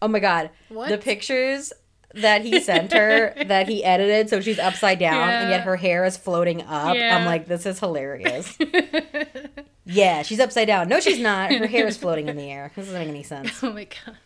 oh 0.00 0.08
my 0.08 0.18
god, 0.18 0.50
What? 0.68 0.88
the 0.88 0.98
pictures 0.98 1.72
that 2.14 2.42
he 2.44 2.60
sent 2.60 2.92
her 2.92 3.32
that 3.46 3.68
he 3.68 3.84
edited, 3.84 4.28
so 4.28 4.40
she's 4.40 4.58
upside 4.58 4.98
down, 4.98 5.28
and 5.30 5.50
yet 5.50 5.60
her 5.62 5.76
hair 5.76 6.04
is 6.04 6.16
floating 6.16 6.62
up. 6.62 6.94
Yeah. 6.96 7.16
I'm 7.16 7.24
like, 7.24 7.46
this 7.46 7.64
is 7.64 7.78
hilarious. 7.78 8.58
yeah, 9.84 10.22
she's 10.22 10.40
upside 10.40 10.66
down. 10.66 10.88
No, 10.88 11.00
she's 11.00 11.20
not. 11.20 11.52
Her 11.52 11.66
hair 11.66 11.86
is 11.86 11.96
floating 11.96 12.28
in 12.28 12.36
the 12.36 12.50
air. 12.50 12.70
This 12.76 12.86
doesn't 12.86 13.00
make 13.00 13.08
any 13.08 13.22
sense. 13.22 13.62
Oh 13.62 13.72
my 13.72 13.84
god. 13.84 14.16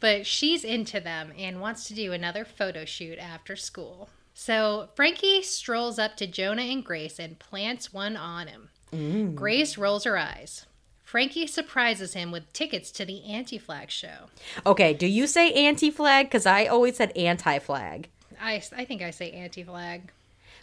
But 0.00 0.26
she's 0.26 0.62
into 0.64 1.00
them 1.00 1.32
and 1.38 1.60
wants 1.60 1.86
to 1.88 1.94
do 1.94 2.12
another 2.12 2.44
photo 2.44 2.84
shoot 2.84 3.18
after 3.18 3.56
school. 3.56 4.10
So 4.38 4.90
Frankie 4.94 5.42
strolls 5.42 5.98
up 5.98 6.14
to 6.18 6.26
Jonah 6.26 6.60
and 6.60 6.84
Grace 6.84 7.18
and 7.18 7.38
plants 7.38 7.90
one 7.94 8.18
on 8.18 8.48
him. 8.48 9.34
Grace 9.34 9.78
rolls 9.78 10.04
her 10.04 10.18
eyes. 10.18 10.66
Frankie 11.02 11.46
surprises 11.46 12.12
him 12.12 12.30
with 12.30 12.52
tickets 12.52 12.90
to 12.92 13.06
the 13.06 13.24
anti 13.24 13.56
flag 13.56 13.90
show. 13.90 14.26
Okay, 14.66 14.92
do 14.92 15.06
you 15.06 15.26
say 15.26 15.52
anti-flag? 15.54 16.26
Because 16.26 16.44
I 16.44 16.66
always 16.66 16.98
said 16.98 17.16
anti-flag. 17.16 18.10
I, 18.38 18.62
I 18.76 18.84
think 18.84 19.00
I 19.00 19.10
say 19.10 19.30
anti 19.30 19.64
flag. 19.64 20.12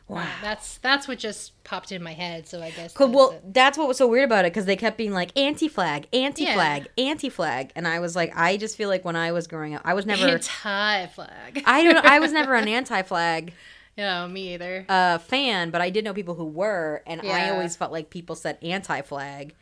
Wow. 0.08 0.28
That's 0.42 0.78
that's 0.80 1.08
what 1.08 1.18
just 1.18 1.64
popped 1.64 1.92
in 1.92 2.04
my 2.04 2.14
head, 2.14 2.48
so 2.48 2.62
I 2.62 2.72
guess. 2.72 2.94
That's 2.94 3.12
Well, 3.12 3.32
it. 3.32 3.54
that's 3.54 3.78
what 3.78 3.88
was 3.88 3.98
so 3.98 4.08
weird 4.08 4.26
about 4.26 4.46
it 4.46 4.52
because 4.54 4.66
they 4.66 4.76
kept 4.76 4.98
being 4.98 5.14
like 5.14 5.36
anti-flag, 5.38 6.08
anti-flag, 6.14 6.88
anti-flag, 6.98 7.72
and 7.76 7.88
I 7.88 8.00
was 8.00 8.16
like, 8.16 8.32
I 8.36 8.58
just 8.58 8.76
feel 8.78 8.90
like 8.90 9.06
when 9.06 9.16
I 9.16 9.32
was 9.32 9.48
growing 9.48 9.74
up, 9.76 9.82
I 9.86 9.94
was 9.94 10.06
never, 10.06 10.28
anti 10.28 11.08
flag. 11.08 11.64
I 11.66 11.84
don't, 11.84 12.06
I 12.06 12.20
was 12.20 12.32
never 12.34 12.54
an 12.54 12.68
anti-flag 12.80 13.54
No, 13.98 14.28
me 14.28 14.54
either. 14.56 14.86
uh, 14.90 15.18
fan, 15.20 15.70
but 15.72 15.82
I 15.82 15.90
did 15.90 16.04
know 16.04 16.14
people 16.14 16.36
who 16.36 16.46
were, 16.46 17.02
and 17.08 17.22
I 17.22 17.50
always 17.50 17.76
felt 17.78 17.92
like 17.94 18.10
people 18.10 18.36
said 18.36 18.58
anti-flag. 18.62 19.56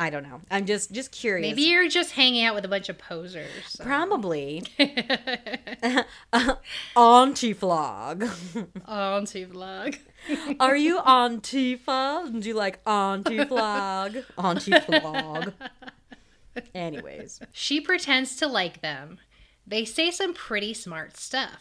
I 0.00 0.08
don't 0.08 0.22
know. 0.22 0.40
I'm 0.50 0.64
just 0.64 0.92
just 0.92 1.12
curious. 1.12 1.46
Maybe 1.46 1.68
you're 1.68 1.90
just 1.90 2.12
hanging 2.12 2.42
out 2.42 2.54
with 2.54 2.64
a 2.64 2.68
bunch 2.68 2.88
of 2.88 2.96
posers. 2.96 3.50
so. 3.68 3.84
Probably 3.84 4.62
anti-flag. 6.96 8.26
auntie 8.88 9.44
flag. 9.44 10.00
Are 10.60 10.76
you 10.76 11.00
Antifa? 11.00 12.40
Do 12.40 12.48
you 12.48 12.54
like 12.54 12.80
anti-flag? 12.86 14.24
Anti-flag. 14.38 15.52
Anyways. 16.74 17.40
She 17.52 17.82
pretends 17.82 18.36
to 18.36 18.46
like 18.46 18.80
them. 18.80 19.18
They 19.66 19.84
say 19.84 20.10
some 20.10 20.32
pretty 20.32 20.72
smart 20.72 21.18
stuff. 21.18 21.60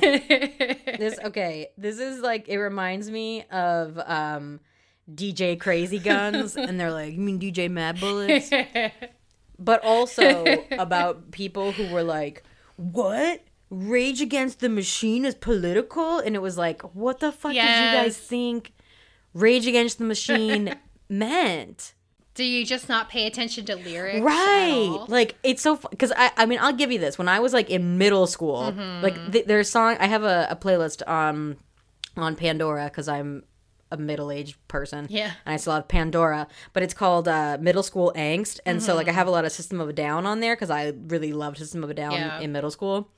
This 0.98 1.18
okay. 1.24 1.68
This 1.76 1.98
is 1.98 2.20
like 2.20 2.48
it 2.48 2.58
reminds 2.58 3.10
me 3.10 3.44
of 3.50 3.98
um 4.04 4.60
DJ 5.12 5.58
Crazy 5.58 5.98
Guns, 5.98 6.56
and 6.56 6.80
they're 6.80 6.92
like, 6.92 7.12
"You 7.12 7.20
mean 7.20 7.38
DJ 7.38 7.70
Mad 7.70 8.00
Bullets?" 8.00 8.50
but 9.58 9.84
also 9.84 10.44
about 10.78 11.30
people 11.30 11.72
who 11.72 11.88
were 11.92 12.02
like, 12.02 12.42
"What? 12.76 13.42
Rage 13.68 14.20
Against 14.20 14.60
the 14.60 14.68
Machine 14.68 15.24
is 15.24 15.34
political?" 15.34 16.18
And 16.18 16.34
it 16.34 16.42
was 16.42 16.56
like, 16.56 16.82
"What 16.94 17.20
the 17.20 17.32
fuck 17.32 17.52
did 17.52 17.62
you 17.62 18.02
guys 18.02 18.16
think 18.16 18.72
Rage 19.34 19.66
Against 19.66 19.98
the 19.98 20.04
Machine 20.04 20.74
meant?" 21.08 21.94
Do 22.36 22.44
you 22.44 22.64
just 22.64 22.88
not 22.88 23.08
pay 23.08 23.26
attention 23.26 23.64
to 23.66 23.74
lyrics? 23.76 24.20
right 24.20 24.98
like 25.08 25.36
it's 25.42 25.62
so 25.62 25.76
because 25.76 26.12
I, 26.16 26.30
I 26.36 26.46
mean 26.46 26.58
i'll 26.60 26.72
give 26.72 26.92
you 26.92 26.98
this 26.98 27.18
when 27.18 27.28
i 27.28 27.40
was 27.40 27.52
like 27.52 27.68
in 27.70 27.98
middle 27.98 28.26
school 28.26 28.72
Mm-hmm. 28.72 29.02
like 29.02 29.32
th- 29.32 29.46
there's 29.46 29.68
song 29.68 29.96
i 30.00 30.06
have 30.06 30.22
a, 30.22 30.46
a 30.50 30.56
playlist 30.56 31.02
on 31.08 31.56
on 32.16 32.36
pandora 32.36 32.84
because 32.84 33.08
i'm 33.08 33.42
a 33.92 33.96
middle-aged 33.96 34.56
person 34.68 35.06
Yeah. 35.08 35.30
and 35.44 35.54
i 35.54 35.56
still 35.56 35.72
have 35.74 35.86
pandora 35.88 36.48
but 36.72 36.82
it's 36.82 36.94
called 36.94 37.28
uh, 37.28 37.56
middle 37.60 37.82
school 37.84 38.12
angst 38.16 38.58
and 38.66 38.82
so 38.82 38.88
Mm-hmm. 38.90 38.96
like 38.98 39.08
i 39.08 39.12
have 39.12 39.28
a 39.28 39.30
lot 39.30 39.44
of 39.44 39.52
system 39.52 39.80
of 39.80 39.88
a 39.88 39.92
down 39.92 40.26
on 40.26 40.40
there 40.40 40.54
because 40.56 40.70
i 40.70 40.92
really 41.06 41.32
loved 41.32 41.58
system 41.58 41.82
of 41.84 41.90
a 41.90 41.94
down 41.94 42.12
Yeah. 42.12 42.40
in 42.40 42.52
middle 42.52 42.70
school 42.70 43.08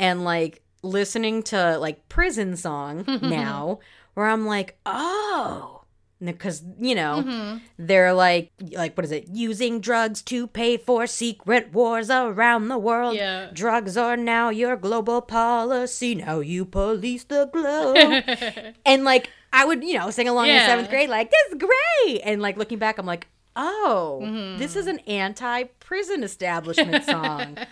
and 0.00 0.24
like 0.24 0.62
listening 0.82 1.42
to 1.44 1.78
like 1.78 2.08
prison 2.08 2.56
song 2.56 3.04
now 3.22 3.80
where 4.14 4.26
i'm 4.26 4.46
like 4.46 4.78
oh 4.86 5.77
because 6.22 6.62
you 6.78 6.94
know 6.94 7.22
Mm-hmm. 7.24 7.58
they're 7.78 8.12
like 8.12 8.50
like 8.72 8.96
what 8.96 9.04
is 9.04 9.12
it? 9.12 9.28
Using 9.32 9.80
drugs 9.80 10.20
to 10.22 10.46
pay 10.48 10.76
for 10.76 11.06
secret 11.06 11.72
wars 11.72 12.10
around 12.10 12.68
the 12.68 12.78
world. 12.78 13.14
Yeah. 13.16 13.50
drugs 13.52 13.96
are 13.96 14.16
now 14.16 14.48
your 14.50 14.76
global 14.76 15.20
policy. 15.20 16.14
Now 16.16 16.40
you 16.40 16.64
police 16.64 17.24
the 17.24 17.46
globe. 17.46 18.74
And 18.86 19.04
like 19.04 19.30
i 19.52 19.64
would 19.64 19.82
you 19.82 19.94
know 19.98 20.10
sing 20.10 20.28
along 20.28 20.48
in 20.48 20.54
Yeah. 20.56 20.66
seventh 20.66 20.90
grade 20.90 21.08
like 21.08 21.30
this 21.30 21.52
is 21.52 21.58
great. 21.58 22.20
And 22.24 22.42
like 22.42 22.56
looking 22.56 22.78
back 22.78 22.98
i'm 22.98 23.06
like 23.06 23.28
oh 23.56 24.20
Mm-hmm. 24.22 24.58
this 24.58 24.74
is 24.76 24.86
an 24.86 24.98
anti-prison 25.06 26.22
establishment 26.24 27.04
song. 27.04 27.56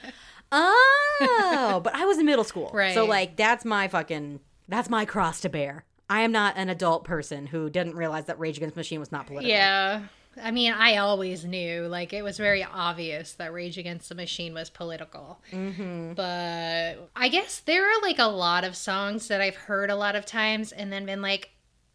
Oh 0.52 1.80
but 1.82 1.94
i 1.94 2.04
was 2.04 2.18
in 2.18 2.26
middle 2.26 2.44
school. 2.44 2.70
So 2.94 3.04
like 3.04 3.36
that's 3.36 3.64
my 3.64 3.88
fucking 3.88 4.40
that's 4.68 4.88
my 4.88 5.04
cross 5.04 5.40
to 5.40 5.48
bear 5.48 5.84
i 6.08 6.20
am 6.20 6.32
not 6.32 6.56
an 6.56 6.68
adult 6.68 7.04
person 7.04 7.46
who 7.46 7.68
didn't 7.70 7.96
realize 7.96 8.24
that 8.26 8.38
rage 8.38 8.56
against 8.56 8.74
the 8.74 8.80
machine 8.80 9.00
was 9.00 9.12
not 9.12 9.26
political 9.26 9.50
Yeah. 9.50 10.02
I 10.42 10.50
mean, 10.50 10.72
I 10.72 10.98
always 10.98 11.44
knew. 11.44 11.86
Like, 11.86 12.12
it 12.12 12.22
was 12.22 12.36
very 12.36 12.62
obvious 12.62 13.32
that 13.34 13.52
Rage 13.52 13.78
Against 13.78 14.08
the 14.08 14.14
Machine 14.14 14.52
was 14.52 14.68
political. 14.68 15.40
Mm-hmm. 15.50 16.12
But 16.12 17.08
I 17.16 17.28
guess 17.28 17.60
there 17.60 17.84
are, 17.84 18.02
like, 18.02 18.18
a 18.18 18.26
lot 18.26 18.64
of 18.64 18.76
songs 18.76 19.28
that 19.28 19.40
I've 19.40 19.56
heard 19.56 19.90
a 19.90 19.96
lot 19.96 20.14
of 20.14 20.26
times 20.26 20.72
and 20.72 20.92
then 20.92 21.06
been 21.06 21.22
like, 21.22 21.50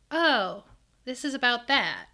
oh, 0.09 0.63
this 1.05 1.23
is 1.23 1.33
about 1.33 1.67
that. 1.67 2.07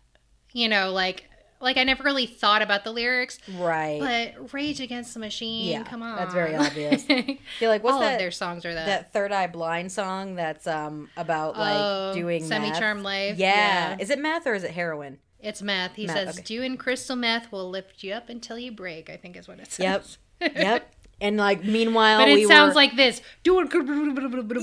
You 0.51 0.67
know, 0.67 0.91
like, 0.91 1.29
like 1.59 1.77
I 1.77 1.83
never 1.83 2.03
really 2.03 2.25
thought 2.25 2.61
about 2.61 2.83
the 2.83 2.91
lyrics. 2.91 3.39
right 3.57 3.99
But 4.35 4.53
Rage 4.53 4.79
Against 4.79 5.13
the 5.13 5.19
Machine, 5.19 5.67
Yeah, 5.71 5.83
come 5.83 6.03
on. 6.03 6.15
that's 6.17 6.33
very 6.33 6.55
obvious. 6.55 7.05
You're 7.59 7.69
like, 7.69 7.83
what's 7.83 7.95
All 7.95 7.99
that? 8.01 8.13
of 8.13 8.19
their 8.19 8.31
songs 8.31 8.65
are 8.65 8.73
that. 8.73 8.85
that 8.85 9.13
third 9.13 9.31
eye 9.31 9.47
blind 9.47 9.91
song 9.91 10.35
that's 10.35 10.67
um 10.67 11.09
about 11.17 11.57
like 11.57 11.75
Oh, 11.77 12.13
doing 12.13 12.43
Semi? 12.45 12.71
Charmed 12.71 13.03
Life, 13.03 13.37
Yeah. 13.37 13.91
yeah. 13.91 13.97
is 13.99 14.09
it 14.09 14.19
meth 14.19 14.45
or 14.47 14.53
is 14.53 14.63
it 14.63 14.71
heroin? 14.71 15.19
It's 15.39 15.61
meth. 15.61 15.93
He 15.95 16.07
Meth, 16.07 16.15
says, 16.15 16.29
okay. 16.39 16.43
doing 16.43 16.77
crystal 16.77 17.15
meth 17.15 17.51
will 17.51 17.69
lift 17.69 18.03
you 18.03 18.13
up 18.13 18.27
until 18.29 18.57
you 18.57 18.71
break, 18.71 19.09
I 19.09 19.17
think 19.17 19.37
is 19.37 19.47
what 19.47 19.59
it 19.59 19.71
says. 19.71 20.17
Yep. 20.41 20.55
yep. 20.55 20.93
And 21.19 21.37
like, 21.37 21.63
meanwhile, 21.63 22.19
but 22.19 22.27
it 22.27 22.35
we 22.35 22.45
sounds 22.45 22.71
were, 22.71 22.75
like 22.75 22.95
this. 22.95 23.21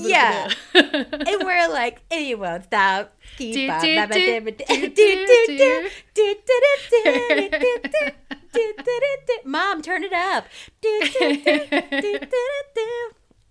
Yeah, 0.09 0.49
and 0.73 1.43
we're 1.43 1.67
like, 1.69 2.01
anyone 2.09 2.63
stop. 2.63 3.13
Mom, 9.43 9.81
turn 9.81 10.03
it 10.05 10.13
up. 10.13 10.45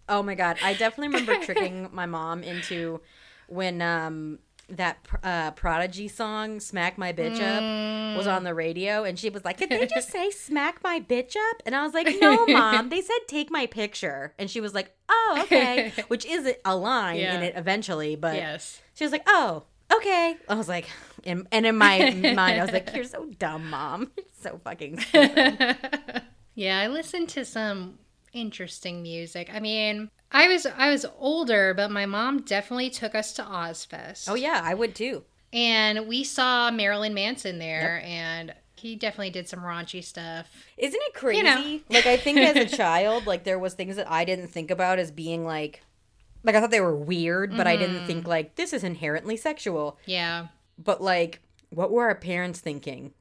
oh 0.08 0.22
my 0.22 0.34
god, 0.34 0.56
I 0.62 0.72
definitely 0.72 1.08
remember 1.08 1.44
tricking 1.44 1.90
my 1.92 2.06
mom 2.06 2.42
into 2.42 3.00
when 3.48 3.82
um 3.82 4.38
that 4.68 4.98
uh, 5.22 5.50
Prodigy 5.52 6.08
song 6.08 6.60
"Smack 6.60 6.96
My 6.98 7.12
Bitch 7.12 7.40
Up" 7.40 8.16
was 8.16 8.26
on 8.26 8.44
the 8.44 8.54
radio, 8.54 9.04
and 9.04 9.18
she 9.18 9.30
was 9.30 9.44
like, 9.44 9.58
"Did 9.58 9.68
they 9.70 9.86
just 9.86 10.10
say 10.10 10.30
smack 10.30 10.82
my 10.82 11.00
bitch 11.00 11.36
up?" 11.36 11.62
And 11.66 11.74
I 11.74 11.82
was 11.84 11.92
like, 11.94 12.08
"No, 12.20 12.46
mom, 12.46 12.88
they 12.88 13.00
said 13.00 13.18
take 13.28 13.50
my 13.50 13.66
picture." 13.66 14.34
And 14.38 14.50
she 14.50 14.60
was 14.60 14.74
like, 14.74 14.94
"Oh, 15.08 15.40
okay," 15.44 15.92
which 16.08 16.24
is 16.24 16.52
a 16.64 16.76
line 16.76 17.18
Yeah. 17.20 17.36
in 17.36 17.42
it 17.42 17.54
eventually, 17.56 18.16
but 18.16 18.36
yes. 18.36 18.80
she 18.94 19.04
was 19.04 19.12
like, 19.12 19.24
"Oh, 19.26 19.64
okay." 19.94 20.36
I 20.48 20.54
was 20.54 20.68
like, 20.68 20.88
and, 21.24 21.46
and 21.52 21.66
in 21.66 21.76
my 21.76 21.98
mind, 22.34 22.38
I 22.60 22.62
was 22.62 22.72
like, 22.72 22.90
"You're 22.94 23.04
so 23.04 23.26
dumb, 23.38 23.70
mom. 23.70 24.10
You're 24.16 24.26
so 24.40 24.60
fucking." 24.64 25.00
Stupid. 25.00 25.76
Yeah, 26.54 26.78
I 26.78 26.86
listened 26.88 27.28
to 27.30 27.44
some 27.44 27.98
interesting 28.32 29.02
music. 29.02 29.50
I 29.52 29.60
mean, 29.60 30.10
I 30.34 30.48
was 30.48 30.66
I 30.66 30.90
was 30.90 31.06
older, 31.18 31.72
but 31.74 31.92
my 31.92 32.06
mom 32.06 32.42
definitely 32.42 32.90
took 32.90 33.14
us 33.14 33.32
to 33.34 33.42
Ozzfest. 33.42 34.28
oh 34.28 34.34
yeah, 34.34 34.60
I 34.62 34.74
would 34.74 34.94
too. 34.94 35.22
And 35.52 36.08
we 36.08 36.24
saw 36.24 36.72
Marilyn 36.72 37.14
Manson 37.14 37.60
there 37.60 38.02
and 38.04 38.52
he 38.74 38.96
definitely 38.96 39.30
did 39.30 39.48
some 39.48 39.60
raunchy 39.60 40.02
stuff. 40.02 40.50
Isn't 40.76 41.00
it 41.06 41.14
crazy? 41.14 41.38
You 41.38 41.44
know. 41.44 41.80
Like 41.88 42.06
I 42.06 42.16
think 42.16 42.38
as 42.38 42.56
a 42.56 42.76
child, 42.76 43.26
like 43.26 43.44
there 43.44 43.60
was 43.60 43.74
things 43.74 43.94
that 43.94 44.10
I 44.10 44.24
didn't 44.24 44.48
think 44.48 44.72
about 44.72 44.98
as 44.98 45.12
being 45.12 45.44
like 45.46 45.82
like 46.42 46.56
I 46.56 46.60
thought 46.60 46.72
they 46.72 46.80
were 46.80 46.96
weird, 46.96 47.56
but 47.56 47.68
I 47.68 47.76
didn't 47.76 48.04
think 48.04 48.24
mm. 48.24 48.28
like 48.28 48.56
this 48.56 48.72
is 48.72 48.82
inherently 48.82 49.36
sexual. 49.36 49.98
Yeah. 50.04 50.48
But 50.76 51.00
like 51.00 51.40
what 51.70 51.92
were 51.92 52.06
our 52.06 52.14
parents 52.16 52.58
thinking? 52.58 53.12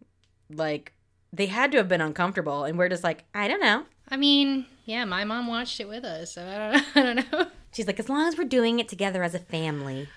Like 0.49 0.93
they 1.31 1.45
had 1.45 1.71
to 1.71 1.77
have 1.77 1.87
been 1.87 2.01
uncomfortable 2.01 2.63
and 2.63 2.77
we're 2.77 2.89
just 2.89 3.03
like, 3.03 3.25
I 3.35 3.47
don't 3.47 3.61
know. 3.61 3.85
I 4.09 4.17
mean, 4.17 4.65
Yeah, 4.85 5.05
my 5.05 5.23
mom 5.23 5.47
watched 5.47 5.79
it 5.79 5.87
with 5.87 6.03
us, 6.03 6.33
so 6.33 6.45
I 6.45 6.71
don't, 6.71 6.85
I 6.97 7.01
don't 7.13 7.31
know. 7.31 7.47
She's 7.73 7.87
like, 7.87 7.99
as 7.99 8.09
long 8.09 8.27
as 8.27 8.37
we're 8.37 8.43
doing 8.43 8.79
it 8.79 8.87
together 8.89 9.23
as 9.23 9.33
a 9.33 9.39
family. 9.39 10.09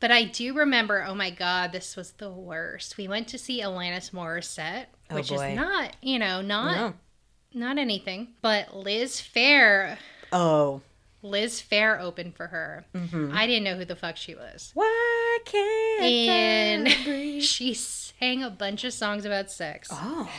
But 0.00 0.10
I 0.10 0.24
do 0.24 0.52
remember, 0.54 1.04
oh 1.06 1.14
my 1.14 1.30
god, 1.30 1.72
this 1.72 1.96
was 1.96 2.12
the 2.12 2.30
worst. 2.30 2.96
We 2.98 3.08
went 3.08 3.28
to 3.28 3.38
see 3.38 3.62
Alanis 3.62 4.10
Morissette, 4.10 4.86
Oh, 5.10 5.14
which 5.14 5.28
boy. 5.30 5.50
is 5.50 5.56
not, 5.56 5.96
you 6.02 6.18
know, 6.18 6.40
not 6.42 6.76
No. 6.76 6.94
not 7.54 7.78
anything. 7.78 8.28
But 8.42 8.76
Liz 8.76 9.20
Phair, 9.20 9.96
Oh. 10.32 10.82
Liz 11.22 11.62
Phair 11.62 11.98
opened 12.00 12.36
for 12.36 12.48
her. 12.48 12.84
Mm-hmm. 12.94 13.30
I 13.34 13.46
didn't 13.46 13.64
know 13.64 13.76
who 13.76 13.84
the 13.84 13.96
fuck 13.96 14.16
she 14.16 14.34
was. 14.34 14.70
Why 14.74 15.38
can't 15.44 16.02
And 16.04 16.88
I 16.88 17.04
breathe? 17.04 17.42
she 17.42 17.72
sang 17.74 18.42
a 18.42 18.50
bunch 18.50 18.84
of 18.84 18.92
songs 18.92 19.24
about 19.24 19.50
sex. 19.50 19.88
Oh. 19.92 20.30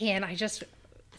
And 0.00 0.24
I 0.24 0.34
just, 0.36 0.62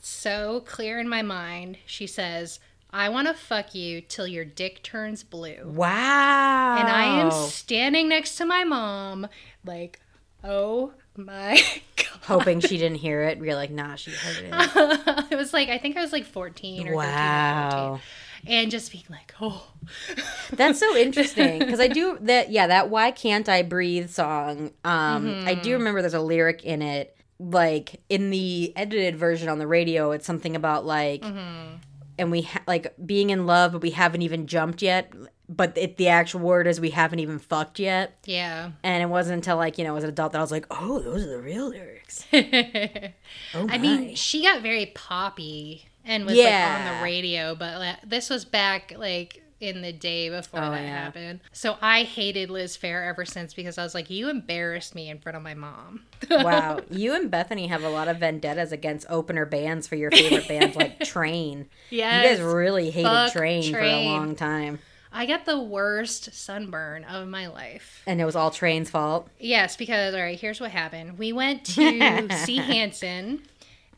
so 0.02 0.62
clear 0.62 1.00
in 1.00 1.08
my 1.08 1.22
mind. 1.22 1.78
She 1.86 2.08
says, 2.08 2.60
I 2.92 3.10
want 3.10 3.28
to 3.28 3.34
fuck 3.34 3.76
you 3.76 4.02
till 4.02 4.28
your 4.28 4.46
dick 4.46 4.82
turns 4.84 5.24
blue. 5.24 5.64
Wow. 5.66 6.78
And 6.80 6.88
I 6.88 7.22
am 7.22 7.32
standing 7.32 8.10
next 8.10 8.36
to 8.38 8.46
my 8.46 8.64
mom, 8.64 9.28
like, 9.66 10.00
oh 10.44 10.94
my 11.16 11.62
God. 11.96 12.08
hoping 12.24 12.60
she 12.62 12.78
didn't 12.78 12.98
hear 12.98 13.22
it. 13.24 13.38
You're 13.38 13.56
like, 13.56 13.72
nah, 13.72 13.96
she 13.96 14.12
heard 14.12 14.38
it. 14.44 15.28
it 15.32 15.36
was 15.36 15.54
like, 15.54 15.70
I 15.70 15.78
think 15.78 15.98
I 15.98 16.02
was 16.02 16.12
like 16.12 16.26
14 16.26 16.88
or 16.88 16.92
13 16.92 16.94
or 16.94 16.96
wow. 16.96 17.90
14. 17.90 18.02
And 18.48 18.72
just 18.72 18.92
being 18.92 19.06
like, 19.10 19.34
oh. 19.42 19.68
That's 20.52 20.80
so 20.80 20.96
interesting 20.96 21.60
because 21.60 21.80
I 21.80 21.88
do 21.88 22.18
that. 22.22 22.50
Yeah, 22.52 22.68
that 22.68 22.90
"Why 22.90 23.12
Can't 23.12 23.50
I 23.50 23.64
Breathe" 23.64 24.10
song. 24.10 24.72
Um, 24.86 25.44
I 25.46 25.56
do 25.56 25.74
remember 25.74 26.02
there's 26.02 26.14
a 26.14 26.22
lyric 26.22 26.64
in 26.64 26.82
it, 26.82 27.16
like 27.40 28.02
in 28.10 28.30
the 28.30 28.74
edited 28.76 29.16
version 29.16 29.48
on 29.50 29.60
the 29.60 29.68
radio. 29.68 30.12
It's 30.12 30.26
something 30.26 30.56
about 30.56 30.86
like, 30.86 31.24
and 31.24 32.32
we 32.32 32.42
ha- 32.44 32.64
like 32.68 32.94
being 33.06 33.30
in 33.30 33.46
love, 33.46 33.72
but 33.74 33.82
we 33.82 33.92
haven't 33.92 34.22
even 34.22 34.46
jumped 34.48 34.82
yet. 34.82 35.14
But 35.52 35.76
it, 35.78 35.98
the 35.98 36.10
actual 36.10 36.42
word 36.42 36.68
is 36.68 36.80
we 36.80 36.92
haven't 36.92 37.20
even 37.20 37.40
fucked 37.40 37.80
yet. 37.80 38.18
Yeah. 38.26 38.72
And 38.84 39.02
it 39.02 39.08
wasn't 39.08 39.36
until 39.38 39.58
like 39.58 39.78
you 39.78 39.84
know 39.84 39.96
as 39.96 40.04
an 40.04 40.10
adult 40.10 40.34
that 40.34 40.38
I 40.38 40.42
was 40.42 40.52
like, 40.52 40.68
oh, 40.70 41.00
those 41.00 41.24
are 41.26 41.30
the 41.30 41.40
real 41.42 41.70
lyrics. 41.70 42.26
I 42.34 43.14
Oh 43.56 43.66
my. 43.68 43.78
mean, 43.78 44.16
she 44.16 44.44
got 44.44 44.62
very 44.62 44.88
poppy 44.94 45.88
and 46.06 46.26
was 46.26 46.38
like 46.38 46.46
on 46.54 46.98
the 46.98 47.04
radio, 47.04 47.56
but 47.56 47.80
like, 47.80 47.96
this 48.06 48.30
was 48.30 48.46
back 48.46 48.94
like 48.98 49.44
in 49.60 49.82
the 49.82 49.92
day 49.92 50.30
before 50.30 50.62
Oh, 50.62 50.72
that 50.72 50.82
yeah. 50.82 51.04
happened. 51.04 51.42
So 51.52 51.78
I 51.82 52.04
hated 52.04 52.50
Liz 52.50 52.78
Phair 52.78 53.08
ever 53.08 53.26
since 53.26 53.54
because 53.54 53.78
I 53.78 53.84
was 53.84 53.94
like, 53.94 54.10
you 54.10 54.30
embarrassed 54.30 54.96
me 54.96 55.10
in 55.10 55.20
front 55.20 55.36
of 55.36 55.44
my 55.44 55.54
mom. 55.54 56.06
wow, 56.32 56.80
you 56.90 57.14
and 57.14 57.30
Bethany 57.30 57.68
have 57.68 57.84
a 57.84 57.90
lot 57.90 58.08
of 58.08 58.18
vendettas 58.18 58.72
against 58.72 59.06
opener 59.10 59.46
bands 59.46 59.88
for 59.88 59.96
your 59.96 60.12
favorite 60.12 60.48
bands 60.48 60.76
like 60.76 61.00
Train. 61.04 61.68
Yes. 61.90 62.24
You 62.40 62.44
guys 62.46 62.54
really 62.54 62.90
hated 62.90 63.10
Fuck 63.10 63.34
Train, 63.34 63.72
for 63.74 63.80
a 63.82 64.06
long 64.06 64.36
time. 64.36 64.80
I 65.12 65.26
got 65.26 65.46
the 65.46 65.60
worst 65.60 66.34
sunburn 66.36 67.04
of 67.04 67.28
my 67.28 67.48
life. 67.48 68.04
And 68.06 68.22
it 68.22 68.26
was 68.26 68.36
all 68.36 68.52
Train's 68.52 68.90
fault. 68.92 69.28
Yes, 69.40 69.76
because 69.76 70.14
all 70.14 70.22
right, 70.22 70.40
here's 70.40 70.62
what 70.62 70.72
happened. 70.72 71.18
We 71.18 71.34
went 71.34 71.66
to 71.66 72.28
see 72.46 72.58
Hanson 72.58 73.42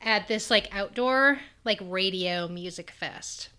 at 0.01 0.27
this 0.27 0.49
like 0.49 0.69
outdoor 0.75 1.39
like 1.65 1.79
radio 1.83 2.47
music 2.47 2.91
fest. 2.91 3.49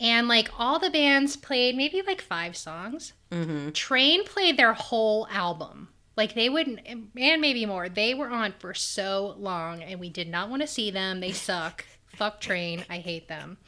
And 0.00 0.28
like 0.28 0.50
all 0.58 0.78
the 0.78 0.90
bands 0.90 1.36
played 1.36 1.76
maybe 1.76 2.02
like 2.06 2.20
five 2.20 2.56
songs. 2.56 3.12
Mm-hmm. 3.30 3.70
Train 3.70 4.24
played 4.24 4.56
their 4.56 4.74
whole 4.74 5.26
album. 5.30 5.88
Like 6.16 6.34
they 6.34 6.48
wouldn't, 6.48 6.80
and 6.86 7.10
maybe 7.14 7.66
more. 7.66 7.88
They 7.88 8.14
were 8.14 8.30
on 8.30 8.54
for 8.58 8.72
so 8.72 9.34
long, 9.38 9.82
and 9.82 10.00
we 10.00 10.08
did 10.08 10.28
not 10.28 10.48
want 10.48 10.62
to 10.62 10.68
see 10.68 10.90
them. 10.90 11.20
They 11.20 11.32
suck. 11.32 11.84
Fuck 12.06 12.40
Train. 12.40 12.84
I 12.88 12.98
hate 12.98 13.28
them. 13.28 13.58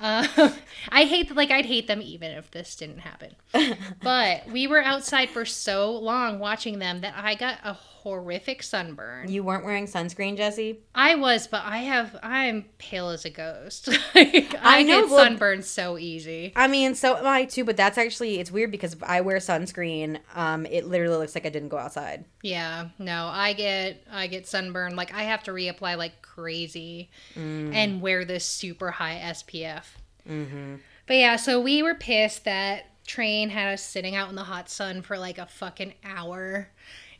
Uh, 0.00 0.26
I 0.88 1.04
hate 1.04 1.34
like 1.34 1.50
I'd 1.50 1.66
hate 1.66 1.86
them 1.86 2.02
even 2.02 2.32
if 2.32 2.50
this 2.50 2.74
didn't 2.76 3.00
happen. 3.00 3.36
But 4.02 4.48
we 4.50 4.66
were 4.66 4.82
outside 4.82 5.30
for 5.30 5.44
so 5.44 5.96
long 5.96 6.38
watching 6.38 6.78
them 6.78 7.00
that 7.00 7.14
I 7.16 7.34
got 7.34 7.58
a 7.64 7.74
horrific 8.04 8.62
sunburn. 8.62 9.30
You 9.30 9.42
weren't 9.42 9.64
wearing 9.64 9.86
sunscreen, 9.86 10.36
Jesse? 10.36 10.80
I 10.94 11.14
was, 11.14 11.46
but 11.46 11.62
I 11.64 11.78
have 11.78 12.14
I'm 12.22 12.66
pale 12.76 13.08
as 13.08 13.24
a 13.24 13.30
ghost. 13.30 13.88
Like, 14.14 14.54
I, 14.62 14.78
I 14.78 14.82
know, 14.82 15.00
get 15.02 15.10
well- 15.10 15.24
sunburned 15.24 15.64
so 15.64 15.98
easy. 15.98 16.52
I 16.54 16.68
mean, 16.68 16.94
so 16.94 17.16
am 17.16 17.26
I 17.26 17.46
too, 17.46 17.64
but 17.64 17.76
that's 17.76 17.98
actually, 17.98 18.38
it's 18.38 18.50
weird 18.50 18.70
because 18.70 18.92
if 18.92 19.02
I 19.02 19.22
wear 19.22 19.38
sunscreen, 19.38 20.20
um, 20.36 20.66
it 20.66 20.86
literally 20.86 21.16
looks 21.16 21.34
like 21.34 21.46
I 21.46 21.48
didn't 21.48 21.70
go 21.70 21.78
outside. 21.78 22.26
Yeah, 22.42 22.90
no, 22.98 23.26
I 23.26 23.54
get 23.54 24.04
I 24.12 24.26
get 24.26 24.46
sunburned. 24.46 24.96
Like 24.96 25.12
I 25.14 25.22
have 25.24 25.42
to 25.44 25.50
reapply 25.50 25.96
like 25.96 26.20
crazy 26.22 27.10
and 27.34 28.00
wear 28.02 28.24
this 28.24 28.44
super 28.44 28.90
high 28.90 29.18
SPF. 29.24 29.84
Mm-hmm. 30.28 30.76
But 31.06 31.16
yeah, 31.16 31.36
so 31.36 31.60
we 31.60 31.82
were 31.82 31.94
pissed 31.94 32.44
that 32.44 32.84
train 33.06 33.50
had 33.50 33.72
us 33.72 33.82
sitting 33.82 34.14
out 34.14 34.30
in 34.30 34.34
the 34.34 34.44
hot 34.44 34.68
sun 34.70 35.02
for 35.02 35.18
like 35.18 35.38
a 35.38 35.46
fucking 35.46 35.94
hour, 36.04 36.68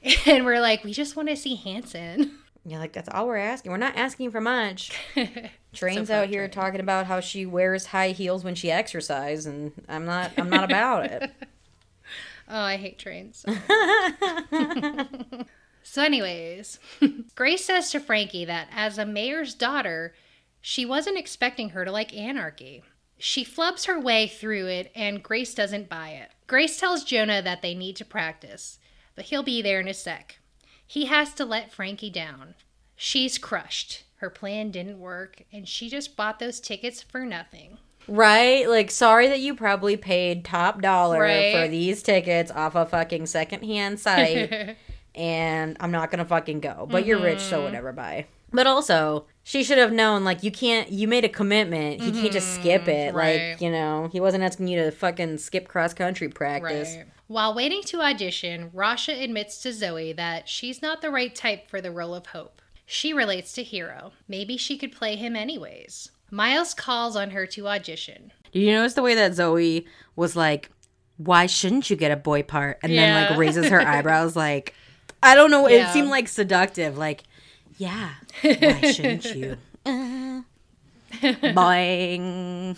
and 0.27 0.45
we're 0.45 0.61
like, 0.61 0.85
we 0.85 0.93
just 0.93 1.17
want 1.17 1.29
to 1.29 1.37
see 1.37 1.57
Hanson. 1.57 2.39
You're 2.67 2.79
like, 2.81 2.93
that's 2.95 3.09
all 3.11 3.27
we're 3.27 3.37
asking. 3.37 3.73
We're 3.73 3.79
not 3.79 3.97
asking 3.97 4.31
for 4.31 4.41
much. 4.41 4.91
Train's 5.75 6.09
So 6.09 6.23
out 6.23 6.29
here 6.29 6.49
Train. 6.49 6.51
talking 6.51 6.81
about 6.81 7.07
how 7.07 7.21
she 7.21 7.45
wears 7.45 7.87
high 7.87 8.11
heels 8.13 8.43
when 8.43 8.55
she 8.55 8.71
exercises, 8.71 9.45
and 9.45 9.73
I'm 9.89 10.07
not, 10.07 10.31
I'm 10.39 10.49
not 10.49 10.65
about 10.65 11.05
it. 11.05 11.31
Oh, 12.49 12.61
I 12.61 12.77
hate 12.77 12.99
trains. 12.99 13.45
so, 15.83 16.03
anyways, 16.03 16.79
Grace 17.35 17.65
says 17.65 17.91
to 17.93 18.01
Frankie 18.01 18.45
that 18.47 18.69
as 18.75 18.99
a 18.99 19.07
mayor's 19.07 19.55
daughter, 19.55 20.15
she 20.61 20.87
wasn't 20.87 21.19
expecting 21.19 21.71
her 21.71 21.85
to 21.85 21.93
like 21.93 22.17
anarchy. 22.17 22.83
She 23.19 23.45
flubs 23.45 23.87
her 23.87 23.99
way 24.01 24.27
through 24.27 24.67
it, 24.69 24.91
and 24.95 25.23
Grace 25.23 25.55
doesn't 25.55 25.89
buy 25.89 26.11
it. 26.11 26.31
Grace 26.47 26.79
tells 26.79 27.05
Jonah 27.05 27.43
that 27.43 27.63
they 27.63 27.75
need 27.75 27.97
to 27.97 28.05
practice, 28.05 28.79
but 29.15 29.27
he'll 29.27 29.43
be 29.43 29.62
there 29.62 29.81
in 29.81 29.89
a 29.89 29.95
sec. 29.95 30.39
He 30.87 31.07
has 31.07 31.33
to 31.35 31.45
let 31.45 31.73
Frankie 31.73 32.11
down. 32.11 32.55
She's 32.97 33.39
crushed. 33.39 34.05
Her 34.17 34.31
plan 34.31 34.71
didn't 34.71 35.01
work, 35.01 35.43
and 35.53 35.69
she 35.69 35.89
just 35.89 36.17
bought 36.17 36.39
those 36.39 36.61
tickets 36.61 37.03
for 37.03 37.25
nothing. 37.25 37.79
Right? 38.07 38.69
Like, 38.69 38.91
sorry 38.91 39.29
that 39.29 39.41
you 39.41 39.55
probably 39.55 39.97
paid 39.97 40.45
top 40.45 40.81
dollar 40.81 41.21
Right. 41.21 41.55
for 41.55 41.69
these 41.69 42.03
tickets 42.03 42.51
off 42.51 42.75
a 42.75 42.87
fucking 42.87 43.27
secondhand 43.27 43.99
site, 43.99 44.77
and 45.15 45.77
I'm 45.81 45.91
not 45.91 46.11
gonna 46.11 46.25
fucking 46.25 46.61
go. 46.61 46.87
But 46.91 47.07
you're 47.07 47.21
rich, 47.21 47.41
so 47.41 47.57
mm-hmm. 47.57 47.65
whatever, 47.65 47.93
bye. 47.93 48.27
But 48.53 48.69
also, 48.69 49.27
she 49.43 49.65
should 49.65 49.79
have 49.79 49.93
known, 49.93 50.23
like, 50.25 50.45
you 50.45 50.53
can't, 50.53 50.91
you 50.93 51.09
made 51.09 51.25
a 51.25 51.29
commitment. 51.29 52.01
He 52.01 52.12
can't 52.12 52.33
just 52.33 52.55
skip 52.55 52.83
mm-hmm. 52.83 52.91
it. 52.91 53.15
right. 53.15 53.51
Like, 53.51 53.61
you 53.61 53.71
know, 53.71 54.09
he 54.12 54.21
wasn't 54.21 54.45
asking 54.45 54.69
you 54.69 54.85
to 54.85 54.91
fucking 54.93 55.39
skip 55.39 55.67
cross 55.67 55.93
country 55.93 56.29
practice. 56.29 56.95
Right. 56.95 57.07
While 57.27 57.55
waiting 57.55 57.83
to 57.85 58.03
audition, 58.03 58.70
Rasha 58.70 59.22
admits 59.22 59.59
to 59.62 59.72
Zoe 59.72 60.12
that 60.12 60.49
she's 60.49 60.83
not 60.83 61.01
the 61.01 61.11
right 61.11 61.35
type 61.35 61.68
for 61.68 61.81
the 61.81 61.91
role 61.91 62.14
of 62.14 62.27
Hope. 62.27 62.61
She 62.87 63.12
relates 63.12 63.53
to 63.55 63.62
Hero. 63.62 64.12
Maybe 64.29 64.57
she 64.57 64.77
could 64.77 64.93
play 64.93 65.16
him 65.16 65.35
anyways. 65.35 66.11
Miles 66.31 66.75
calls 66.75 67.16
on 67.16 67.31
her 67.31 67.47
to 67.47 67.68
audition. 67.68 68.33
Did 68.53 68.61
you 68.61 68.72
notice 68.72 68.95
the 68.95 69.03
way 69.03 69.14
that 69.14 69.35
Zoe 69.35 69.87
was 70.16 70.37
like, 70.37 70.70
why 71.16 71.47
shouldn't 71.47 71.89
you 71.89 71.97
get 71.97 72.12
a 72.12 72.16
boy 72.16 72.43
part? 72.43 72.79
And 72.83 72.93
then, 72.93 73.29
like, 73.29 73.39
raises 73.39 73.68
her 73.68 73.81
eyebrows, 73.87 74.37
like, 74.37 74.75
I 75.22 75.35
don't 75.35 75.51
know. 75.51 75.68
Yeah. 75.68 75.89
It 75.89 75.93
seemed 75.93 76.11
like 76.11 76.29
seductive. 76.29 76.99
Like, 76.99 77.25
yeah, 77.79 78.11
why 78.43 78.93
shouldn't 78.93 79.25
you? 79.35 79.57
Uh, 79.87 80.43
boing. 81.22 82.77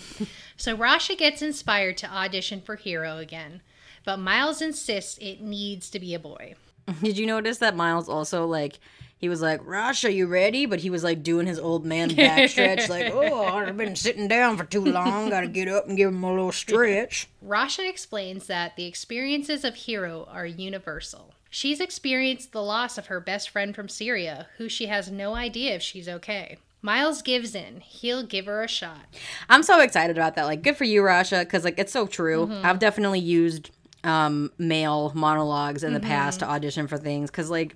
So 0.57 0.77
Rasha 0.77 1.19
gets 1.19 1.43
inspired 1.43 1.97
to 1.99 2.11
audition 2.11 2.61
for 2.61 2.77
Hero 2.77 3.19
again, 3.19 3.63
but 4.07 4.19
Miles 4.19 4.63
insists 4.63 5.19
it 5.19 5.43
needs 5.43 5.91
to 5.91 6.01
be 6.01 6.15
a 6.15 6.19
boy. 6.19 6.55
Did 7.03 7.19
you 7.19 7.27
notice 7.27 7.59
that 7.59 7.77
Miles 7.77 8.09
also, 8.09 8.47
like, 8.47 8.79
he 9.19 9.29
was 9.29 9.43
like, 9.43 9.61
Rasha, 9.63 10.15
you 10.15 10.27
ready? 10.27 10.65
But 10.67 10.81
he 10.81 10.91
was 10.91 11.03
like 11.03 11.23
doing 11.23 11.47
his 11.47 11.59
old 11.59 11.85
man 11.85 12.11
backstretch, 12.11 12.89
like, 12.91 13.13
oh, 13.13 13.45
I've 13.45 13.77
been 13.77 13.97
sitting 13.97 14.29
down 14.29 14.57
for 14.57 14.65
too 14.65 14.85
long. 14.85 15.31
Gotta 15.31 15.49
get 15.49 15.69
up 15.69 15.89
and 15.89 15.97
give 15.97 16.11
him 16.11 16.23
a 16.23 16.31
little 16.31 16.53
stretch. 16.53 17.29
Rasha 17.45 17.89
explains 17.89 18.47
that 18.47 18.77
the 18.77 18.87
experiences 18.87 19.65
of 19.65 19.75
Hero 19.75 20.29
are 20.31 20.47
universal. 20.47 21.35
She's 21.51 21.81
experienced 21.81 22.53
the 22.53 22.63
loss 22.63 22.99
of 22.99 23.07
her 23.07 23.19
best 23.19 23.49
friend 23.49 23.75
from 23.75 23.89
Syria, 23.89 24.49
who 24.59 24.69
she 24.69 24.87
has 24.87 25.11
no 25.11 25.35
idea 25.35 25.75
if 25.75 25.83
she's 25.83 26.09
okay. 26.09 26.59
Miles 26.83 27.23
gives 27.23 27.55
in. 27.55 27.81
He'll 27.81 28.23
give 28.23 28.47
her 28.47 28.63
a 28.63 28.69
shot. 28.69 29.07
I'm 29.49 29.63
so 29.63 29.81
excited 29.81 30.17
about 30.17 30.37
that. 30.37 30.45
Like, 30.45 30.63
good 30.63 30.77
for 30.77 30.85
you, 30.85 31.03
Rasha, 31.03 31.41
because 31.41 31.65
like 31.65 31.79
it's 31.79 31.93
so 31.93 32.07
true. 32.07 32.47
Mm-hmm. 32.47 32.67
I've 32.67 32.79
definitely 32.79 33.21
used 33.21 33.71
um 34.07 34.51
male 34.59 35.13
monologues 35.15 35.83
in 35.85 35.93
the 35.93 36.01
Mm-hmm. 36.01 36.09
past 36.09 36.41
to 36.41 36.49
audition 36.49 36.87
for 36.87 36.97
things 36.99 37.31
because 37.31 37.51
like 37.51 37.75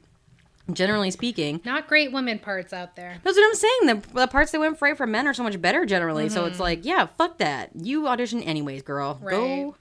generally 0.72 1.10
speaking 1.10 1.60
Not 1.64 1.88
great 1.88 2.12
women 2.12 2.38
parts 2.38 2.72
out 2.72 2.94
there. 2.94 3.18
that's 3.24 3.36
what 3.36 3.46
i'm 3.48 3.54
saying 3.54 3.80
the, 3.86 4.12
the 4.20 4.26
parts 4.28 4.52
that 4.52 4.60
went 4.60 4.78
for 4.78 4.94
for 4.94 5.06
men 5.06 5.26
are 5.26 5.34
so 5.34 5.42
much 5.42 5.60
better 5.60 5.84
generally 5.84 6.28
so 6.28 6.40
Mm-hmm. 6.42 6.50
it's 6.50 6.60
like 6.60 6.84
yeah 6.84 7.06
fuck 7.18 7.38
that 7.38 7.70
you 7.74 8.06
audition 8.06 8.42
anyways 8.42 8.82
girl 8.82 9.18
Right. 9.20 9.32
go 9.32 9.76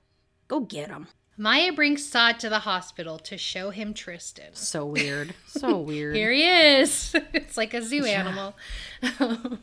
go 0.47 0.59
get 0.61 0.87
them 0.89 1.07
Maya 1.41 1.71
brings 1.71 2.05
Saad 2.05 2.37
to 2.41 2.49
the 2.49 2.59
hospital 2.59 3.17
to 3.19 3.37
show 3.37 3.69
him 3.69 3.93
Tristan. 3.93 4.53
so 4.53 4.85
weird 4.85 5.33
so 5.47 5.77
weird 5.77 6.13
Here 6.15 6.31
he 6.33 6.45
is. 6.45 7.15
it's 7.33 7.55
like 7.55 7.73
a 7.73 7.81
zoo 7.81 8.03
animal. 8.03 8.55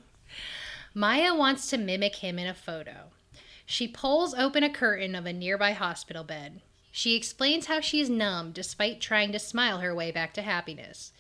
Maya 0.95 1.35
wants 1.35 1.69
to 1.71 1.77
mimic 1.79 2.17
him 2.17 2.39
in 2.39 2.47
a 2.47 2.55
photo. 2.55 3.11
She 3.67 3.89
pulls 3.89 4.33
open 4.35 4.63
a 4.63 4.71
curtain 4.71 5.15
of 5.15 5.27
a 5.27 5.33
nearby 5.33 5.73
hospital 5.73 6.25
bed. 6.25 6.63
She 6.97 7.15
explains 7.15 7.67
how 7.67 7.81
she's 7.81 8.09
numb 8.09 8.53
despite 8.53 9.03
trying 9.03 9.31
to 9.33 9.39
smile 9.39 9.81
her 9.81 9.95
way 9.95 10.11
back 10.11 10.33
to 10.33 10.41
happiness. 10.41 11.13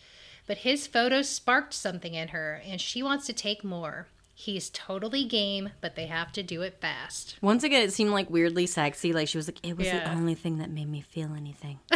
But 0.47 0.59
his 0.59 0.87
photo 0.87 1.21
sparked 1.21 1.75
something 1.75 2.15
in 2.15 2.29
her, 2.29 2.63
and 2.67 2.81
she 2.81 3.03
wants 3.03 3.27
to 3.27 3.35
take 3.35 3.63
more. 3.63 4.07
He's 4.35 4.71
totally 4.71 5.27
game, 5.27 5.71
but 5.83 5.95
they 5.95 6.07
have 6.07 6.33
to 6.33 6.43
do 6.43 6.63
it 6.63 6.79
fast. 6.81 7.37
Once 7.43 7.63
again, 7.63 7.83
it 7.83 7.93
seemed 7.93 8.11
like 8.13 8.31
weirdly 8.31 8.65
sexy. 8.67 9.13
Like 9.13 9.29
she 9.29 9.37
was 9.37 9.49
like, 9.49 9.59
it 9.63 9.77
was 9.77 9.87
Yeah. 9.89 10.05
the 10.05 10.13
only 10.13 10.35
thing 10.35 10.57
that 10.59 10.71
made 10.71 10.89
me 10.89 11.03
feel 11.03 11.35
anything. 11.35 11.79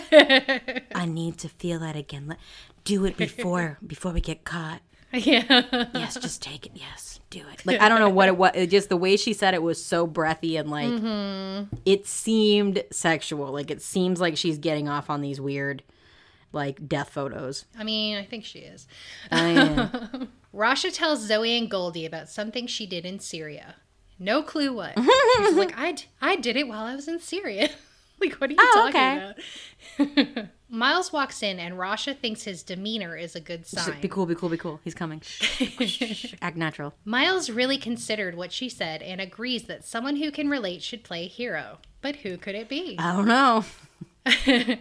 I 0.94 1.06
need 1.06 1.38
to 1.38 1.48
feel 1.48 1.78
that 1.78 1.96
again. 1.96 2.26
Let, 2.28 2.38
do 2.84 3.06
it 3.06 3.16
before 3.16 3.78
before 3.86 4.12
we 4.12 4.20
get 4.20 4.44
caught. 4.44 4.82
yeah. 5.12 5.86
Yes, 5.94 6.18
just 6.18 6.42
take 6.42 6.66
it. 6.66 6.72
Yes, 6.74 7.19
do 7.30 7.42
it. 7.52 7.64
Like 7.64 7.80
I 7.80 7.88
don't 7.88 8.00
know 8.00 8.10
what 8.10 8.28
it 8.28 8.36
was. 8.36 8.50
It 8.54 8.66
just 8.68 8.88
the 8.88 8.96
way 8.96 9.16
she 9.16 9.32
said 9.32 9.54
it 9.54 9.62
was 9.62 9.82
so 9.84 10.06
breathy 10.06 10.56
and 10.56 10.70
like 10.70 10.88
Mm-hmm. 10.88 11.76
it 11.86 12.06
seemed 12.06 12.82
sexual. 12.90 13.52
Like 13.52 13.70
it 13.70 13.80
seems 13.82 14.20
like 14.20 14.36
she's 14.36 14.58
getting 14.58 14.88
off 14.88 15.08
on 15.10 15.20
these 15.20 15.40
weird 15.40 15.82
like 16.52 16.88
death 16.88 17.10
photos. 17.10 17.64
I 17.78 17.84
mean, 17.84 18.16
I 18.16 18.24
think 18.24 18.44
she 18.44 18.58
is. 18.60 18.88
I 19.30 19.48
am. 19.50 20.28
Rasha 20.54 20.92
tells 20.92 21.20
Zoe 21.20 21.56
and 21.56 21.70
Goldi 21.70 22.04
about 22.04 22.28
something 22.28 22.66
she 22.66 22.86
did 22.86 23.06
in 23.06 23.20
Syria. 23.20 23.76
No 24.18 24.42
clue 24.42 24.72
what. 24.72 24.94
She's 25.38 25.54
like, 25.54 25.78
I, 25.78 25.92
d- 25.92 26.04
I 26.20 26.34
did 26.36 26.56
it 26.56 26.66
while 26.68 26.84
I 26.84 26.94
was 26.96 27.06
in 27.06 27.20
Syria. 27.20 27.70
like, 28.20 28.34
what 28.34 28.50
are 28.50 28.52
you 28.54 28.58
Oh, 28.60 28.90
talking 28.90 30.18
about? 30.34 30.46
Miles 30.70 31.12
walks 31.12 31.42
in, 31.42 31.58
and 31.58 31.74
Rasha 31.74 32.16
thinks 32.16 32.44
his 32.44 32.62
demeanor 32.62 33.16
is 33.16 33.34
a 33.34 33.40
good 33.40 33.66
sign. 33.66 34.00
be 34.00 34.08
cool, 34.08 34.24
be 34.24 34.36
cool, 34.36 34.48
be 34.48 34.56
cool. 34.56 34.80
He's 34.84 34.94
coming. 34.94 35.20
Act 36.40 36.56
natural. 36.56 36.94
Miles 37.04 37.50
really 37.50 37.76
considered 37.76 38.36
what 38.36 38.52
she 38.52 38.68
said 38.68 39.02
and 39.02 39.20
agrees 39.20 39.64
that 39.64 39.84
someone 39.84 40.16
who 40.16 40.30
can 40.30 40.48
relate 40.48 40.82
should 40.82 41.02
play 41.02 41.26
hero. 41.26 41.78
But 42.00 42.16
who 42.16 42.36
could 42.36 42.54
it 42.54 42.68
be? 42.68 42.96
I 42.98 43.12
don't 43.12 43.26
know. 43.26 43.64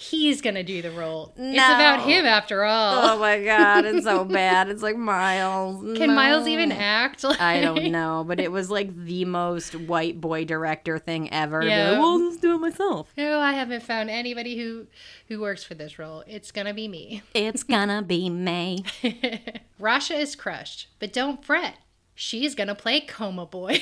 He's 0.00 0.40
gonna 0.42 0.62
do 0.62 0.80
the 0.80 0.92
role. 0.92 1.32
It's 1.36 1.56
about 1.56 2.02
him 2.02 2.24
after 2.24 2.62
all. 2.62 3.04
Oh 3.04 3.18
my 3.18 3.42
god, 3.42 3.84
it's 3.84 4.04
so 4.04 4.24
bad. 4.40 4.68
It's 4.68 4.80
like 4.80 4.96
Miles. 4.96 5.98
Can 5.98 6.14
Miles 6.14 6.46
even 6.46 6.70
act? 6.70 7.24
Like... 7.24 7.40
I 7.40 7.60
don't 7.60 7.90
know, 7.90 8.24
but 8.24 8.38
it 8.38 8.52
was 8.52 8.70
like 8.70 8.94
the 8.94 9.24
most 9.24 9.74
white 9.74 10.20
boy 10.20 10.44
director 10.44 11.00
thing 11.00 11.32
ever. 11.32 11.64
Yeah. 11.64 11.90
like, 11.90 11.98
well, 11.98 12.24
let's 12.24 12.36
do 12.36 12.54
it 12.54 12.58
myself. 12.58 13.12
No, 13.18 13.40
I 13.40 13.54
haven't 13.54 13.82
found 13.82 14.08
anybody 14.08 14.56
who 14.56 14.86
who 15.26 15.40
works 15.40 15.64
for 15.64 15.74
this 15.74 15.98
role. 15.98 16.22
It's 16.28 16.52
gonna 16.52 16.74
be 16.74 16.86
me. 16.86 17.24
It's 17.34 17.64
gonna 17.64 18.00
be 18.00 18.30
me. 18.30 18.84
Rasha 19.80 20.16
is 20.16 20.36
crushed, 20.36 20.86
but 21.00 21.12
don't 21.12 21.44
fret. 21.44 21.74
She's 22.14 22.54
gonna 22.54 22.76
play 22.76 23.00
Coma 23.00 23.46
Boy. 23.46 23.80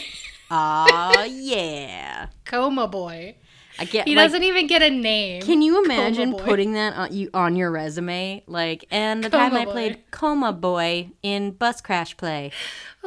Aw, 0.51 1.24
yeah. 1.28 2.28
Coma 2.47 2.88
Boy. 2.88 3.36
I 3.78 3.84
get. 3.84 4.06
He 4.06 4.16
like, 4.16 4.26
doesn't 4.26 4.42
even 4.42 4.66
get 4.66 4.82
a 4.82 4.90
name. 4.90 5.42
Can 5.42 5.62
you 5.62 5.84
imagine 5.84 6.32
Boy. 6.32 6.38
putting 6.38 6.72
that 6.72 6.94
on 6.94 7.12
you 7.12 7.30
on 7.34 7.56
your 7.56 7.70
resume? 7.70 8.42
Like, 8.46 8.86
and 8.90 9.22
the 9.22 9.30
Coma 9.30 9.50
time 9.50 9.56
I 9.56 9.64
played 9.64 10.10
Coma 10.10 10.52
Boy 10.52 11.10
in 11.22 11.52
Bus 11.52 11.80
Crash 11.80 12.16
Play. 12.16 12.52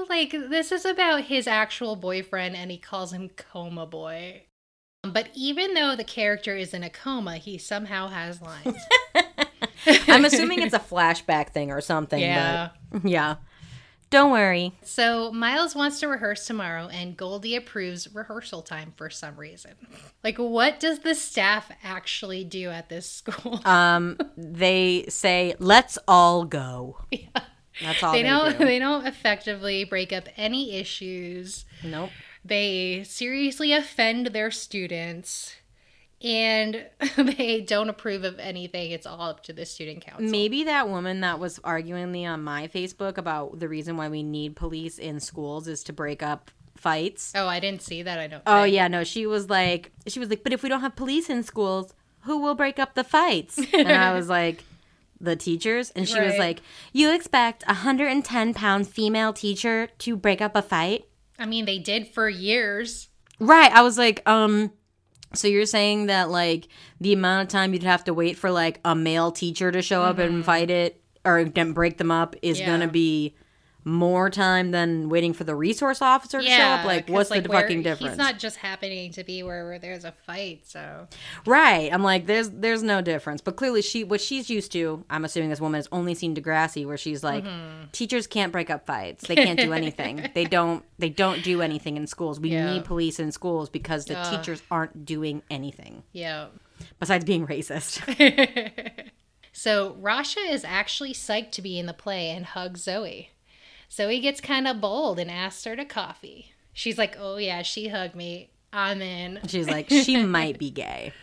Like 0.07 0.31
this 0.31 0.71
is 0.71 0.85
about 0.85 1.23
his 1.23 1.47
actual 1.47 1.95
boyfriend, 1.95 2.55
and 2.55 2.71
he 2.71 2.77
calls 2.77 3.11
him 3.11 3.29
Coma 3.29 3.85
Boy. 3.85 4.43
But 5.03 5.29
even 5.33 5.73
though 5.73 5.95
the 5.95 6.03
character 6.03 6.55
is 6.55 6.73
in 6.73 6.83
a 6.83 6.89
coma, 6.89 7.37
he 7.37 7.57
somehow 7.57 8.07
has 8.09 8.41
lines. 8.41 8.77
I'm 10.07 10.25
assuming 10.25 10.61
it's 10.61 10.73
a 10.73 10.79
flashback 10.79 11.49
thing 11.49 11.71
or 11.71 11.79
something. 11.79 12.19
Yeah. 12.19 12.69
But 12.91 13.05
yeah. 13.05 13.35
Don't 14.10 14.31
worry. 14.31 14.73
So 14.81 15.31
Miles 15.31 15.76
wants 15.76 15.99
to 15.99 16.07
rehearse 16.07 16.48
tomorrow, 16.48 16.88
and 16.88 17.15
Goldi 17.15 17.56
approves 17.56 18.14
rehearsal 18.14 18.61
time 18.64 18.94
for 18.95 19.10
some 19.10 19.36
reason. 19.36 19.72
Like, 20.22 20.38
what 20.38 20.81
does 20.81 20.99
the 20.99 21.15
staff 21.15 21.72
actually 21.81 22.44
do 22.44 22.69
at 22.69 22.90
this 22.90 23.10
school? 23.10 23.61
Um, 23.65 24.18
they 24.36 25.06
say, 25.07 25.56
"Let's 25.60 25.98
all 26.10 26.44
go." 26.44 26.98
Yeah. 27.10 27.19
That's 27.81 28.03
all 28.03 28.11
they 28.11 28.23
they, 28.23 28.27
don't. 28.30 28.57
do. 28.57 28.65
They 28.65 28.80
don't 28.80 29.07
effectively 29.07 29.86
break 29.86 30.11
up 30.11 30.26
any 30.36 30.76
issues. 30.76 31.64
Nope. 31.86 32.10
They 32.44 33.03
seriously 33.06 33.72
offend 33.72 34.27
their 34.27 34.52
students, 34.52 35.56
and 36.21 36.85
they 37.17 37.61
don't 37.61 37.89
approve 37.89 38.23
of 38.23 38.39
anything. 38.39 38.91
It's 38.91 39.05
all 39.05 39.21
up 39.21 39.43
to 39.43 39.53
the 39.53 39.65
student 39.65 40.05
council. 40.05 40.27
Maybe 40.27 40.63
that 40.65 40.89
woman 40.89 41.21
that 41.21 41.39
was 41.39 41.59
arguing 41.63 42.11
me 42.11 42.25
on 42.25 42.43
my 42.43 42.67
Facebook 42.67 43.17
about 43.17 43.59
the 43.59 43.67
reason 43.69 43.97
why 43.97 44.09
we 44.09 44.23
need 44.23 44.55
police 44.55 44.97
in 44.97 45.19
schools 45.19 45.67
is 45.67 45.83
to 45.85 45.93
break 45.93 46.21
up 46.21 46.51
fights. 46.75 47.33
Oh, 47.35 47.47
I 47.47 47.59
didn't 47.59 47.81
see 47.81 48.03
that. 48.03 48.19
I 48.19 48.27
don't. 48.27 48.43
Oh 48.45 48.63
think. 48.63 48.75
yeah, 48.75 48.87
no, 48.87 49.03
she 49.03 49.25
was 49.25 49.49
like 49.49 49.91
she 50.07 50.19
was 50.19 50.29
like, 50.29 50.43
"But 50.43 50.53
if 50.53 50.63
we 50.63 50.69
don't 50.69 50.81
have 50.81 50.95
police 50.95 51.29
in 51.29 51.43
schools, 51.43 51.93
who 52.21 52.37
will 52.37 52.55
break 52.55 52.79
up 52.79 52.95
the 52.95 53.03
fights?" 53.03 53.59
And 53.73 53.91
I 53.91 54.13
was 54.13 54.29
like, 54.39 54.63
"The 55.19 55.35
teachers." 55.35 55.91
And 55.91 56.07
she 56.07 56.19
was 56.19 56.37
like, 56.37 56.61
"You 56.93 57.13
expect 57.13 57.63
a 57.63 57.67
110 57.73 58.53
pound 58.53 58.87
female 58.87 59.33
teacher 59.33 59.89
to 59.99 60.15
break 60.15 60.41
up 60.41 60.55
a 60.55 60.61
fight?" 60.61 61.05
I 61.37 61.45
mean, 61.45 61.65
they 61.65 61.79
did 61.79 62.07
for 62.07 62.27
years. 62.27 63.07
Right. 63.39 63.71
I 63.71 63.81
was 63.81 63.97
like, 63.97 64.27
um, 64.29 64.71
so 65.34 65.47
you're 65.47 65.65
saying 65.65 66.07
that 66.07 66.30
like 66.30 66.68
the 66.99 67.14
amount 67.14 67.43
of 67.43 67.47
time 67.49 67.73
you'd 67.73 67.84
have 67.84 68.03
to 68.06 68.14
wait 68.14 68.38
for 68.38 68.49
like 68.51 68.80
a 68.85 68.95
male 68.95 69.31
teacher 69.31 69.72
to 69.72 69.81
show 69.81 70.01
up 70.01 70.18
and 70.18 70.43
fight 70.43 70.69
it 70.69 71.01
or 71.26 71.45
break 71.73 71.97
them 71.97 72.11
up 72.11 72.35
is 72.41 72.57
Mm-hmm. 72.57 72.68
Yeah. 72.68 72.73
gonna 72.77 72.88
be 72.91 73.35
more 73.90 74.30
time 74.30 74.72
than 74.72 75.10
waiting 75.10 75.34
for 75.34 75.44
the 75.44 75.56
resource 75.56 76.02
officer 76.02 76.41
to 76.41 76.48
show 76.48 76.64
up? 76.64 76.86
Like, 76.86 77.10
what's 77.10 77.30
like, 77.32 77.44
the 77.44 77.49
fucking 77.49 77.84
difference? 77.84 78.11
He's 78.11 78.18
not 78.18 78.40
just 78.40 78.57
happening 78.57 79.11
to 79.14 79.24
be 79.24 79.44
where, 79.44 79.66
where 79.66 79.80
there's 79.80 80.06
a 80.06 80.11
fight. 80.26 80.68
So 80.68 81.07
Right. 81.45 81.91
I'm 81.94 82.03
like, 82.03 82.26
there's 82.26 82.49
there's 82.49 82.84
no 82.84 83.02
difference. 83.02 83.41
But 83.41 83.56
clearly 83.56 83.82
she 83.82 84.03
what 84.03 84.22
she's 84.22 84.49
used 84.49 84.72
to, 84.74 85.03
I'm 85.10 85.26
assuming 85.26 85.49
this 85.49 85.60
woman 85.61 85.78
has 85.80 85.88
only 85.91 86.14
seen 86.16 86.36
Degrassi 86.36 86.86
where 86.86 86.98
she's 86.98 87.24
like, 87.24 87.44
Mm-hmm. 87.44 87.86
teachers 87.91 88.28
can't 88.28 88.52
break 88.52 88.70
up 88.70 88.86
fights. 88.86 89.28
They 89.28 89.36
can't 89.36 89.60
do 89.60 89.74
anything. 89.74 90.30
they 90.34 90.45
don't 90.45 90.84
they 90.98 91.10
don't 91.10 91.44
do 91.44 91.61
anything 91.61 91.98
in 91.98 92.07
schools. 92.07 92.40
We 92.40 92.49
Yeah. 92.52 92.72
need 92.74 92.86
police 92.86 93.20
in 93.20 93.32
schools 93.32 93.70
because 93.70 94.06
the 94.06 94.18
Ugh. 94.18 94.38
teachers 94.38 94.61
aren't 94.70 95.06
doing 95.06 95.41
anything. 95.49 96.03
yeah. 96.14 96.48
Besides 96.99 97.26
being 97.26 97.45
racist. 97.45 98.02
So 99.52 99.94
Rasha 100.02 100.49
is 100.49 100.64
actually 100.64 101.11
psyched 101.14 101.52
to 101.52 101.61
be 101.61 101.78
in 101.78 101.86
the 101.86 101.94
play 101.94 102.30
and 102.30 102.45
hugs 102.45 102.82
Zoe. 102.84 103.32
Zoe 103.91 104.20
gets 104.20 104.41
kind 104.41 104.68
of 104.68 104.82
bold 104.82 105.20
and 105.20 105.30
asks 105.32 105.64
her 105.66 105.76
to 105.76 105.86
coffee. 105.86 106.53
She's 106.74 106.98
like, 106.98 107.18
"Oh 107.20 107.38
yeah, 107.38 107.61
she 107.61 107.88
hugged 107.90 108.16
me. 108.16 108.49
I'm 108.72 109.02
in." 109.02 109.40
She's 109.48 109.68
like, 109.68 109.90
she 109.90 110.24
might 110.24 110.57
be 110.57 110.70
gay. 110.72 111.14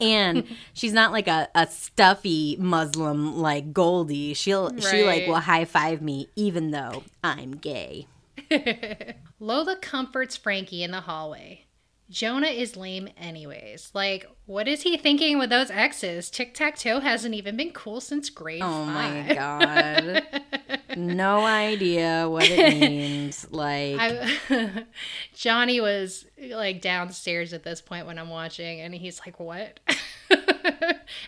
And 0.00 0.44
she's 0.72 0.92
not 0.92 1.10
like 1.10 1.26
a, 1.26 1.48
a 1.54 1.66
stuffy 1.66 2.56
Muslim 2.58 3.36
like 3.38 3.72
Goldi. 3.72 4.36
She'll 4.36 4.78
she 4.78 5.04
like 5.04 5.26
will 5.26 5.40
high 5.40 5.64
five 5.64 6.00
me 6.00 6.28
even 6.36 6.70
though 6.70 7.02
I'm 7.24 7.56
gay. 7.56 8.06
Lola 9.40 9.76
comforts 9.76 10.36
Frankie 10.36 10.82
in 10.82 10.92
the 10.92 11.00
hallway. 11.00 11.65
Jonah 12.08 12.46
is 12.46 12.76
lame 12.76 13.08
anyways. 13.16 13.90
Like, 13.92 14.30
what 14.46 14.68
is 14.68 14.82
he 14.82 14.96
thinking 14.96 15.38
with 15.38 15.50
those 15.50 15.70
exes? 15.70 16.30
Tic 16.30 16.54
tac 16.54 16.78
toe 16.78 17.00
hasn't 17.00 17.34
even 17.34 17.56
been 17.56 17.72
cool 17.72 18.00
since 18.00 18.30
grade 18.30 18.62
Oh 18.62 18.84
my 18.84 19.34
god. 19.34 20.24
no 20.96 21.44
idea 21.44 22.28
what 22.28 22.48
it 22.48 22.78
means. 22.78 23.46
Like 23.56 23.96
I, 23.98 24.84
Johnny 25.34 25.80
was 25.80 26.26
like 26.50 26.80
downstairs 26.80 27.52
at 27.52 27.64
this 27.64 27.80
point 27.80 28.06
when 28.06 28.18
I'm 28.18 28.28
watching, 28.28 28.80
and 28.80 28.94
he's 28.94 29.20
like, 29.24 29.40
"What?" 29.40 29.80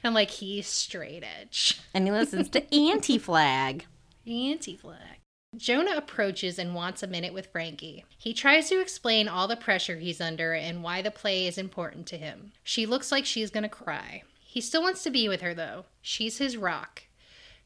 I'm 0.05 0.15
like, 0.15 0.31
"He's 0.31 0.67
straight 0.67 1.23
edge, 1.41 1.81
and 1.95 2.07
he 2.07 2.13
listens 2.13 2.49
to 2.51 2.75
anti 2.75 3.19
flag. 3.19 3.87
anti-flag." 4.27 5.18
Jonah 5.57 5.97
approaches 5.97 6.59
and 6.59 6.75
wants 6.75 7.03
a 7.03 7.07
minute 7.07 7.33
with 7.33 7.47
Frankie. 7.47 8.05
He 8.19 8.35
tries 8.35 8.69
to 8.69 8.81
explain 8.81 9.29
all 9.29 9.49
the 9.49 9.57
pressure 9.57 9.97
he's 9.97 10.21
under 10.21 10.53
and 10.53 10.83
why 10.83 11.03
the 11.03 11.11
play 11.11 11.47
is 11.47 11.57
important 11.57 12.07
to 12.09 12.19
him. 12.19 12.53
She 12.63 12.87
looks 12.87 13.11
like 13.11 13.25
she's 13.25 13.51
gonna 13.51 13.69
cry. 13.69 14.23
He 14.41 14.61
still 14.61 14.83
wants 14.83 15.03
to 15.05 15.11
be 15.11 15.29
with 15.29 15.41
her 15.41 15.55
though. 15.55 15.87
She's 16.03 16.39
his 16.39 16.57
rock. 16.57 17.05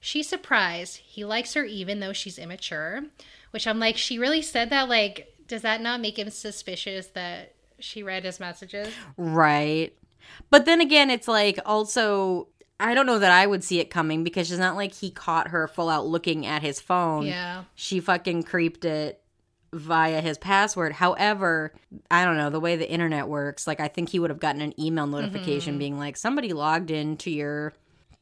She's 0.00 0.28
surprised. 0.28 0.98
He 0.98 1.24
likes 1.24 1.54
her 1.54 1.64
even 1.64 2.00
though 2.00 2.12
she's 2.12 2.38
immature, 2.38 3.04
which 3.50 3.66
I'm 3.66 3.78
like, 3.78 3.96
she 3.96 4.18
really 4.18 4.42
said 4.42 4.70
that? 4.70 4.88
Like, 4.88 5.34
does 5.46 5.62
that 5.62 5.80
not 5.80 6.00
make 6.00 6.18
him 6.18 6.30
suspicious 6.30 7.09
that 7.09 7.54
she 7.78 8.02
read 8.02 8.24
his 8.24 8.40
messages? 8.40 8.92
Right. 9.16 9.92
But 10.50 10.64
then 10.64 10.80
again, 10.80 11.10
it's 11.10 11.28
like 11.28 11.59
also 11.66 12.48
I 12.82 12.94
don't 12.94 13.06
know 13.06 13.20
that 13.20 13.30
I 13.30 13.46
would 13.46 13.62
see 13.62 13.78
it 13.78 13.90
coming 13.90 14.24
because 14.24 14.50
it's 14.50 14.59
not 14.59 14.74
like 14.74 14.92
he 14.92 15.10
caught 15.10 15.48
her 15.48 15.68
full 15.68 15.88
out 15.88 16.04
looking 16.04 16.46
at 16.46 16.62
his 16.62 16.80
phone. 16.80 17.26
Yeah. 17.26 17.62
She 17.76 18.00
fucking 18.00 18.42
creeped 18.42 18.84
it 18.84 19.22
via 19.72 20.20
his 20.20 20.36
password. 20.36 20.92
However, 20.92 21.72
I 22.10 22.24
don't 22.24 22.36
know 22.36 22.50
the 22.50 22.59
way 22.59 22.74
the 22.74 22.90
internet 22.90 23.28
works. 23.28 23.68
Like 23.68 23.78
I 23.78 23.86
think 23.86 24.09
he 24.09 24.18
would 24.18 24.30
have 24.30 24.40
gotten 24.40 24.60
an 24.60 24.78
email 24.80 25.06
notification 25.06 25.74
mm-hmm. 25.74 25.78
being 25.78 25.98
like 25.98 26.16
somebody 26.16 26.52
logged 26.52 26.90
into 26.90 27.30
your 27.30 27.72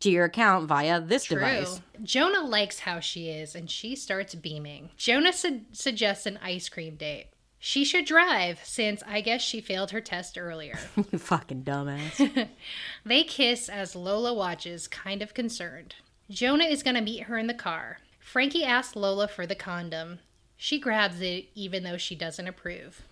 to 0.00 0.10
your 0.10 0.26
account 0.26 0.66
via 0.66 1.00
this 1.00 1.24
True. 1.24 1.38
device. 1.38 1.80
Jonah 2.02 2.44
likes 2.44 2.80
how 2.80 3.00
she 3.00 3.30
is 3.30 3.54
and 3.54 3.70
she 3.70 3.96
starts 3.96 4.34
beaming. 4.34 4.90
Jonah 4.98 5.32
su- 5.32 5.62
suggests 5.72 6.26
an 6.26 6.38
ice 6.42 6.68
cream 6.68 6.96
date. 6.96 7.28
She 7.62 7.84
should 7.84 8.06
drive 8.06 8.60
since 8.64 9.02
I 9.06 9.20
guess 9.20 9.42
she 9.42 9.60
failed 9.60 9.90
her 9.90 10.00
test 10.00 10.38
earlier. 10.38 10.78
you 11.12 11.18
fucking 11.18 11.62
dumbass. 11.62 12.48
They 13.04 13.22
kiss 13.22 13.68
as 13.68 13.94
Lola 13.94 14.32
watches, 14.32 14.88
kind 14.88 15.20
of 15.20 15.34
concerned. 15.34 15.94
Jonah 16.30 16.64
is 16.64 16.82
going 16.82 16.94
to 16.96 17.02
meet 17.02 17.24
her 17.24 17.36
in 17.36 17.48
the 17.48 17.54
car. 17.54 17.98
Frankie 18.18 18.64
asks 18.64 18.96
Lola 18.96 19.28
for 19.28 19.46
the 19.46 19.54
condom. 19.54 20.20
She 20.56 20.78
grabs 20.80 21.20
it 21.20 21.48
even 21.54 21.82
though 21.82 21.96
she 21.98 22.14
doesn't 22.14 22.46
approve. 22.48 23.02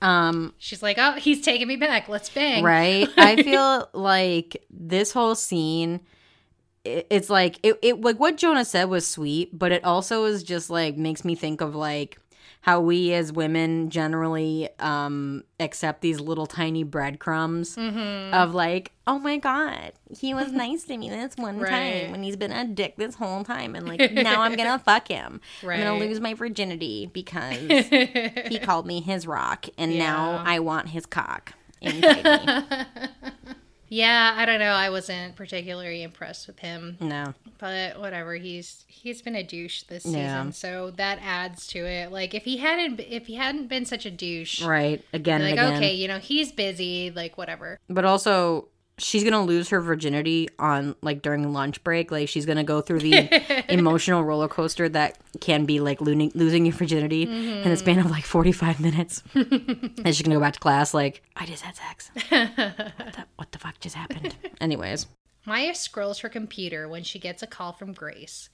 um, 0.00 0.54
She's 0.58 0.82
like, 0.82 0.96
oh, 0.98 1.12
he's 1.14 1.40
taking 1.40 1.66
me 1.66 1.76
back. 1.76 2.08
Let's 2.08 2.28
bang. 2.28 2.62
right? 2.62 3.08
I 3.16 3.42
feel 3.42 3.88
like 3.92 4.64
this 4.70 5.10
whole 5.12 5.34
scene 5.34 6.00
it- 6.84 7.06
it's 7.10 7.28
like 7.30 7.58
it, 7.64 7.78
it 7.82 8.00
like 8.00 8.20
what 8.20 8.36
Jonah 8.36 8.64
said 8.64 8.84
was 8.84 9.06
sweet, 9.08 9.58
but 9.58 9.72
it 9.72 9.82
also 9.84 10.24
is 10.26 10.42
just 10.44 10.70
like 10.70 10.96
makes 10.96 11.24
me 11.24 11.34
think 11.34 11.60
of 11.60 11.74
like 11.74 12.18
how 12.60 12.80
we 12.80 13.12
as 13.14 13.32
women 13.32 13.88
generally 13.88 14.68
um 14.80 15.44
accept 15.60 16.00
these 16.02 16.20
little 16.20 16.46
tiny 16.46 16.82
breadcrumbs 16.82 17.76
Mm-hmm. 17.76 18.34
of 18.34 18.54
like, 18.54 18.92
oh 19.06 19.18
my 19.18 19.38
god, 19.38 19.92
he 20.18 20.34
was 20.34 20.52
nice 20.64 20.84
to 20.84 20.96
me 20.96 21.08
this 21.08 21.34
one 21.36 21.58
Right. 21.58 21.70
time 21.70 22.10
when 22.10 22.22
he's 22.22 22.36
been 22.36 22.52
a 22.52 22.64
dick 22.66 22.96
this 22.96 23.14
whole 23.14 23.44
time 23.44 23.74
and 23.74 23.86
like 23.88 24.12
now 24.12 24.42
I'm 24.42 24.54
gonna 24.56 24.78
fuck 24.78 25.08
him. 25.08 25.40
I'm 25.62 25.68
gonna 25.78 25.96
lose 25.98 26.20
my 26.20 26.34
virginity 26.34 27.08
because 27.12 27.88
he 28.48 28.58
called 28.62 28.86
me 28.86 29.00
his 29.00 29.26
rock 29.26 29.66
and 29.78 29.96
now 29.98 30.42
I 30.44 30.58
want 30.60 30.88
his 30.88 31.06
cock 31.06 31.54
inside 31.80 32.24
me. 32.24 33.54
Yeah, 33.88 34.34
I 34.36 34.44
don't 34.44 34.58
know. 34.58 34.72
I 34.72 34.90
wasn't 34.90 35.34
particularly 35.36 36.02
impressed 36.02 36.46
with 36.46 36.58
him, 36.58 36.96
No. 37.00 37.34
but 37.58 37.98
whatever. 37.98 38.34
He's 38.34 38.84
he's 38.86 39.22
been 39.22 39.34
a 39.34 39.42
douche 39.42 39.82
this 39.84 40.04
Yeah. 40.04 40.42
season, 40.42 40.52
so 40.52 40.90
that 40.92 41.18
adds 41.22 41.66
to 41.68 41.78
it. 41.86 42.12
Like 42.12 42.34
if 42.34 42.44
he 42.44 42.58
hadn't 42.58 43.00
if 43.00 43.26
he 43.26 43.36
hadn't 43.36 43.68
been 43.68 43.84
such 43.84 44.04
a 44.06 44.10
douche, 44.10 44.62
Right. 44.62 45.02
Again 45.12 45.40
like 45.42 45.52
and 45.52 45.60
again. 45.60 45.76
okay, 45.76 45.94
you 45.94 46.08
know, 46.08 46.18
he's 46.18 46.52
busy, 46.52 47.10
like 47.10 47.38
whatever. 47.38 47.78
But 47.88 48.04
also 48.04 48.68
she's 48.98 49.24
gonna 49.24 49.44
lose 49.44 49.68
her 49.70 49.80
virginity 49.80 50.48
on 50.58 50.94
like 51.02 51.22
during 51.22 51.52
lunch 51.52 51.82
break. 51.84 52.10
Like 52.10 52.28
she's 52.28 52.46
gonna 52.46 52.64
go 52.64 52.80
through 52.80 53.00
the 53.00 53.64
emotional 53.72 54.22
roller 54.24 54.48
coaster 54.48 54.88
that 54.90 55.18
can 55.40 55.64
be 55.64 55.80
like 55.80 56.00
losing 56.00 56.30
losing 56.34 56.66
your 56.66 56.74
virginity 56.74 57.22
in 57.22 57.28
the 57.28 57.68
mm-hmm. 57.68 57.74
span 57.74 57.98
of 57.98 58.10
like 58.10 58.24
forty 58.24 58.52
five 58.52 58.80
minutes. 58.80 59.22
and 59.34 60.06
she's 60.06 60.22
gonna 60.22 60.36
go 60.36 60.40
back 60.40 60.54
to 60.54 60.60
class 60.60 60.92
like, 60.92 61.22
I 61.36 61.46
just 61.46 61.62
had 61.62 61.76
sex. 61.76 62.10
what, 62.28 62.56
the, 62.56 63.24
what 63.36 63.52
the 63.52 63.58
fuck 63.58 63.80
just 63.80 63.94
happened? 63.94 64.36
Anyways. 64.60 65.06
Maya 65.46 65.74
scrolls 65.74 66.18
her 66.18 66.28
computer 66.28 66.88
when 66.88 67.02
she 67.02 67.18
gets 67.18 67.42
a 67.42 67.46
call 67.46 67.72
from 67.72 67.92
Grace. 67.92 68.50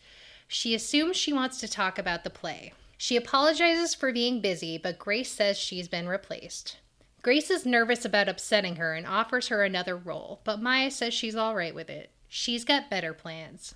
She 0.47 0.75
assumes 0.75 1.17
she 1.17 1.33
wants 1.33 1.59
to 1.61 1.69
talk 1.69 1.99
about 1.99 2.23
the 2.23 2.31
play. 2.31 2.73
She 2.97 3.17
apologizes 3.17 3.95
for 3.95 4.13
being 4.13 4.41
busy, 4.41 4.79
but 4.79 4.99
Grace 4.99 5.33
says 5.33 5.59
she's 5.59 5.89
been 5.89 6.07
replaced. 6.07 6.77
Grace 7.25 7.49
is 7.49 7.65
nervous 7.65 8.05
about 8.05 8.29
upsetting 8.29 8.77
her 8.77 8.93
and 8.93 9.07
offers 9.07 9.49
her 9.49 9.65
another 9.65 9.97
role, 9.97 10.43
but 10.45 10.61
Maya 10.61 10.91
says 10.91 11.15
she's 11.15 11.35
all 11.35 11.55
right 11.57 11.75
with 11.75 11.89
it. 11.89 12.11
She's 12.29 12.65
got 12.67 12.91
better 12.91 13.15
plans. 13.15 13.75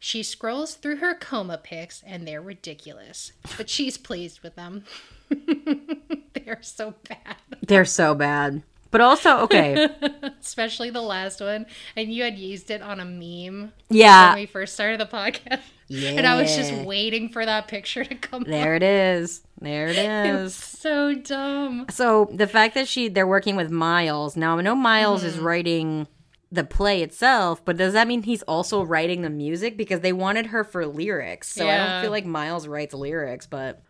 She 0.00 0.24
scrolls 0.24 0.74
through 0.74 0.96
her 0.96 1.14
coma 1.14 1.56
pics 1.56 2.02
and 2.04 2.26
they're 2.26 2.42
ridiculous, 2.42 3.30
but 3.56 3.70
she's 3.70 3.96
pleased 3.96 4.40
with 4.40 4.56
them. 4.56 4.82
they're 6.34 6.58
so 6.62 6.94
bad. 7.08 7.36
They're 7.64 7.84
so 7.84 8.16
bad. 8.16 8.64
But 8.90 9.02
also, 9.02 9.38
okay. 9.42 9.88
Especially 10.40 10.90
the 10.90 11.00
last 11.00 11.40
one. 11.40 11.66
And 11.94 12.12
you 12.12 12.24
had 12.24 12.36
used 12.36 12.72
it 12.72 12.82
on 12.82 12.98
a 12.98 13.04
meme 13.04 13.72
Yeah. 13.88 14.30
when 14.30 14.40
we 14.40 14.46
first 14.46 14.74
started 14.74 14.98
the 14.98 15.06
podcast. 15.06 15.60
And 15.90 16.26
I 16.26 16.40
was 16.40 16.54
just 16.54 16.72
waiting 16.72 17.28
for 17.28 17.44
that 17.44 17.66
picture 17.68 18.04
to 18.04 18.14
come 18.14 18.44
There 18.44 18.74
up. 18.76 18.82
it 18.82 18.84
is. 18.84 19.42
There 19.60 19.88
it 19.88 19.96
is. 19.98 20.54
So 20.54 21.14
dumb. 21.14 21.86
So 21.90 22.28
the 22.32 22.46
fact 22.46 22.74
that 22.74 22.86
she 22.88 23.08
they're 23.08 23.26
working 23.26 23.56
with 23.56 23.70
Miles 23.70 24.36
now, 24.36 24.58
I 24.58 24.62
know 24.62 24.74
Miles 24.74 25.20
Mm-hmm. 25.20 25.28
is 25.28 25.38
writing 25.38 26.06
the 26.52 26.64
play 26.64 27.02
itself, 27.02 27.64
but 27.64 27.76
does 27.76 27.92
that 27.92 28.08
mean 28.08 28.22
he's 28.22 28.42
also 28.42 28.82
writing 28.82 29.22
the 29.22 29.30
music 29.30 29.76
because 29.76 30.00
they 30.00 30.12
wanted 30.12 30.46
her 30.46 30.64
for 30.64 30.86
lyrics? 30.86 31.48
So 31.48 31.68
I 31.68 31.76
don't 31.76 32.02
feel 32.02 32.10
like 32.10 32.26
Miles 32.26 32.66
writes 32.66 32.92
lyrics, 32.94 33.46
but 33.46 33.82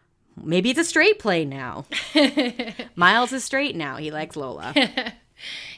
maybe 0.43 0.69
it's 0.71 0.79
a 0.79 0.85
straight 0.85 1.19
play 1.19 1.45
now. 1.45 1.87
Miles 2.97 3.33
is 3.33 3.45
straight 3.45 3.77
now. 3.77 3.97
He 3.97 4.11
likes 4.11 4.37
Lola. 4.37 4.75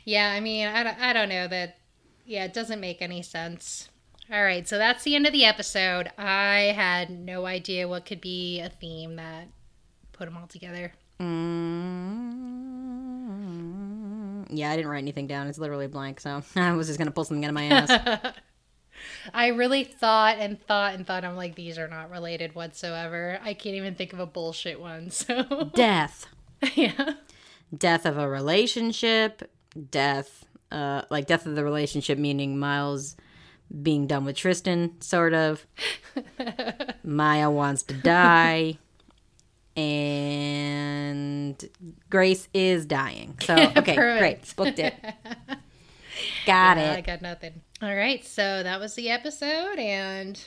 Yeah, 0.05 0.33
I 0.33 0.41
mean, 0.41 0.67
I 0.67 0.83
don't, 0.83 0.99
I 1.01 1.13
don't 1.13 1.29
know 1.29 1.47
that. 1.47 1.77
Yeah, 2.27 2.45
it 2.47 2.53
doesn't 2.53 2.81
make 2.81 3.01
any 3.01 3.23
sense. 3.23 3.89
All 4.33 4.43
right, 4.43 4.67
so 4.67 4.79
that's 4.79 5.05
the 5.05 5.15
end 5.15 5.27
of 5.27 5.33
the 5.35 5.45
episode. 5.45 6.11
I 6.17 6.73
had 6.75 7.11
no 7.11 7.45
idea 7.45 7.87
what 7.87 8.07
could 8.07 8.23
be 8.23 8.61
a 8.61 8.71
theme 8.71 9.17
that 9.17 9.49
put 10.13 10.25
them 10.25 10.39
all 10.39 10.47
together. 10.47 10.95
Mm, 13.53 14.47
yeah, 14.49 14.71
I 14.71 14.77
didn't 14.77 14.91
write 14.91 15.03
anything 15.03 15.27
down. 15.27 15.49
It's 15.49 15.59
literally 15.59 15.87
blank, 15.87 16.19
so 16.21 16.43
I 16.57 16.73
was 16.73 16.87
just 16.87 16.99
gonna 16.99 17.11
pull 17.11 17.25
something 17.25 17.45
out 17.45 17.51
of 17.51 17.55
my 17.55 17.65
ass. 17.67 18.33
I 19.35 19.49
really 19.49 19.85
thought 19.85 20.39
and 20.39 20.59
thought 20.63 20.95
and 20.95 21.07
thought. 21.07 21.27
I'm 21.27 21.37
like, 21.37 21.55
these 21.55 21.77
are 21.79 21.89
not 21.89 22.11
related 22.11 22.55
whatsoever. 22.55 23.39
I 23.43 23.53
can't 23.53 23.77
even 23.77 23.97
think 23.97 24.15
of 24.15 24.19
a 24.21 24.25
bullshit 24.27 24.81
one. 24.81 25.11
So 25.27 25.71
Death. 25.75 26.27
yeah, 26.75 27.15
death 27.77 28.07
of 28.07 28.17
a 28.17 28.27
relationship, 28.27 29.51
death, 29.91 30.47
uh, 30.71 31.03
like 31.11 31.27
death 31.27 31.45
of 31.45 31.55
the 31.55 31.65
relationship, 31.65 32.17
meaning 32.19 32.59
Miles 32.59 33.15
being 33.81 34.07
done 34.07 34.25
with 34.25 34.37
Tristan, 34.37 35.01
sort 35.01 35.35
of. 35.35 35.67
Maya 37.05 37.51
wants 37.51 37.83
to 37.85 37.95
die, 37.95 38.79
and 39.77 41.69
Grace 42.11 42.49
is 42.53 42.85
dying. 42.87 43.37
So, 43.43 43.55
okay, 43.77 43.95
great. 43.95 44.57
Booked 44.57 44.79
it. 44.79 44.95
Got 46.47 46.77
Yeah, 46.77 46.95
I 46.97 47.01
got 47.01 47.23
nothing. 47.23 47.63
All 47.81 47.95
right, 47.95 48.25
so 48.25 48.63
that 48.63 48.79
was 48.79 48.95
the 48.95 49.11
episode, 49.11 49.79
and 49.79 50.41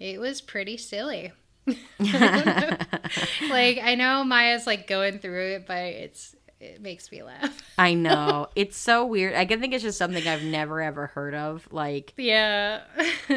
it 0.00 0.18
was 0.20 0.40
pretty 0.40 0.76
silly. 0.76 1.32
like 1.98 3.80
I 3.82 3.96
know 3.96 4.22
Maya's 4.22 4.66
like 4.66 4.86
going 4.86 5.18
through 5.18 5.54
it, 5.56 5.66
but 5.66 5.78
it's 5.78 6.35
it 6.60 6.80
makes 6.80 7.10
me 7.12 7.22
laugh. 7.22 7.62
I 7.78 7.94
know. 7.94 8.48
It's 8.56 8.76
so 8.76 9.04
weird. 9.04 9.34
I 9.34 9.44
can 9.44 9.60
think 9.60 9.74
it's 9.74 9.82
just 9.82 9.98
something 9.98 10.26
I've 10.26 10.42
never 10.42 10.80
ever 10.80 11.08
heard 11.08 11.34
of. 11.34 11.68
Like, 11.70 12.14
Yeah. 12.16 12.80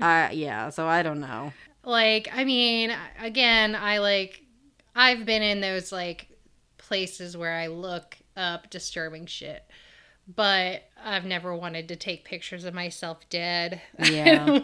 uh, 0.00 0.28
yeah, 0.32 0.70
so 0.70 0.86
I 0.86 1.02
don't 1.02 1.20
know. 1.20 1.52
like 1.84 2.28
I 2.32 2.44
mean, 2.44 2.94
again, 3.20 3.74
I 3.74 3.98
like 3.98 4.42
I've 4.94 5.24
been 5.26 5.42
in 5.42 5.60
those 5.60 5.92
like 5.92 6.28
places 6.78 7.36
where 7.36 7.52
I 7.52 7.66
look 7.68 8.16
up 8.36 8.70
disturbing 8.70 9.26
shit. 9.26 9.62
But 10.28 10.82
I've 11.04 11.24
never 11.24 11.54
wanted 11.54 11.86
to 11.88 11.96
take 11.96 12.24
pictures 12.24 12.64
of 12.64 12.74
myself 12.74 13.18
dead. 13.30 13.80
Yeah. 14.10 14.58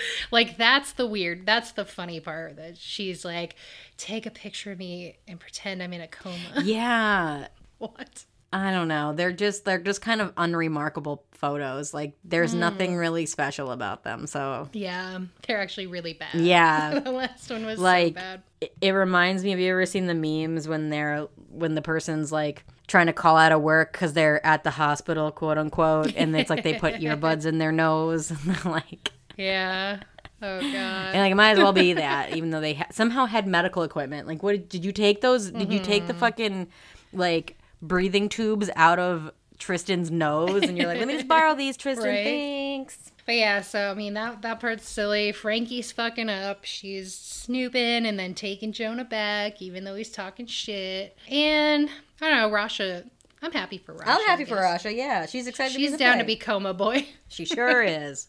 I 0.00 0.02
don't 0.02 0.30
know. 0.30 0.36
like 0.36 0.56
that's 0.56 0.92
the 0.92 1.06
weird 1.06 1.46
that's 1.46 1.72
the 1.72 1.84
funny 1.84 2.20
part 2.20 2.56
that 2.56 2.78
she's 2.78 3.24
like 3.24 3.56
take 3.96 4.26
a 4.26 4.30
picture 4.30 4.72
of 4.72 4.78
me 4.78 5.18
and 5.28 5.38
pretend 5.38 5.82
i'm 5.82 5.92
in 5.92 6.00
a 6.00 6.08
coma 6.08 6.36
Yeah. 6.62 7.48
what 7.78 8.24
I 8.52 8.72
don't 8.72 8.88
know. 8.88 9.12
They're 9.12 9.30
just 9.30 9.64
they're 9.64 9.78
just 9.78 10.02
kind 10.02 10.20
of 10.20 10.32
unremarkable 10.36 11.22
photos. 11.30 11.94
Like 11.94 12.14
there's 12.24 12.52
hmm. 12.52 12.58
nothing 12.58 12.96
really 12.96 13.24
special 13.26 13.70
about 13.70 14.02
them. 14.02 14.26
So 14.26 14.68
yeah 14.72 15.20
they're 15.46 15.60
actually 15.60 15.86
really 15.86 16.14
bad 16.14 16.34
yeah, 16.34 16.98
the 16.98 17.12
last 17.12 17.48
one 17.48 17.64
was 17.64 17.78
Like- 17.78 18.14
so 18.14 18.20
bad 18.20 18.42
it, 18.60 18.74
it 18.80 18.90
reminds 18.90 19.44
me. 19.44 19.50
Have 19.50 19.60
you 19.60 19.70
ever 19.70 19.86
seen 19.86 20.06
the 20.06 20.14
memes 20.14 20.66
when 20.68 20.90
they're 20.90 21.28
when 21.48 21.74
the 21.74 21.82
person's 21.82 22.32
like 22.32 22.64
trying 22.88 23.06
to 23.06 23.12
call 23.12 23.36
out 23.36 23.52
of 23.52 23.62
work 23.62 23.92
because 23.92 24.12
they're 24.12 24.44
at 24.44 24.64
the 24.64 24.70
hospital, 24.70 25.30
quote 25.30 25.56
unquote, 25.56 26.12
and 26.16 26.36
it's 26.36 26.50
like 26.50 26.64
they 26.64 26.74
put 26.74 26.94
earbuds 26.94 27.46
in 27.46 27.58
their 27.58 27.72
nose 27.72 28.30
and 28.30 28.38
they're 28.40 28.72
like, 28.72 29.12
yeah 29.40 29.98
oh 30.42 30.60
god 30.60 30.70
and 31.14 31.18
like 31.18 31.32
it 31.32 31.34
might 31.34 31.52
as 31.52 31.58
well 31.58 31.72
be 31.72 31.92
that, 31.94 32.34
even 32.36 32.50
though 32.50 32.60
they 32.60 32.74
ha- 32.74 32.86
somehow 32.90 33.26
had 33.26 33.46
medical 33.46 33.82
equipment. 33.82 34.26
Like, 34.26 34.42
what 34.42 34.68
did 34.68 34.84
you 34.84 34.92
take 34.92 35.20
those? 35.20 35.50
Did 35.50 35.72
you 35.72 35.78
take 35.78 36.06
the 36.06 36.12
mm-hmm. 36.12 36.20
fucking 36.20 36.68
like 37.12 37.58
breathing 37.82 38.28
tubes 38.28 38.70
out 38.76 38.98
of 38.98 39.30
Tristan's 39.58 40.10
nose? 40.10 40.62
And 40.62 40.78
you're 40.78 40.86
like, 40.86 40.98
let 40.98 41.08
me 41.08 41.14
just 41.14 41.28
borrow 41.28 41.54
these, 41.54 41.76
Tristan. 41.82 42.06
Right. 42.06 42.24
Thanks. 42.24 43.12
but 43.26 43.34
yeah 43.34 43.60
so 43.60 43.90
i 43.90 43.94
mean 43.94 44.14
that 44.14 44.40
that 44.42 44.60
part's 44.60 44.88
silly 44.88 45.32
frankie's 45.32 45.92
fucking 45.92 46.30
up 46.30 46.64
she's 46.64 47.14
snooping 47.14 48.06
and 48.06 48.18
then 48.18 48.32
taking 48.34 48.72
jonah 48.72 49.04
back 49.04 49.60
even 49.60 49.84
though 49.84 49.94
he's 49.94 50.10
talking 50.10 50.46
shit 50.46 51.16
and 51.28 51.90
i 52.20 52.30
don't 52.30 52.38
know 52.38 52.48
rasha 52.56 53.04
i'm 53.42 53.52
happy 53.52 53.76
for 53.76 53.94
rasha 53.94 54.06
I'm 54.06 54.26
happy 54.26 54.44
for. 54.44 54.56
Rasha. 54.56 54.94
Yeah, 54.96 55.26
she's 55.26 55.46
excited. 55.46 55.74
she's 55.76 55.92
to 55.92 55.98
be 55.98 56.04
down 56.04 56.18
to 56.18 56.24
be 56.24 56.36
coma 56.36 56.72
boy 56.72 57.06
She 57.28 57.44
sure 57.44 57.82
is. 57.86 58.26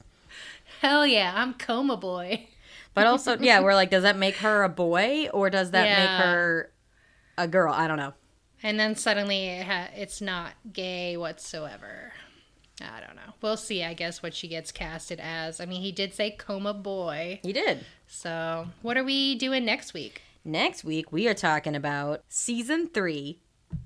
Hell 0.82 1.06
yeah 1.06 1.34
i'm 1.36 1.53
coma 1.53 1.95
boy 1.98 2.48
But 2.94 3.08
also, 3.08 3.38
yeah, 3.40 3.62
we're 3.62 3.74
like, 3.74 3.90
does 3.90 4.03
that 4.03 4.18
make 4.18 4.36
her 4.38 4.64
a 4.64 4.70
boy 4.70 5.30
or 5.34 5.49
does 5.49 5.72
that 5.72 5.86
Yeah. 5.86 5.99
make 5.99 6.26
her 6.26 6.72
a 7.38 7.48
girl? 7.48 7.74
I 7.74 7.88
don't 7.88 7.95
know. 7.95 8.12
And 8.62 8.78
then 8.78 8.95
suddenly 8.98 9.45
it 9.48 9.64
ha- 9.66 9.91
it's 9.95 10.20
not 10.20 10.52
gay 10.74 11.16
whatsoever. 11.16 12.12
I 12.82 12.99
don't 12.99 13.16
know. 13.16 13.34
We'll 13.41 13.56
see, 13.56 13.82
I 13.82 13.94
guess, 13.94 14.22
what 14.22 14.34
she 14.34 14.49
gets 14.49 14.74
casted 14.74 15.22
as. 15.22 15.62
I 15.62 15.66
mean, 15.66 15.82
he 15.82 15.94
did 15.94 16.14
say 16.14 16.32
coma 16.32 16.74
boy. 16.74 17.40
He 17.44 17.53
did. 17.53 17.86
So, 18.08 18.68
what 18.82 18.98
are 18.98 19.06
we 19.06 19.36
doing 19.36 19.64
next 19.64 19.94
week? 19.94 20.22
Next 20.44 20.84
week, 20.84 21.14
we 21.14 21.30
are 21.30 21.34
talking 21.34 21.78
about 21.78 22.24
season 22.28 22.90
three, 22.94 23.40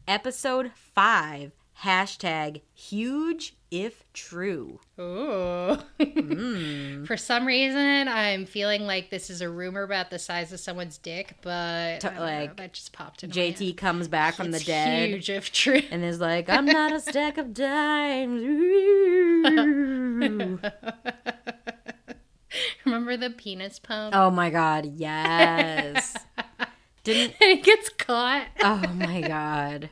episode 0.08 0.72
five, 0.96 1.52
hashtag 1.84 2.62
huge 2.74 3.56
if 3.72 4.04
true. 4.14 4.80
Ooh. 5.00 5.78
Mm. 6.00 7.06
For 7.08 7.18
some 7.18 7.46
reason, 7.46 8.08
I'm 8.08 8.46
feeling 8.46 8.86
like 8.88 9.10
this 9.10 9.30
is 9.30 9.42
a 9.42 9.50
rumor 9.50 9.84
about 9.84 10.10
the 10.10 10.20
size 10.20 10.52
of 10.54 10.60
someone's 10.60 10.98
dick, 10.98 11.36
but 11.42 12.00
To- 12.02 12.08
don't 12.08 12.16
know, 12.18 12.22
like, 12.22 12.58
that 12.58 12.74
just 12.74 12.94
popped 12.94 13.24
in 13.24 13.30
my 13.30 13.36
head. 13.36 13.56
JT 13.56 13.78
comes 13.78 14.08
back 14.08 14.36
from 14.36 14.52
the 14.52 14.60
dead 14.60 15.10
Huge 15.10 15.30
if 15.30 15.52
true. 15.52 15.82
and 15.92 16.04
is 16.04 16.20
like, 16.20 16.50
I'm 16.50 16.66
not 16.66 16.92
a 16.94 17.00
stack 17.00 17.38
of 17.38 17.54
dimes. 17.54 18.42
Remember 22.86 23.18
the 23.18 23.32
penis 23.32 23.80
pump? 23.80 24.16
oh 24.16 24.32
my 24.32 24.50
god, 24.50 24.94
yes. 24.96 26.16
Didn't 27.04 27.36
it 27.42 27.64
gets 27.64 27.90
caught. 27.90 28.48
Oh 28.64 28.82
my 28.96 29.22
god. 29.22 29.90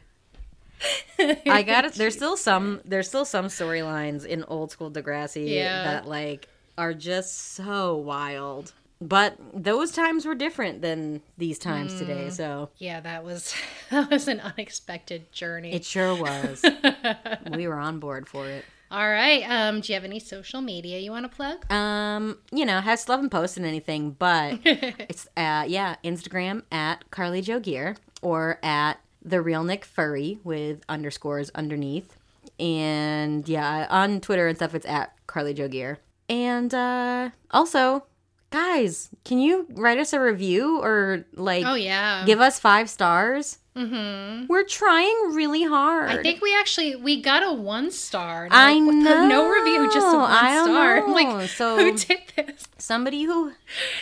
I 1.19 1.63
got 1.63 1.85
it. 1.85 1.93
There's 1.95 2.15
still 2.15 2.37
some. 2.37 2.81
There's 2.85 3.07
still 3.07 3.25
some 3.25 3.45
storylines 3.47 4.25
in 4.25 4.43
old 4.45 4.71
school 4.71 4.91
Degrassi 4.91 5.49
Yeah. 5.49 5.83
that 5.83 6.07
like 6.07 6.47
are 6.77 6.93
just 6.93 7.53
so 7.53 7.95
wild. 7.97 8.73
But 9.01 9.35
those 9.53 9.91
times 9.91 10.25
were 10.25 10.33
different 10.35 10.81
than 10.81 11.21
these 11.37 11.59
times 11.59 11.97
today. 11.99 12.29
So 12.29 12.69
Yeah, 12.77 13.01
that 13.01 13.23
was 13.25 13.53
that 13.91 14.09
was 14.09 14.27
an 14.27 14.39
unexpected 14.39 15.31
journey. 15.31 15.73
it 15.73 15.83
sure 15.83 16.15
was. 16.15 16.63
we 17.51 17.67
were 17.67 17.79
on 17.79 17.99
board 17.99 18.27
for 18.29 18.47
it. 18.47 18.63
All 18.89 19.09
right. 19.09 19.41
Um, 19.49 19.81
do 19.81 19.91
you 19.91 19.95
have 19.95 20.03
any 20.05 20.19
social 20.19 20.61
media 20.61 20.99
you 20.99 21.09
want 21.11 21.29
to 21.29 21.35
plug? 21.35 21.69
Um, 21.71 22.37
you 22.51 22.63
know, 22.63 22.79
has 22.79 23.01
still 23.01 23.15
haven't 23.15 23.31
posted 23.31 23.65
anything, 23.65 24.11
but 24.11 24.59
it's 24.63 25.27
uh 25.35 25.65
yeah, 25.67 25.95
Instagram 26.03 26.63
at 26.71 27.09
Carly 27.11 27.41
Joe 27.41 27.59
Gear 27.59 27.97
or 28.21 28.57
at 28.63 28.99
the 29.23 29.41
real 29.41 29.63
Nick 29.63 29.85
Furry 29.85 30.39
with 30.43 30.83
underscores 30.89 31.49
underneath. 31.55 32.15
And 32.59 33.47
yeah, 33.47 33.87
on 33.89 34.21
Twitter 34.21 34.47
and 34.47 34.57
stuff 34.57 34.75
it's 34.75 34.85
at 34.85 35.13
Carly 35.27 35.53
Joe 35.53 35.67
Gear. 35.67 35.99
And 36.29 36.73
uh 36.73 37.29
also, 37.51 38.05
guys, 38.51 39.09
can 39.25 39.39
you 39.39 39.65
write 39.71 39.97
us 39.97 40.13
a 40.13 40.19
review 40.19 40.79
or 40.81 41.25
like 41.33 41.65
Oh 41.65 41.75
yeah. 41.75 42.23
give 42.25 42.39
us 42.41 42.59
five 42.59 42.89
stars? 42.89 43.59
mm-hmm. 43.75 44.45
We're 44.47 44.63
trying 44.65 45.15
really 45.33 45.63
hard. 45.63 46.11
I 46.11 46.21
think 46.21 46.41
we 46.41 46.55
actually 46.55 46.95
we 46.95 47.21
got 47.21 47.41
a 47.43 47.51
one 47.51 47.89
star. 47.91 48.47
No, 48.49 48.55
I 48.55 48.77
No 48.77 49.49
review, 49.49 49.85
just 49.91 50.05
a 50.13 50.17
one 50.17 50.31
I 50.31 50.61
star. 50.63 50.99
Know. 51.07 51.13
Like 51.13 51.49
So- 51.49 51.77
who 51.77 51.97
did 51.97 52.19
this? 52.35 52.67
somebody 52.77 53.23
who 53.23 53.53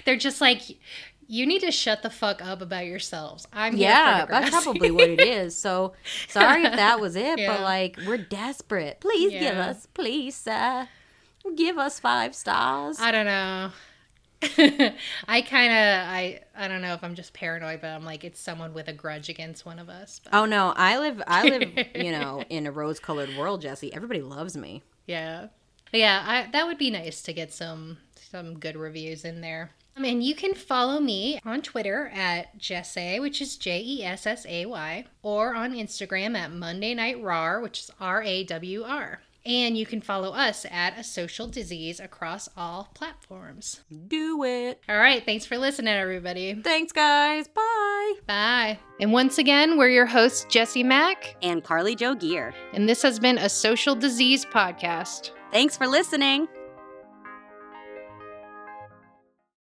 They're 0.05 0.17
just 0.17 0.41
like, 0.41 0.61
you 1.33 1.45
need 1.45 1.61
to 1.61 1.71
shut 1.71 2.03
the 2.03 2.09
fuck 2.09 2.43
up 2.43 2.61
about 2.61 2.85
yourselves. 2.85 3.47
I'm 3.53 3.75
here 3.77 3.87
Yeah, 3.87 4.25
that's 4.25 4.49
probably 4.49 4.91
what 4.91 5.09
it 5.09 5.21
is. 5.39 5.55
So 5.55 5.93
sorry 6.27 6.63
if 6.65 6.73
that 6.73 6.99
was 6.99 7.15
it, 7.15 7.39
Yeah. 7.39 7.53
but 7.53 7.61
like 7.61 7.97
we're 8.05 8.17
desperate. 8.17 8.99
Please 8.99 9.31
give 9.31 9.55
us, 9.57 9.87
please, 9.93 10.45
uh, 10.45 10.87
give 11.55 11.77
us 11.77 11.99
five 11.99 12.35
stars. 12.35 12.99
I 12.99 13.11
don't 13.11 13.25
know. 13.25 13.71
I 15.27 15.41
kind 15.43 15.71
of 15.71 16.09
I 16.09 16.41
I 16.57 16.67
don't 16.67 16.81
know 16.81 16.93
if 16.95 17.03
I'm 17.03 17.13
just 17.15 17.31
paranoid, 17.33 17.79
but 17.81 17.87
I'm 17.91 18.03
like 18.03 18.23
it's 18.23 18.39
someone 18.39 18.73
with 18.73 18.87
a 18.87 18.93
grudge 18.93 19.29
against 19.29 19.65
one 19.65 19.77
of 19.79 19.87
us. 19.87 20.19
But 20.23 20.33
oh 20.33 20.45
no, 20.45 20.73
I 20.75 20.97
live, 20.97 21.21
I 21.27 21.43
live, 21.47 21.87
you 21.95 22.11
know, 22.17 22.43
in 22.49 22.65
a 22.67 22.71
rose-colored 22.71 23.37
world, 23.37 23.61
Jesse. 23.61 23.93
Everybody 23.93 24.21
loves 24.21 24.57
me. 24.57 24.81
yeah, 25.05 25.47
yeah, 25.93 26.23
I, 26.25 26.49
that 26.51 26.65
would 26.65 26.77
be 26.79 26.89
nice 26.89 27.21
to 27.23 27.33
get 27.33 27.53
some 27.53 27.99
some 28.15 28.57
good 28.59 28.75
reviews 28.75 29.23
in 29.25 29.41
there. 29.41 29.71
Um, 29.95 30.03
I 30.05 30.07
mean, 30.07 30.21
you 30.21 30.35
can 30.35 30.53
follow 30.53 30.99
me 30.99 31.39
on 31.45 31.61
Twitter 31.61 32.11
at 32.13 32.57
Jessay, 32.57 33.19
which 33.19 33.41
is 33.41 33.57
J 33.57 33.81
E 33.81 34.03
S 34.03 34.25
S 34.25 34.45
A 34.47 34.65
Y, 34.65 35.05
or 35.21 35.55
on 35.55 35.73
Instagram 35.73 36.37
at 36.37 36.51
Monday 36.51 36.93
Night 36.93 37.21
Rawr, 37.21 37.61
which 37.61 37.79
is 37.81 37.91
R 37.99 38.21
A 38.23 38.43
W 38.45 38.83
R. 38.83 39.21
And 39.43 39.75
you 39.75 39.87
can 39.87 40.01
follow 40.01 40.33
us 40.33 40.67
at 40.69 40.99
A 40.99 41.03
Social 41.03 41.47
Disease 41.47 41.99
across 41.99 42.47
all 42.55 42.91
platforms. 42.93 43.81
Do 44.07 44.43
it. 44.43 44.79
All 44.87 44.97
right, 44.99 45.25
thanks 45.25 45.47
for 45.47 45.57
listening, 45.57 45.95
everybody. 45.95 46.53
Thanks, 46.53 46.91
guys. 46.91 47.47
Bye. 47.47 48.13
Bye. 48.27 48.79
And 48.99 49.11
once 49.11 49.39
again, 49.39 49.79
we're 49.79 49.89
your 49.89 50.05
hosts, 50.05 50.45
Jesse 50.47 50.83
Mack, 50.83 51.37
And 51.41 51.63
Carly 51.63 51.95
Joe 51.95 52.13
Gear. 52.13 52.53
and 52.73 52.87
this 52.87 53.01
has 53.01 53.17
been 53.17 53.39
a 53.39 53.49
social 53.49 53.95
disease 53.95 54.45
podcast. 54.45 55.31
Thanks 55.51 55.75
for 55.75 55.87
listening. 55.87 56.47